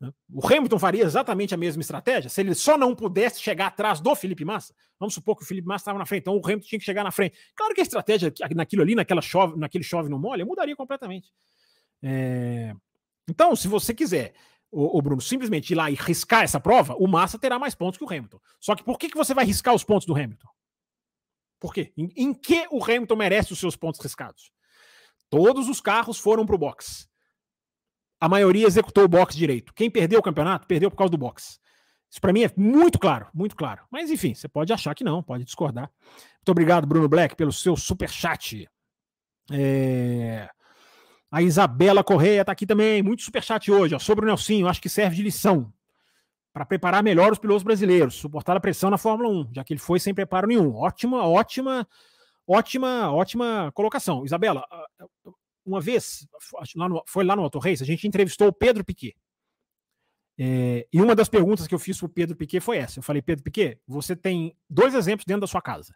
Né? 0.00 0.12
O 0.30 0.46
Hamilton 0.46 0.78
faria 0.78 1.04
exatamente 1.04 1.54
a 1.54 1.56
mesma 1.56 1.80
estratégia 1.80 2.28
se 2.28 2.40
ele 2.40 2.54
só 2.54 2.76
não 2.76 2.94
pudesse 2.94 3.40
chegar 3.40 3.68
atrás 3.68 4.00
do 4.00 4.14
Felipe 4.14 4.44
Massa. 4.44 4.74
Vamos 4.98 5.14
supor 5.14 5.36
que 5.36 5.42
o 5.42 5.46
Felipe 5.46 5.66
Massa 5.66 5.82
estava 5.82 5.98
na 5.98 6.06
frente, 6.06 6.22
então 6.22 6.36
o 6.36 6.40
Hamilton 6.44 6.66
tinha 6.66 6.78
que 6.78 6.84
chegar 6.84 7.02
na 7.02 7.10
frente. 7.10 7.36
Claro 7.54 7.74
que 7.74 7.80
a 7.80 7.82
estratégia 7.82 8.32
naquilo 8.54 8.82
ali, 8.82 8.94
naquela 8.94 9.22
chove, 9.22 9.58
naquele 9.58 9.84
chove 9.84 10.08
no 10.08 10.18
molha, 10.18 10.44
mudaria 10.44 10.76
completamente. 10.76 11.32
É... 12.02 12.74
Então, 13.28 13.56
se 13.56 13.68
você 13.68 13.92
quiser 13.94 14.34
o, 14.70 15.00
Bruno, 15.00 15.20
simplesmente 15.20 15.70
ir 15.70 15.74
lá 15.74 15.90
e 15.90 15.94
riscar 15.94 16.42
essa 16.42 16.60
prova, 16.60 16.94
o 16.98 17.06
Massa 17.06 17.38
terá 17.38 17.58
mais 17.58 17.74
pontos 17.74 17.98
que 17.98 18.04
o 18.04 18.08
Hamilton. 18.08 18.38
Só 18.60 18.74
que 18.74 18.84
por 18.84 18.98
que, 18.98 19.08
que 19.08 19.16
você 19.16 19.32
vai 19.32 19.44
riscar 19.44 19.74
os 19.74 19.84
pontos 19.84 20.06
do 20.06 20.14
Hamilton? 20.14 20.48
Por 21.58 21.72
quê? 21.72 21.92
Em, 21.96 22.10
em 22.16 22.34
que 22.34 22.66
o 22.70 22.82
Hamilton 22.82 23.16
merece 23.16 23.52
os 23.52 23.58
seus 23.58 23.76
pontos 23.76 24.00
riscados? 24.00 24.50
Todos 25.30 25.68
os 25.68 25.80
carros 25.80 26.18
foram 26.18 26.44
para 26.44 26.54
o 26.54 26.58
box. 26.58 27.08
A 28.20 28.28
maioria 28.28 28.66
executou 28.66 29.04
o 29.04 29.08
box 29.08 29.36
direito. 29.36 29.72
Quem 29.74 29.90
perdeu 29.90 30.20
o 30.20 30.22
campeonato, 30.22 30.66
perdeu 30.66 30.90
por 30.90 30.96
causa 30.96 31.10
do 31.10 31.18
box. 31.18 31.58
Isso 32.10 32.20
para 32.20 32.32
mim 32.32 32.44
é 32.44 32.50
muito 32.56 32.98
claro, 32.98 33.28
muito 33.34 33.56
claro. 33.56 33.84
Mas 33.90 34.10
enfim, 34.10 34.34
você 34.34 34.48
pode 34.48 34.72
achar 34.72 34.94
que 34.94 35.04
não, 35.04 35.22
pode 35.22 35.44
discordar. 35.44 35.90
Muito 36.36 36.50
obrigado, 36.50 36.86
Bruno 36.86 37.08
Black, 37.08 37.34
pelo 37.34 37.52
seu 37.52 37.76
super 37.76 38.08
chat. 38.08 38.68
É... 39.50 40.48
A 41.30 41.42
Isabela 41.42 42.04
Correia 42.04 42.40
está 42.40 42.52
aqui 42.52 42.66
também, 42.66 43.02
muito 43.02 43.22
superchat 43.22 43.70
hoje, 43.70 43.94
ó, 43.94 43.98
sobre 43.98 44.24
o 44.24 44.28
Nelsinho, 44.28 44.68
acho 44.68 44.80
que 44.80 44.88
serve 44.88 45.16
de 45.16 45.22
lição. 45.22 45.72
para 46.52 46.64
preparar 46.64 47.02
melhor 47.02 47.32
os 47.32 47.38
pilotos 47.38 47.62
brasileiros, 47.62 48.14
suportar 48.14 48.56
a 48.56 48.60
pressão 48.60 48.88
na 48.88 48.96
Fórmula 48.96 49.28
1, 49.28 49.50
já 49.54 49.62
que 49.62 49.74
ele 49.74 49.80
foi 49.80 50.00
sem 50.00 50.14
preparo 50.14 50.46
nenhum. 50.46 50.74
Ótima, 50.74 51.22
ótima, 51.26 51.86
ótima, 52.46 53.12
ótima 53.12 53.70
colocação. 53.74 54.24
Isabela, 54.24 54.64
uma 55.66 55.82
vez, 55.82 56.26
lá 56.76 56.88
foi 57.06 57.24
lá 57.24 57.36
no 57.36 57.42
Auto 57.42 57.58
Race, 57.58 57.82
a 57.82 57.86
gente 57.86 58.08
entrevistou 58.08 58.48
o 58.48 58.52
Pedro 58.52 58.82
Piquet. 58.82 59.14
É, 60.38 60.86
e 60.92 61.00
uma 61.00 61.14
das 61.14 61.28
perguntas 61.28 61.66
que 61.66 61.74
eu 61.74 61.78
fiz 61.78 61.98
para 61.98 62.06
o 62.06 62.10
Pedro 62.10 62.36
Piquet 62.36 62.60
foi 62.60 62.76
essa. 62.76 62.98
Eu 62.98 63.02
falei, 63.02 63.20
Pedro 63.20 63.42
Piquet, 63.42 63.78
você 63.86 64.14
tem 64.14 64.56
dois 64.68 64.94
exemplos 64.94 65.24
dentro 65.24 65.40
da 65.42 65.46
sua 65.46 65.62
casa. 65.62 65.94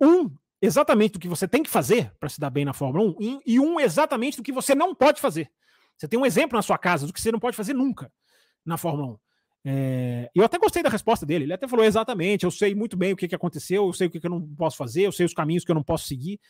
Um, 0.00 0.30
exatamente 0.60 1.12
do 1.12 1.18
que 1.18 1.28
você 1.28 1.48
tem 1.48 1.62
que 1.62 1.70
fazer 1.70 2.12
para 2.18 2.28
se 2.28 2.38
dar 2.38 2.50
bem 2.50 2.64
na 2.64 2.72
Fórmula 2.72 3.14
1, 3.18 3.40
e 3.46 3.58
um 3.58 3.80
exatamente 3.80 4.36
do 4.36 4.42
que 4.42 4.52
você 4.52 4.74
não 4.74 4.94
pode 4.94 5.20
fazer. 5.20 5.50
Você 5.96 6.08
tem 6.08 6.18
um 6.18 6.26
exemplo 6.26 6.56
na 6.56 6.62
sua 6.62 6.78
casa 6.78 7.06
do 7.06 7.12
que 7.12 7.20
você 7.20 7.30
não 7.30 7.38
pode 7.38 7.56
fazer 7.56 7.74
nunca 7.74 8.10
na 8.64 8.76
Fórmula 8.76 9.12
1. 9.12 9.18
É, 9.62 10.30
eu 10.34 10.44
até 10.44 10.58
gostei 10.58 10.82
da 10.82 10.88
resposta 10.88 11.26
dele. 11.26 11.44
Ele 11.44 11.52
até 11.52 11.68
falou 11.68 11.84
exatamente: 11.84 12.44
eu 12.44 12.50
sei 12.50 12.74
muito 12.74 12.96
bem 12.96 13.12
o 13.12 13.16
que, 13.16 13.28
que 13.28 13.34
aconteceu, 13.34 13.86
eu 13.86 13.92
sei 13.92 14.06
o 14.06 14.10
que, 14.10 14.18
que 14.18 14.26
eu 14.26 14.30
não 14.30 14.40
posso 14.54 14.76
fazer, 14.76 15.02
eu 15.02 15.12
sei 15.12 15.26
os 15.26 15.34
caminhos 15.34 15.64
que 15.64 15.70
eu 15.70 15.74
não 15.74 15.82
posso 15.82 16.06
seguir. 16.06 16.40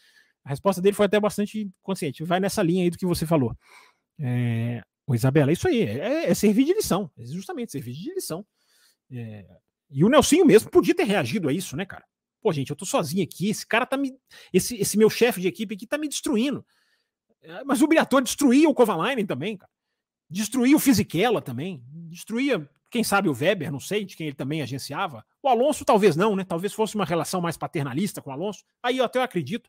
A 0.45 0.51
resposta 0.51 0.81
dele 0.81 0.95
foi 0.95 1.07
até 1.07 1.19
bastante 1.19 1.69
consciente. 1.83 2.25
Vai 2.25 2.41
nessa 2.41 2.63
linha 2.63 2.85
aí 2.85 2.91
do 2.91 2.97
que 2.97 3.07
você 3.07 3.27
falou. 3.27 3.57
É, 4.19 4.83
o 5.07 5.15
Isabela, 5.15 5.51
é 5.51 5.55
isso 5.55 5.67
aí, 5.67 5.83
é, 5.83 6.31
é, 6.31 6.35
servir 6.35 6.65
de 6.65 6.73
lição, 6.73 7.11
é 7.19 7.25
justamente 7.25 7.73
servir 7.73 7.95
de 7.95 8.15
lição. 8.15 8.47
É, 9.11 9.45
e 9.91 10.05
o 10.05 10.09
Nelsinho 10.09 10.47
mesmo 10.47 10.71
podia 10.71 10.95
ter 10.95 11.05
reagido 11.05 11.49
a 11.49 11.53
isso, 11.53 11.77
né, 11.77 11.85
cara? 11.85 12.05
Pô, 12.41 12.53
gente, 12.53 12.71
eu 12.71 12.77
tô 12.77 12.87
sozinho 12.87 13.23
aqui, 13.23 13.51
esse 13.51 13.67
cara 13.67 13.85
tá 13.85 13.97
me. 13.97 14.17
Esse, 14.53 14.77
esse 14.77 14.97
meu 14.97 15.11
chefe 15.11 15.41
de 15.41 15.49
equipe 15.49 15.75
aqui 15.75 15.87
tá 15.87 15.99
me 15.99 16.09
destruindo. 16.09 16.65
É, 17.43 17.65
mas 17.65 17.83
o 17.83 17.87
Briatore 17.87 18.25
destruía 18.25 18.69
o 18.69 18.75
Kovalainen 18.75 19.27
também, 19.27 19.57
cara. 19.57 19.71
Destruía 20.29 20.77
o 20.77 20.79
Fisichella 20.79 21.43
também. 21.43 21.83
Destruía, 22.09 22.69
quem 22.91 23.03
sabe, 23.03 23.29
o 23.29 23.35
Weber, 23.35 23.73
não 23.73 23.81
sei, 23.81 24.05
de 24.05 24.17
quem 24.17 24.29
ele 24.29 24.37
também 24.37 24.63
agenciava. 24.63 25.25
O 25.43 25.49
Alonso 25.49 25.85
talvez 25.85 26.15
não, 26.15 26.37
né? 26.37 26.45
Talvez 26.45 26.73
fosse 26.73 26.95
uma 26.95 27.05
relação 27.05 27.41
mais 27.41 27.57
paternalista 27.57 28.23
com 28.23 28.31
o 28.31 28.33
Alonso. 28.33 28.65
Aí 28.83 28.99
eu 28.99 29.05
até 29.05 29.21
acredito. 29.23 29.69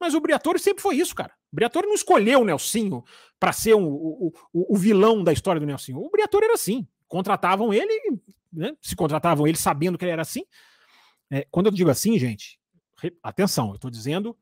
Mas 0.00 0.14
o 0.14 0.20
Briatore 0.20 0.58
sempre 0.58 0.82
foi 0.82 0.96
isso, 0.96 1.14
cara. 1.14 1.32
O 1.52 1.56
Briatore 1.56 1.86
não 1.86 1.94
escolheu 1.94 2.40
o 2.40 2.44
Nelsinho 2.44 3.04
para 3.38 3.52
ser 3.52 3.74
um, 3.74 3.86
o, 3.86 4.32
o, 4.52 4.74
o, 4.74 4.76
vilão 4.76 5.22
da 5.22 5.32
história 5.32 5.60
do 5.60 5.66
Nelsinho. 5.66 5.98
O 5.98 6.10
Briatore 6.10 6.46
era 6.46 6.54
assim. 6.54 6.88
Contratavam 7.06 7.72
ele, 7.72 8.18
né? 8.50 8.74
se 8.80 8.96
contratavam 8.96 9.46
ele 9.46 9.58
sabendo 9.58 9.98
que 9.98 10.04
ele 10.04 10.12
era 10.12 10.22
assim. 10.22 10.42
É, 11.30 11.46
quando 11.50 11.66
eu 11.66 11.72
digo 11.72 11.90
assim, 11.90 12.18
gente, 12.18 12.58
atenção, 13.22 13.68
eu 13.68 13.76
estou 13.76 13.90
dizendo 13.90 14.36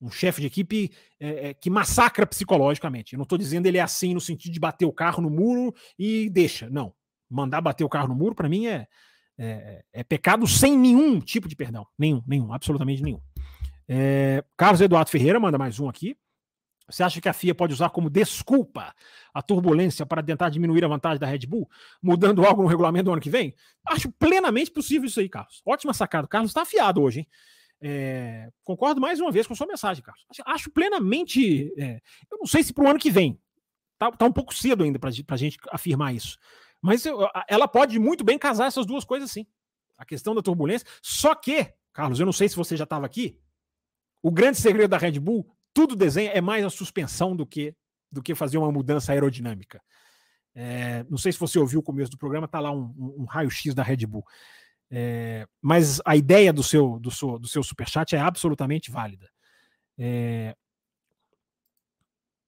um 0.00 0.10
chefe 0.10 0.40
de 0.40 0.48
equipe 0.48 0.90
é, 1.20 1.50
é, 1.50 1.54
que 1.54 1.70
massacra 1.70 2.26
psicologicamente. 2.26 3.12
Eu 3.12 3.18
não 3.18 3.22
estou 3.22 3.38
dizendo 3.38 3.66
ele 3.66 3.78
é 3.78 3.82
assim 3.82 4.12
no 4.12 4.20
sentido 4.20 4.52
de 4.52 4.60
bater 4.60 4.84
o 4.84 4.92
carro 4.92 5.22
no 5.22 5.30
muro 5.30 5.72
e 5.96 6.28
deixa. 6.28 6.68
Não. 6.68 6.92
Mandar 7.30 7.60
bater 7.60 7.84
o 7.84 7.88
carro 7.88 8.08
no 8.08 8.14
muro, 8.14 8.34
para 8.34 8.48
mim, 8.48 8.66
é, 8.66 8.86
é, 9.38 9.84
é, 9.92 10.04
pecado 10.04 10.46
sem 10.46 10.76
nenhum 10.76 11.20
tipo 11.20 11.48
de 11.48 11.54
perdão. 11.54 11.86
Nenhum, 11.96 12.22
nenhum, 12.26 12.52
absolutamente 12.52 13.02
nenhum. 13.02 13.20
É, 13.88 14.44
Carlos 14.56 14.80
Eduardo 14.80 15.10
Ferreira 15.10 15.38
manda 15.38 15.56
mais 15.56 15.78
um 15.78 15.88
aqui. 15.88 16.16
Você 16.92 17.02
acha 17.02 17.20
que 17.20 17.28
a 17.28 17.32
FIA 17.32 17.54
pode 17.54 17.72
usar 17.72 17.90
como 17.90 18.10
desculpa 18.10 18.94
a 19.32 19.40
turbulência 19.40 20.04
para 20.04 20.22
tentar 20.22 20.50
diminuir 20.50 20.84
a 20.84 20.88
vantagem 20.88 21.18
da 21.18 21.26
Red 21.26 21.46
Bull, 21.46 21.68
mudando 22.02 22.44
algo 22.44 22.62
no 22.62 22.68
regulamento 22.68 23.06
do 23.06 23.12
ano 23.12 23.20
que 23.20 23.30
vem? 23.30 23.54
Acho 23.88 24.10
plenamente 24.12 24.70
possível 24.70 25.06
isso 25.06 25.18
aí, 25.18 25.28
Carlos. 25.28 25.62
Ótima 25.64 25.94
sacada. 25.94 26.26
O 26.26 26.28
Carlos 26.28 26.50
está 26.50 26.62
afiado 26.62 27.00
hoje, 27.00 27.20
hein? 27.20 27.28
É, 27.84 28.48
concordo 28.62 29.00
mais 29.00 29.18
uma 29.18 29.32
vez 29.32 29.46
com 29.46 29.54
a 29.54 29.56
sua 29.56 29.66
mensagem, 29.66 30.04
Carlos. 30.04 30.24
Acho, 30.46 30.70
plenamente. 30.70 31.72
É, 31.76 32.00
eu 32.30 32.38
não 32.38 32.46
sei 32.46 32.62
se 32.62 32.72
para 32.72 32.84
o 32.84 32.88
ano 32.88 32.98
que 32.98 33.10
vem. 33.10 33.40
Tá, 33.98 34.10
tá 34.12 34.26
um 34.26 34.32
pouco 34.32 34.54
cedo 34.54 34.84
ainda 34.84 34.98
para 34.98 35.08
a 35.08 35.36
gente 35.36 35.58
afirmar 35.70 36.14
isso. 36.14 36.38
Mas 36.80 37.06
eu, 37.06 37.28
ela 37.48 37.66
pode 37.66 37.98
muito 37.98 38.22
bem 38.22 38.38
casar 38.38 38.66
essas 38.66 38.84
duas 38.84 39.04
coisas, 39.04 39.30
sim. 39.30 39.46
A 39.96 40.04
questão 40.04 40.34
da 40.34 40.42
turbulência. 40.42 40.86
Só 41.00 41.34
que, 41.34 41.72
Carlos, 41.92 42.20
eu 42.20 42.26
não 42.26 42.32
sei 42.32 42.48
se 42.48 42.56
você 42.56 42.76
já 42.76 42.84
estava 42.84 43.06
aqui. 43.06 43.38
O 44.22 44.30
grande 44.30 44.58
segredo 44.58 44.90
da 44.90 44.98
Red 44.98 45.18
Bull, 45.18 45.48
tudo 45.74 45.96
desenha, 45.96 46.30
é 46.30 46.40
mais 46.40 46.64
a 46.64 46.70
suspensão 46.70 47.34
do 47.34 47.46
que, 47.46 47.74
do 48.10 48.22
que 48.22 48.34
fazer 48.34 48.58
uma 48.58 48.70
mudança 48.70 49.12
aerodinâmica. 49.12 49.80
É, 50.54 51.04
não 51.08 51.16
sei 51.16 51.32
se 51.32 51.38
você 51.38 51.58
ouviu 51.58 51.80
o 51.80 51.82
começo 51.82 52.10
do 52.10 52.18
programa, 52.18 52.46
tá 52.46 52.60
lá 52.60 52.70
um, 52.70 52.94
um, 52.98 53.22
um 53.22 53.24
raio-x 53.24 53.74
da 53.74 53.82
Red 53.82 54.06
Bull. 54.06 54.24
É, 54.90 55.46
mas 55.60 56.00
a 56.04 56.14
ideia 56.14 56.52
do 56.52 56.62
seu, 56.62 56.98
do 56.98 57.10
seu, 57.10 57.38
do 57.38 57.48
seu 57.48 57.62
superchat 57.62 58.14
é 58.14 58.20
absolutamente 58.20 58.90
válida. 58.90 59.28
É, 59.98 60.54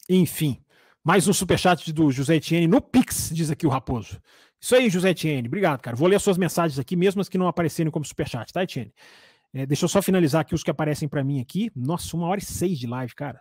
enfim, 0.09 0.63
mais 1.03 1.27
um 1.27 1.33
superchat 1.33 1.91
do 1.93 2.11
José 2.11 2.37
Etienne 2.37 2.67
no 2.67 2.83
Pix, 2.83 3.31
diz 3.33 3.51
aqui 3.51 3.67
o 3.67 3.71
Raposo. 3.71 4.21
Isso 4.61 4.75
aí, 4.75 4.91
José 4.91 5.11
Etienne. 5.11 5.49
Obrigado, 5.49 5.81
cara. 5.81 5.97
Vou 5.97 6.09
ler 6.09 6.17
as 6.17 6.23
suas 6.23 6.37
mensagens 6.37 6.79
aqui, 6.79 6.97
mesmo 6.97 7.21
as 7.21 7.29
que 7.29 7.39
não 7.39 7.49
aparecerem 7.49 7.91
como 7.91 8.05
superchat, 8.05 8.53
tá, 8.53 8.63
Etienne? 8.63 8.93
É, 9.55 9.65
deixa 9.65 9.85
eu 9.85 9.89
só 9.89 10.03
finalizar 10.03 10.41
aqui 10.41 10.53
os 10.53 10.65
que 10.65 10.71
aparecem 10.71 11.09
para 11.09 11.23
mim 11.23 11.41
aqui. 11.41 11.71
Nossa, 11.77 12.17
uma 12.17 12.27
hora 12.27 12.41
e 12.41 12.45
seis 12.45 12.77
de 12.77 12.89
live, 12.89 13.15
cara. 13.15 13.41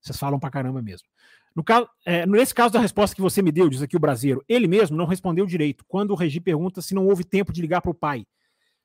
Vocês 0.00 0.18
falam 0.18 0.40
pra 0.40 0.50
caramba 0.50 0.80
mesmo. 0.80 1.06
No 1.54 1.62
caso, 1.62 1.86
é, 2.06 2.26
nesse 2.26 2.54
caso 2.54 2.72
da 2.72 2.80
resposta 2.80 3.14
que 3.14 3.20
você 3.20 3.42
me 3.42 3.52
deu, 3.52 3.68
diz 3.68 3.82
aqui 3.82 3.94
o 3.94 4.00
brasileiro, 4.00 4.42
ele 4.48 4.66
mesmo 4.66 4.96
não 4.96 5.04
respondeu 5.04 5.44
direito. 5.44 5.84
Quando 5.86 6.12
o 6.12 6.14
Regi 6.14 6.40
pergunta 6.40 6.80
se 6.80 6.94
não 6.94 7.06
houve 7.06 7.22
tempo 7.22 7.52
de 7.52 7.60
ligar 7.60 7.82
para 7.82 7.90
o 7.90 7.94
pai. 7.94 8.24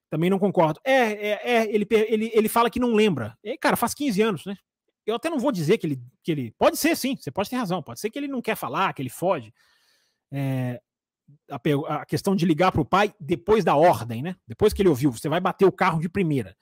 Também 0.10 0.30
não 0.30 0.38
concordo. 0.38 0.80
É, 0.84 0.94
é, 0.94 1.52
é 1.56 1.74
ele, 1.74 1.88
ele, 1.90 2.32
ele 2.34 2.50
fala 2.50 2.70
que 2.70 2.80
não 2.80 2.94
lembra. 2.94 3.38
E, 3.42 3.58
cara, 3.58 3.78
faz 3.78 3.94
15 3.94 4.22
anos, 4.22 4.46
né? 4.46 4.56
Eu 5.06 5.16
até 5.16 5.30
não 5.30 5.40
vou 5.40 5.54
dizer 5.54 5.78
que 5.78 5.88
ele, 5.88 6.02
que 6.22 6.32
ele. 6.34 6.54
Pode 6.58 6.76
ser, 6.76 6.96
sim, 6.98 7.16
você 7.16 7.32
pode 7.32 7.50
ter 7.50 7.56
razão. 7.56 7.82
Pode 7.82 8.02
ser 8.02 8.10
que 8.10 8.20
ele 8.20 8.28
não 8.28 8.42
quer 8.42 8.56
falar, 8.56 8.94
que 8.94 9.02
ele 9.02 9.10
foge. 9.10 9.54
É, 10.30 10.82
a, 11.50 11.96
a, 11.96 12.06
questão 12.06 12.36
de 12.36 12.46
ligar 12.46 12.72
para 12.72 12.82
o 12.82 12.86
pai 12.86 13.14
depois 13.20 13.64
da 13.64 13.76
ordem, 13.76 14.22
né? 14.22 14.36
Depois 14.48 14.74
que 14.74 14.82
ele 14.82 14.90
ouviu, 14.90 15.12
você 15.12 15.30
vai 15.30 15.40
bater 15.40 15.66
o 15.66 15.72
carro 15.72 16.00
de 16.00 16.10
primeira. 16.10 16.56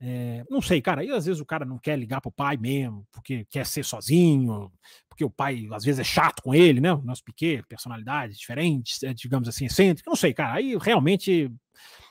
É, 0.00 0.44
não 0.48 0.62
sei, 0.62 0.80
cara. 0.80 1.04
E 1.04 1.10
às 1.10 1.26
vezes 1.26 1.40
o 1.40 1.46
cara 1.46 1.64
não 1.64 1.78
quer 1.78 1.98
ligar 1.98 2.20
pro 2.20 2.30
pai 2.30 2.56
mesmo, 2.56 3.06
porque 3.10 3.44
quer 3.50 3.66
ser 3.66 3.84
sozinho, 3.84 4.72
porque 5.08 5.24
o 5.24 5.30
pai 5.30 5.66
às 5.72 5.84
vezes 5.84 6.00
é 6.00 6.04
chato 6.04 6.42
com 6.42 6.54
ele, 6.54 6.80
né? 6.80 6.92
O 6.92 7.02
nosso 7.02 7.24
Piquet, 7.24 7.62
personalidades 7.68 8.38
diferentes, 8.38 9.02
é, 9.02 9.12
digamos 9.12 9.48
assim, 9.48 9.66
excêntrico. 9.66 10.08
Não 10.08 10.16
sei, 10.16 10.32
cara. 10.32 10.54
Aí 10.54 10.76
realmente 10.76 11.52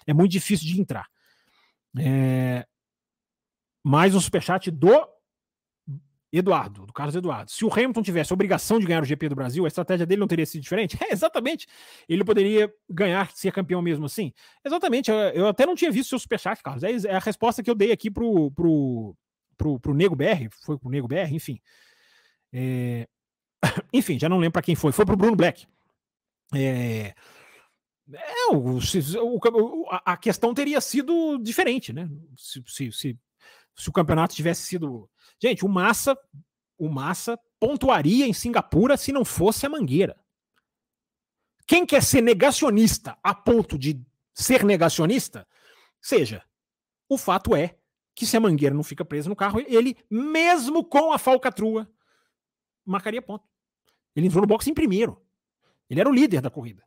é 0.05 0.13
muito 0.13 0.31
difícil 0.31 0.67
de 0.67 0.79
entrar. 0.79 1.07
É, 1.97 2.67
mais 3.83 4.13
um 4.13 4.19
superchat 4.19 4.69
do 4.69 5.07
Eduardo, 6.31 6.85
do 6.85 6.93
Carlos 6.93 7.15
Eduardo. 7.15 7.49
Se 7.49 7.63
o 7.63 7.71
Hamilton 7.71 8.01
tivesse 8.01 8.33
a 8.33 8.35
obrigação 8.35 8.79
de 8.79 8.85
ganhar 8.85 9.01
o 9.01 9.05
GP 9.05 9.29
do 9.29 9.35
Brasil, 9.35 9.63
a 9.63 9.67
estratégia 9.67 10.05
dele 10.05 10.19
não 10.19 10.27
teria 10.27 10.45
sido 10.45 10.61
diferente? 10.61 10.97
É, 11.07 11.13
exatamente. 11.13 11.67
Ele 12.09 12.23
poderia 12.23 12.71
ganhar, 12.89 13.31
ser 13.31 13.51
campeão 13.51 13.81
mesmo 13.81 14.05
assim? 14.05 14.33
Exatamente. 14.65 15.09
Eu, 15.09 15.17
eu 15.17 15.47
até 15.47 15.65
não 15.65 15.75
tinha 15.75 15.91
visto 15.91 16.09
seu 16.09 16.19
superchat, 16.19 16.61
Carlos. 16.61 16.83
É, 16.83 16.91
é, 16.91 17.15
a 17.15 17.19
resposta 17.19 17.63
que 17.63 17.69
eu 17.69 17.75
dei 17.75 17.91
aqui 17.91 18.11
pro, 18.11 18.51
pro, 18.51 19.15
pro, 19.55 19.79
pro 19.79 19.93
Nego 19.93 20.15
BR. 20.15 20.49
Foi 20.65 20.77
pro 20.77 20.89
Nego 20.89 21.07
BR, 21.07 21.31
enfim. 21.31 21.59
É... 22.51 23.07
Enfim, 23.93 24.19
já 24.19 24.27
não 24.27 24.37
lembro 24.37 24.53
para 24.53 24.61
quem 24.61 24.75
foi. 24.75 24.91
Foi 24.91 25.05
pro 25.05 25.15
Bruno 25.15 25.35
Black. 25.35 25.65
É... 26.53 27.13
É, 28.13 28.53
o, 28.53 28.79
o, 28.79 29.85
a 29.89 30.15
questão 30.15 30.53
teria 30.53 30.79
sido 30.79 31.37
diferente, 31.39 31.91
né? 31.91 32.09
Se, 32.37 32.63
se, 32.65 32.91
se, 32.91 33.19
se 33.77 33.89
o 33.89 33.93
campeonato 33.93 34.35
tivesse 34.35 34.63
sido 34.63 35.09
Gente, 35.41 35.63
o 35.63 35.69
Massa, 35.69 36.17
o 36.77 36.89
Massa 36.89 37.39
pontuaria 37.59 38.25
em 38.25 38.33
Singapura 38.33 38.97
se 38.97 39.11
não 39.11 39.23
fosse 39.23 39.65
a 39.65 39.69
Mangueira. 39.69 40.19
Quem 41.67 41.85
quer 41.85 42.01
ser 42.01 42.21
negacionista 42.21 43.17
a 43.21 43.35
ponto 43.35 43.77
de 43.77 44.01
ser 44.33 44.63
negacionista, 44.63 45.47
seja, 46.01 46.43
o 47.09 47.17
fato 47.17 47.55
é 47.55 47.77
que 48.15 48.25
se 48.25 48.35
a 48.35 48.39
Mangueira 48.39 48.73
não 48.73 48.83
fica 48.83 49.05
presa 49.05 49.29
no 49.29 49.35
carro, 49.35 49.59
ele, 49.59 49.97
mesmo 50.09 50.83
com 50.83 51.11
a 51.11 51.19
falcatrua, 51.19 51.87
marcaria 52.85 53.21
ponto. 53.21 53.47
Ele 54.15 54.27
entrou 54.27 54.41
no 54.41 54.47
boxe 54.47 54.71
em 54.71 54.73
primeiro. 54.73 55.21
Ele 55.89 55.99
era 55.99 56.09
o 56.09 56.13
líder 56.13 56.41
da 56.41 56.49
corrida. 56.49 56.83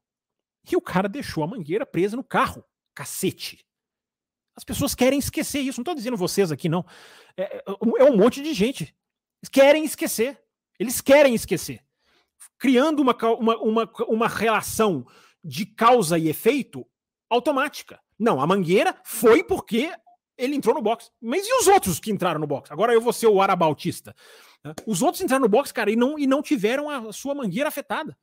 E 0.71 0.77
o 0.77 0.81
cara 0.81 1.09
deixou 1.09 1.45
a 1.45 1.47
Mangueira 1.47 1.87
presa 1.87 2.17
no 2.17 2.25
carro. 2.25 2.65
Cacete. 2.95 3.65
As 4.57 4.65
pessoas 4.65 4.95
querem 4.95 5.19
esquecer 5.19 5.61
isso. 5.61 5.79
Não 5.79 5.83
estou 5.83 5.95
dizendo 5.95 6.17
vocês 6.17 6.53
aqui, 6.53 6.69
não. 6.69 6.85
É, 7.37 7.57
é, 7.57 7.65
é 7.67 8.05
um 8.05 8.17
monte 8.17 8.43
de 8.43 8.53
gente. 8.53 8.95
Querem 9.51 9.85
esquecer. 9.85 10.41
Eles 10.79 11.01
querem 11.01 11.35
esquecer. 11.35 11.85
Criando 12.59 13.01
uma, 13.01 13.17
uma, 13.35 13.57
uma, 13.59 13.93
uma 14.09 14.29
relação 14.29 15.07
de 15.43 15.65
causa 15.65 16.19
e 16.19 16.29
efeito 16.29 16.87
automática. 17.29 18.01
Não, 18.19 18.41
a 18.41 18.47
Mangueira 18.47 19.01
foi 19.05 19.43
porque 19.43 19.93
ele 20.37 20.57
entrou 20.57 20.75
no 20.75 20.83
box. 20.83 21.11
Mas 21.21 21.47
e 21.47 21.55
os 21.55 21.69
outros 21.69 22.01
que 22.01 22.11
entraram 22.11 22.41
no 22.41 22.47
box? 22.47 22.71
Agora 22.73 22.93
eu 22.93 23.01
vou 23.01 23.13
ser 23.13 23.27
o 23.27 23.41
arabautista. 23.41 24.15
Né? 24.65 24.75
Os 24.87 25.03
outros 25.03 25.23
entraram 25.23 25.43
no 25.43 25.49
box, 25.49 25.73
cara, 25.73 25.91
e 25.91 25.97
não, 25.97 26.19
e 26.19 26.27
não 26.27 26.43
tiveram 26.43 26.89
a 26.89 27.13
sua 27.13 27.35
mangueira 27.35 27.69
afetada. 27.69 28.17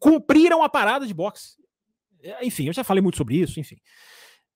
Cumpriram 0.00 0.62
a 0.62 0.68
parada 0.68 1.06
de 1.06 1.14
boxe. 1.14 1.56
É, 2.22 2.44
enfim, 2.46 2.66
eu 2.66 2.72
já 2.72 2.84
falei 2.84 3.02
muito 3.02 3.16
sobre 3.16 3.36
isso, 3.36 3.58
enfim. 3.58 3.76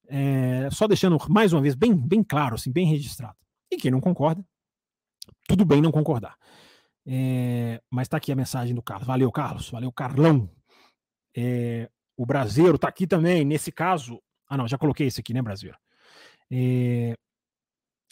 É, 0.09 0.69
só 0.71 0.89
deixando 0.89 1.19
mais 1.29 1.53
uma 1.53 1.61
vez 1.61 1.75
bem, 1.75 1.95
bem 1.95 2.23
claro, 2.23 2.55
assim, 2.55 2.73
bem 2.73 2.87
registrado. 2.87 3.37
E 3.71 3.77
quem 3.77 3.91
não 3.91 4.01
concorda, 4.01 4.43
tudo 5.47 5.65
bem 5.65 5.83
não 5.83 5.93
concordar. 5.93 6.37
É, 7.07 7.81
mas 7.91 8.07
está 8.07 8.17
aqui 8.17 8.33
a 8.33 8.37
mensagem 8.37 8.75
do 8.75 8.83
Carlos. 8.83 9.07
Valeu, 9.07 9.31
Carlos. 9.31 9.71
Valeu, 9.71 9.93
Carlão. 9.93 10.51
É, 11.37 11.91
o 12.17 12.27
brasileiro 12.27 12.79
tá 12.79 12.89
aqui 12.89 13.07
também, 13.07 13.45
nesse 13.45 13.71
caso. 13.71 14.21
Ah, 14.49 14.57
não, 14.57 14.67
já 14.67 14.79
coloquei 14.79 15.07
esse 15.07 15.21
aqui, 15.21 15.33
né, 15.33 15.43
brasileiro? 15.43 15.79
É, 16.51 17.15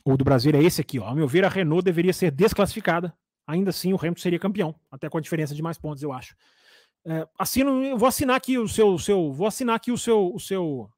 o 0.05 0.17
do 0.17 0.25
Brasil 0.25 0.53
é 0.55 0.63
esse 0.63 0.81
aqui, 0.81 0.99
ó. 0.99 1.09
Ao 1.09 1.15
meu 1.15 1.27
ver, 1.27 1.45
a 1.45 1.49
Renault 1.49 1.85
deveria 1.85 2.13
ser 2.13 2.31
desclassificada. 2.31 3.13
Ainda 3.47 3.71
assim, 3.71 3.93
o 3.93 3.97
Hamilton 3.97 4.21
seria 4.21 4.39
campeão, 4.39 4.75
até 4.91 5.09
com 5.09 5.19
a 5.19 5.21
diferença 5.21 5.55
de 5.55 5.63
mais 5.63 5.79
pontos, 5.79 6.03
eu 6.03 6.13
acho. 6.13 6.35
É, 7.05 7.27
assino, 7.39 7.85
eu 7.85 7.97
vou 7.97 8.09
assinar 8.09 8.37
aqui 8.37 8.59
o 8.59 8.67
seu, 8.67 8.99
seu, 8.99 9.33
vou 9.33 9.47
assinar 9.47 9.77
aqui 9.77 9.93
o 9.93 9.99
seu, 9.99 10.35
o 10.35 10.41
seu, 10.41 10.91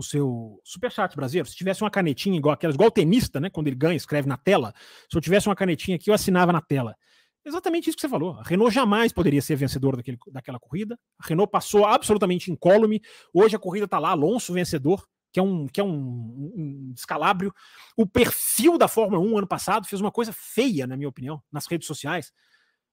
o 0.00 0.02
seu 0.02 0.60
superchat 0.64 1.14
brasileiro. 1.14 1.48
Se 1.48 1.54
tivesse 1.54 1.82
uma 1.82 1.90
canetinha 1.90 2.36
igual 2.36 2.52
aquelas, 2.52 2.74
igual 2.74 2.88
o 2.88 2.92
tenista, 2.92 3.38
né? 3.38 3.48
Quando 3.48 3.68
ele 3.68 3.76
ganha, 3.76 3.96
escreve 3.96 4.28
na 4.28 4.36
tela. 4.36 4.74
Se 5.08 5.16
eu 5.16 5.20
tivesse 5.20 5.48
uma 5.48 5.54
canetinha 5.54 5.96
aqui, 5.96 6.10
eu 6.10 6.14
assinava 6.14 6.52
na 6.52 6.60
tela. 6.60 6.96
Exatamente 7.44 7.88
isso 7.88 7.96
que 7.96 8.02
você 8.02 8.08
falou. 8.08 8.38
A 8.38 8.42
Renault 8.42 8.74
jamais 8.74 9.12
poderia 9.12 9.40
ser 9.40 9.56
vencedora 9.56 9.96
daquele, 9.96 10.18
daquela 10.30 10.58
corrida. 10.58 10.98
A 11.18 11.26
Renault 11.26 11.50
passou 11.50 11.86
absolutamente 11.86 12.50
incólume. 12.50 13.00
Hoje 13.32 13.56
a 13.56 13.58
corrida 13.58 13.86
está 13.86 13.98
lá, 13.98 14.10
Alonso 14.10 14.52
vencedor, 14.52 15.06
que 15.32 15.40
é 15.40 15.42
um, 15.42 15.66
que 15.66 15.80
é 15.80 15.84
um, 15.84 16.52
um, 16.54 16.92
descalabro. 16.94 17.54
O 17.96 18.06
perfil 18.06 18.76
da 18.76 18.88
Fórmula 18.88 19.22
1 19.22 19.38
ano 19.38 19.46
passado 19.46 19.86
fez 19.86 20.00
uma 20.00 20.10
coisa 20.10 20.32
feia, 20.32 20.86
na 20.86 20.96
minha 20.96 21.08
opinião, 21.08 21.42
nas 21.50 21.66
redes 21.66 21.86
sociais. 21.86 22.32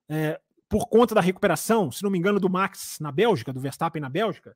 É, 0.10 0.40
por 0.70 0.88
conta 0.88 1.16
da 1.16 1.22
recuperação, 1.22 1.92
se 1.92 2.04
não 2.04 2.10
me 2.10 2.18
engano, 2.18 2.40
do 2.40 2.50
Max 2.50 2.98
na 3.00 3.12
Bélgica, 3.12 3.52
do 3.52 3.60
Verstappen 3.60 4.02
na 4.02 4.10
Bélgica, 4.10 4.56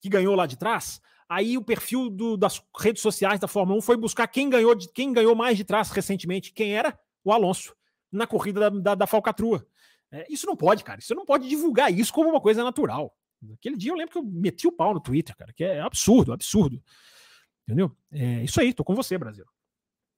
que 0.00 0.08
ganhou 0.08 0.34
lá 0.34 0.46
de 0.46 0.56
trás. 0.56 1.00
Aí 1.30 1.56
o 1.56 1.62
perfil 1.62 2.10
do, 2.10 2.36
das 2.36 2.60
redes 2.76 3.00
sociais 3.00 3.38
da 3.38 3.46
Fórmula 3.46 3.78
1 3.78 3.82
foi 3.82 3.96
buscar 3.96 4.26
quem 4.26 4.50
ganhou, 4.50 4.74
de, 4.74 4.88
quem 4.88 5.12
ganhou 5.12 5.36
mais 5.36 5.56
de 5.56 5.62
trás 5.62 5.88
recentemente. 5.92 6.52
Quem 6.52 6.74
era? 6.74 6.98
O 7.22 7.32
Alonso 7.32 7.72
na 8.10 8.26
corrida 8.26 8.68
da, 8.68 8.68
da, 8.68 8.94
da 8.96 9.06
falcatrua. 9.06 9.64
É, 10.10 10.26
isso 10.28 10.44
não 10.44 10.56
pode, 10.56 10.82
cara. 10.82 10.98
Isso 10.98 11.14
não 11.14 11.24
pode 11.24 11.48
divulgar 11.48 11.92
isso 11.92 12.12
como 12.12 12.28
uma 12.28 12.40
coisa 12.40 12.64
natural. 12.64 13.16
Aquele 13.54 13.76
dia 13.76 13.92
eu 13.92 13.96
lembro 13.96 14.10
que 14.10 14.18
eu 14.18 14.24
meti 14.24 14.66
o 14.66 14.72
pau 14.72 14.92
no 14.92 14.98
Twitter, 14.98 15.36
cara, 15.36 15.52
que 15.52 15.62
é 15.62 15.80
absurdo, 15.80 16.32
absurdo. 16.32 16.82
Entendeu? 17.62 17.96
É 18.10 18.42
isso 18.42 18.60
aí, 18.60 18.74
tô 18.74 18.82
com 18.82 18.96
você, 18.96 19.16
Brasil. 19.16 19.46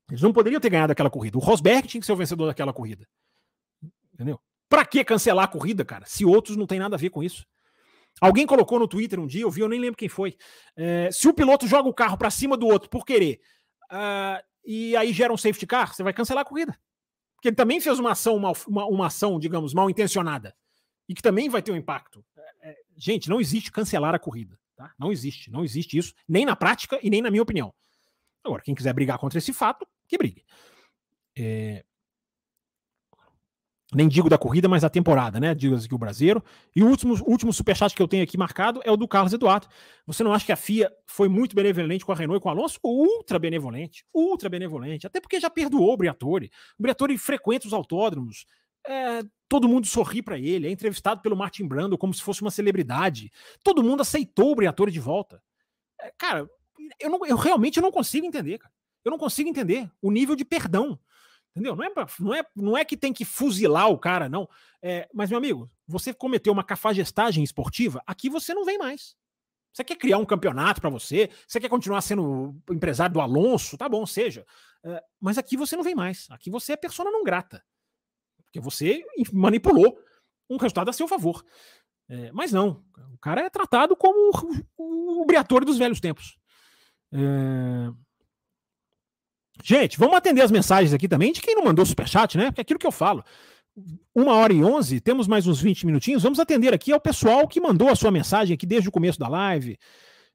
Eles 0.09 0.23
não 0.23 0.33
poderiam 0.33 0.63
ter 0.63 0.71
ganhado 0.71 0.93
aquela 0.93 1.11
corrida. 1.11 1.37
O 1.37 1.43
Rosberg 1.43 1.87
tinha 1.87 2.01
que 2.01 2.07
ser 2.07 2.13
o 2.13 2.17
vencedor 2.17 2.47
daquela 2.47 2.73
corrida. 2.73 3.07
Entendeu? 4.15 4.41
Pra 4.67 4.87
que 4.87 5.05
cancelar 5.05 5.45
a 5.45 5.49
corrida, 5.49 5.85
cara, 5.85 6.07
se 6.07 6.25
outros 6.25 6.57
não 6.57 6.67
tem 6.67 6.79
nada 6.79 6.97
a 6.97 6.99
ver 6.99 7.11
com 7.11 7.23
isso? 7.23 7.47
Alguém 8.21 8.47
colocou 8.47 8.79
no 8.79 8.87
Twitter 8.87 9.19
um 9.19 9.27
dia, 9.27 9.43
eu 9.43 9.51
vi, 9.51 9.63
eu 9.63 9.69
nem 9.69 9.81
lembro 9.81 9.97
quem 9.97 10.09
foi. 10.09 10.37
É, 10.77 11.11
se 11.11 11.27
o 11.29 11.35
piloto 11.35 11.67
joga 11.67 11.89
o 11.89 11.95
carro 11.95 12.17
para 12.17 12.31
cima 12.31 12.57
do 12.57 12.67
outro 12.67 12.89
por 12.89 13.05
querer, 13.05 13.41
uh, 13.91 14.43
e 14.65 14.97
aí 14.97 15.13
gera 15.13 15.33
um 15.33 15.37
safety 15.37 15.67
car, 15.67 15.93
você 15.93 16.03
vai 16.03 16.13
cancelar 16.13 16.43
a 16.43 16.49
corrida. 16.49 16.79
Porque 17.35 17.49
ele 17.49 17.57
também 17.57 17.81
fez 17.81 17.99
uma 17.99 18.13
ação, 18.13 18.37
uma, 18.37 18.53
uma, 18.69 18.87
uma 18.87 19.07
ação, 19.07 19.39
digamos, 19.39 19.75
mal 19.75 19.91
intencionada. 19.91 20.55
E 21.09 21.15
que 21.15 21.23
também 21.23 21.49
vai 21.49 21.61
ter 21.61 21.73
um 21.73 21.77
impacto. 21.77 22.25
É, 22.37 22.71
é, 22.71 22.77
gente, 22.97 23.29
não 23.29 23.41
existe 23.41 23.73
cancelar 23.73 24.15
a 24.15 24.19
corrida. 24.19 24.57
Tá? 24.77 24.93
Não 24.97 25.11
existe. 25.11 25.51
Não 25.51 25.65
existe 25.65 25.99
isso, 25.99 26.15
nem 26.29 26.47
na 26.47 26.55
prática 26.55 27.01
e 27.03 27.11
nem 27.11 27.21
na 27.21 27.31
minha 27.31 27.43
opinião. 27.43 27.75
Agora, 28.45 28.63
quem 28.63 28.75
quiser 28.75 28.93
brigar 28.93 29.19
contra 29.19 29.39
esse 29.39 29.53
fato, 29.53 29.87
que 30.07 30.17
brigue. 30.17 30.45
É, 31.37 31.85
nem 33.95 34.09
digo 34.09 34.29
da 34.29 34.39
corrida, 34.39 34.69
mas 34.69 34.83
da 34.83 34.89
temporada, 34.89 35.39
né? 35.39 35.55
Digo 35.55 35.75
aqui 35.75 35.95
o 35.95 35.99
brasileiro. 35.99 36.43
E 36.75 36.83
o 36.83 36.89
último, 36.89 37.15
último 37.25 37.53
superchat 37.53 37.95
que 37.95 38.03
eu 38.03 38.09
tenho 38.09 38.23
aqui 38.23 38.39
marcado 38.39 38.81
é 38.85 38.91
o 38.91 38.97
do 38.97 39.07
Carlos 39.07 39.33
Eduardo. 39.33 39.67
Você 40.07 40.25
não 40.25 40.33
acha 40.33 40.47
que 40.47 40.53
a 40.53 40.57
FIA 40.57 40.91
foi 41.07 41.29
muito 41.29 41.55
benevolente 41.55 42.05
com 42.05 42.13
a 42.13 42.15
Renault 42.15 42.39
e 42.39 42.43
com 42.43 42.49
o 42.49 42.53
Alonso? 42.53 42.79
Ultra 42.83 43.39
benevolente, 43.39 44.05
ultra 44.15 44.49
benevolente. 44.49 45.07
Até 45.07 45.21
porque 45.21 45.39
já 45.39 45.51
perdoou 45.51 45.93
o 45.93 45.97
Briatore. 45.97 46.51
O 46.79 46.83
Briatore 46.83 47.17
frequenta 47.19 47.67
os 47.67 47.73
autódromos. 47.73 48.47
É, 48.87 49.23
todo 49.49 49.69
mundo 49.69 49.87
sorri 49.87 50.23
para 50.23 50.39
ele, 50.39 50.67
é 50.67 50.71
entrevistado 50.71 51.21
pelo 51.21 51.37
Martin 51.37 51.67
Brando 51.69 51.97
como 51.97 52.13
se 52.13 52.23
fosse 52.23 52.43
uma 52.43 52.51
celebridade. 52.51 53.31
Todo 53.63 53.83
mundo 53.83 54.01
aceitou 54.01 54.53
o 54.53 54.55
Briatore 54.55 54.91
de 54.91 54.99
volta. 55.01 55.43
É, 56.01 56.13
cara, 56.19 56.49
eu, 56.99 57.11
não, 57.11 57.25
eu 57.27 57.37
realmente 57.37 57.81
não 57.81 57.93
consigo 57.93 58.27
entender, 58.27 58.59
cara. 58.59 58.73
Eu 59.05 59.11
não 59.11 59.19
consigo 59.19 59.49
entender 59.49 59.91
o 60.01 60.11
nível 60.11 60.37
de 60.37 60.45
perdão 60.45 60.99
Entendeu? 61.55 61.77
Não 61.77 61.85
é, 61.85 61.93
não, 62.19 62.35
é, 62.35 62.45
não 62.57 62.79
é 62.79 62.85
que 62.85 62.97
tem 62.97 63.13
que 63.13 63.25
fuzilar 63.25 63.89
o 63.91 63.99
cara, 63.99 64.29
não. 64.29 64.49
É, 64.81 65.09
mas, 65.13 65.29
meu 65.29 65.39
amigo, 65.39 65.71
você 65.87 66.13
cometeu 66.15 66.53
uma 66.53 66.65
cafagestagem 66.65 67.45
esportiva, 67.45 68.03
aqui 68.07 68.31
você 68.31 68.55
não 68.55 68.65
vem 68.65 68.79
mais. 68.79 69.15
Você 69.73 69.85
quer 69.85 69.97
criar 69.97 70.19
um 70.19 70.25
campeonato 70.25 70.81
para 70.81 70.91
você? 70.91 71.31
Você 71.47 71.59
quer 71.61 71.69
continuar 71.69 72.03
sendo 72.03 72.55
empresário 72.71 73.13
do 73.13 73.21
Alonso? 73.21 73.77
Tá 73.77 73.89
bom, 73.89 74.05
seja. 74.05 74.47
É, 74.85 75.03
mas 75.21 75.39
aqui 75.39 75.57
você 75.57 75.77
não 75.77 75.83
vem 75.83 75.95
mais. 75.95 76.27
Aqui 76.31 76.51
você 76.51 76.73
é 76.73 76.77
persona 76.77 77.11
não 77.11 77.25
grata. 77.25 77.65
Porque 78.45 78.61
você 78.61 79.03
manipulou 79.33 79.99
um 80.49 80.59
resultado 80.59 80.91
a 80.91 80.93
seu 80.93 81.09
favor. 81.09 81.43
É, 82.09 82.31
mas 82.33 82.53
não. 82.53 82.85
O 83.15 83.19
cara 83.19 83.43
é 83.43 83.51
tratado 83.51 83.97
como 83.97 84.31
o, 84.77 85.23
o, 85.23 85.23
o 85.23 85.61
dos 85.65 85.79
velhos 85.79 86.01
tempos. 86.01 86.37
É, 87.13 87.19
Gente, 89.61 89.99
vamos 89.99 90.17
atender 90.17 90.43
as 90.43 90.51
mensagens 90.51 90.95
aqui 90.95 91.09
também 91.09 91.33
de 91.33 91.41
quem 91.41 91.55
não 91.55 91.65
mandou 91.65 91.85
superchat, 91.85 92.39
né? 92.39 92.47
Porque 92.47 92.61
é 92.61 92.63
aquilo 92.63 92.79
que 92.79 92.87
eu 92.87 92.93
falo. 92.93 93.25
Uma 94.15 94.35
hora 94.35 94.53
e 94.53 94.63
onze, 94.63 95.01
temos 95.01 95.27
mais 95.27 95.47
uns 95.47 95.61
20 95.61 95.87
minutinhos. 95.87 96.23
Vamos 96.23 96.39
atender 96.39 96.75
aqui 96.75 96.93
ao 96.93 97.01
pessoal 97.01 97.49
que 97.49 97.61
mandou 97.61 97.89
a 97.89 97.97
sua 97.97 98.11
mensagem 98.11 98.55
aqui 98.55 98.67
desde 98.67 98.89
o 98.89 98.93
começo 98.93 99.19
da 99.19 99.29
live. 99.29 99.79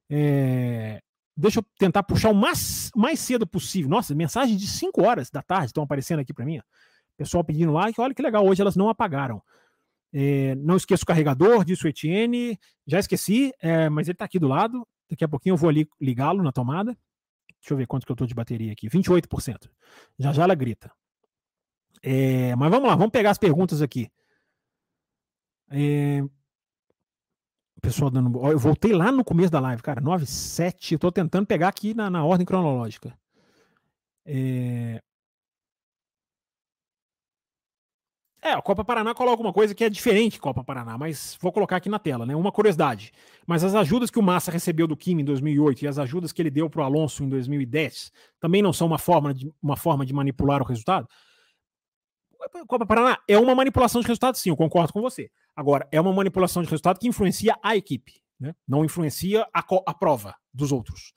É... 0.09 1.01
Deixa 1.35 1.59
eu 1.59 1.65
tentar 1.77 2.01
puxar 2.01 2.31
o 2.31 2.35
mais, 2.35 2.89
mais 2.95 3.19
cedo 3.19 3.45
possível. 3.45 3.89
Nossa, 3.89 4.15
mensagens 4.15 4.59
de 4.59 4.67
5 4.67 5.03
horas 5.03 5.29
da 5.29 5.43
tarde 5.43 5.67
estão 5.67 5.83
aparecendo 5.83 6.19
aqui 6.19 6.33
para 6.33 6.45
mim. 6.45 6.59
Pessoal 7.15 7.43
pedindo 7.43 7.71
like. 7.71 7.99
Olha 8.01 8.13
que 8.13 8.21
legal, 8.21 8.45
hoje 8.45 8.61
elas 8.61 8.75
não 8.75 8.89
apagaram. 8.89 9.41
É... 10.13 10.55
não 10.55 10.77
esqueça 10.77 11.03
o 11.03 11.07
carregador, 11.07 11.63
disse 11.63 11.85
o 11.85 11.89
Etienne. 11.89 12.57
Já 12.87 12.99
esqueci, 12.99 13.51
é... 13.59 13.89
mas 13.89 14.07
ele 14.07 14.15
está 14.15 14.25
aqui 14.25 14.39
do 14.39 14.47
lado. 14.47 14.87
Daqui 15.09 15.23
a 15.23 15.27
pouquinho 15.27 15.53
eu 15.53 15.57
vou 15.57 15.69
ali 15.69 15.87
ligá-lo 16.01 16.41
na 16.41 16.51
tomada. 16.51 16.97
Deixa 17.67 17.73
eu 17.73 17.77
ver 17.79 17.85
quanto 17.85 18.05
que 18.05 18.11
eu 18.13 18.15
tô 18.15 18.25
de 18.25 18.33
bateria 18.33 18.71
aqui. 18.71 18.87
28%. 18.87 19.69
Já 20.17 20.31
já 20.31 20.43
ela 20.43 20.55
grita. 20.55 20.89
É, 22.01 22.55
mas 22.55 22.71
vamos 22.71 22.87
lá, 22.87 22.95
vamos 22.95 23.11
pegar 23.11 23.31
as 23.31 23.37
perguntas 23.37 23.81
aqui. 23.81 24.09
É, 25.69 26.23
pessoal 27.81 28.09
dando. 28.09 28.39
Eu 28.49 28.57
voltei 28.57 28.93
lá 28.93 29.11
no 29.11 29.21
começo 29.21 29.51
da 29.51 29.59
live, 29.59 29.81
cara. 29.81 29.99
9, 29.99 30.25
7. 30.25 30.93
Eu 30.93 30.99
tô 30.99 31.11
tentando 31.11 31.45
pegar 31.45 31.67
aqui 31.67 31.93
na, 31.93 32.09
na 32.09 32.23
ordem 32.23 32.45
cronológica. 32.45 33.13
É, 34.25 35.01
É, 38.47 38.53
a 38.53 38.61
Copa 38.61 38.85
Paraná 38.85 39.13
coloca 39.13 39.43
uma 39.43 39.51
coisa 39.51 39.75
que 39.75 39.83
é 39.83 39.89
diferente 39.89 40.39
Copa 40.39 40.63
Paraná, 40.63 40.97
mas 40.97 41.37
vou 41.41 41.51
colocar 41.51 41.75
aqui 41.75 41.89
na 41.89 41.99
tela, 41.99 42.25
né? 42.25 42.33
Uma 42.33 42.49
curiosidade. 42.49 43.11
Mas 43.45 43.61
as 43.61 43.75
ajudas 43.75 44.09
que 44.09 44.17
o 44.17 44.23
Massa 44.23 44.49
recebeu 44.49 44.87
do 44.87 44.95
Kim 44.95 45.19
em 45.19 45.25
2008 45.25 45.83
e 45.83 45.87
as 45.87 45.99
ajudas 45.99 46.31
que 46.31 46.41
ele 46.41 46.49
deu 46.49 46.69
para 46.69 46.79
o 46.79 46.83
Alonso 46.85 47.25
em 47.25 47.27
2010 47.27 48.09
também 48.39 48.61
não 48.61 48.71
são 48.71 48.87
uma 48.87 48.97
forma, 48.97 49.33
de, 49.33 49.53
uma 49.61 49.75
forma 49.75 50.05
de 50.05 50.13
manipular 50.13 50.61
o 50.61 50.65
resultado? 50.65 51.09
Copa 52.67 52.85
Paraná 52.85 53.19
é 53.27 53.37
uma 53.37 53.53
manipulação 53.53 53.99
de 53.99 54.07
resultado, 54.07 54.37
sim, 54.37 54.49
eu 54.49 54.55
concordo 54.55 54.93
com 54.93 55.01
você. 55.01 55.29
Agora, 55.53 55.85
é 55.91 55.99
uma 55.99 56.13
manipulação 56.13 56.63
de 56.63 56.69
resultado 56.69 56.99
que 56.99 57.07
influencia 57.09 57.53
a 57.61 57.75
equipe, 57.75 58.13
né? 58.39 58.55
não 58.65 58.85
influencia 58.85 59.45
a, 59.53 59.59
a 59.59 59.93
prova 59.93 60.33
dos 60.53 60.71
outros. 60.71 61.13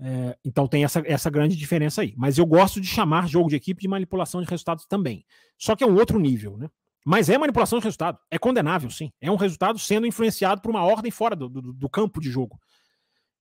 É, 0.00 0.38
então 0.44 0.68
tem 0.68 0.84
essa, 0.84 1.02
essa 1.04 1.28
grande 1.28 1.56
diferença 1.56 2.02
aí. 2.02 2.14
Mas 2.16 2.38
eu 2.38 2.46
gosto 2.46 2.80
de 2.80 2.86
chamar 2.86 3.28
jogo 3.28 3.48
de 3.48 3.56
equipe 3.56 3.82
de 3.82 3.88
manipulação 3.88 4.40
de 4.40 4.48
resultados 4.48 4.86
também. 4.86 5.24
Só 5.56 5.74
que 5.74 5.82
é 5.82 5.86
um 5.86 5.96
outro 5.96 6.18
nível, 6.18 6.56
né? 6.56 6.68
Mas 7.04 7.28
é 7.28 7.38
manipulação 7.38 7.78
de 7.78 7.84
resultado. 7.84 8.18
É 8.30 8.38
condenável, 8.38 8.90
sim. 8.90 9.10
É 9.20 9.30
um 9.30 9.36
resultado 9.36 9.78
sendo 9.78 10.06
influenciado 10.06 10.60
por 10.60 10.70
uma 10.70 10.84
ordem 10.84 11.10
fora 11.10 11.34
do, 11.34 11.48
do, 11.48 11.72
do 11.72 11.88
campo 11.88 12.20
de 12.20 12.30
jogo. 12.30 12.60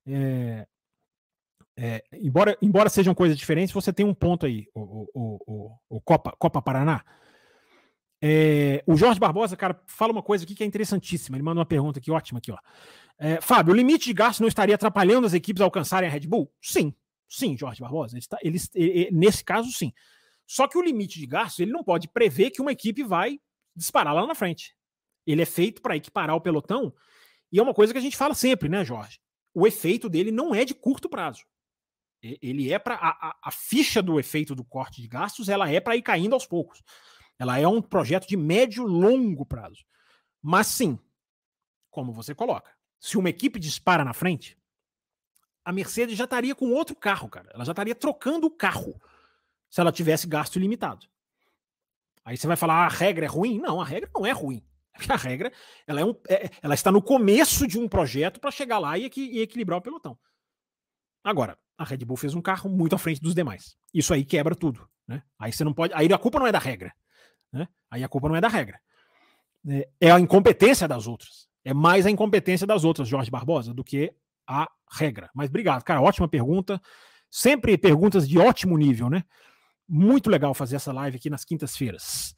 É, 0.05 0.65
é, 1.75 2.03
embora, 2.13 2.57
embora 2.61 2.89
sejam 2.89 3.13
coisas 3.13 3.37
diferentes, 3.37 3.73
você 3.73 3.93
tem 3.93 4.05
um 4.05 4.13
ponto 4.13 4.47
aí, 4.47 4.67
o, 4.73 5.07
o, 5.13 5.39
o, 5.45 5.97
o 5.97 6.01
Copa, 6.01 6.33
Copa 6.39 6.61
Paraná. 6.61 7.03
É, 8.19 8.83
o 8.87 8.97
Jorge 8.97 9.19
Barbosa, 9.19 9.55
cara, 9.55 9.79
fala 9.85 10.11
uma 10.11 10.23
coisa 10.23 10.43
aqui 10.43 10.55
que 10.55 10.63
é 10.63 10.65
interessantíssima. 10.65 11.37
Ele 11.37 11.43
manda 11.43 11.59
uma 11.59 11.65
pergunta 11.65 11.99
aqui, 11.99 12.09
ótima 12.09 12.39
aqui, 12.39 12.51
ó. 12.51 12.57
É, 13.19 13.41
Fábio, 13.41 13.73
o 13.73 13.75
limite 13.75 14.05
de 14.05 14.13
gasto 14.13 14.41
não 14.41 14.47
estaria 14.47 14.75
atrapalhando 14.75 15.25
as 15.25 15.33
equipes 15.33 15.61
a 15.61 15.65
alcançarem 15.65 16.07
a 16.07 16.11
Red 16.11 16.21
Bull? 16.21 16.51
Sim, 16.61 16.93
sim, 17.27 17.57
Jorge 17.57 17.81
Barbosa. 17.81 18.13
Ele 18.13 18.19
está, 18.19 18.37
ele, 18.41 18.59
ele, 18.75 19.11
nesse 19.11 19.43
caso, 19.43 19.71
sim. 19.71 19.91
Só 20.45 20.67
que 20.67 20.77
o 20.77 20.81
limite 20.81 21.19
de 21.19 21.25
gasto 21.25 21.59
ele 21.59 21.71
não 21.71 21.83
pode 21.83 22.07
prever 22.07 22.51
que 22.51 22.61
uma 22.61 22.71
equipe 22.71 23.03
vai 23.03 23.39
disparar 23.75 24.13
lá 24.13 24.25
na 24.25 24.35
frente. 24.35 24.75
Ele 25.25 25.41
é 25.41 25.45
feito 25.45 25.81
para 25.81 25.95
equiparar 25.95 26.35
o 26.35 26.41
pelotão 26.41 26.93
e 27.51 27.59
é 27.59 27.63
uma 27.63 27.73
coisa 27.73 27.93
que 27.93 27.99
a 27.99 28.01
gente 28.01 28.17
fala 28.17 28.33
sempre, 28.33 28.69
né, 28.69 28.83
Jorge? 28.83 29.19
O 29.53 29.65
efeito 29.65 30.09
dele 30.09 30.31
não 30.31 30.53
é 30.53 30.63
de 30.63 30.73
curto 30.73 31.09
prazo. 31.09 31.43
Ele 32.21 32.71
é 32.71 32.79
para 32.79 32.95
a, 32.95 33.29
a, 33.29 33.37
a, 33.43 33.51
ficha 33.51 34.01
do 34.01 34.19
efeito 34.19 34.55
do 34.55 34.63
corte 34.63 35.01
de 35.01 35.07
gastos, 35.07 35.49
ela 35.49 35.69
é 35.69 35.79
para 35.79 35.95
ir 35.95 36.01
caindo 36.01 36.33
aos 36.33 36.47
poucos. 36.47 36.81
Ela 37.37 37.59
é 37.59 37.67
um 37.67 37.81
projeto 37.81 38.27
de 38.27 38.35
médio 38.35 38.83
longo 38.85 39.45
prazo. 39.45 39.85
Mas 40.41 40.67
sim, 40.67 40.99
como 41.91 42.11
você 42.11 42.33
coloca, 42.33 42.71
se 42.99 43.17
uma 43.17 43.29
equipe 43.29 43.59
dispara 43.59 44.03
na 44.03 44.13
frente, 44.13 44.57
a 45.63 45.71
Mercedes 45.71 46.17
já 46.17 46.23
estaria 46.23 46.55
com 46.55 46.71
outro 46.71 46.95
carro, 46.95 47.29
cara. 47.29 47.49
Ela 47.53 47.65
já 47.65 47.71
estaria 47.71 47.93
trocando 47.93 48.47
o 48.47 48.51
carro 48.51 48.99
se 49.69 49.81
ela 49.81 49.91
tivesse 49.91 50.25
gasto 50.25 50.55
ilimitado. 50.55 51.07
Aí 52.23 52.37
você 52.37 52.47
vai 52.47 52.57
falar, 52.57 52.83
ah, 52.83 52.85
a 52.85 52.89
regra 52.89 53.25
é 53.25 53.27
ruim? 53.27 53.59
Não, 53.59 53.81
a 53.81 53.85
regra 53.85 54.09
não 54.13 54.25
é 54.25 54.31
ruim. 54.31 54.63
A 55.09 55.15
regra 55.15 55.51
ela, 55.85 56.01
é 56.01 56.05
um, 56.05 56.15
é, 56.27 56.49
ela 56.61 56.73
está 56.73 56.91
no 56.91 57.01
começo 57.01 57.67
de 57.67 57.77
um 57.77 57.87
projeto 57.87 58.39
para 58.39 58.49
chegar 58.49 58.79
lá 58.79 58.97
e, 58.97 59.09
e, 59.15 59.41
equilibrar 59.41 59.77
o 59.77 59.81
pelotão. 59.81 60.17
Agora, 61.23 61.57
a 61.77 61.83
Red 61.83 61.97
Bull 61.97 62.17
fez 62.17 62.33
um 62.33 62.41
carro 62.41 62.67
muito 62.67 62.95
à 62.95 62.97
frente 62.97 63.21
dos 63.21 63.35
demais. 63.35 63.77
Isso 63.93 64.11
aí 64.13 64.25
quebra 64.25 64.55
tudo. 64.55 64.89
Né? 65.07 65.21
Aí 65.37 65.51
você 65.51 65.63
não 65.63 65.71
pode. 65.73 65.93
Aí 65.93 66.11
a 66.11 66.17
culpa 66.17 66.39
não 66.39 66.47
é 66.47 66.51
da 66.51 66.57
regra. 66.57 66.93
Né? 67.51 67.67
Aí 67.91 68.03
a 68.03 68.09
culpa 68.09 68.27
não 68.27 68.35
é 68.35 68.41
da 68.41 68.47
regra. 68.47 68.79
É, 69.67 69.89
é 70.01 70.11
a 70.11 70.19
incompetência 70.19 70.87
das 70.87 71.05
outras. 71.05 71.46
É 71.67 71.73
mais 71.73 72.05
a 72.05 72.09
incompetência 72.09 72.65
das 72.65 72.85
outras, 72.85 73.09
Jorge 73.09 73.29
Barbosa, 73.29 73.73
do 73.73 73.83
que 73.83 74.13
a 74.47 74.69
regra. 74.89 75.29
Mas 75.35 75.49
obrigado, 75.49 75.83
cara. 75.83 76.01
Ótima 76.01 76.25
pergunta. 76.25 76.81
Sempre 77.29 77.77
perguntas 77.77 78.25
de 78.25 78.39
ótimo 78.39 78.77
nível, 78.77 79.09
né? 79.09 79.25
Muito 79.85 80.29
legal 80.29 80.53
fazer 80.53 80.77
essa 80.77 80.93
live 80.93 81.17
aqui 81.17 81.29
nas 81.29 81.43
quintas-feiras. 81.43 82.33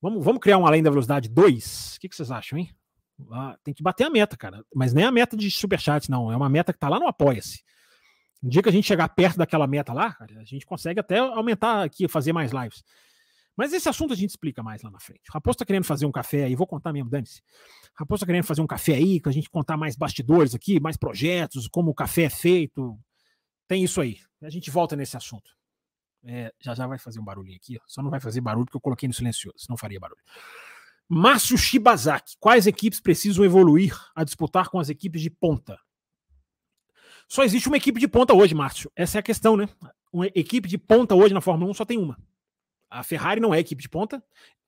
Vamos, 0.00 0.24
vamos 0.24 0.40
criar 0.40 0.56
um 0.56 0.66
Além 0.66 0.82
da 0.82 0.88
Velocidade 0.88 1.28
2? 1.28 1.96
O 1.96 2.00
que, 2.00 2.08
que 2.08 2.16
vocês 2.16 2.30
acham, 2.30 2.58
hein? 2.58 2.70
Ah, 3.30 3.58
tem 3.62 3.74
que 3.74 3.82
bater 3.82 4.04
a 4.04 4.10
meta, 4.10 4.38
cara. 4.38 4.64
Mas 4.74 4.94
nem 4.94 5.04
a 5.04 5.12
meta 5.12 5.36
de 5.36 5.50
superchat, 5.50 6.10
não. 6.10 6.32
É 6.32 6.36
uma 6.36 6.48
meta 6.48 6.72
que 6.72 6.78
tá 6.78 6.88
lá 6.88 6.98
no 6.98 7.06
Apoia-se. 7.06 7.62
Um 8.42 8.48
dia 8.48 8.62
que 8.62 8.70
a 8.70 8.72
gente 8.72 8.86
chegar 8.86 9.06
perto 9.10 9.36
daquela 9.36 9.66
meta 9.66 9.92
lá, 9.92 10.16
a 10.18 10.44
gente 10.44 10.64
consegue 10.64 10.98
até 10.98 11.18
aumentar 11.18 11.82
aqui, 11.82 12.08
fazer 12.08 12.32
mais 12.32 12.52
lives. 12.52 12.82
Mas 13.56 13.72
esse 13.72 13.88
assunto 13.88 14.12
a 14.12 14.16
gente 14.16 14.30
explica 14.30 14.62
mais 14.62 14.82
lá 14.82 14.90
na 14.90 14.98
frente. 14.98 15.28
O 15.28 15.32
Raposo 15.32 15.58
tá 15.58 15.64
querendo 15.64 15.84
fazer 15.84 16.06
um 16.06 16.12
café 16.12 16.44
aí, 16.44 16.54
vou 16.54 16.66
contar 16.66 16.92
mesmo, 16.92 17.10
dane-se. 17.10 17.42
Raposo 17.94 18.20
tá 18.20 18.26
querendo 18.26 18.44
fazer 18.44 18.62
um 18.62 18.66
café 18.66 18.94
aí, 18.94 19.20
que 19.20 19.28
a 19.28 19.32
gente 19.32 19.50
contar 19.50 19.76
mais 19.76 19.94
bastidores 19.94 20.54
aqui, 20.54 20.80
mais 20.80 20.96
projetos, 20.96 21.68
como 21.68 21.90
o 21.90 21.94
café 21.94 22.22
é 22.22 22.30
feito. 22.30 22.98
Tem 23.68 23.84
isso 23.84 24.00
aí. 24.00 24.18
A 24.42 24.50
gente 24.50 24.70
volta 24.70 24.96
nesse 24.96 25.16
assunto. 25.16 25.50
É, 26.24 26.52
já 26.60 26.74
já 26.74 26.86
vai 26.86 26.98
fazer 26.98 27.20
um 27.20 27.24
barulhinho 27.24 27.56
aqui, 27.56 27.76
ó. 27.76 27.80
só 27.86 28.00
não 28.00 28.10
vai 28.10 28.20
fazer 28.20 28.40
barulho 28.40 28.64
porque 28.64 28.76
eu 28.76 28.80
coloquei 28.80 29.08
no 29.08 29.14
silencioso, 29.14 29.66
não 29.68 29.76
faria 29.76 29.98
barulho. 29.98 30.20
Márcio 31.08 31.58
Shibazaki, 31.58 32.36
quais 32.38 32.66
equipes 32.66 33.00
precisam 33.00 33.44
evoluir 33.44 33.98
a 34.14 34.22
disputar 34.22 34.68
com 34.68 34.78
as 34.78 34.88
equipes 34.88 35.20
de 35.20 35.30
ponta? 35.30 35.78
Só 37.28 37.42
existe 37.42 37.66
uma 37.68 37.76
equipe 37.76 37.98
de 37.98 38.06
ponta 38.06 38.34
hoje, 38.34 38.54
Márcio. 38.54 38.90
Essa 38.94 39.18
é 39.18 39.20
a 39.20 39.22
questão, 39.22 39.56
né? 39.56 39.68
Uma 40.12 40.26
equipe 40.28 40.68
de 40.68 40.78
ponta 40.78 41.14
hoje 41.14 41.34
na 41.34 41.40
Fórmula 41.40 41.70
1 41.70 41.74
só 41.74 41.84
tem 41.84 41.98
uma. 41.98 42.16
A 42.92 43.02
Ferrari 43.02 43.40
não 43.40 43.54
é 43.54 43.58
equipe 43.58 43.82
de 43.82 43.88
ponta. 43.88 44.22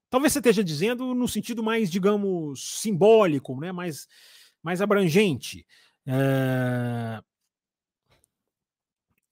Talvez 0.08 0.32
você 0.32 0.38
esteja 0.38 0.64
dizendo 0.64 1.14
no 1.14 1.28
sentido 1.28 1.62
mais, 1.62 1.90
digamos, 1.90 2.80
simbólico, 2.80 3.58
né? 3.60 3.70
mais, 3.70 4.08
mais 4.62 4.80
abrangente. 4.80 5.66
É... 6.06 7.22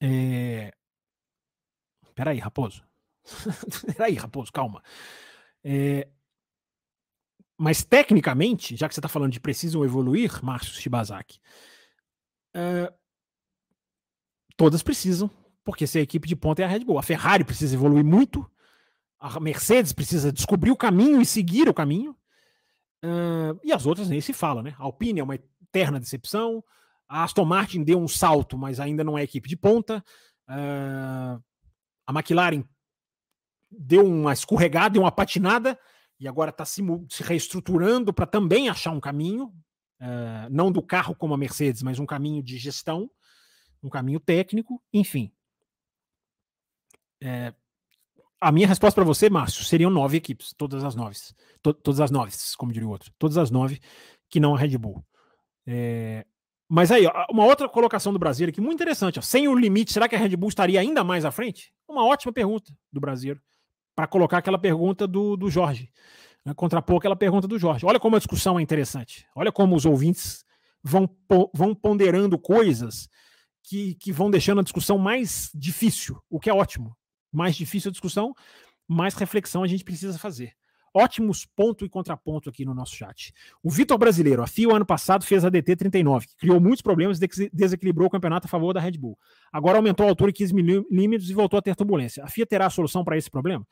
É... 0.01 0.73
Peraí, 2.13 2.37
Raposo. 2.37 2.83
Peraí, 3.95 4.13
Raposo, 4.15 4.51
calma. 4.51 4.83
É... 5.63 6.07
Mas 7.57 7.83
tecnicamente, 7.83 8.75
já 8.75 8.87
que 8.87 8.93
você 8.93 8.99
está 8.99 9.09
falando 9.09 9.31
de 9.31 9.39
precisam 9.39 9.83
evoluir, 9.83 10.43
Márcio 10.43 10.73
Shibazaki, 10.73 11.39
é... 12.53 12.93
todas 14.57 14.83
precisam, 14.83 15.31
porque 15.63 15.87
se 15.87 15.97
a 15.97 16.01
equipe 16.01 16.27
de 16.27 16.35
ponta 16.35 16.61
é 16.61 16.65
a 16.65 16.67
Red 16.67 16.83
Bull. 16.83 16.99
A 16.99 17.03
Ferrari 17.03 17.43
precisa 17.43 17.73
evoluir 17.73 18.03
muito, 18.03 18.49
a 19.23 19.39
Mercedes 19.39 19.93
precisa 19.93 20.33
descobrir 20.33 20.69
o 20.69 20.75
caminho 20.75 21.21
e 21.21 21.25
seguir 21.25 21.69
o 21.69 21.73
caminho. 21.73 22.11
Uh, 23.01 23.57
e 23.63 23.71
as 23.71 23.85
outras 23.85 24.09
nem 24.09 24.19
se 24.19 24.33
fala, 24.33 24.61
né? 24.61 24.75
A 24.77 24.83
Alpine 24.83 25.21
é 25.21 25.23
uma 25.23 25.35
eterna 25.35 25.97
decepção. 25.97 26.61
A 27.07 27.23
Aston 27.23 27.45
Martin 27.45 27.83
deu 27.83 27.97
um 27.97 28.07
salto, 28.07 28.57
mas 28.57 28.81
ainda 28.81 29.01
não 29.01 29.17
é 29.17 29.23
equipe 29.23 29.47
de 29.47 29.55
ponta. 29.55 30.03
Uh, 30.49 31.41
a 32.05 32.11
McLaren 32.11 32.65
deu 33.71 34.05
uma 34.05 34.33
escorregada, 34.33 34.89
deu 34.89 35.03
uma 35.03 35.11
patinada 35.11 35.79
e 36.19 36.27
agora 36.27 36.49
está 36.49 36.65
se, 36.65 36.81
se, 37.09 37.23
reestruturando 37.23 38.13
para 38.13 38.25
também 38.25 38.67
achar 38.67 38.91
um 38.91 38.99
caminho, 38.99 39.45
uh, 40.01 40.49
não 40.51 40.69
do 40.69 40.81
carro 40.81 41.15
como 41.15 41.33
a 41.33 41.37
Mercedes, 41.37 41.81
mas 41.81 41.97
um 41.97 42.05
caminho 42.05 42.43
de 42.43 42.57
gestão, 42.57 43.09
um 43.81 43.89
caminho 43.89 44.19
técnico, 44.19 44.83
enfim. 44.91 45.31
É, 47.21 47.53
a 48.43 48.51
minha 48.51 48.67
resposta 48.67 48.95
para 48.95 49.05
você, 49.05 49.29
Márcio, 49.29 49.63
seriam 49.63 49.89
nove 49.89 50.17
equipes, 50.17 50.53
todas 50.57 50.83
as 50.83 50.95
nove. 50.95 51.15
To, 51.61 51.73
todas 51.73 52.01
as 52.01 52.11
nove, 52.11 52.31
como 52.57 52.73
diria 52.73 52.87
o 52.87 52.91
outro. 52.91 53.11
Todas 53.17 53.37
as 53.37 53.49
nove 53.49 53.79
que 54.29 54.39
não 54.39 54.53
a 54.53 54.57
Red 54.57 54.77
Bull. 54.77 55.03
É, 55.65 56.25
mas 56.67 56.91
aí, 56.91 57.05
ó, 57.05 57.25
uma 57.31 57.45
outra 57.45 57.69
colocação 57.69 58.11
do 58.11 58.19
Brasil 58.19 58.49
aqui, 58.49 58.59
muito 58.59 58.75
interessante. 58.75 59.17
Ó, 59.17 59.21
sem 59.21 59.47
o 59.47 59.55
limite, 59.55 59.93
será 59.93 60.09
que 60.09 60.15
a 60.15 60.19
Red 60.19 60.35
Bull 60.35 60.49
estaria 60.49 60.79
ainda 60.79 61.03
mais 61.03 61.23
à 61.23 61.31
frente? 61.31 61.71
Uma 61.87 62.05
ótima 62.05 62.33
pergunta 62.33 62.73
do 62.91 62.99
Brasil. 62.99 63.37
Para 63.95 64.07
colocar 64.07 64.39
aquela 64.39 64.57
pergunta 64.57 65.07
do, 65.07 65.37
do 65.37 65.49
Jorge. 65.49 65.89
Né, 66.45 66.53
contrapor 66.53 66.97
aquela 66.97 67.15
pergunta 67.15 67.47
do 67.47 67.57
Jorge. 67.57 67.85
Olha 67.85 67.99
como 67.99 68.17
a 68.17 68.19
discussão 68.19 68.59
é 68.59 68.61
interessante. 68.61 69.25
Olha 69.33 69.51
como 69.51 69.75
os 69.75 69.85
ouvintes 69.85 70.43
vão, 70.83 71.09
vão 71.53 71.73
ponderando 71.73 72.37
coisas 72.37 73.07
que, 73.63 73.95
que 73.95 74.11
vão 74.11 74.29
deixando 74.29 74.59
a 74.59 74.63
discussão 74.63 74.97
mais 74.97 75.49
difícil, 75.55 76.19
o 76.29 76.39
que 76.41 76.49
é 76.49 76.53
ótimo 76.53 76.93
mais 77.33 77.55
difícil 77.55 77.89
a 77.89 77.91
discussão, 77.91 78.35
mais 78.87 79.15
reflexão 79.15 79.63
a 79.63 79.67
gente 79.67 79.83
precisa 79.83 80.17
fazer. 80.17 80.53
Ótimos 80.95 81.43
ponto 81.43 81.83
e 81.83 81.89
contraponto 81.89 82.49
aqui 82.49 82.63
no 82.63 82.73
nosso 82.75 82.95
chat. 82.95 83.33
O 83.63 83.69
Vitor 83.71 83.97
Brasileiro, 83.97 84.43
a 84.43 84.47
FIA 84.47 84.75
ano 84.75 84.85
passado 84.85 85.25
fez 85.25 85.43
a 85.43 85.49
DT 85.49 85.75
39, 85.75 86.27
que 86.27 86.35
criou 86.35 86.59
muitos 86.59 86.83
problemas 86.83 87.19
e 87.19 87.49
desequilibrou 87.51 88.07
o 88.07 88.11
campeonato 88.11 88.45
a 88.45 88.49
favor 88.49 88.73
da 88.73 88.79
Red 88.79 88.99
Bull. 88.99 89.17
Agora 89.51 89.79
aumentou 89.79 90.05
a 90.05 90.09
altura 90.09 90.29
em 90.29 90.33
15 90.33 90.53
milímetros 90.53 91.31
e 91.31 91.33
voltou 91.33 91.57
a 91.57 91.61
ter 91.63 91.75
turbulência. 91.75 92.23
A 92.23 92.27
FIA 92.27 92.45
terá 92.45 92.67
a 92.67 92.69
solução 92.69 93.03
para 93.03 93.17
esse 93.17 93.29
problema? 93.29 93.65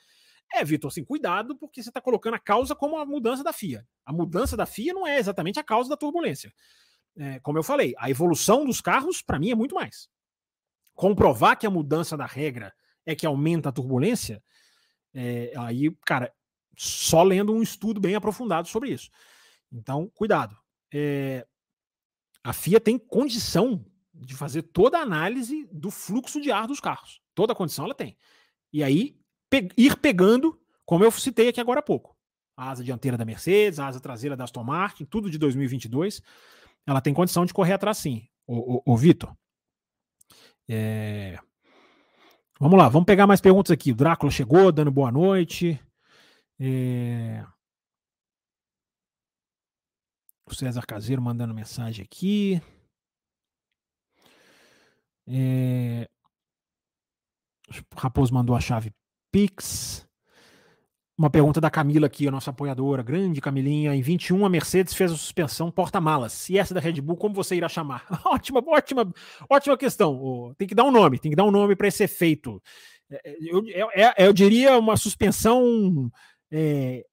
É, 0.52 0.66
Vitor, 0.66 0.90
assim, 0.90 1.04
cuidado, 1.04 1.56
porque 1.56 1.84
você 1.84 1.90
está 1.90 2.02
colocando 2.02 2.34
a 2.34 2.40
causa 2.40 2.76
como 2.76 2.98
a 2.98 3.06
mudança 3.06 3.44
da 3.44 3.54
FIA. 3.54 3.86
A 4.04 4.12
mudança 4.12 4.58
da 4.58 4.66
FIA 4.66 4.92
não 4.92 5.06
é 5.06 5.20
exatamente 5.20 5.60
a 5.60 5.64
causa 5.64 5.90
da 5.90 5.96
turbulência. 5.96 6.52
É, 7.16 7.40
como 7.40 7.58
eu 7.58 7.64
falei, 7.64 7.94
a 8.00 8.10
evolução 8.10 8.66
dos 8.66 8.82
carros, 8.82 9.22
para 9.22 9.38
mim, 9.38 9.52
é 9.52 9.56
muito 9.56 9.76
mais. 9.76 10.10
Comprovar 10.96 11.58
que 11.58 11.68
a 11.68 11.70
mudança 11.70 12.18
da 12.18 12.26
regra 12.26 12.74
é 13.06 13.16
que 13.16 13.26
aumenta 13.26 13.70
a 13.70 13.72
turbulência, 13.72 14.44
é, 15.14 15.52
aí, 15.58 15.92
cara, 16.06 16.34
só 16.78 17.24
lendo 17.24 17.54
um 17.54 17.62
estudo 17.62 18.00
bem 18.00 18.16
aprofundado 18.16 18.68
sobre 18.68 18.90
isso. 18.90 19.10
Então, 19.72 20.10
cuidado. 20.14 20.58
É, 20.94 21.46
a 22.44 22.54
FIA 22.54 22.80
tem 22.80 22.98
condição 22.98 23.86
de 24.14 24.36
fazer 24.36 24.64
toda 24.64 24.98
a 24.98 25.02
análise 25.02 25.68
do 25.72 25.90
fluxo 25.90 26.42
de 26.42 26.52
ar 26.52 26.68
dos 26.68 26.80
carros. 26.80 27.22
Toda 27.34 27.54
a 27.54 27.56
condição 27.56 27.86
ela 27.86 27.96
tem. 27.96 28.18
E 28.72 28.84
aí, 28.84 29.18
pe 29.50 29.70
ir 29.78 29.98
pegando, 29.98 30.60
como 30.86 31.04
eu 31.04 31.12
citei 31.12 31.50
aqui 31.50 31.60
agora 31.60 31.80
há 31.80 31.84
pouco, 31.84 32.16
a 32.56 32.70
asa 32.72 32.84
dianteira 32.84 33.18
da 33.18 33.26
Mercedes, 33.26 33.80
a 33.80 33.88
asa 33.88 34.00
traseira 34.00 34.36
da 34.36 34.44
Aston 34.44 34.64
Martin, 34.64 35.06
tudo 35.06 35.30
de 35.30 35.38
2022, 35.38 36.22
ela 36.86 37.02
tem 37.02 37.14
condição 37.14 37.46
de 37.46 37.54
correr 37.54 37.74
atrás 37.74 37.98
sim. 37.98 38.28
O, 38.46 38.98
Vitor. 38.98 39.34
É, 40.68 41.40
Vamos 42.62 42.78
lá, 42.78 42.88
vamos 42.90 43.08
pegar 43.08 43.26
mais 43.26 43.42
perguntas 43.42 43.72
aqui. 43.72 43.92
O 43.92 43.96
Drácula 43.96 44.32
chegou, 44.32 44.72
dando 44.72 44.92
boa 44.92 45.12
noite. 45.12 45.84
É... 46.60 47.44
O 50.46 50.54
César 50.54 50.86
Caseiro 50.86 51.24
mandando 51.24 51.56
mensagem 51.56 52.06
aqui. 52.06 52.62
É... 55.28 56.08
Raposo 57.98 58.32
mandou 58.32 58.56
a 58.56 58.60
chave 58.60 58.94
Pix. 59.32 60.08
Uma 61.22 61.30
pergunta 61.30 61.62
da 61.62 61.70
Camila 61.70 62.08
aqui, 62.08 62.28
a 62.28 62.32
nossa 62.32 62.50
apoiadora, 62.50 63.04
grande 63.04 63.40
Camilinha. 63.40 63.94
Em 63.94 64.02
21, 64.02 64.44
a 64.44 64.50
Mercedes 64.50 64.96
fez 64.96 65.12
a 65.12 65.16
suspensão 65.16 65.70
porta-malas. 65.70 66.50
E 66.50 66.58
essa 66.58 66.74
da 66.74 66.80
Red 66.80 67.00
Bull, 67.00 67.16
como 67.16 67.36
você 67.36 67.56
irá 67.56 67.70
chamar? 67.70 68.08
ótima, 68.26 68.60
ótima, 68.66 69.14
ótima 69.48 69.78
questão. 69.78 70.52
Tem 70.58 70.68
que 70.68 70.74
dar 70.74 70.84
um 70.84 70.90
nome, 70.90 71.20
tem 71.20 71.30
que 71.30 71.36
dar 71.36 71.44
um 71.44 71.52
nome 71.52 71.76
para 71.76 71.88
esse 71.88 72.04
efeito. 72.04 72.60
É, 73.08 73.22
é, 73.24 73.38
eu, 73.40 73.64
eu, 73.68 73.90
é, 73.92 74.16
eu, 74.18 74.34
diria 74.34 74.80
uma 74.80 74.98
suspensão, 74.98 76.12
é, 76.50 77.06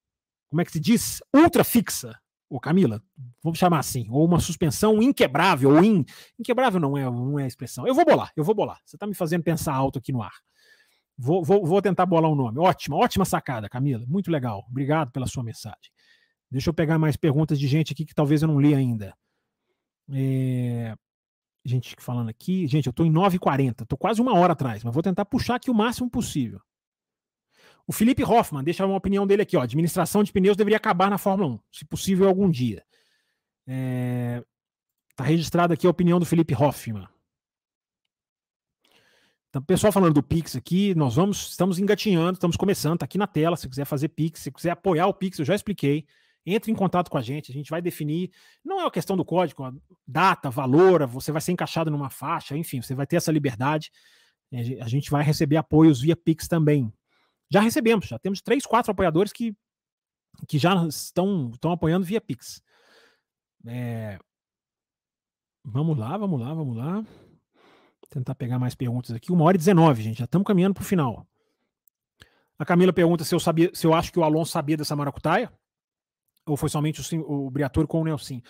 como 0.48 0.62
é 0.62 0.64
que 0.64 0.72
se 0.72 0.80
diz? 0.80 1.20
Ultra 1.36 1.62
fixa, 1.62 2.18
ô 2.48 2.58
Camila, 2.58 3.02
vamos 3.42 3.58
chamar 3.58 3.80
assim, 3.80 4.06
ou 4.08 4.24
uma 4.24 4.40
suspensão 4.40 5.02
inquebrável, 5.02 5.68
ou 5.68 5.84
in, 5.84 6.02
inquebrável 6.40 6.80
não 6.80 6.96
é, 6.96 7.04
não 7.04 7.38
é 7.38 7.44
a 7.44 7.46
expressão. 7.46 7.86
Eu 7.86 7.94
vou 7.94 8.06
bolar, 8.06 8.32
eu 8.34 8.42
vou 8.42 8.54
bolar. 8.54 8.80
Você 8.86 8.96
está 8.96 9.06
me 9.06 9.12
fazendo 9.12 9.42
pensar 9.42 9.74
alto 9.74 9.98
aqui 9.98 10.12
no 10.12 10.22
ar. 10.22 10.32
Vou, 11.18 11.44
vou, 11.44 11.66
vou 11.66 11.82
tentar 11.82 12.06
bolar 12.06 12.30
um 12.30 12.36
nome. 12.36 12.60
Ótima, 12.60 12.96
ótima 12.96 13.24
sacada, 13.24 13.68
Camila. 13.68 14.04
Muito 14.06 14.30
legal. 14.30 14.64
Obrigado 14.70 15.10
pela 15.10 15.26
sua 15.26 15.42
mensagem. 15.42 15.90
Deixa 16.48 16.70
eu 16.70 16.74
pegar 16.74 16.96
mais 16.96 17.16
perguntas 17.16 17.58
de 17.58 17.66
gente 17.66 17.92
aqui 17.92 18.06
que 18.06 18.14
talvez 18.14 18.40
eu 18.40 18.48
não 18.48 18.60
li 18.60 18.72
ainda. 18.72 19.12
É... 20.12 20.94
Gente 21.64 21.96
falando 21.98 22.28
aqui. 22.28 22.68
Gente, 22.68 22.86
eu 22.86 22.90
estou 22.90 23.04
em 23.04 23.12
9h40. 23.12 23.82
Estou 23.82 23.98
quase 23.98 24.22
uma 24.22 24.32
hora 24.32 24.52
atrás, 24.52 24.84
mas 24.84 24.94
vou 24.94 25.02
tentar 25.02 25.24
puxar 25.24 25.56
aqui 25.56 25.70
o 25.70 25.74
máximo 25.74 26.08
possível. 26.08 26.60
O 27.84 27.92
Felipe 27.92 28.22
Hoffman 28.22 28.62
deixa 28.62 28.86
uma 28.86 28.96
opinião 28.96 29.26
dele 29.26 29.42
aqui. 29.42 29.56
Ó, 29.56 29.62
administração 29.62 30.22
de 30.22 30.30
pneus 30.30 30.56
deveria 30.56 30.76
acabar 30.76 31.10
na 31.10 31.18
Fórmula 31.18 31.54
1, 31.54 31.60
se 31.72 31.84
possível 31.84 32.28
algum 32.28 32.48
dia. 32.48 32.84
Está 33.66 33.72
é... 33.72 34.44
Tá 35.16 35.24
registrada 35.24 35.74
aqui 35.74 35.86
a 35.86 35.90
opinião 35.90 36.20
do 36.20 36.26
Felipe 36.26 36.54
Hoffman. 36.54 37.08
Então, 39.48 39.62
pessoal 39.62 39.90
falando 39.90 40.14
do 40.14 40.22
Pix 40.22 40.56
aqui, 40.56 40.94
nós 40.94 41.14
vamos, 41.14 41.50
estamos 41.50 41.78
engatinhando, 41.78 42.34
estamos 42.34 42.56
começando, 42.56 42.98
tá 42.98 43.06
aqui 43.06 43.16
na 43.16 43.26
tela, 43.26 43.56
se 43.56 43.66
quiser 43.66 43.86
fazer 43.86 44.08
Pix, 44.08 44.40
se 44.40 44.52
quiser 44.52 44.72
apoiar 44.72 45.06
o 45.06 45.14
Pix, 45.14 45.38
eu 45.38 45.44
já 45.44 45.54
expliquei, 45.54 46.06
entre 46.44 46.70
em 46.70 46.74
contato 46.74 47.10
com 47.10 47.16
a 47.16 47.22
gente, 47.22 47.50
a 47.50 47.54
gente 47.54 47.70
vai 47.70 47.80
definir. 47.80 48.30
Não 48.62 48.80
é 48.80 48.86
a 48.86 48.90
questão 48.90 49.16
do 49.16 49.24
código, 49.24 49.74
data, 50.06 50.50
valor, 50.50 51.06
você 51.06 51.32
vai 51.32 51.40
ser 51.40 51.52
encaixado 51.52 51.90
numa 51.90 52.10
faixa, 52.10 52.56
enfim, 52.56 52.82
você 52.82 52.94
vai 52.94 53.06
ter 53.06 53.16
essa 53.16 53.32
liberdade. 53.32 53.90
A 54.80 54.88
gente 54.88 55.10
vai 55.10 55.22
receber 55.22 55.56
apoios 55.56 56.00
via 56.00 56.16
Pix 56.16 56.46
também. 56.46 56.92
Já 57.50 57.60
recebemos, 57.60 58.06
já 58.06 58.18
temos 58.18 58.42
três, 58.42 58.66
quatro 58.66 58.92
apoiadores 58.92 59.32
que, 59.32 59.56
que 60.46 60.58
já 60.58 60.86
estão, 60.86 61.50
estão 61.54 61.72
apoiando 61.72 62.04
via 62.04 62.20
Pix. 62.20 62.62
É... 63.66 64.18
Vamos 65.64 65.98
lá, 65.98 66.16
vamos 66.16 66.40
lá, 66.40 66.54
vamos 66.54 66.76
lá. 66.76 67.04
Tentar 68.10 68.34
pegar 68.34 68.58
mais 68.58 68.74
perguntas 68.74 69.10
aqui. 69.10 69.30
Uma 69.30 69.44
hora 69.44 69.56
e 69.56 69.58
19, 69.58 70.02
gente. 70.02 70.18
Já 70.18 70.24
estamos 70.24 70.46
caminhando 70.46 70.74
para 70.74 70.82
o 70.82 70.84
final. 70.84 71.26
A 72.58 72.64
Camila 72.64 72.92
pergunta 72.92 73.22
se 73.22 73.34
eu 73.34 73.38
sabia, 73.40 73.70
se 73.74 73.86
eu 73.86 73.94
acho 73.94 74.10
que 74.10 74.18
o 74.18 74.24
Alonso 74.24 74.50
sabia 74.52 74.76
dessa 74.76 74.96
maracutaia. 74.96 75.52
Ou 76.46 76.56
foi 76.56 76.70
somente 76.70 77.02
o, 77.16 77.46
o 77.46 77.50
Briatore 77.50 77.86
com 77.86 78.00
o 78.00 78.04
Nelson? 78.04 78.40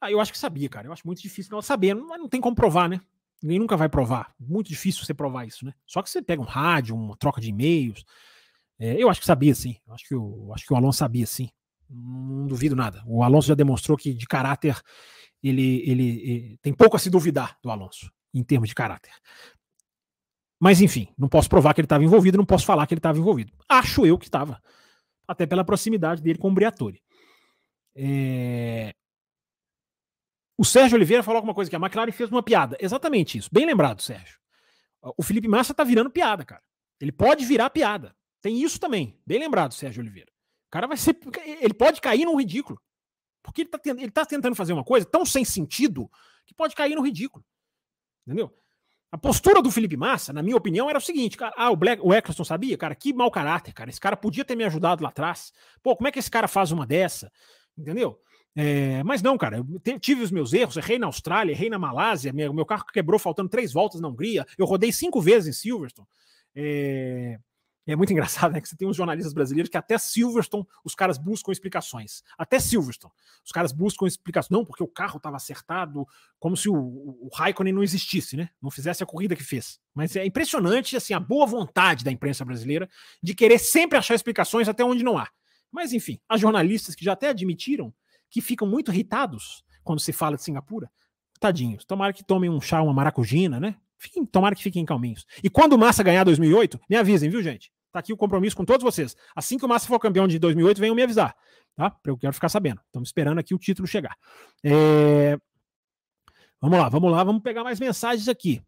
Ah, 0.00 0.10
eu 0.10 0.20
acho 0.20 0.32
que 0.32 0.38
sabia, 0.38 0.68
cara. 0.68 0.88
Eu 0.88 0.92
acho 0.92 1.06
muito 1.06 1.22
difícil 1.22 1.52
ela 1.52 1.62
saber, 1.62 1.94
mas 1.94 2.18
não 2.18 2.28
tem 2.28 2.40
como 2.40 2.56
provar, 2.56 2.88
né? 2.88 3.00
Ninguém 3.40 3.60
nunca 3.60 3.76
vai 3.76 3.88
provar. 3.88 4.34
Muito 4.38 4.68
difícil 4.68 5.04
você 5.04 5.14
provar 5.14 5.46
isso, 5.46 5.64
né? 5.64 5.72
Só 5.86 6.02
que 6.02 6.10
você 6.10 6.20
pega 6.20 6.42
um 6.42 6.46
rádio, 6.46 6.96
uma 6.96 7.16
troca 7.16 7.40
de 7.40 7.50
e-mails. 7.50 8.04
É, 8.78 9.00
eu 9.00 9.08
acho 9.08 9.20
que 9.20 9.26
sabia, 9.26 9.54
sim. 9.54 9.76
Eu 9.86 9.94
acho 9.94 10.08
que 10.08 10.14
o, 10.14 10.52
acho 10.52 10.66
que 10.66 10.72
o 10.72 10.76
Alonso 10.76 10.98
sabia, 10.98 11.26
sim. 11.26 11.48
Não 11.88 12.46
duvido 12.48 12.74
nada. 12.74 13.04
O 13.06 13.22
Alonso 13.22 13.48
já 13.48 13.54
demonstrou 13.54 13.96
que 13.96 14.12
de 14.12 14.26
caráter 14.26 14.76
ele, 15.40 15.88
ele, 15.88 16.08
ele 16.28 16.58
tem 16.60 16.72
pouco 16.72 16.96
a 16.96 16.98
se 16.98 17.08
duvidar 17.08 17.56
do 17.62 17.70
Alonso 17.70 18.10
em 18.34 18.42
termos 18.42 18.68
de 18.68 18.74
caráter. 18.74 19.12
Mas 20.60 20.80
enfim, 20.80 21.08
não 21.16 21.28
posso 21.28 21.48
provar 21.48 21.74
que 21.74 21.80
ele 21.80 21.86
estava 21.86 22.04
envolvido, 22.04 22.38
não 22.38 22.44
posso 22.44 22.66
falar 22.66 22.86
que 22.86 22.94
ele 22.94 22.98
estava 22.98 23.18
envolvido. 23.18 23.52
Acho 23.68 24.04
eu 24.04 24.18
que 24.18 24.26
estava. 24.26 24.62
Até 25.26 25.46
pela 25.46 25.64
proximidade 25.64 26.20
dele 26.22 26.38
com 26.38 26.48
o 26.48 26.54
Briatore. 26.54 27.02
É... 27.94 28.94
O 30.56 30.64
Sérgio 30.64 30.96
Oliveira 30.96 31.22
falou 31.22 31.36
alguma 31.36 31.54
coisa 31.54 31.68
que 31.70 31.76
a 31.76 31.78
McLaren 31.78 32.12
fez 32.12 32.30
uma 32.30 32.42
piada. 32.42 32.76
Exatamente 32.80 33.38
isso. 33.38 33.48
Bem 33.52 33.66
lembrado, 33.66 34.02
Sérgio. 34.02 34.38
O 35.16 35.22
Felipe 35.22 35.48
Massa 35.48 35.74
tá 35.74 35.84
virando 35.84 36.10
piada, 36.10 36.44
cara. 36.44 36.62
Ele 37.00 37.12
pode 37.12 37.44
virar 37.44 37.70
piada. 37.70 38.14
Tem 38.40 38.62
isso 38.62 38.78
também. 38.78 39.18
Bem 39.26 39.38
lembrado, 39.38 39.74
Sérgio 39.74 40.02
Oliveira. 40.02 40.30
O 40.68 40.70
cara 40.70 40.86
vai 40.86 40.96
ser. 40.96 41.18
Ele 41.60 41.74
pode 41.74 42.00
cair 42.00 42.24
no 42.24 42.36
ridículo. 42.36 42.80
Porque 43.42 43.62
ele 43.62 43.68
tá, 43.68 43.80
ele 43.84 44.10
tá 44.10 44.24
tentando 44.24 44.56
fazer 44.56 44.72
uma 44.72 44.84
coisa 44.84 45.04
tão 45.04 45.26
sem 45.26 45.44
sentido 45.44 46.10
que 46.46 46.54
pode 46.54 46.74
cair 46.74 46.94
no 46.94 47.02
ridículo. 47.02 47.44
Entendeu? 48.26 48.52
A 49.12 49.18
postura 49.18 49.62
do 49.62 49.70
Felipe 49.70 49.96
Massa, 49.96 50.32
na 50.32 50.42
minha 50.42 50.56
opinião, 50.56 50.90
era 50.90 50.98
o 50.98 51.00
seguinte, 51.00 51.36
cara. 51.36 51.54
Ah, 51.56 51.70
o, 51.70 51.76
Black, 51.76 52.02
o 52.04 52.12
Eccleston 52.12 52.44
sabia? 52.44 52.76
Cara, 52.76 52.94
que 52.94 53.12
mau 53.12 53.30
caráter, 53.30 53.72
cara. 53.72 53.88
Esse 53.88 54.00
cara 54.00 54.16
podia 54.16 54.44
ter 54.44 54.56
me 54.56 54.64
ajudado 54.64 55.04
lá 55.04 55.10
atrás. 55.10 55.52
Pô, 55.82 55.94
como 55.94 56.08
é 56.08 56.10
que 56.12 56.18
esse 56.18 56.30
cara 56.30 56.48
faz 56.48 56.72
uma 56.72 56.84
dessa? 56.84 57.30
Entendeu? 57.78 58.18
É, 58.56 59.02
mas 59.02 59.20
não, 59.20 59.36
cara, 59.36 59.58
eu 59.58 59.98
tive 59.98 60.22
os 60.22 60.30
meus 60.30 60.52
erros, 60.52 60.76
errei 60.76 60.96
na 60.96 61.06
Austrália, 61.06 61.52
errei 61.52 61.68
na 61.68 61.78
Malásia, 61.78 62.32
meu, 62.32 62.54
meu 62.54 62.64
carro 62.64 62.84
quebrou 62.86 63.18
faltando 63.18 63.48
três 63.48 63.72
voltas 63.72 64.00
na 64.00 64.06
Hungria, 64.06 64.46
eu 64.56 64.64
rodei 64.64 64.92
cinco 64.92 65.20
vezes 65.20 65.48
em 65.48 65.60
Silverstone. 65.60 66.06
É, 66.54 67.36
é 67.92 67.96
muito 67.96 68.12
engraçado, 68.12 68.52
né? 68.52 68.60
Que 68.60 68.68
você 68.68 68.76
tem 68.76 68.88
uns 68.88 68.96
jornalistas 68.96 69.34
brasileiros 69.34 69.68
que 69.68 69.76
até 69.76 69.98
Silverstone 69.98 70.66
os 70.82 70.94
caras 70.94 71.18
buscam 71.18 71.52
explicações. 71.52 72.22
Até 72.38 72.58
Silverstone. 72.58 73.12
Os 73.44 73.52
caras 73.52 73.72
buscam 73.72 74.06
explicações. 74.06 74.50
Não, 74.50 74.64
porque 74.64 74.82
o 74.82 74.88
carro 74.88 75.18
estava 75.18 75.36
acertado, 75.36 76.06
como 76.38 76.56
se 76.56 76.68
o, 76.68 76.74
o, 76.74 77.28
Raikkonen 77.34 77.74
não 77.74 77.82
existisse, 77.82 78.36
né? 78.36 78.48
Não 78.60 78.70
fizesse 78.70 79.02
a 79.02 79.06
corrida 79.06 79.36
que 79.36 79.42
fez. 79.42 79.78
Mas 79.94 80.16
é 80.16 80.24
impressionante, 80.24 80.96
assim, 80.96 81.12
a 81.12 81.20
boa 81.20 81.46
vontade 81.46 82.04
da 82.04 82.10
imprensa 82.10 82.44
brasileira 82.44 82.88
de 83.22 83.34
querer 83.34 83.58
sempre 83.58 83.98
achar 83.98 84.14
explicações 84.14 84.68
até 84.68 84.82
onde 84.82 85.04
não 85.04 85.18
há. 85.18 85.28
Mas, 85.70 85.92
enfim, 85.92 86.18
há 86.28 86.38
jornalistas 86.38 86.94
que 86.94 87.04
já 87.04 87.12
até 87.12 87.28
admitiram 87.28 87.92
que 88.30 88.40
ficam 88.40 88.66
muito 88.66 88.90
irritados 88.90 89.62
quando 89.82 90.00
se 90.00 90.12
fala 90.12 90.36
de 90.36 90.42
Singapura. 90.42 90.90
Tadinhos. 91.38 91.84
Tomara 91.84 92.12
que 92.12 92.24
tomem 92.24 92.48
um 92.48 92.60
chá, 92.60 92.80
uma 92.80 92.94
maracujina, 92.94 93.60
né? 93.60 93.76
Fiquem, 93.98 94.24
tomara 94.24 94.54
que 94.54 94.62
fiquem 94.62 94.84
calminhos. 94.84 95.24
E 95.42 95.48
quando 95.48 95.74
o 95.74 95.78
Massa 95.78 96.02
ganhar 96.02 96.24
2008, 96.24 96.80
me 96.88 96.96
avisem, 96.96 97.30
viu, 97.30 97.42
gente? 97.42 97.72
Tá 97.92 98.00
aqui 98.00 98.12
o 98.12 98.16
compromisso 98.16 98.56
com 98.56 98.64
todos 98.64 98.82
vocês. 98.82 99.16
Assim 99.34 99.56
que 99.56 99.64
o 99.64 99.68
Massa 99.68 99.86
for 99.86 99.98
campeão 100.00 100.26
de 100.26 100.38
2008, 100.38 100.80
venham 100.80 100.94
me 100.94 101.02
avisar, 101.02 101.36
tá? 101.76 101.96
Eu 102.04 102.18
quero 102.18 102.32
ficar 102.32 102.48
sabendo. 102.48 102.80
Estamos 102.86 103.08
esperando 103.08 103.38
aqui 103.38 103.54
o 103.54 103.58
título 103.58 103.86
chegar. 103.86 104.16
É... 104.62 105.38
Vamos 106.60 106.78
lá, 106.78 106.88
vamos 106.88 107.12
lá, 107.12 107.22
vamos 107.22 107.42
pegar 107.42 107.62
mais 107.62 107.78
mensagens 107.78 108.28
aqui. 108.28 108.60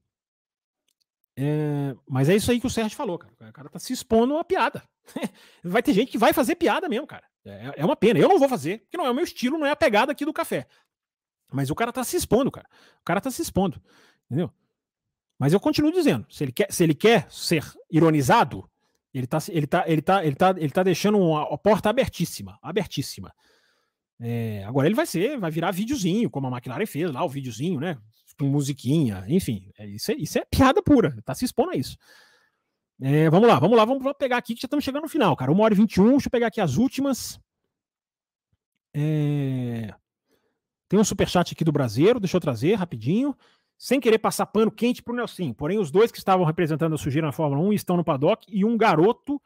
É... 1.37 1.95
Mas 2.09 2.29
é 2.29 2.37
isso 2.37 2.51
aí 2.51 2.61
que 2.61 2.67
o 2.67 2.71
Sérgio 2.71 2.97
falou, 2.97 3.19
cara. 3.19 3.35
O 3.41 3.53
cara 3.53 3.69
tá 3.69 3.79
se 3.79 3.93
expondo 3.93 4.39
a 4.39 4.45
piada. 4.45 4.83
vai 5.63 5.83
ter 5.83 5.93
gente 5.93 6.11
que 6.11 6.19
vai 6.19 6.33
fazer 6.33 6.55
piada 6.55 6.89
mesmo, 6.89 7.07
cara. 7.07 7.25
É, 7.45 7.75
é 7.77 7.85
uma 7.85 7.97
pena. 7.97 8.19
Eu 8.19 8.29
não 8.29 8.39
vou 8.39 8.49
fazer, 8.49 8.81
porque 8.81 8.97
não 8.97 9.07
é 9.07 9.11
o 9.11 9.15
meu 9.15 9.25
estilo, 9.25 9.59
não 9.59 9.67
é 9.67 9.71
a 9.71 9.77
pegada 9.77 10.13
aqui 10.13 10.25
do 10.25 10.33
café. 10.33 10.67
Mas 11.53 11.71
o 11.71 11.75
cara 11.75 11.93
tá 11.93 12.03
se 12.03 12.17
expondo, 12.17 12.51
cara. 12.51 12.69
O 13.01 13.05
cara 13.05 13.21
tá 13.21 13.31
se 13.31 13.43
expondo. 13.43 13.81
Entendeu? 14.27 14.53
Mas 15.39 15.53
eu 15.53 15.61
continuo 15.61 15.93
dizendo, 15.93 16.27
se 16.31 16.45
ele 16.45 16.53
quer, 16.53 16.73
se 16.73 16.83
ele 16.83 16.95
quer 16.95 17.27
ser 17.31 17.63
ironizado, 17.91 18.69
ele 19.13 19.27
tá, 19.27 19.39
ele 19.49 19.67
tá, 19.67 19.85
ele 19.87 20.03
tá, 20.03 20.25
ele 20.25 20.37
tá, 20.37 20.55
ele 20.57 20.71
tá 20.71 20.83
deixando 20.83 21.19
uma, 21.19 21.57
porta 21.59 21.91
abertíssima, 21.91 22.59
abertíssima. 22.63 23.33
É, 24.19 24.65
agora 24.65 24.89
ele 24.89 24.95
vai 24.95 25.07
ser, 25.07 25.39
vai 25.39 25.51
virar 25.51 25.71
videozinho, 25.73 26.31
como 26.31 26.47
a 26.47 26.51
McLaren 26.51 26.87
fez 26.87 27.13
lá, 27.13 27.23
o 27.25 27.29
videozinho, 27.29 27.81
né? 27.81 27.99
Com 28.39 28.47
musiquinha, 28.47 29.25
enfim, 29.29 29.71
é, 29.79 29.87
isso, 29.87 30.11
é, 30.11 30.15
isso 30.15 30.39
é 30.39 30.45
piada 30.45 30.83
pura, 30.83 31.17
tá 31.25 31.35
se 31.35 31.45
expondo 31.45 31.71
a 31.71 31.77
isso. 31.77 31.97
É, 33.01 33.29
vamos 33.29 33.49
lá, 33.49 33.59
vamos 33.59 33.77
lá, 33.77 33.85
vamos 33.85 34.03
pegar 34.19 34.39
aqui 34.39 34.55
que 34.55 34.63
já 34.63 34.67
estamos 34.67 34.85
chegando 34.85 35.03
no 35.03 35.09
final, 35.09 35.37
cara. 35.37 35.53
1 35.53 35.61
hora 35.61 35.75
e 35.75 35.77
21, 35.77 36.11
deixa 36.13 36.27
eu 36.27 36.31
pegar 36.31 36.47
aqui 36.47 36.61
as 36.61 36.77
últimas. 36.77 37.39
É... 38.95 39.95
Tem 40.89 40.99
um 40.99 41.05
superchat 41.05 41.53
aqui 41.53 41.65
do 41.65 41.73
Brasileiro, 41.73 42.21
deixa 42.21 42.37
eu 42.37 42.41
trazer 42.41 42.75
rapidinho 42.75 43.37
sem 43.79 44.01
querer 44.01 44.19
passar 44.19 44.47
pano 44.47 44.71
quente 44.71 45.03
para 45.03 45.13
o 45.13 45.17
Nelson. 45.17 45.53
Porém, 45.53 45.79
os 45.79 45.91
dois 45.91 46.11
que 46.11 46.19
estavam 46.19 46.45
representando 46.45 46.95
a 46.95 46.99
sujeira 46.99 47.27
na 47.27 47.33
Fórmula 47.33 47.63
1 47.63 47.73
estão 47.73 47.97
no 47.97 48.05
paddock 48.05 48.47
e 48.49 48.65
um 48.65 48.77
garoto 48.77 49.41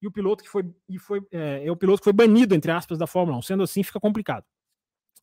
e 0.00 0.06
o 0.06 0.10
piloto 0.10 0.42
que 0.42 0.50
foi, 0.50 0.64
e 0.88 0.98
foi 0.98 1.20
é, 1.32 1.66
é 1.66 1.72
o 1.72 1.76
piloto 1.76 2.00
que 2.00 2.04
foi 2.04 2.12
banido, 2.12 2.54
entre 2.54 2.70
aspas, 2.70 2.98
da 2.98 3.06
Fórmula 3.06 3.38
1. 3.38 3.42
Sendo 3.42 3.62
assim, 3.62 3.82
fica 3.82 4.00
complicado. 4.00 4.44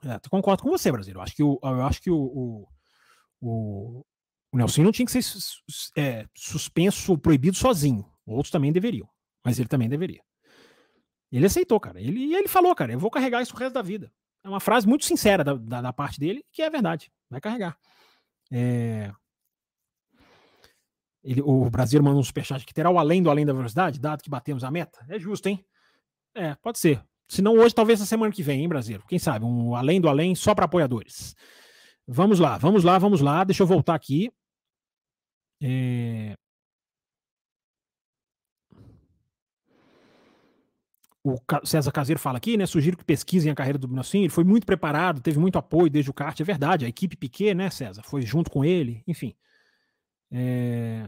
É, 0.04 0.20
concordo 0.30 0.64
com 0.64 0.70
você, 0.70 0.92
Brasil. 0.92 1.14
Eu 1.14 1.22
acho 1.22 1.36
que 1.36 1.44
o, 1.44 1.60
eu 1.62 1.84
acho 1.84 2.02
que 2.02 2.12
o, 2.12 2.68
o, 3.42 4.04
o, 4.52 4.58
Nelson 4.58 4.84
não 4.84 4.92
tinha 4.92 5.06
que 5.06 5.12
ser 5.12 5.24
é, 5.96 6.28
suspenso, 6.36 7.18
proibido 7.18 7.56
sozinho. 7.56 8.06
Outros 8.26 8.52
também 8.52 8.72
deveriam, 8.72 9.08
mas 9.44 9.60
ele 9.60 9.68
também 9.68 9.90
deveria. 9.90 10.22
Ele 11.32 11.46
aceitou, 11.46 11.80
cara. 11.80 12.00
Ele, 12.00 12.34
ele 12.34 12.48
falou, 12.48 12.76
cara, 12.76 12.94
eu 12.94 13.00
vou 13.00 13.10
carregar 13.10 13.42
isso 13.42 13.56
o 13.56 13.58
resto 13.58 13.74
da 13.74 13.82
vida. 13.82 14.12
É 14.44 14.50
uma 14.50 14.60
frase 14.60 14.88
muito 14.88 15.06
sincera 15.06 15.44
da, 15.44 15.54
da, 15.54 15.82
da 15.82 15.94
parte 15.94 16.20
dele, 16.20 16.46
que 16.52 16.62
é 16.62 16.70
verdade. 16.70 17.12
Vai 17.30 17.40
carregar. 17.40 17.78
É... 18.54 19.12
Ele, 21.24 21.42
o 21.42 21.70
Brasil 21.70 22.04
manda 22.04 22.20
um 22.20 22.24
superchat 22.24 22.64
que 22.66 22.74
terá 22.74 22.92
o 22.92 23.00
além 23.00 23.24
do 23.24 23.30
além 23.30 23.46
da 23.46 23.54
velocidade, 23.54 24.00
dado 24.00 24.22
que 24.22 24.30
batemos 24.30 24.64
a 24.64 24.70
meta. 24.70 25.04
É 25.10 25.18
justo, 25.18 25.48
hein? 25.48 25.66
É, 26.36 26.54
pode 26.56 26.78
ser. 26.78 27.04
Se 27.28 27.42
não 27.42 27.54
hoje, 27.54 27.74
talvez 27.74 28.00
na 28.00 28.06
semana 28.06 28.32
que 28.32 28.44
vem, 28.44 28.62
hein, 28.62 28.70
Brasil? 28.70 29.02
Quem 29.08 29.18
sabe? 29.18 29.46
Um 29.46 29.76
além 29.76 30.00
do 30.00 30.08
além 30.08 30.36
só 30.36 30.54
para 30.54 30.66
apoiadores. 30.66 31.36
Vamos 32.08 32.40
lá, 32.40 32.58
vamos 32.58 32.84
lá, 32.84 33.00
vamos 33.00 33.22
lá. 33.22 33.44
Deixa 33.44 33.64
eu 33.64 33.68
voltar 33.68 33.96
aqui. 33.96 34.30
É... 35.62 36.36
o 41.24 41.38
César 41.64 41.92
Caseiro 41.92 42.20
fala 42.20 42.38
aqui, 42.38 42.58
né? 42.58 42.66
Sugiro 42.66 42.98
que 42.98 43.06
pesquisem 43.06 43.50
a 43.50 43.56
carreira 43.56 43.78
do 43.78 43.88
Minocin. 43.88 44.20
Ele 44.20 44.30
foi 44.30 44.44
muito 44.44 44.66
preparado, 44.66 45.22
teve 45.22 45.40
muito 45.40 45.58
apoio 45.58 45.90
desde 45.90 46.12
o 46.12 46.14
kart, 46.14 46.38
é 46.38 46.44
verdade. 46.44 46.86
A 46.86 46.90
equipe 46.90 47.16
Piquet, 47.16 47.54
né, 47.54 47.70
César? 47.70 48.04
Foi 48.04 48.22
junto 48.24 48.52
com 48.52 48.66
ele, 48.66 49.02
enfim. 49.08 49.34
É... 50.30 51.08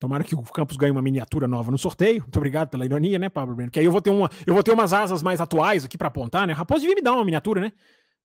Tomara 0.00 0.24
que 0.24 0.34
o 0.34 0.42
Campos 0.42 0.76
ganhe 0.76 0.90
uma 0.90 1.00
miniatura 1.00 1.46
nova 1.46 1.70
no 1.70 1.78
sorteio. 1.78 2.22
Muito 2.22 2.36
obrigado 2.36 2.68
pela 2.68 2.84
ironia, 2.84 3.16
né, 3.16 3.28
Pablo 3.28 3.54
Breno? 3.54 3.70
Que 3.70 3.78
aí 3.78 3.84
eu 3.84 3.92
vou 3.92 4.02
ter 4.02 4.10
uma, 4.10 4.28
eu 4.44 4.52
vou 4.52 4.62
ter 4.64 4.72
umas 4.72 4.92
asas 4.92 5.22
mais 5.22 5.40
atuais 5.40 5.84
aqui 5.84 5.96
para 5.96 6.08
apontar, 6.08 6.44
né? 6.44 6.52
Raposo 6.52 6.80
devia 6.80 6.96
me 6.96 7.02
dar 7.02 7.12
uma 7.12 7.24
miniatura, 7.24 7.60
né? 7.60 7.72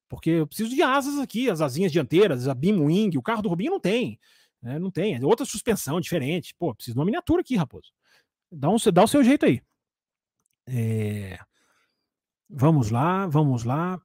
Porque 0.10 0.32
eu 0.32 0.48
preciso 0.48 0.74
de 0.74 0.82
asas 0.82 1.20
aqui, 1.20 1.48
as 1.48 1.62
asinhas 1.62 1.92
dianteiras, 1.92 2.48
a 2.48 2.56
beam 2.56 2.86
wing, 2.86 3.16
o 3.16 3.22
carro 3.22 3.44
do 3.44 3.50
Rubinho 3.50 3.70
não 3.70 3.80
tem. 3.80 4.20
Né? 4.64 4.80
Não 4.80 4.90
tem, 4.90 5.16
é 5.16 5.24
outra 5.24 5.46
suspensão 5.46 6.02
diferente. 6.02 6.56
Pô, 6.58 6.74
preciso 6.74 6.96
de 6.96 7.00
uma 7.00 7.06
miniatura 7.06 7.42
aqui, 7.42 7.56
Raposo. 7.56 7.92
Dá, 8.52 8.70
um, 8.70 8.78
dá 8.92 9.04
o 9.04 9.08
seu 9.08 9.24
jeito 9.24 9.46
aí. 9.46 9.62
É, 10.68 11.40
vamos 12.50 12.92
lá, 12.92 13.28
vamos 13.28 13.64
lá. 13.64 14.02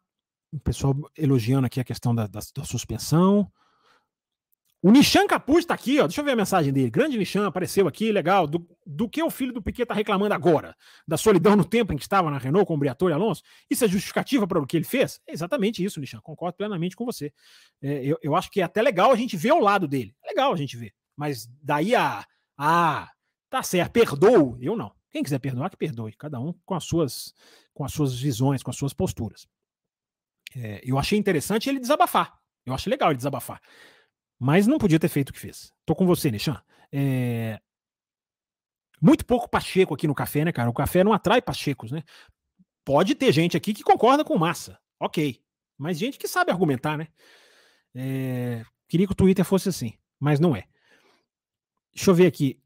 O 0.52 0.60
pessoal 0.60 0.94
elogiando 1.16 1.66
aqui 1.66 1.80
a 1.80 1.84
questão 1.84 2.14
da, 2.14 2.26
da, 2.26 2.40
da 2.54 2.64
suspensão. 2.64 3.50
O 4.84 4.90
Nishan 4.90 5.28
Capuz 5.28 5.60
está 5.60 5.74
aqui, 5.74 6.00
ó. 6.00 6.08
Deixa 6.08 6.20
eu 6.20 6.24
ver 6.24 6.32
a 6.32 6.36
mensagem 6.36 6.72
dele. 6.72 6.90
Grande 6.90 7.16
Nishan 7.16 7.46
apareceu 7.46 7.86
aqui, 7.86 8.10
legal. 8.10 8.48
Do, 8.48 8.68
do 8.84 9.08
que 9.08 9.22
o 9.22 9.30
filho 9.30 9.52
do 9.52 9.62
Piquet 9.62 9.84
está 9.84 9.94
reclamando 9.94 10.34
agora? 10.34 10.76
Da 11.06 11.16
solidão 11.16 11.54
no 11.54 11.64
tempo 11.64 11.92
em 11.92 11.96
que 11.96 12.02
estava 12.02 12.28
na 12.32 12.36
Renault 12.36 12.66
com 12.66 12.74
o 12.74 12.76
Briatore 12.76 13.12
e 13.12 13.14
Alonso? 13.14 13.44
Isso 13.70 13.84
é 13.84 13.88
justificativa 13.88 14.44
para 14.44 14.58
o 14.58 14.66
que 14.66 14.76
ele 14.76 14.84
fez? 14.84 15.20
É 15.24 15.32
exatamente 15.32 15.84
isso, 15.84 16.00
Nishan. 16.00 16.20
Concordo 16.20 16.56
plenamente 16.56 16.96
com 16.96 17.04
você. 17.04 17.32
É, 17.80 18.04
eu, 18.04 18.18
eu 18.20 18.34
acho 18.34 18.50
que 18.50 18.60
é 18.60 18.64
até 18.64 18.82
legal 18.82 19.12
a 19.12 19.16
gente 19.16 19.36
ver 19.36 19.52
o 19.52 19.60
lado 19.60 19.86
dele. 19.86 20.16
É 20.24 20.30
legal 20.30 20.52
a 20.52 20.56
gente 20.56 20.76
ver. 20.76 20.92
Mas 21.16 21.48
daí 21.62 21.94
a. 21.94 22.26
Ah, 22.58 23.08
tá 23.48 23.62
certo, 23.62 23.92
perdoou. 23.92 24.58
Eu 24.60 24.76
não. 24.76 24.92
Quem 25.12 25.22
quiser 25.22 25.38
perdoar, 25.38 25.70
que 25.70 25.76
perdoe. 25.76 26.12
Cada 26.14 26.40
um 26.40 26.54
com 26.64 26.74
as 26.74 26.84
suas, 26.84 27.34
com 27.74 27.84
as 27.84 27.92
suas 27.92 28.18
visões, 28.18 28.62
com 28.62 28.70
as 28.70 28.76
suas 28.76 28.94
posturas. 28.94 29.46
É, 30.56 30.80
eu 30.84 30.98
achei 30.98 31.18
interessante 31.18 31.68
ele 31.68 31.78
desabafar. 31.78 32.40
Eu 32.64 32.74
achei 32.74 32.90
legal 32.90 33.10
ele 33.10 33.16
desabafar. 33.16 33.60
Mas 34.38 34.66
não 34.66 34.78
podia 34.78 34.98
ter 34.98 35.08
feito 35.08 35.30
o 35.30 35.32
que 35.32 35.38
fez. 35.38 35.72
Tô 35.84 35.94
com 35.94 36.06
você, 36.06 36.30
Nishan. 36.30 36.60
É... 36.90 37.60
Muito 39.00 39.26
pouco 39.26 39.48
Pacheco 39.48 39.94
aqui 39.94 40.06
no 40.06 40.14
café, 40.14 40.44
né, 40.44 40.52
cara? 40.52 40.70
O 40.70 40.74
café 40.74 41.04
não 41.04 41.12
atrai 41.12 41.42
Pachecos, 41.42 41.90
né? 41.90 42.02
Pode 42.84 43.14
ter 43.14 43.32
gente 43.32 43.56
aqui 43.56 43.74
que 43.74 43.82
concorda 43.82 44.24
com 44.24 44.38
massa. 44.38 44.78
Ok. 44.98 45.42
Mas 45.76 45.98
gente 45.98 46.18
que 46.18 46.28
sabe 46.28 46.50
argumentar, 46.50 46.96
né? 46.96 47.08
É... 47.94 48.64
Queria 48.88 49.06
que 49.06 49.12
o 49.12 49.16
Twitter 49.16 49.44
fosse 49.44 49.68
assim, 49.68 49.94
mas 50.18 50.38
não 50.38 50.54
é. 50.54 50.64
Deixa 51.94 52.10
eu 52.10 52.14
ver 52.14 52.26
aqui. 52.26 52.61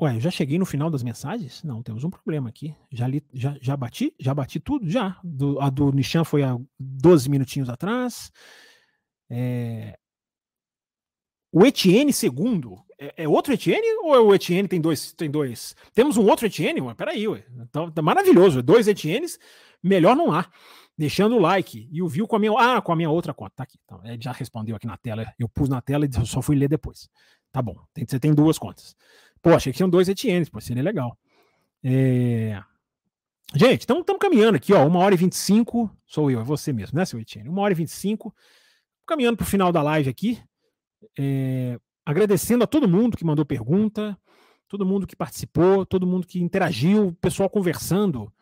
Ué, 0.00 0.18
já 0.18 0.30
cheguei 0.30 0.58
no 0.58 0.66
final 0.66 0.90
das 0.90 1.02
mensagens? 1.02 1.62
Não, 1.62 1.82
temos 1.82 2.02
um 2.02 2.10
problema 2.10 2.48
aqui. 2.48 2.74
Já, 2.90 3.06
li, 3.06 3.24
já, 3.32 3.56
já 3.60 3.76
bati? 3.76 4.14
Já 4.18 4.34
bati 4.34 4.58
tudo? 4.58 4.88
Já. 4.88 5.18
Do, 5.22 5.60
a 5.60 5.70
do 5.70 5.92
Nishan 5.92 6.24
foi 6.24 6.42
há 6.42 6.58
12 6.78 7.30
minutinhos 7.30 7.68
atrás. 7.68 8.32
É... 9.30 9.96
O 11.52 11.64
Etienne 11.64 12.12
segundo 12.12 12.84
é, 12.98 13.24
é, 13.24 13.28
outro 13.28 13.52
Etienne 13.52 13.86
ou 14.02 14.14
é 14.14 14.18
o 14.18 14.34
Etienne 14.34 14.68
tem 14.68 14.80
dois? 14.80 15.12
Tem 15.12 15.30
dois? 15.30 15.74
Temos 15.92 16.16
um 16.16 16.26
outro 16.26 16.46
Etienne? 16.46 16.80
Ué, 16.80 16.94
peraí, 16.94 17.26
ué. 17.28 17.44
Então, 17.60 17.90
tá 17.90 18.00
maravilhoso. 18.00 18.62
Dois 18.62 18.88
Etiennes, 18.88 19.38
melhor 19.82 20.16
não 20.16 20.32
há. 20.32 20.46
Deixando 20.96 21.36
o 21.36 21.40
like. 21.40 21.88
E 21.90 22.02
o 22.02 22.08
viu 22.08 22.26
com 22.26 22.36
a 22.36 22.38
minha. 22.38 22.52
Ah, 22.56 22.80
com 22.80 22.92
a 22.92 22.96
minha 22.96 23.10
outra 23.10 23.34
conta. 23.34 23.52
Tá 23.56 23.62
aqui. 23.64 23.78
Então, 23.84 24.00
ele 24.04 24.20
já 24.20 24.32
respondeu 24.32 24.76
aqui 24.76 24.86
na 24.86 24.96
tela. 24.96 25.26
Eu 25.38 25.48
pus 25.48 25.68
na 25.68 25.80
tela 25.80 26.06
e 26.06 26.26
só 26.26 26.40
fui 26.40 26.56
ler 26.56 26.68
depois. 26.68 27.08
Tá 27.50 27.60
bom. 27.60 27.76
Tem, 27.92 28.06
você 28.06 28.18
tem 28.18 28.32
duas 28.32 28.58
contas. 28.58 28.96
Achei 29.44 29.72
que 29.72 29.76
tinham 29.76 29.90
dois 29.90 30.08
Etiennes, 30.08 30.48
pô, 30.48 30.60
seria 30.60 30.82
legal. 30.82 31.18
É... 31.82 32.62
Gente, 33.54 33.80
estamos 33.80 34.04
caminhando 34.18 34.56
aqui, 34.56 34.72
ó. 34.72 34.86
Uma 34.86 35.00
hora 35.00 35.14
e 35.14 35.18
vinte 35.18 35.32
e 35.32 35.36
cinco. 35.36 35.90
Sou 36.06 36.30
eu, 36.30 36.40
é 36.40 36.44
você 36.44 36.72
mesmo, 36.72 36.98
né, 36.98 37.04
seu 37.04 37.20
Etienne? 37.20 37.48
Uma 37.48 37.62
hora 37.62 37.72
e 37.72 37.76
vinte 37.76 37.88
e 37.88 37.92
cinco. 37.92 38.34
Caminhando 39.06 39.36
para 39.36 39.44
o 39.44 39.48
final 39.48 39.70
da 39.70 39.82
live 39.82 40.08
aqui. 40.08 40.40
É, 41.18 41.78
agradecendo 42.04 42.64
a 42.64 42.66
todo 42.66 42.88
mundo 42.88 43.16
que 43.16 43.24
mandou 43.24 43.44
pergunta, 43.44 44.18
todo 44.66 44.86
mundo 44.86 45.06
que 45.06 45.14
participou, 45.14 45.84
todo 45.84 46.06
mundo 46.06 46.26
que 46.26 46.40
interagiu, 46.40 47.08
o 47.08 47.12
pessoal 47.12 47.50
conversando 47.50 48.32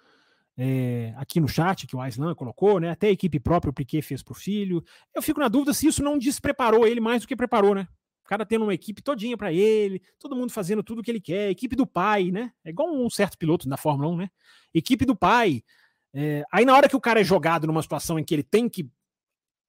é, 0.57 1.12
aqui 1.16 1.41
no 1.41 1.49
chat 1.49 1.87
que 1.87 1.97
o 1.97 2.01
Aislan 2.01 2.35
colocou, 2.35 2.79
né? 2.79 2.91
Até 2.91 3.09
a 3.09 3.11
equipe 3.11 3.41
própria, 3.41 3.70
o 3.70 3.74
Piquet 3.74 4.03
fez 4.03 4.23
para 4.23 4.33
o 4.33 4.37
filho. 4.37 4.85
Eu 5.15 5.20
fico 5.20 5.41
na 5.41 5.49
dúvida 5.49 5.74
se 5.74 5.89
isso 5.89 6.03
não 6.03 6.16
despreparou 6.16 6.87
ele 6.87 7.01
mais 7.01 7.23
do 7.23 7.29
que 7.29 7.35
preparou, 7.35 7.74
né? 7.74 7.89
Cara 8.33 8.47
tendo 8.47 8.63
uma 8.63 8.73
equipe 8.73 9.03
todinha 9.03 9.37
para 9.37 9.53
ele, 9.53 10.01
todo 10.19 10.35
mundo 10.35 10.51
fazendo 10.51 10.83
tudo 10.83 11.01
o 11.01 11.03
que 11.03 11.11
ele 11.11 11.21
quer, 11.21 11.51
equipe 11.51 11.77
do 11.77 11.87
pai, 11.87 12.31
né? 12.31 12.51
É 12.65 12.71
igual 12.71 12.91
um 12.91 13.11
certo 13.11 13.37
piloto 13.37 13.69
da 13.69 13.77
Fórmula 13.77 14.09
1, 14.09 14.17
né? 14.17 14.31
Equipe 14.73 15.05
do 15.05 15.15
pai. 15.15 15.63
É, 16.15 16.43
aí 16.51 16.65
na 16.65 16.75
hora 16.75 16.89
que 16.89 16.97
o 16.97 17.01
cara 17.01 17.21
é 17.21 17.25
jogado 17.25 17.67
numa 17.67 17.83
situação 17.83 18.19
em 18.19 18.25
que 18.25 18.35
ele 18.35 18.43
tem 18.43 18.71
que 18.71 18.91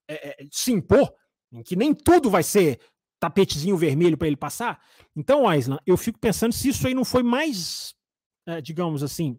é, 0.08 0.46
se 0.50 0.72
impor, 0.72 1.14
em 1.52 1.62
que 1.62 1.76
nem 1.76 1.94
tudo 1.94 2.30
vai 2.30 2.42
ser 2.42 2.80
tapetezinho 3.20 3.76
vermelho 3.76 4.18
para 4.18 4.28
ele 4.28 4.38
passar. 4.38 4.82
Então, 5.14 5.46
Aislan, 5.46 5.80
eu 5.86 5.98
fico 5.98 6.18
pensando 6.18 6.54
se 6.54 6.70
isso 6.70 6.88
aí 6.88 6.94
não 6.94 7.04
foi 7.04 7.22
mais, 7.22 7.94
é, 8.46 8.62
digamos 8.62 9.04
assim, 9.04 9.38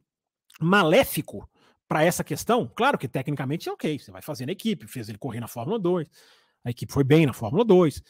maléfico 0.61 1.49
para 1.89 2.05
essa 2.05 2.23
questão. 2.23 2.71
Claro 2.77 2.99
que 2.99 3.09
tecnicamente 3.09 3.71
é 3.71 3.73
ok, 3.73 3.99
você 3.99 4.11
vai 4.11 4.21
fazendo 4.21 4.51
equipe, 4.51 4.87
fez 4.87 5.09
ele 5.09 5.17
correr 5.17 5.41
na 5.41 5.49
Fórmula 5.49 5.79
2, 5.79 6.11
a 6.63 6.69
equipe 6.69 6.93
foi 6.93 7.05
bem 7.05 7.25
na 7.25 7.33
Fórmula 7.33 7.65
2, 7.65 8.03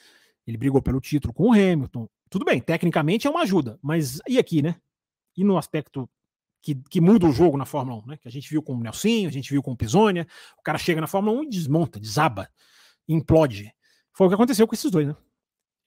ele 0.46 0.56
brigou 0.56 0.82
pelo 0.82 1.00
título 1.00 1.32
com 1.32 1.48
o 1.48 1.52
Hamilton. 1.52 2.08
Tudo 2.28 2.44
bem, 2.44 2.60
tecnicamente 2.60 3.26
é 3.26 3.30
uma 3.30 3.42
ajuda, 3.42 3.78
mas 3.82 4.20
e 4.28 4.38
aqui, 4.38 4.62
né? 4.62 4.76
E 5.36 5.44
no 5.44 5.56
aspecto 5.56 6.08
que, 6.62 6.74
que, 6.88 7.00
muda 7.00 7.26
o 7.26 7.32
jogo 7.32 7.56
na 7.56 7.66
Fórmula 7.66 8.02
1, 8.04 8.06
né? 8.06 8.16
Que 8.16 8.28
a 8.28 8.30
gente 8.30 8.48
viu 8.48 8.62
com 8.62 8.74
o 8.74 8.80
Nelsinho, 8.80 9.28
a 9.28 9.32
gente 9.32 9.50
viu 9.50 9.62
com 9.62 9.72
o 9.72 9.76
Pisonia, 9.76 10.26
o 10.58 10.62
cara 10.62 10.78
chega 10.78 11.00
na 11.00 11.06
Fórmula 11.06 11.38
1 11.40 11.44
e 11.44 11.50
desmonta, 11.50 12.00
desaba, 12.00 12.48
implode. 13.08 13.72
Foi 14.12 14.26
o 14.26 14.30
que 14.30 14.34
aconteceu 14.34 14.66
com 14.66 14.74
esses 14.74 14.90
dois, 14.90 15.08
né? 15.08 15.16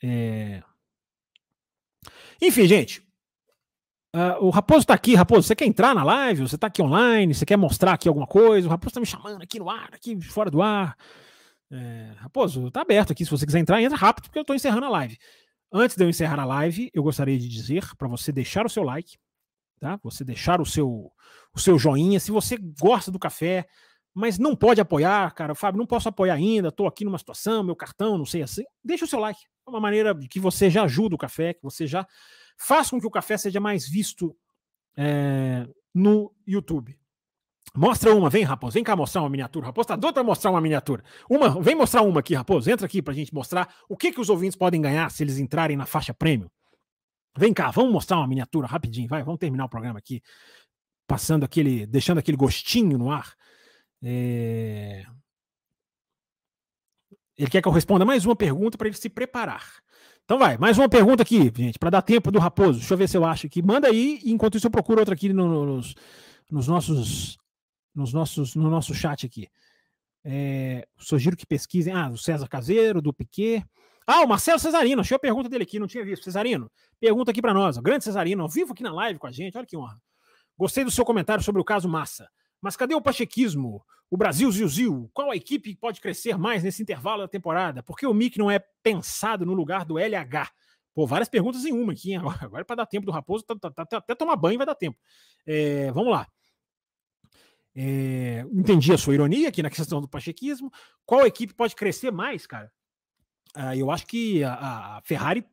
É... 0.04 0.64
Enfim, 2.42 2.68
gente. 2.68 3.02
Uh, 4.16 4.46
o 4.46 4.50
Raposo 4.50 4.86
tá 4.86 4.94
aqui, 4.94 5.16
Raposo. 5.16 5.48
Você 5.48 5.56
quer 5.56 5.66
entrar 5.66 5.94
na 5.94 6.04
live? 6.04 6.42
Você 6.42 6.58
tá 6.58 6.68
aqui 6.68 6.82
online? 6.82 7.34
Você 7.34 7.46
quer 7.46 7.58
mostrar 7.58 7.94
aqui 7.94 8.08
alguma 8.08 8.28
coisa? 8.28 8.68
O 8.68 8.70
Raposo 8.70 8.94
tá 8.94 9.00
me 9.00 9.06
chamando 9.06 9.42
aqui 9.42 9.60
no 9.60 9.70
ar, 9.70 9.90
aqui 9.94 10.20
fora 10.22 10.50
do 10.50 10.62
ar. 10.62 10.96
É... 11.72 12.14
Raposo, 12.18 12.70
tá 12.72 12.82
aberto 12.82 13.12
aqui. 13.12 13.26
Se 13.26 13.32
você 13.32 13.46
quiser 13.46 13.60
entrar, 13.60 13.82
entra 13.82 13.98
rápido, 13.98 14.26
porque 14.26 14.40
eu 14.40 14.46
tô 14.46 14.54
encerrando 14.54 14.86
a 14.86 14.90
live. 14.90 15.18
Antes 15.72 15.98
de 15.98 16.04
eu 16.04 16.10
encerrar 16.10 16.40
a 16.40 16.46
live, 16.46 16.90
eu 16.94 17.04
gostaria 17.04 17.38
de 17.38 17.48
dizer 17.48 17.84
para 17.98 18.08
você 18.08 18.32
deixar 18.32 18.66
o 18.66 18.70
seu 18.70 18.84
like, 18.84 19.18
tá? 19.80 20.00
Você 20.04 20.24
deixar 20.24 20.62
o 20.62 20.66
seu, 20.66 21.12
o 21.54 21.60
seu 21.60 21.78
joinha. 21.78 22.20
Se 22.20 22.32
você 22.32 22.58
gosta 22.58 23.12
do 23.12 23.20
café, 23.20 23.68
mas 24.14 24.40
não 24.40 24.56
pode 24.56 24.82
apoiar, 24.82 25.32
cara, 25.34 25.54
Fábio, 25.54 25.78
não 25.78 25.86
posso 25.86 26.10
apoiar 26.10 26.36
ainda, 26.36 26.70
estou 26.70 26.88
aqui 26.88 27.06
numa 27.06 27.18
situação, 27.18 27.64
meu 27.64 27.76
cartão, 27.76 28.18
não 28.18 28.26
sei 28.26 28.42
assim. 28.42 28.64
Deixa 28.84 29.06
o 29.06 29.08
seu 29.08 29.20
like. 29.20 29.40
É 29.68 29.70
uma 29.70 29.80
maneira 29.80 30.18
que 30.30 30.40
você 30.40 30.70
já 30.70 30.84
ajuda 30.84 31.16
o 31.16 31.20
café, 31.20 31.54
que 31.54 31.62
você 31.62 31.86
já 31.86 32.08
faz 32.58 32.90
com 32.90 33.00
que 33.00 33.06
o 33.06 33.12
café 33.12 33.38
seja 33.38 33.60
mais 33.60 33.88
visto 33.88 34.36
é, 34.98 35.68
no 35.94 36.34
YouTube. 36.48 36.98
Mostra 37.76 38.14
uma, 38.14 38.30
vem, 38.30 38.44
Raposo, 38.44 38.74
vem 38.74 38.84
cá 38.84 38.96
mostrar 38.96 39.22
uma 39.22 39.30
miniatura. 39.30 39.68
Raposo 39.68 39.88
tá 39.88 39.96
doido 39.96 40.14
para 40.14 40.24
mostrar 40.24 40.52
uma 40.52 40.62
miniatura. 40.62 41.04
Uma, 41.30 41.62
vem 41.62 41.76
mostrar 41.76 42.02
uma 42.02 42.20
aqui, 42.20 42.34
Raposo. 42.34 42.70
Entra 42.70 42.86
aqui 42.86 43.02
para 43.02 43.14
a 43.14 43.16
gente 43.16 43.34
mostrar 43.34 43.74
o 43.88 43.96
que, 43.96 44.12
que 44.12 44.20
os 44.20 44.30
ouvintes 44.30 44.58
podem 44.58 44.82
ganhar 44.82 45.10
se 45.12 45.24
eles 45.24 45.38
entrarem 45.38 45.78
na 45.78 45.86
faixa 45.86 46.14
prêmio. 46.14 46.50
Vem 47.38 47.54
cá, 47.54 47.70
vamos 47.70 47.92
mostrar 47.92 48.18
uma 48.18 48.28
miniatura 48.28 48.66
rapidinho, 48.66 49.08
vai, 49.08 49.24
vamos 49.24 49.40
terminar 49.40 49.66
o 49.66 49.70
programa 49.70 50.00
aqui, 50.00 50.24
passando 51.06 51.44
aquele, 51.44 51.86
deixando 51.86 52.18
aquele 52.18 52.36
gostinho 52.36 52.98
no 52.98 53.12
ar. 53.12 53.36
É... 54.02 55.06
Ele 57.38 57.50
quer 57.52 57.62
que 57.62 57.68
eu 57.68 57.72
responda 57.72 58.04
mais 58.04 58.26
uma 58.26 58.36
pergunta 58.36 58.78
para 58.78 58.88
ele 58.88 58.98
se 58.98 59.10
preparar. 59.10 59.64
Então 60.26 60.40
vai, 60.40 60.58
mais 60.58 60.78
uma 60.78 60.90
pergunta 60.90 61.22
aqui, 61.24 61.52
gente, 61.56 61.78
para 61.78 61.92
dar 61.92 62.02
tempo 62.02 62.32
do 62.32 62.40
Raposo. 62.40 62.80
Deixa 62.80 62.94
eu 62.94 62.98
ver 62.98 63.08
se 63.08 63.16
eu 63.16 63.24
acho 63.24 63.46
aqui. 63.46 63.62
Manda 63.62 63.88
aí, 63.88 64.20
enquanto 64.26 64.58
isso 64.58 64.68
eu 64.68 64.72
procuro 64.72 65.00
outra 65.00 65.14
aqui 65.14 65.32
no, 65.32 65.66
nos, 65.66 65.96
nos, 66.52 66.68
nossos, 66.68 67.38
nos 67.98 68.14
nossos, 68.14 68.56
no 68.56 68.70
nosso 68.70 68.94
chat 68.94 69.26
aqui. 69.26 69.50
É, 70.24 70.88
sugiro 70.98 71.36
que 71.36 71.46
pesquisem. 71.46 71.94
Ah, 71.94 72.10
do 72.10 72.18
César 72.18 72.48
Caseiro, 72.48 73.02
do 73.02 73.12
Piquet. 73.12 73.66
Ah, 74.06 74.22
o 74.22 74.28
Marcelo 74.28 74.60
Cesarino, 74.60 75.02
achei 75.02 75.16
a 75.16 75.20
pergunta 75.20 75.50
dele 75.50 75.64
aqui, 75.64 75.80
não 75.80 75.88
tinha 75.88 76.06
visto. 76.06 76.24
Cesarino, 76.24 76.72
pergunta 77.00 77.32
aqui 77.32 77.42
para 77.42 77.54
nós. 77.54 77.78
O 77.78 77.82
grande 77.82 78.04
Cesarino, 78.04 78.44
ao 78.44 78.50
vivo 78.50 78.72
aqui 78.72 78.84
na 78.84 78.94
live 78.94 79.20
com 79.20 79.28
a 79.28 79.32
gente, 79.32 79.58
olha 79.58 79.66
que 79.66 79.76
honra. 79.76 80.00
Gostei 80.58 80.84
do 80.84 80.92
seu 80.92 81.04
comentário 81.04 81.44
sobre 81.44 81.62
o 81.62 81.66
caso 81.66 81.90
Massa. 81.90 82.30
Mas 82.62 82.78
cadê 82.78 82.96
o 82.96 83.02
pachequismo? 83.02 83.84
O 84.10 84.16
Brasil 84.16 84.50
Zil 84.52 85.10
Qual 85.14 85.30
a 85.30 85.36
equipe 85.36 85.76
pode 85.76 86.00
crescer 86.00 86.38
mais 86.38 86.64
nesse 86.64 86.82
intervalo 86.82 87.24
da 87.24 87.28
temporada? 87.28 87.84
Por 87.84 87.98
que 87.98 88.08
o 88.08 88.14
MIC 88.14 88.38
não 88.38 88.50
é 88.50 88.60
pensado 88.82 89.46
no 89.46 89.54
lugar 89.54 89.84
do 89.84 90.00
LH? 90.00 90.50
Pô, 90.94 91.06
várias 91.06 91.30
perguntas 91.30 91.66
em 91.66 91.74
uma 91.74 91.92
aqui. 91.92 92.12
Hein? 92.12 92.18
Agora, 92.20 92.40
agora 92.42 92.62
é 92.62 92.64
para 92.64 92.78
dar 92.78 92.86
tempo 92.86 93.06
do 93.06 93.12
Raposo, 93.12 93.44
tá, 93.44 93.56
tá, 93.56 93.86
tá, 93.86 93.98
até 93.98 94.16
tomar 94.16 94.36
banho 94.36 94.58
vai 94.58 94.66
dar 94.66 94.76
tempo. 94.76 94.98
É, 95.46 95.92
vamos 95.92 96.12
lá. 96.12 96.28
É, 97.80 98.44
entendi 98.52 98.92
a 98.92 98.98
sua 98.98 99.14
ironia 99.14 99.50
aqui 99.50 99.62
na 99.62 99.70
questão 99.70 100.02
do 100.02 100.08
pachequismo. 100.08 100.72
Qual 101.06 101.28
equipe 101.28 101.54
pode 101.54 101.76
crescer 101.76 102.12
mais, 102.12 102.48
cara? 102.48 102.72
Ah, 103.54 103.76
eu 103.78 103.92
acho 103.92 104.08
que 104.08 104.44
a, 104.44 104.98
a, 104.98 105.02
Ferrari 105.04 105.46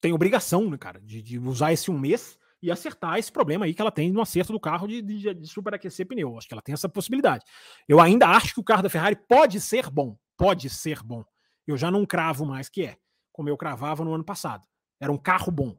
tem 0.00 0.12
obrigação, 0.12 0.70
né, 0.70 0.78
cara, 0.78 1.00
de, 1.00 1.20
de 1.20 1.38
usar 1.40 1.72
esse 1.72 1.90
um 1.90 1.98
mês 1.98 2.38
e 2.62 2.70
acertar 2.70 3.18
esse 3.18 3.30
problema 3.30 3.64
aí 3.64 3.74
que 3.74 3.82
ela 3.82 3.90
tem 3.90 4.12
no 4.12 4.20
acerto 4.20 4.52
do 4.52 4.60
carro 4.60 4.86
de, 4.86 5.02
de, 5.02 5.34
de 5.34 5.46
superaquecer 5.48 6.06
pneu. 6.06 6.38
Acho 6.38 6.46
que 6.46 6.54
ela 6.54 6.62
tem 6.62 6.72
essa 6.72 6.88
possibilidade. 6.88 7.44
Eu 7.88 8.00
ainda 8.00 8.28
acho 8.28 8.54
que 8.54 8.60
o 8.60 8.64
carro 8.64 8.84
da 8.84 8.88
Ferrari 8.88 9.16
pode 9.16 9.60
ser 9.60 9.90
bom. 9.90 10.16
Pode 10.36 10.70
ser 10.70 11.02
bom. 11.02 11.24
Eu 11.66 11.76
já 11.76 11.90
não 11.90 12.06
cravo 12.06 12.46
mais 12.46 12.68
que 12.68 12.84
é, 12.84 12.96
como 13.32 13.48
eu 13.48 13.56
cravava 13.56 14.04
no 14.04 14.14
ano 14.14 14.24
passado. 14.24 14.64
Era 15.00 15.10
um 15.10 15.18
carro 15.18 15.50
bom, 15.50 15.76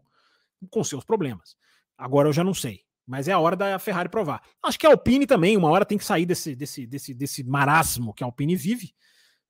com 0.69 0.83
seus 0.83 1.05
problemas. 1.05 1.55
Agora 1.97 2.27
eu 2.27 2.33
já 2.33 2.43
não 2.43 2.53
sei. 2.53 2.81
Mas 3.05 3.27
é 3.27 3.31
a 3.31 3.39
hora 3.39 3.55
da 3.55 3.77
Ferrari 3.79 4.09
provar. 4.09 4.41
Acho 4.63 4.79
que 4.79 4.87
a 4.87 4.89
Alpine 4.89 5.25
também, 5.25 5.57
uma 5.57 5.69
hora 5.69 5.85
tem 5.85 5.97
que 5.97 6.05
sair 6.05 6.25
desse, 6.25 6.55
desse, 6.55 6.87
desse, 6.87 7.13
desse 7.13 7.43
marasmo 7.43 8.13
que 8.13 8.23
a 8.23 8.27
Alpine 8.27 8.55
vive. 8.55 8.93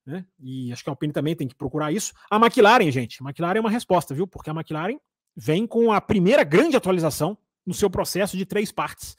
Né? 0.05 0.25
E 0.39 0.71
acho 0.73 0.83
que 0.83 0.89
a 0.89 0.91
Alpine 0.91 1.13
também 1.13 1.35
tem 1.35 1.47
que 1.47 1.55
procurar 1.55 1.91
isso. 1.91 2.13
A 2.29 2.37
McLaren, 2.37 2.91
gente, 2.91 3.21
a 3.21 3.25
McLaren 3.25 3.57
é 3.57 3.61
uma 3.61 3.69
resposta, 3.69 4.13
viu? 4.13 4.27
Porque 4.27 4.49
a 4.49 4.53
McLaren 4.53 4.97
vem 5.35 5.65
com 5.65 5.91
a 5.91 6.01
primeira 6.01 6.43
grande 6.43 6.75
atualização 6.75 7.37
no 7.65 7.73
seu 7.73 7.89
processo 7.89 8.35
de 8.35 8.45
três 8.45 8.71
partes. 8.71 9.15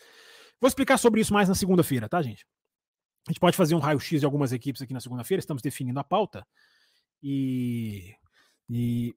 Vou 0.61 0.69
explicar 0.69 0.99
sobre 0.99 1.21
isso 1.21 1.33
mais 1.33 1.49
na 1.49 1.55
segunda-feira, 1.55 2.09
tá, 2.09 2.21
gente? 2.23 2.47
A 3.27 3.33
gente 3.33 3.41
pode 3.41 3.57
fazer 3.57 3.75
um 3.75 3.79
raio-x 3.79 4.21
de 4.21 4.27
algumas 4.27 4.53
equipes 4.53 4.83
aqui 4.83 4.93
na 4.93 5.01
segunda-feira, 5.01 5.39
estamos 5.39 5.63
definindo 5.63 5.99
a 5.99 6.05
pauta. 6.05 6.47
E, 7.23 8.15
e, 8.69 9.15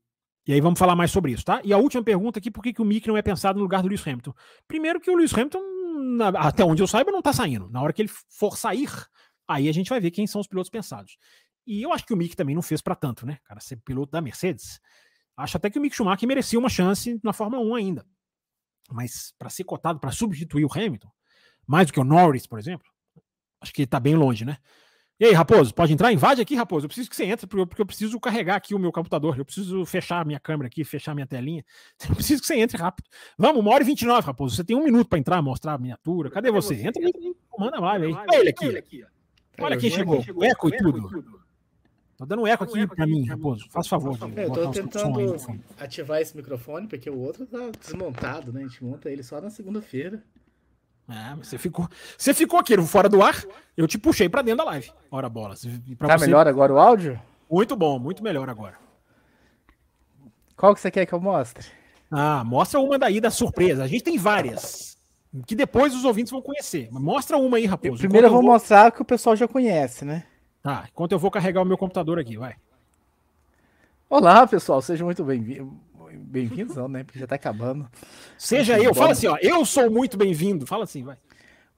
e, 0.47 0.53
aí 0.53 0.61
vamos 0.61 0.79
falar 0.79 0.95
mais 0.95 1.11
sobre 1.11 1.31
isso, 1.31 1.43
tá? 1.43 1.61
E 1.63 1.73
a 1.73 1.77
última 1.77 2.03
pergunta 2.03 2.39
aqui, 2.39 2.49
por 2.49 2.63
que, 2.63 2.73
que 2.73 2.81
o 2.81 2.85
Mick 2.85 3.07
não 3.07 3.17
é 3.17 3.21
pensado 3.21 3.57
no 3.57 3.63
lugar 3.63 3.81
do 3.81 3.87
Lewis 3.87 4.05
Hamilton? 4.07 4.33
Primeiro 4.67 4.99
que 4.99 5.11
o 5.11 5.15
Lewis 5.15 5.33
Hamilton, 5.33 5.59
até 6.37 6.63
onde 6.63 6.81
eu 6.81 6.87
saiba, 6.87 7.11
não 7.11 7.21
tá 7.21 7.33
saindo. 7.33 7.69
Na 7.69 7.81
hora 7.81 7.91
que 7.91 8.01
ele 8.01 8.11
for 8.29 8.57
sair, 8.57 8.89
aí 9.47 9.67
a 9.67 9.71
gente 9.71 9.89
vai 9.89 9.99
ver 9.99 10.11
quem 10.11 10.25
são 10.25 10.39
os 10.39 10.47
pilotos 10.47 10.69
pensados. 10.69 11.17
E 11.65 11.81
eu 11.81 11.91
acho 11.91 12.05
que 12.05 12.13
o 12.13 12.17
Mick 12.17 12.35
também 12.35 12.55
não 12.55 12.61
fez 12.61 12.81
para 12.81 12.95
tanto, 12.95 13.25
né? 13.25 13.39
Cara, 13.43 13.59
ser 13.59 13.77
piloto 13.77 14.11
da 14.11 14.21
Mercedes. 14.21 14.79
Acho 15.35 15.57
até 15.57 15.69
que 15.69 15.77
o 15.77 15.81
Mick 15.81 15.95
Schumacher 15.95 16.27
merecia 16.27 16.57
uma 16.57 16.69
chance 16.69 17.19
na 17.23 17.33
Fórmula 17.33 17.61
1 17.61 17.75
ainda. 17.75 18.05
Mas 18.89 19.33
para 19.37 19.49
ser 19.49 19.65
cotado 19.65 19.99
para 19.99 20.11
substituir 20.11 20.63
o 20.63 20.71
Hamilton, 20.71 21.11
mais 21.67 21.87
do 21.87 21.93
que 21.93 21.99
o 21.99 22.05
Norris, 22.05 22.47
por 22.47 22.57
exemplo, 22.57 22.87
Acho 23.61 23.73
que 23.73 23.87
tá 23.87 23.99
bem 23.99 24.15
longe, 24.15 24.45
né? 24.45 24.57
E 25.19 25.25
aí, 25.25 25.33
Raposo, 25.33 25.73
pode 25.73 25.91
entrar? 25.91 26.13
Invade 26.13 26.41
aqui, 26.41 26.55
Raposo. 26.55 26.85
Eu 26.85 26.89
preciso 26.89 27.09
que 27.09 27.15
você 27.15 27.25
entre, 27.25 27.47
porque 27.47 27.81
eu 27.81 27.85
preciso 27.85 28.19
carregar 28.19 28.55
aqui 28.55 28.75
o 28.75 28.79
meu 28.79 28.91
computador. 28.91 29.35
Eu 29.37 29.43
preciso 29.43 29.83
fechar 29.83 30.21
a 30.21 30.25
minha 30.25 30.39
câmera 30.39 30.67
aqui, 30.67 30.83
fechar 30.83 31.13
a 31.13 31.15
minha 31.15 31.25
telinha. 31.25 31.65
Eu 32.07 32.15
preciso 32.15 32.41
que 32.41 32.47
você 32.47 32.55
entre 32.55 32.77
rápido. 32.77 33.07
Vamos, 33.35 33.61
uma 33.61 33.73
hora 33.73 33.83
e 33.83 33.85
29, 33.85 34.27
Raposo. 34.27 34.55
Você 34.55 34.63
tem 34.63 34.75
um 34.75 34.83
minuto 34.83 35.07
para 35.09 35.17
entrar, 35.17 35.41
mostrar 35.41 35.73
a 35.73 35.77
miniatura. 35.77 36.29
Cadê, 36.29 36.49
Cadê 36.49 36.61
você? 36.61 36.75
você? 36.75 36.87
Entra 36.87 37.03
aí, 37.03 37.35
manda 37.57 37.79
live 37.79 38.05
aí. 38.05 38.13
Olha 38.13 38.39
ele 38.39 38.49
aqui. 38.49 38.67
Olha, 38.67 38.79
aqui. 38.79 39.05
Olha 39.59 39.77
quem 39.77 39.89
chegou. 39.89 40.23
O 40.35 40.43
eco 40.43 40.69
e 40.69 40.77
tudo. 40.77 41.09
Tá 42.17 42.25
dando 42.25 42.45
eco 42.45 42.63
aqui 42.63 42.85
para 42.87 43.07
mim, 43.07 43.25
Raposo. 43.25 43.67
Faz 43.71 43.87
favor. 43.87 44.17
Eu 44.35 44.51
tô 44.51 44.69
tentando 44.69 45.35
ativar 45.79 46.21
esse 46.21 46.37
microfone, 46.37 46.87
porque 46.87 47.09
o 47.09 47.17
outro 47.17 47.47
tá 47.47 47.71
desmontado, 47.79 48.53
né? 48.53 48.61
A 48.61 48.67
gente 48.67 48.83
monta 48.83 49.09
ele 49.09 49.23
só 49.23 49.41
na 49.41 49.49
segunda-feira. 49.49 50.23
É, 51.09 51.35
você 51.35 51.57
ficou, 51.57 51.87
você 52.17 52.33
ficou 52.33 52.59
aqui 52.59 52.77
fora 52.81 53.07
do 53.07 53.21
ar, 53.23 53.41
eu 53.77 53.87
te 53.87 53.97
puxei 53.97 54.27
para 54.27 54.41
dentro 54.41 54.65
da 54.65 54.71
live. 54.71 54.91
Ora 55.09 55.29
bola. 55.29 55.55
Tá 55.55 56.17
você... 56.17 56.25
melhor 56.25 56.47
agora 56.47 56.73
o 56.73 56.77
áudio? 56.77 57.19
Muito 57.49 57.75
bom, 57.75 57.97
muito 57.97 58.21
melhor 58.21 58.49
agora. 58.49 58.75
Qual 60.55 60.73
que 60.73 60.81
você 60.81 60.91
quer 60.91 61.05
que 61.05 61.13
eu 61.13 61.21
mostre? 61.21 61.65
Ah, 62.11 62.43
mostra 62.43 62.79
uma 62.79 62.97
daí 62.97 63.21
da 63.21 63.29
surpresa. 63.29 63.83
A 63.83 63.87
gente 63.87 64.03
tem 64.03 64.17
várias. 64.17 64.97
Que 65.45 65.55
depois 65.55 65.93
os 65.93 66.03
ouvintes 66.03 66.31
vão 66.31 66.41
conhecer. 66.41 66.89
Mostra 66.91 67.37
uma 67.37 67.57
aí, 67.57 67.65
Raposo. 67.65 67.99
Primeiro 67.99 68.27
eu 68.27 68.31
vou, 68.31 68.41
vou 68.41 68.51
mostrar 68.51 68.91
que 68.91 69.01
o 69.01 69.05
pessoal 69.05 69.35
já 69.35 69.47
conhece, 69.47 70.03
né? 70.03 70.25
Tá, 70.63 70.85
enquanto 70.91 71.11
eu 71.11 71.19
vou 71.19 71.31
carregar 71.31 71.61
o 71.61 71.65
meu 71.65 71.77
computador 71.77 72.19
aqui, 72.19 72.37
vai. 72.37 72.55
Olá, 74.09 74.47
pessoal, 74.47 74.81
sejam 74.81 75.05
muito 75.05 75.23
bem-vindos. 75.23 75.73
Bem-vindos, 76.15 76.75
não, 76.75 76.87
né? 76.87 77.03
Porque 77.03 77.19
já 77.19 77.27
tá 77.27 77.35
acabando. 77.35 77.89
Seja 78.37 78.79
eu, 78.79 78.93
fala 78.93 79.11
assim, 79.11 79.27
ó. 79.27 79.37
Eu 79.41 79.65
sou 79.65 79.91
muito 79.91 80.17
bem-vindo. 80.17 80.65
Fala 80.65 80.85
assim, 80.85 81.03
vai. 81.03 81.17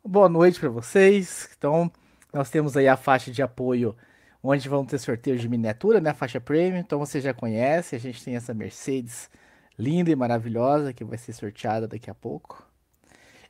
Boa 0.06 0.30
noite 0.30 0.60
para 0.60 0.69
vocês. 0.69 1.49
Então, 1.57 1.91
nós 2.31 2.49
temos 2.49 2.77
aí 2.77 2.88
a 2.88 2.95
faixa 2.95 3.31
de 3.31 3.41
apoio, 3.41 3.95
onde 4.43 4.69
vão 4.69 4.85
ter 4.85 4.99
sorteios 4.99 5.41
de 5.41 5.49
miniatura, 5.49 5.99
né? 5.99 6.11
A 6.11 6.14
faixa 6.14 6.39
premium. 6.39 6.80
Então, 6.80 6.99
você 6.99 7.19
já 7.19 7.34
conhece. 7.34 7.95
A 7.95 7.99
gente 7.99 8.23
tem 8.23 8.35
essa 8.35 8.53
Mercedes 8.53 9.30
linda 9.77 10.11
e 10.11 10.15
maravilhosa 10.15 10.93
que 10.93 11.03
vai 11.03 11.18
ser 11.18 11.34
sorteada 11.34 11.88
daqui 11.88 12.10
a 12.10 12.15
pouco. 12.15 12.64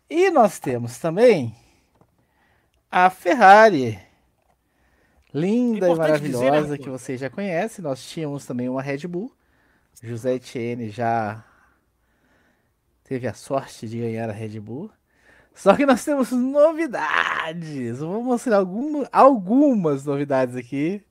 E 0.09 0.29
nós 0.31 0.59
temos 0.59 0.97
também 0.97 1.55
a 2.89 3.09
Ferrari. 3.09 3.99
Linda 5.33 5.87
é 5.87 5.91
e 5.91 5.95
maravilhosa 5.95 6.61
dizer, 6.61 6.67
né, 6.69 6.77
que 6.77 6.89
você 6.89 7.17
já 7.17 7.29
conhece. 7.29 7.81
Nós 7.81 8.03
tínhamos 8.07 8.45
também 8.45 8.69
uma 8.69 8.81
Red 8.81 9.07
Bull 9.07 9.31
José 10.01 10.35
Etienne 10.35 10.89
já 10.89 11.43
teve 13.03 13.27
a 13.27 13.33
sorte 13.33 13.87
de 13.87 13.99
ganhar 13.99 14.29
a 14.29 14.33
Red 14.33 14.59
Bull. 14.59 14.89
Só 15.53 15.75
que 15.75 15.85
nós 15.85 16.05
temos 16.05 16.31
novidades. 16.31 17.99
vou 17.99 18.23
mostrar 18.23 18.57
algum, 18.57 19.03
algumas 19.11 20.05
novidades 20.05 20.55
aqui. 20.55 21.03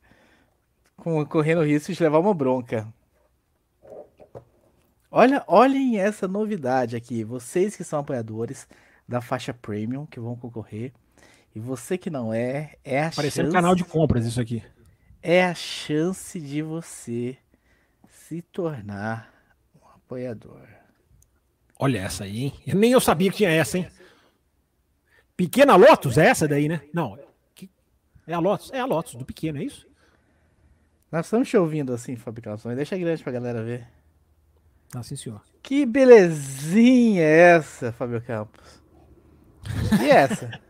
Com, 0.97 1.25
correndo 1.27 1.61
o 1.61 1.65
risco 1.65 1.93
de 1.93 2.03
levar 2.03 2.19
uma 2.19 2.33
bronca. 2.33 2.89
Olha, 5.11 5.45
olhem 5.47 5.99
essa 5.99 6.27
novidade 6.27 6.97
aqui. 6.97 7.25
Vocês 7.25 7.77
que 7.77 7.85
são 7.85 7.99
apoiadores 7.99 8.67
da 9.07 9.21
faixa 9.21 9.53
premium 9.53 10.07
que 10.07 10.19
vão 10.19 10.37
concorrer. 10.37 10.93
E 11.55 11.61
você 11.61 11.99
que 11.99 12.11
não 12.11 12.33
é, 12.33 12.75
é 12.85 13.05
a 13.05 13.11
Parecendo 13.11 13.49
chance. 13.49 13.53
canal 13.53 13.75
de 13.75 13.85
compras 13.85 14.25
isso 14.27 14.41
aqui. 14.41 14.63
É 15.23 15.45
a 15.45 15.55
chance 15.55 16.41
de 16.41 16.63
você 16.63 17.37
se 18.29 18.43
tornar 18.43 19.33
um 19.75 19.89
apoiador. 19.89 20.69
Olha 21.79 22.01
essa 22.01 22.25
aí, 22.25 22.45
hein? 22.45 22.53
Nem 22.75 22.93
eu 22.93 23.01
sabia 23.01 23.31
que 23.31 23.39
tinha 23.39 23.49
essa, 23.49 23.79
hein? 23.79 23.89
Pequena 25.35 25.77
Lotus, 25.77 26.19
é 26.19 26.27
essa 26.27 26.47
daí, 26.47 26.69
né? 26.69 26.83
Não. 26.93 27.19
É 28.27 28.35
a 28.35 28.39
Lotus, 28.39 28.71
é 28.71 28.81
a 28.81 28.85
Lotus 28.85 29.15
do 29.15 29.25
pequeno, 29.25 29.59
é 29.59 29.65
isso? 29.65 29.89
Nós 31.11 31.25
estamos 31.25 31.49
te 31.49 31.57
ouvindo 31.57 31.95
assim, 31.95 32.17
fabricações. 32.17 32.77
Deixa 32.77 32.99
grande 32.99 33.23
pra 33.23 33.33
galera 33.33 33.65
ver. 33.65 33.89
Ah, 34.95 35.03
sim, 35.03 35.17
senhor. 35.17 35.41
Que 35.63 35.87
belezinha 35.87 37.23
é 37.23 37.57
essa, 37.57 37.93
Fábio 37.93 38.21
Campos? 38.21 38.83
E 40.03 40.11
essa? 40.11 40.61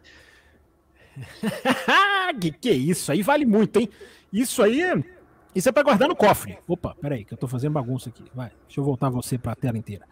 que 2.41 2.53
que 2.53 2.69
é 2.69 2.75
isso? 2.75 3.11
Aí 3.11 3.21
vale 3.23 3.45
muito, 3.45 3.81
hein? 3.81 3.91
Isso 4.33 4.63
aí 4.63 4.81
é 4.81 5.18
isso 5.59 5.69
é 5.69 5.73
para 5.73 5.83
guardar 5.83 6.09
no 6.09 6.15
cofre. 6.15 6.57
Opa, 6.69 6.95
peraí, 7.01 7.25
que 7.25 7.35
eu 7.35 7.39
tô 7.39 7.49
fazendo 7.49 7.73
bagunça 7.73 8.09
aqui. 8.09 8.25
Vai, 8.33 8.51
deixa 8.67 8.81
eu 8.81 8.85
voltar 8.85 9.11
você 9.11 9.37
para 9.37 9.53
a 9.53 9.57
tela 9.57 9.77
inteira. 9.77 10.07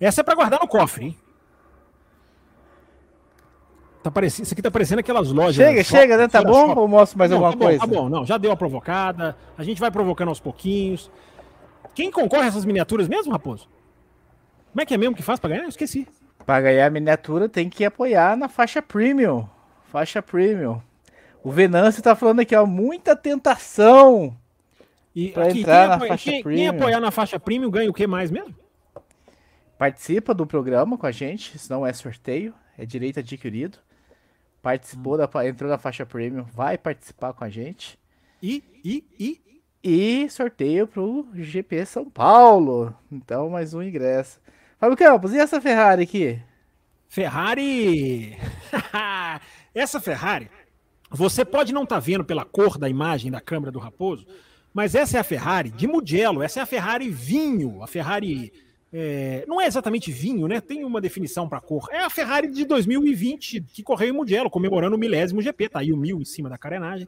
Essa 0.00 0.20
é 0.20 0.24
para 0.24 0.34
guardar 0.34 0.60
no 0.60 0.68
cofre, 0.68 1.06
hein? 1.06 1.18
Tá 4.04 4.10
parecendo, 4.10 4.44
isso 4.44 4.54
aqui 4.54 4.62
tá 4.62 4.70
parecendo 4.70 5.00
aquelas 5.00 5.32
lojas. 5.32 5.56
Chega, 5.56 5.82
chega, 5.82 6.16
né? 6.16 6.28
Tá 6.28 6.44
bom? 6.44 6.68
Shop. 6.68 6.78
Ou 6.78 6.86
mostro 6.86 7.18
mais 7.18 7.30
não, 7.30 7.38
alguma 7.38 7.52
tá 7.52 7.58
bom, 7.58 7.64
coisa? 7.64 7.80
Tá 7.80 7.86
bom, 7.86 8.08
não, 8.08 8.24
já 8.24 8.38
deu 8.38 8.52
a 8.52 8.56
provocada. 8.56 9.36
A 9.58 9.64
gente 9.64 9.80
vai 9.80 9.90
provocando 9.90 10.28
aos 10.28 10.38
pouquinhos. 10.38 11.10
Quem 11.94 12.10
concorre 12.10 12.44
a 12.44 12.46
essas 12.46 12.64
miniaturas 12.64 13.08
mesmo, 13.08 13.32
Raposo? 13.32 13.68
Como 14.70 14.80
é 14.82 14.86
que 14.86 14.94
é 14.94 14.98
mesmo 14.98 15.16
que 15.16 15.22
faz 15.22 15.40
para 15.40 15.50
ganhar? 15.50 15.62
Eu 15.62 15.68
esqueci. 15.70 16.06
Para 16.44 16.60
ganhar 16.60 16.86
a 16.86 16.90
miniatura 16.90 17.48
tem 17.48 17.68
que 17.68 17.84
apoiar 17.84 18.36
na 18.36 18.48
faixa 18.48 18.82
premium. 18.82 19.48
Faixa 19.90 20.22
premium. 20.22 20.80
O 21.42 21.50
Venâncio 21.50 22.02
tá 22.02 22.14
falando 22.14 22.40
aqui, 22.40 22.54
ó, 22.54 22.64
muita 22.64 23.16
tentação. 23.16 24.36
E 25.14 25.28
pra 25.30 25.46
aqui, 25.46 25.60
entrar 25.60 25.88
na 25.88 25.94
apoia, 25.94 26.08
faixa 26.10 26.30
quem, 26.30 26.42
premium. 26.42 26.58
Quem 26.58 26.68
apoiar 26.68 27.00
na 27.00 27.10
faixa 27.10 27.38
premium 27.38 27.70
ganha 27.70 27.88
o 27.88 27.94
que 27.94 28.06
mais 28.06 28.30
mesmo? 28.30 28.54
Participa 29.78 30.34
do 30.34 30.46
programa 30.46 30.98
com 30.98 31.06
a 31.06 31.12
gente, 31.12 31.58
se 31.58 31.70
não 31.70 31.86
é 31.86 31.92
sorteio, 31.92 32.54
é 32.76 32.84
direito 32.84 33.20
adquirido. 33.20 33.78
Participou 34.60 35.14
hum. 35.14 35.18
da, 35.18 35.48
entrou 35.48 35.70
na 35.70 35.78
faixa 35.78 36.04
premium, 36.04 36.44
vai 36.44 36.76
participar 36.76 37.32
com 37.32 37.44
a 37.44 37.48
gente. 37.48 37.98
E, 38.42 38.64
e, 38.84 39.04
e? 39.18 39.44
E 39.86 40.30
sorteio 40.30 40.86
pro 40.86 41.28
GP 41.34 41.84
São 41.84 42.08
Paulo. 42.08 42.94
Então, 43.12 43.50
mais 43.50 43.74
um 43.74 43.82
ingresso. 43.82 44.40
Fábio 44.78 44.96
Campos, 44.96 45.32
e 45.32 45.38
essa 45.38 45.60
Ferrari 45.60 46.02
aqui? 46.02 46.42
Ferrari! 47.06 48.36
essa 49.74 50.00
Ferrari, 50.00 50.50
você 51.10 51.44
pode 51.44 51.72
não 51.72 51.84
estar 51.84 51.96
tá 51.96 52.00
vendo 52.00 52.24
pela 52.24 52.44
cor 52.44 52.76
da 52.76 52.88
imagem 52.88 53.30
da 53.30 53.40
câmera 53.40 53.70
do 53.70 53.78
Raposo, 53.78 54.26
mas 54.74 54.96
essa 54.96 55.16
é 55.16 55.20
a 55.20 55.24
Ferrari 55.24 55.70
de 55.70 55.86
Mugello, 55.86 56.42
essa 56.42 56.58
é 56.58 56.62
a 56.64 56.66
Ferrari 56.66 57.08
vinho, 57.08 57.80
a 57.80 57.86
Ferrari. 57.86 58.52
É, 58.92 59.44
não 59.46 59.60
é 59.60 59.66
exatamente 59.66 60.10
vinho, 60.10 60.48
né? 60.48 60.60
Tem 60.60 60.84
uma 60.84 61.00
definição 61.00 61.48
para 61.48 61.60
cor. 61.60 61.88
É 61.92 62.00
a 62.00 62.10
Ferrari 62.10 62.48
de 62.48 62.64
2020 62.64 63.60
que 63.60 63.82
correu 63.84 64.08
em 64.08 64.12
Mugello, 64.12 64.50
comemorando 64.50 64.96
o 64.96 64.98
milésimo 64.98 65.40
GP. 65.40 65.68
Tá 65.68 65.78
aí 65.78 65.92
o 65.92 65.96
mil 65.96 66.20
em 66.20 66.24
cima 66.24 66.48
da 66.48 66.58
carenagem. 66.58 67.06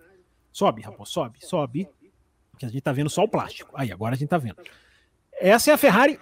Sobe, 0.52 0.82
rapaz, 0.82 1.09
sobe, 1.09 1.38
sobe. 1.44 1.88
Que 2.56 2.66
a 2.66 2.68
gente 2.68 2.80
tá 2.80 2.93
vendo 2.93 3.10
só 3.10 3.24
o 3.24 3.28
plástico. 3.28 3.70
Aí, 3.74 3.93
agora 3.93 4.14
a 4.14 4.18
gente 4.18 4.28
tá 4.28 4.38
vendo. 4.38 4.56
Essa 5.32 5.72
é 5.72 5.74
a 5.74 5.78
Ferrari 5.78 6.18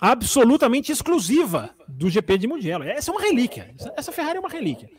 absolutamente 0.00 0.90
exclusiva 0.90 1.70
do 1.86 2.08
GP 2.08 2.38
de 2.38 2.46
Mugello. 2.46 2.84
Essa 2.84 3.10
é 3.10 3.12
uma 3.12 3.20
relíquia. 3.20 3.74
Essa 3.96 4.10
Ferrari 4.12 4.38
é 4.38 4.40
uma 4.40 4.48
relíquia. 4.48 4.90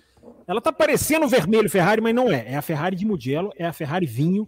Ela 0.48 0.62
tá 0.62 0.72
parecendo 0.72 1.28
vermelho 1.28 1.70
Ferrari, 1.70 2.02
mas 2.02 2.14
não 2.14 2.32
é. 2.32 2.54
É 2.54 2.56
a 2.56 2.62
Ferrari 2.62 2.96
de 2.96 3.06
Mugello, 3.06 3.52
é 3.56 3.66
a 3.66 3.74
Ferrari 3.74 4.06
vinho 4.06 4.48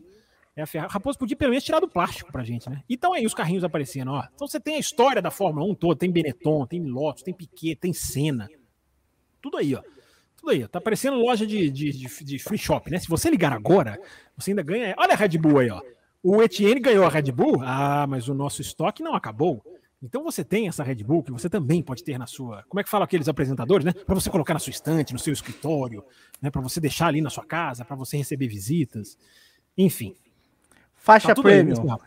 é 0.56 0.62
a. 0.62 0.88
Raposo 0.88 1.18
podia 1.18 1.36
pelo 1.36 1.52
menos 1.52 1.64
tirar 1.64 1.80
do 1.80 1.88
plástico 1.88 2.32
pra 2.32 2.44
gente, 2.44 2.70
né? 2.70 2.84
Então 2.90 3.14
aí 3.14 3.26
os 3.26 3.34
carrinhos 3.34 3.64
aparecendo, 3.64 4.12
ó. 4.12 4.24
Então 4.34 4.48
você 4.48 4.60
tem 4.60 4.76
a 4.76 4.80
história 4.80 5.22
da 5.22 5.32
Fórmula 5.32 5.66
1 5.66 5.76
toda, 5.76 5.96
tem 6.00 6.12
Benetton, 6.12 6.66
tem 6.66 6.84
Lotus, 6.84 7.24
tem 7.24 7.34
Piquet, 7.34 7.76
tem 7.76 7.94
Senna. 7.94 8.50
Tudo 9.42 9.58
aí, 9.58 9.76
ó. 9.76 9.82
Tudo 10.38 10.52
aí, 10.52 10.64
ó. 10.64 10.68
Tá 10.68 10.80
parecendo 10.80 11.18
loja 11.18 11.46
de, 11.48 11.70
de, 11.70 11.92
de, 11.92 12.24
de, 12.24 12.40
free 12.40 12.58
shop, 12.58 12.92
né? 12.92 13.00
Se 13.00 13.08
você 13.08 13.30
ligar 13.30 13.52
agora, 13.52 14.00
você 14.38 14.52
ainda 14.52 14.62
ganha. 14.62 14.94
Olha 14.98 15.14
a 15.14 15.18
Red 15.18 15.38
Bull 15.38 15.60
aí, 15.60 15.70
ó. 15.70 15.82
O 16.22 16.42
Etienne 16.42 16.80
ganhou 16.80 17.06
a 17.06 17.10
Red 17.10 17.32
Bull. 17.32 17.62
Ah, 17.64 18.06
mas 18.08 18.30
o 18.30 18.34
nosso 18.34 18.62
estoque 18.62 19.04
não 19.04 19.16
acabou. 19.16 19.64
Então 20.04 20.22
você 20.22 20.44
tem 20.44 20.68
essa 20.68 20.84
Red 20.84 21.04
Bull 21.04 21.24
que 21.24 21.32
você 21.32 21.50
também 21.50 21.82
pode 21.82 22.04
ter 22.04 22.18
na 22.20 22.28
sua. 22.28 22.64
Como 22.68 22.80
é 22.80 22.84
que 22.84 22.90
fala 22.90 23.06
aqueles 23.06 23.28
apresentadores, 23.28 23.86
né? 23.86 23.94
Para 23.94 24.14
você 24.14 24.30
colocar 24.30 24.54
na 24.54 24.60
sua 24.60 24.72
estante, 24.72 25.14
no 25.14 25.20
seu 25.20 25.34
escritório, 25.34 26.04
né? 26.42 26.52
Para 26.52 26.62
você 26.62 26.80
deixar 26.80 27.08
ali 27.08 27.22
na 27.22 27.30
sua 27.30 27.46
casa, 27.46 27.86
para 27.86 27.96
você 27.96 28.18
receber 28.18 28.48
visitas. 28.48 29.18
Enfim, 29.78 30.14
Faixa 31.04 31.36
tá 31.36 31.42
Premium. 31.42 31.98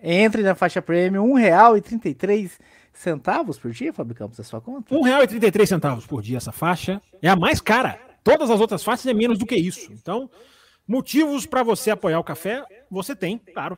Entre 0.00 0.42
na 0.42 0.54
faixa 0.54 0.80
Premium, 0.80 1.34
R$ 1.34 1.50
1,33 1.50 2.52
centavos 2.92 3.58
por 3.58 3.72
dia, 3.72 3.92
Fábio 3.92 4.14
Campos, 4.14 4.38
a 4.38 4.44
sua 4.44 4.60
conta? 4.60 4.94
R$ 4.94 5.00
1,33 5.00 5.66
centavos 5.66 6.06
por 6.06 6.22
dia 6.22 6.36
essa 6.36 6.52
faixa. 6.52 7.02
É 7.20 7.28
a 7.28 7.34
mais 7.34 7.60
cara. 7.60 7.98
Todas 8.22 8.48
as 8.48 8.60
outras 8.60 8.84
faixas 8.84 9.04
é 9.06 9.12
menos 9.12 9.36
do 9.36 9.44
que 9.44 9.56
isso. 9.56 9.92
Então, 9.92 10.30
motivos 10.86 11.44
para 11.44 11.64
você 11.64 11.90
apoiar 11.90 12.20
o 12.20 12.24
café, 12.24 12.62
você 12.88 13.16
tem, 13.16 13.36
claro. 13.36 13.76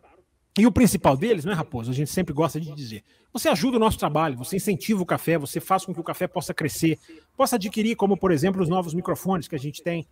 E 0.58 0.66
o 0.66 0.72
principal 0.72 1.16
deles, 1.16 1.46
né, 1.46 1.54
Raposo? 1.54 1.90
A 1.90 1.94
gente 1.94 2.10
sempre 2.10 2.34
gosta 2.34 2.60
de 2.60 2.70
dizer. 2.74 3.02
Você 3.32 3.48
ajuda 3.48 3.78
o 3.78 3.80
nosso 3.80 3.98
trabalho, 3.98 4.36
você 4.36 4.56
incentiva 4.56 5.02
o 5.02 5.06
café, 5.06 5.38
você 5.38 5.60
faz 5.60 5.86
com 5.86 5.94
que 5.94 6.00
o 6.00 6.04
café 6.04 6.26
possa 6.26 6.52
crescer, 6.52 6.98
possa 7.34 7.56
adquirir, 7.56 7.96
como 7.96 8.18
por 8.18 8.32
exemplo, 8.32 8.60
os 8.62 8.68
novos 8.68 8.92
microfones 8.92 9.48
que 9.48 9.54
a 9.54 9.58
gente 9.58 9.82
tem, 9.82 10.06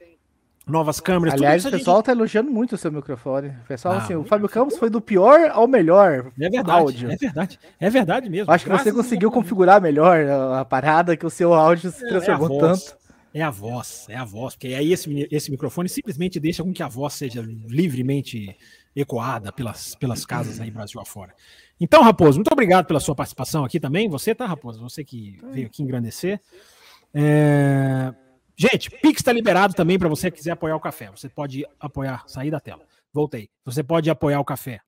novas 0.67 0.99
câmeras. 1.01 1.35
Aliás, 1.35 1.65
o 1.65 1.71
pessoal 1.71 1.97
gente... 1.99 2.07
tá 2.07 2.13
elogiando 2.13 2.51
muito 2.51 2.75
o 2.75 2.79
seu 2.79 2.91
microfone. 2.91 3.49
O 3.49 3.69
pessoal, 3.69 3.95
ah, 3.95 3.99
assim, 3.99 4.15
o 4.15 4.25
Fábio 4.25 4.49
Campos 4.49 4.77
foi 4.77 4.91
do 4.91 5.01
pior 5.01 5.51
ao 5.51 5.69
melhor 5.69 6.33
é 6.39 6.51
verdade, 6.51 6.71
áudio. 6.71 7.11
É 7.11 7.17
verdade, 7.17 7.59
é 7.79 7.91
verdade 7.91 8.29
mesmo. 8.29 8.53
Acho 8.53 8.65
que 8.65 8.71
você 8.71 8.93
conseguiu 8.93 9.31
configurar 9.31 9.81
melhor 9.81 10.27
a, 10.59 10.65
parada, 10.65 11.17
que 11.17 11.25
o 11.25 11.31
seu 11.31 11.55
áudio 11.55 11.91
se 11.93 12.05
é 12.05 12.09
transformou 12.09 12.59
é 12.59 12.61
tanto. 12.61 12.97
É 13.33 13.43
a 13.43 13.51
voz, 13.51 14.07
é 14.09 14.17
a 14.17 14.25
voz, 14.25 14.55
porque 14.55 14.69
aí 14.69 14.93
esse, 14.93 15.29
esse 15.31 15.51
microfone 15.51 15.91
simplesmente 15.91 16.41
deixa 16.41 16.65
com 16.65 16.73
que 16.73 16.83
a 16.83 16.89
voz 16.89 17.13
seja 17.13 17.43
livremente 17.69 18.57
ecoada 18.95 19.53
pelas, 19.53 19.95
pelas 19.95 20.25
casas 20.25 20.59
aí 20.59 20.71
Brasil 20.71 20.99
afora. 20.99 21.35
Então, 21.79 22.03
Raposo, 22.03 22.39
muito 22.39 22.51
obrigado 22.51 22.87
pela 22.87 22.99
sua 22.99 23.15
participação 23.15 23.63
aqui 23.63 23.79
também. 23.79 24.09
Você, 24.09 24.35
tá, 24.35 24.47
Raposo? 24.47 24.81
Você 24.81 25.05
que 25.05 25.39
veio 25.53 25.67
aqui 25.67 25.83
engrandecer. 25.83 26.41
É... 27.13 28.15
Gente, 28.59 28.91
Pix 28.91 29.21
está 29.21 29.33
liberado 29.33 29.75
também 29.75 29.99
para 29.99 30.09
você 30.09 30.31
que 30.31 30.39
quiser 30.39 30.53
apoiar 30.53 30.77
o 30.77 30.81
café. 30.81 31.11
Você 31.11 31.29
pode 31.29 31.67
apoiar, 31.79 32.25
sair 32.27 32.51
da 32.51 32.59
tela. 32.59 32.87
Voltei. 33.13 33.51
Você 33.65 33.83
pode 33.83 34.09
apoiar 34.09 34.41
o 34.41 34.45
café 34.45 34.81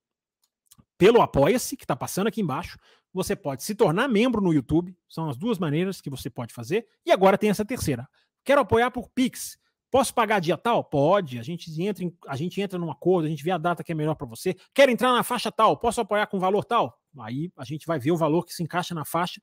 pelo 0.97 1.23
Apoia-se, 1.23 1.77
que 1.77 1.85
está 1.85 1.95
passando 1.95 2.27
aqui 2.27 2.40
embaixo. 2.40 2.78
Você 3.12 3.36
pode 3.36 3.62
se 3.62 3.74
tornar 3.74 4.09
membro 4.09 4.40
no 4.40 4.53
YouTube. 4.53 4.97
São 5.09 5.28
as 5.28 5.36
duas 5.36 5.59
maneiras 5.59 6.01
que 6.01 6.11
você 6.11 6.28
pode 6.28 6.53
fazer. 6.53 6.86
E 7.07 7.12
agora 7.12 7.39
tem 7.39 7.51
essa 7.51 7.65
terceira. 7.65 8.09
Quero 8.45 8.61
apoiar 8.61 8.90
por 8.90 9.09
Pix. 9.11 9.59
Posso 9.90 10.12
pagar 10.12 10.40
dia 10.40 10.57
tal? 10.57 10.82
Pode. 10.82 11.39
A 11.39 11.43
gente 11.43 11.70
entra, 11.82 12.05
em, 12.05 12.15
a 12.27 12.36
gente 12.36 12.61
entra 12.61 12.78
num 12.78 12.90
acordo, 12.90 13.27
a 13.27 13.28
gente 13.31 13.45
vê 13.45 13.51
a 13.51 13.59
data 13.59 13.85
que 13.85 13.93
é 13.93 13.95
melhor 13.95 14.15
para 14.15 14.27
você. 14.27 14.55
Quer 14.74 14.89
entrar 14.89 15.12
na 15.12 15.23
faixa 15.23 15.53
tal? 15.53 15.77
Posso 15.77 16.01
apoiar 16.01 16.27
com 16.27 16.39
valor 16.39 16.65
tal? 16.65 16.99
Aí 17.20 17.51
a 17.57 17.65
gente 17.65 17.86
vai 17.86 17.99
ver 17.99 18.12
o 18.12 18.16
valor 18.16 18.45
que 18.45 18.53
se 18.53 18.62
encaixa 18.62 18.95
na 18.95 19.05
faixa. 19.05 19.40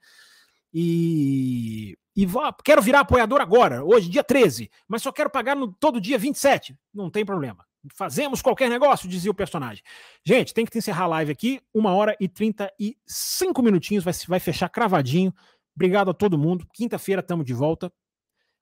E, 0.73 1.97
e 2.15 2.25
quero 2.63 2.81
virar 2.81 3.01
apoiador 3.01 3.41
agora, 3.41 3.83
hoje, 3.83 4.09
dia 4.09 4.23
13, 4.23 4.71
mas 4.87 5.01
só 5.01 5.11
quero 5.11 5.29
pagar 5.29 5.55
no, 5.55 5.73
todo 5.73 5.99
dia 5.99 6.17
27. 6.17 6.77
Não 6.93 7.09
tem 7.09 7.25
problema. 7.25 7.65
Fazemos 7.93 8.41
qualquer 8.41 8.69
negócio, 8.69 9.09
dizia 9.09 9.29
o 9.29 9.33
personagem. 9.33 9.83
Gente, 10.23 10.53
tem 10.53 10.65
que 10.65 10.77
encerrar 10.77 11.03
a 11.03 11.07
live 11.07 11.31
aqui. 11.31 11.61
Uma 11.73 11.93
hora 11.93 12.15
e 12.19 12.27
35 12.27 13.61
minutinhos, 13.61 14.03
vai, 14.03 14.13
vai 14.27 14.39
fechar 14.39 14.69
cravadinho. 14.69 15.33
Obrigado 15.75 16.09
a 16.09 16.13
todo 16.13 16.37
mundo. 16.37 16.65
Quinta-feira 16.73 17.19
estamos 17.19 17.45
de 17.45 17.53
volta. 17.53 17.91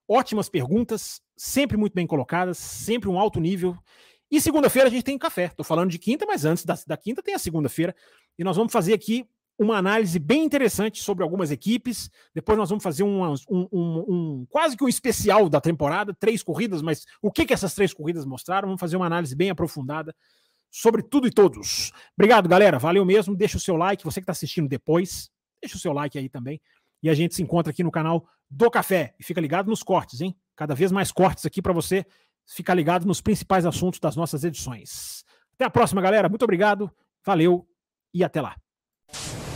Ótimas 0.07 0.49
perguntas, 0.49 1.21
sempre 1.37 1.77
muito 1.77 1.93
bem 1.93 2.07
colocadas, 2.07 2.57
sempre 2.57 3.07
um 3.07 3.19
alto 3.19 3.39
nível. 3.39 3.77
E 4.31 4.41
segunda-feira 4.41 4.89
a 4.89 4.91
gente 4.91 5.03
tem 5.03 5.17
café. 5.17 5.45
Estou 5.45 5.63
falando 5.63 5.91
de 5.91 5.99
quinta, 5.99 6.25
mas 6.25 6.43
antes 6.43 6.65
da, 6.65 6.75
da 6.87 6.97
quinta 6.97 7.21
tem 7.21 7.35
a 7.35 7.39
segunda-feira. 7.39 7.95
E 8.37 8.43
nós 8.43 8.57
vamos 8.57 8.73
fazer 8.73 8.93
aqui 8.93 9.29
uma 9.57 9.77
análise 9.77 10.17
bem 10.19 10.43
interessante 10.43 11.01
sobre 11.01 11.23
algumas 11.23 11.51
equipes. 11.51 12.09
Depois 12.33 12.57
nós 12.57 12.69
vamos 12.69 12.83
fazer 12.83 13.03
um, 13.03 13.23
um, 13.49 13.67
um, 13.71 14.47
quase 14.49 14.75
que 14.75 14.83
um 14.83 14.87
especial 14.87 15.47
da 15.47 15.61
temporada, 15.61 16.13
três 16.13 16.41
corridas, 16.41 16.81
mas 16.81 17.05
o 17.21 17.31
que, 17.31 17.45
que 17.45 17.53
essas 17.53 17.73
três 17.73 17.93
corridas 17.93 18.25
mostraram? 18.25 18.67
Vamos 18.67 18.79
fazer 18.79 18.95
uma 18.95 19.05
análise 19.05 19.35
bem 19.35 19.49
aprofundada 19.49 20.15
sobre 20.71 21.03
tudo 21.03 21.27
e 21.27 21.31
todos. 21.31 21.91
Obrigado, 22.17 22.49
galera. 22.49 22.79
Valeu 22.79 23.05
mesmo. 23.05 23.35
Deixa 23.35 23.57
o 23.57 23.59
seu 23.59 23.75
like. 23.75 24.03
Você 24.03 24.19
que 24.19 24.23
está 24.23 24.31
assistindo 24.31 24.67
depois, 24.67 25.29
deixa 25.61 25.77
o 25.77 25.79
seu 25.79 25.93
like 25.93 26.17
aí 26.17 26.27
também. 26.27 26.59
E 27.01 27.09
a 27.09 27.13
gente 27.13 27.35
se 27.35 27.43
encontra 27.43 27.71
aqui 27.71 27.83
no 27.83 27.91
canal 27.91 28.27
do 28.49 28.71
Café. 28.71 29.13
E 29.19 29.23
fica 29.23 29.39
ligado 29.39 29.69
nos 29.69 29.83
cortes, 29.83 30.19
hein? 30.19 30.35
Cada 30.55 30.73
vez 30.73 30.91
mais 30.91 31.11
cortes 31.11 31.45
aqui 31.45 31.61
para 31.61 31.73
você 31.73 32.05
ficar 32.47 32.73
ligado 32.73 33.05
nos 33.05 33.21
principais 33.21 33.65
assuntos 33.65 33.99
das 33.99 34.15
nossas 34.15 34.43
edições. 34.43 35.23
Até 35.53 35.65
a 35.65 35.69
próxima, 35.69 36.01
galera. 36.01 36.27
Muito 36.27 36.43
obrigado. 36.43 36.91
Valeu 37.23 37.67
e 38.13 38.23
até 38.23 38.41
lá. 38.41 38.62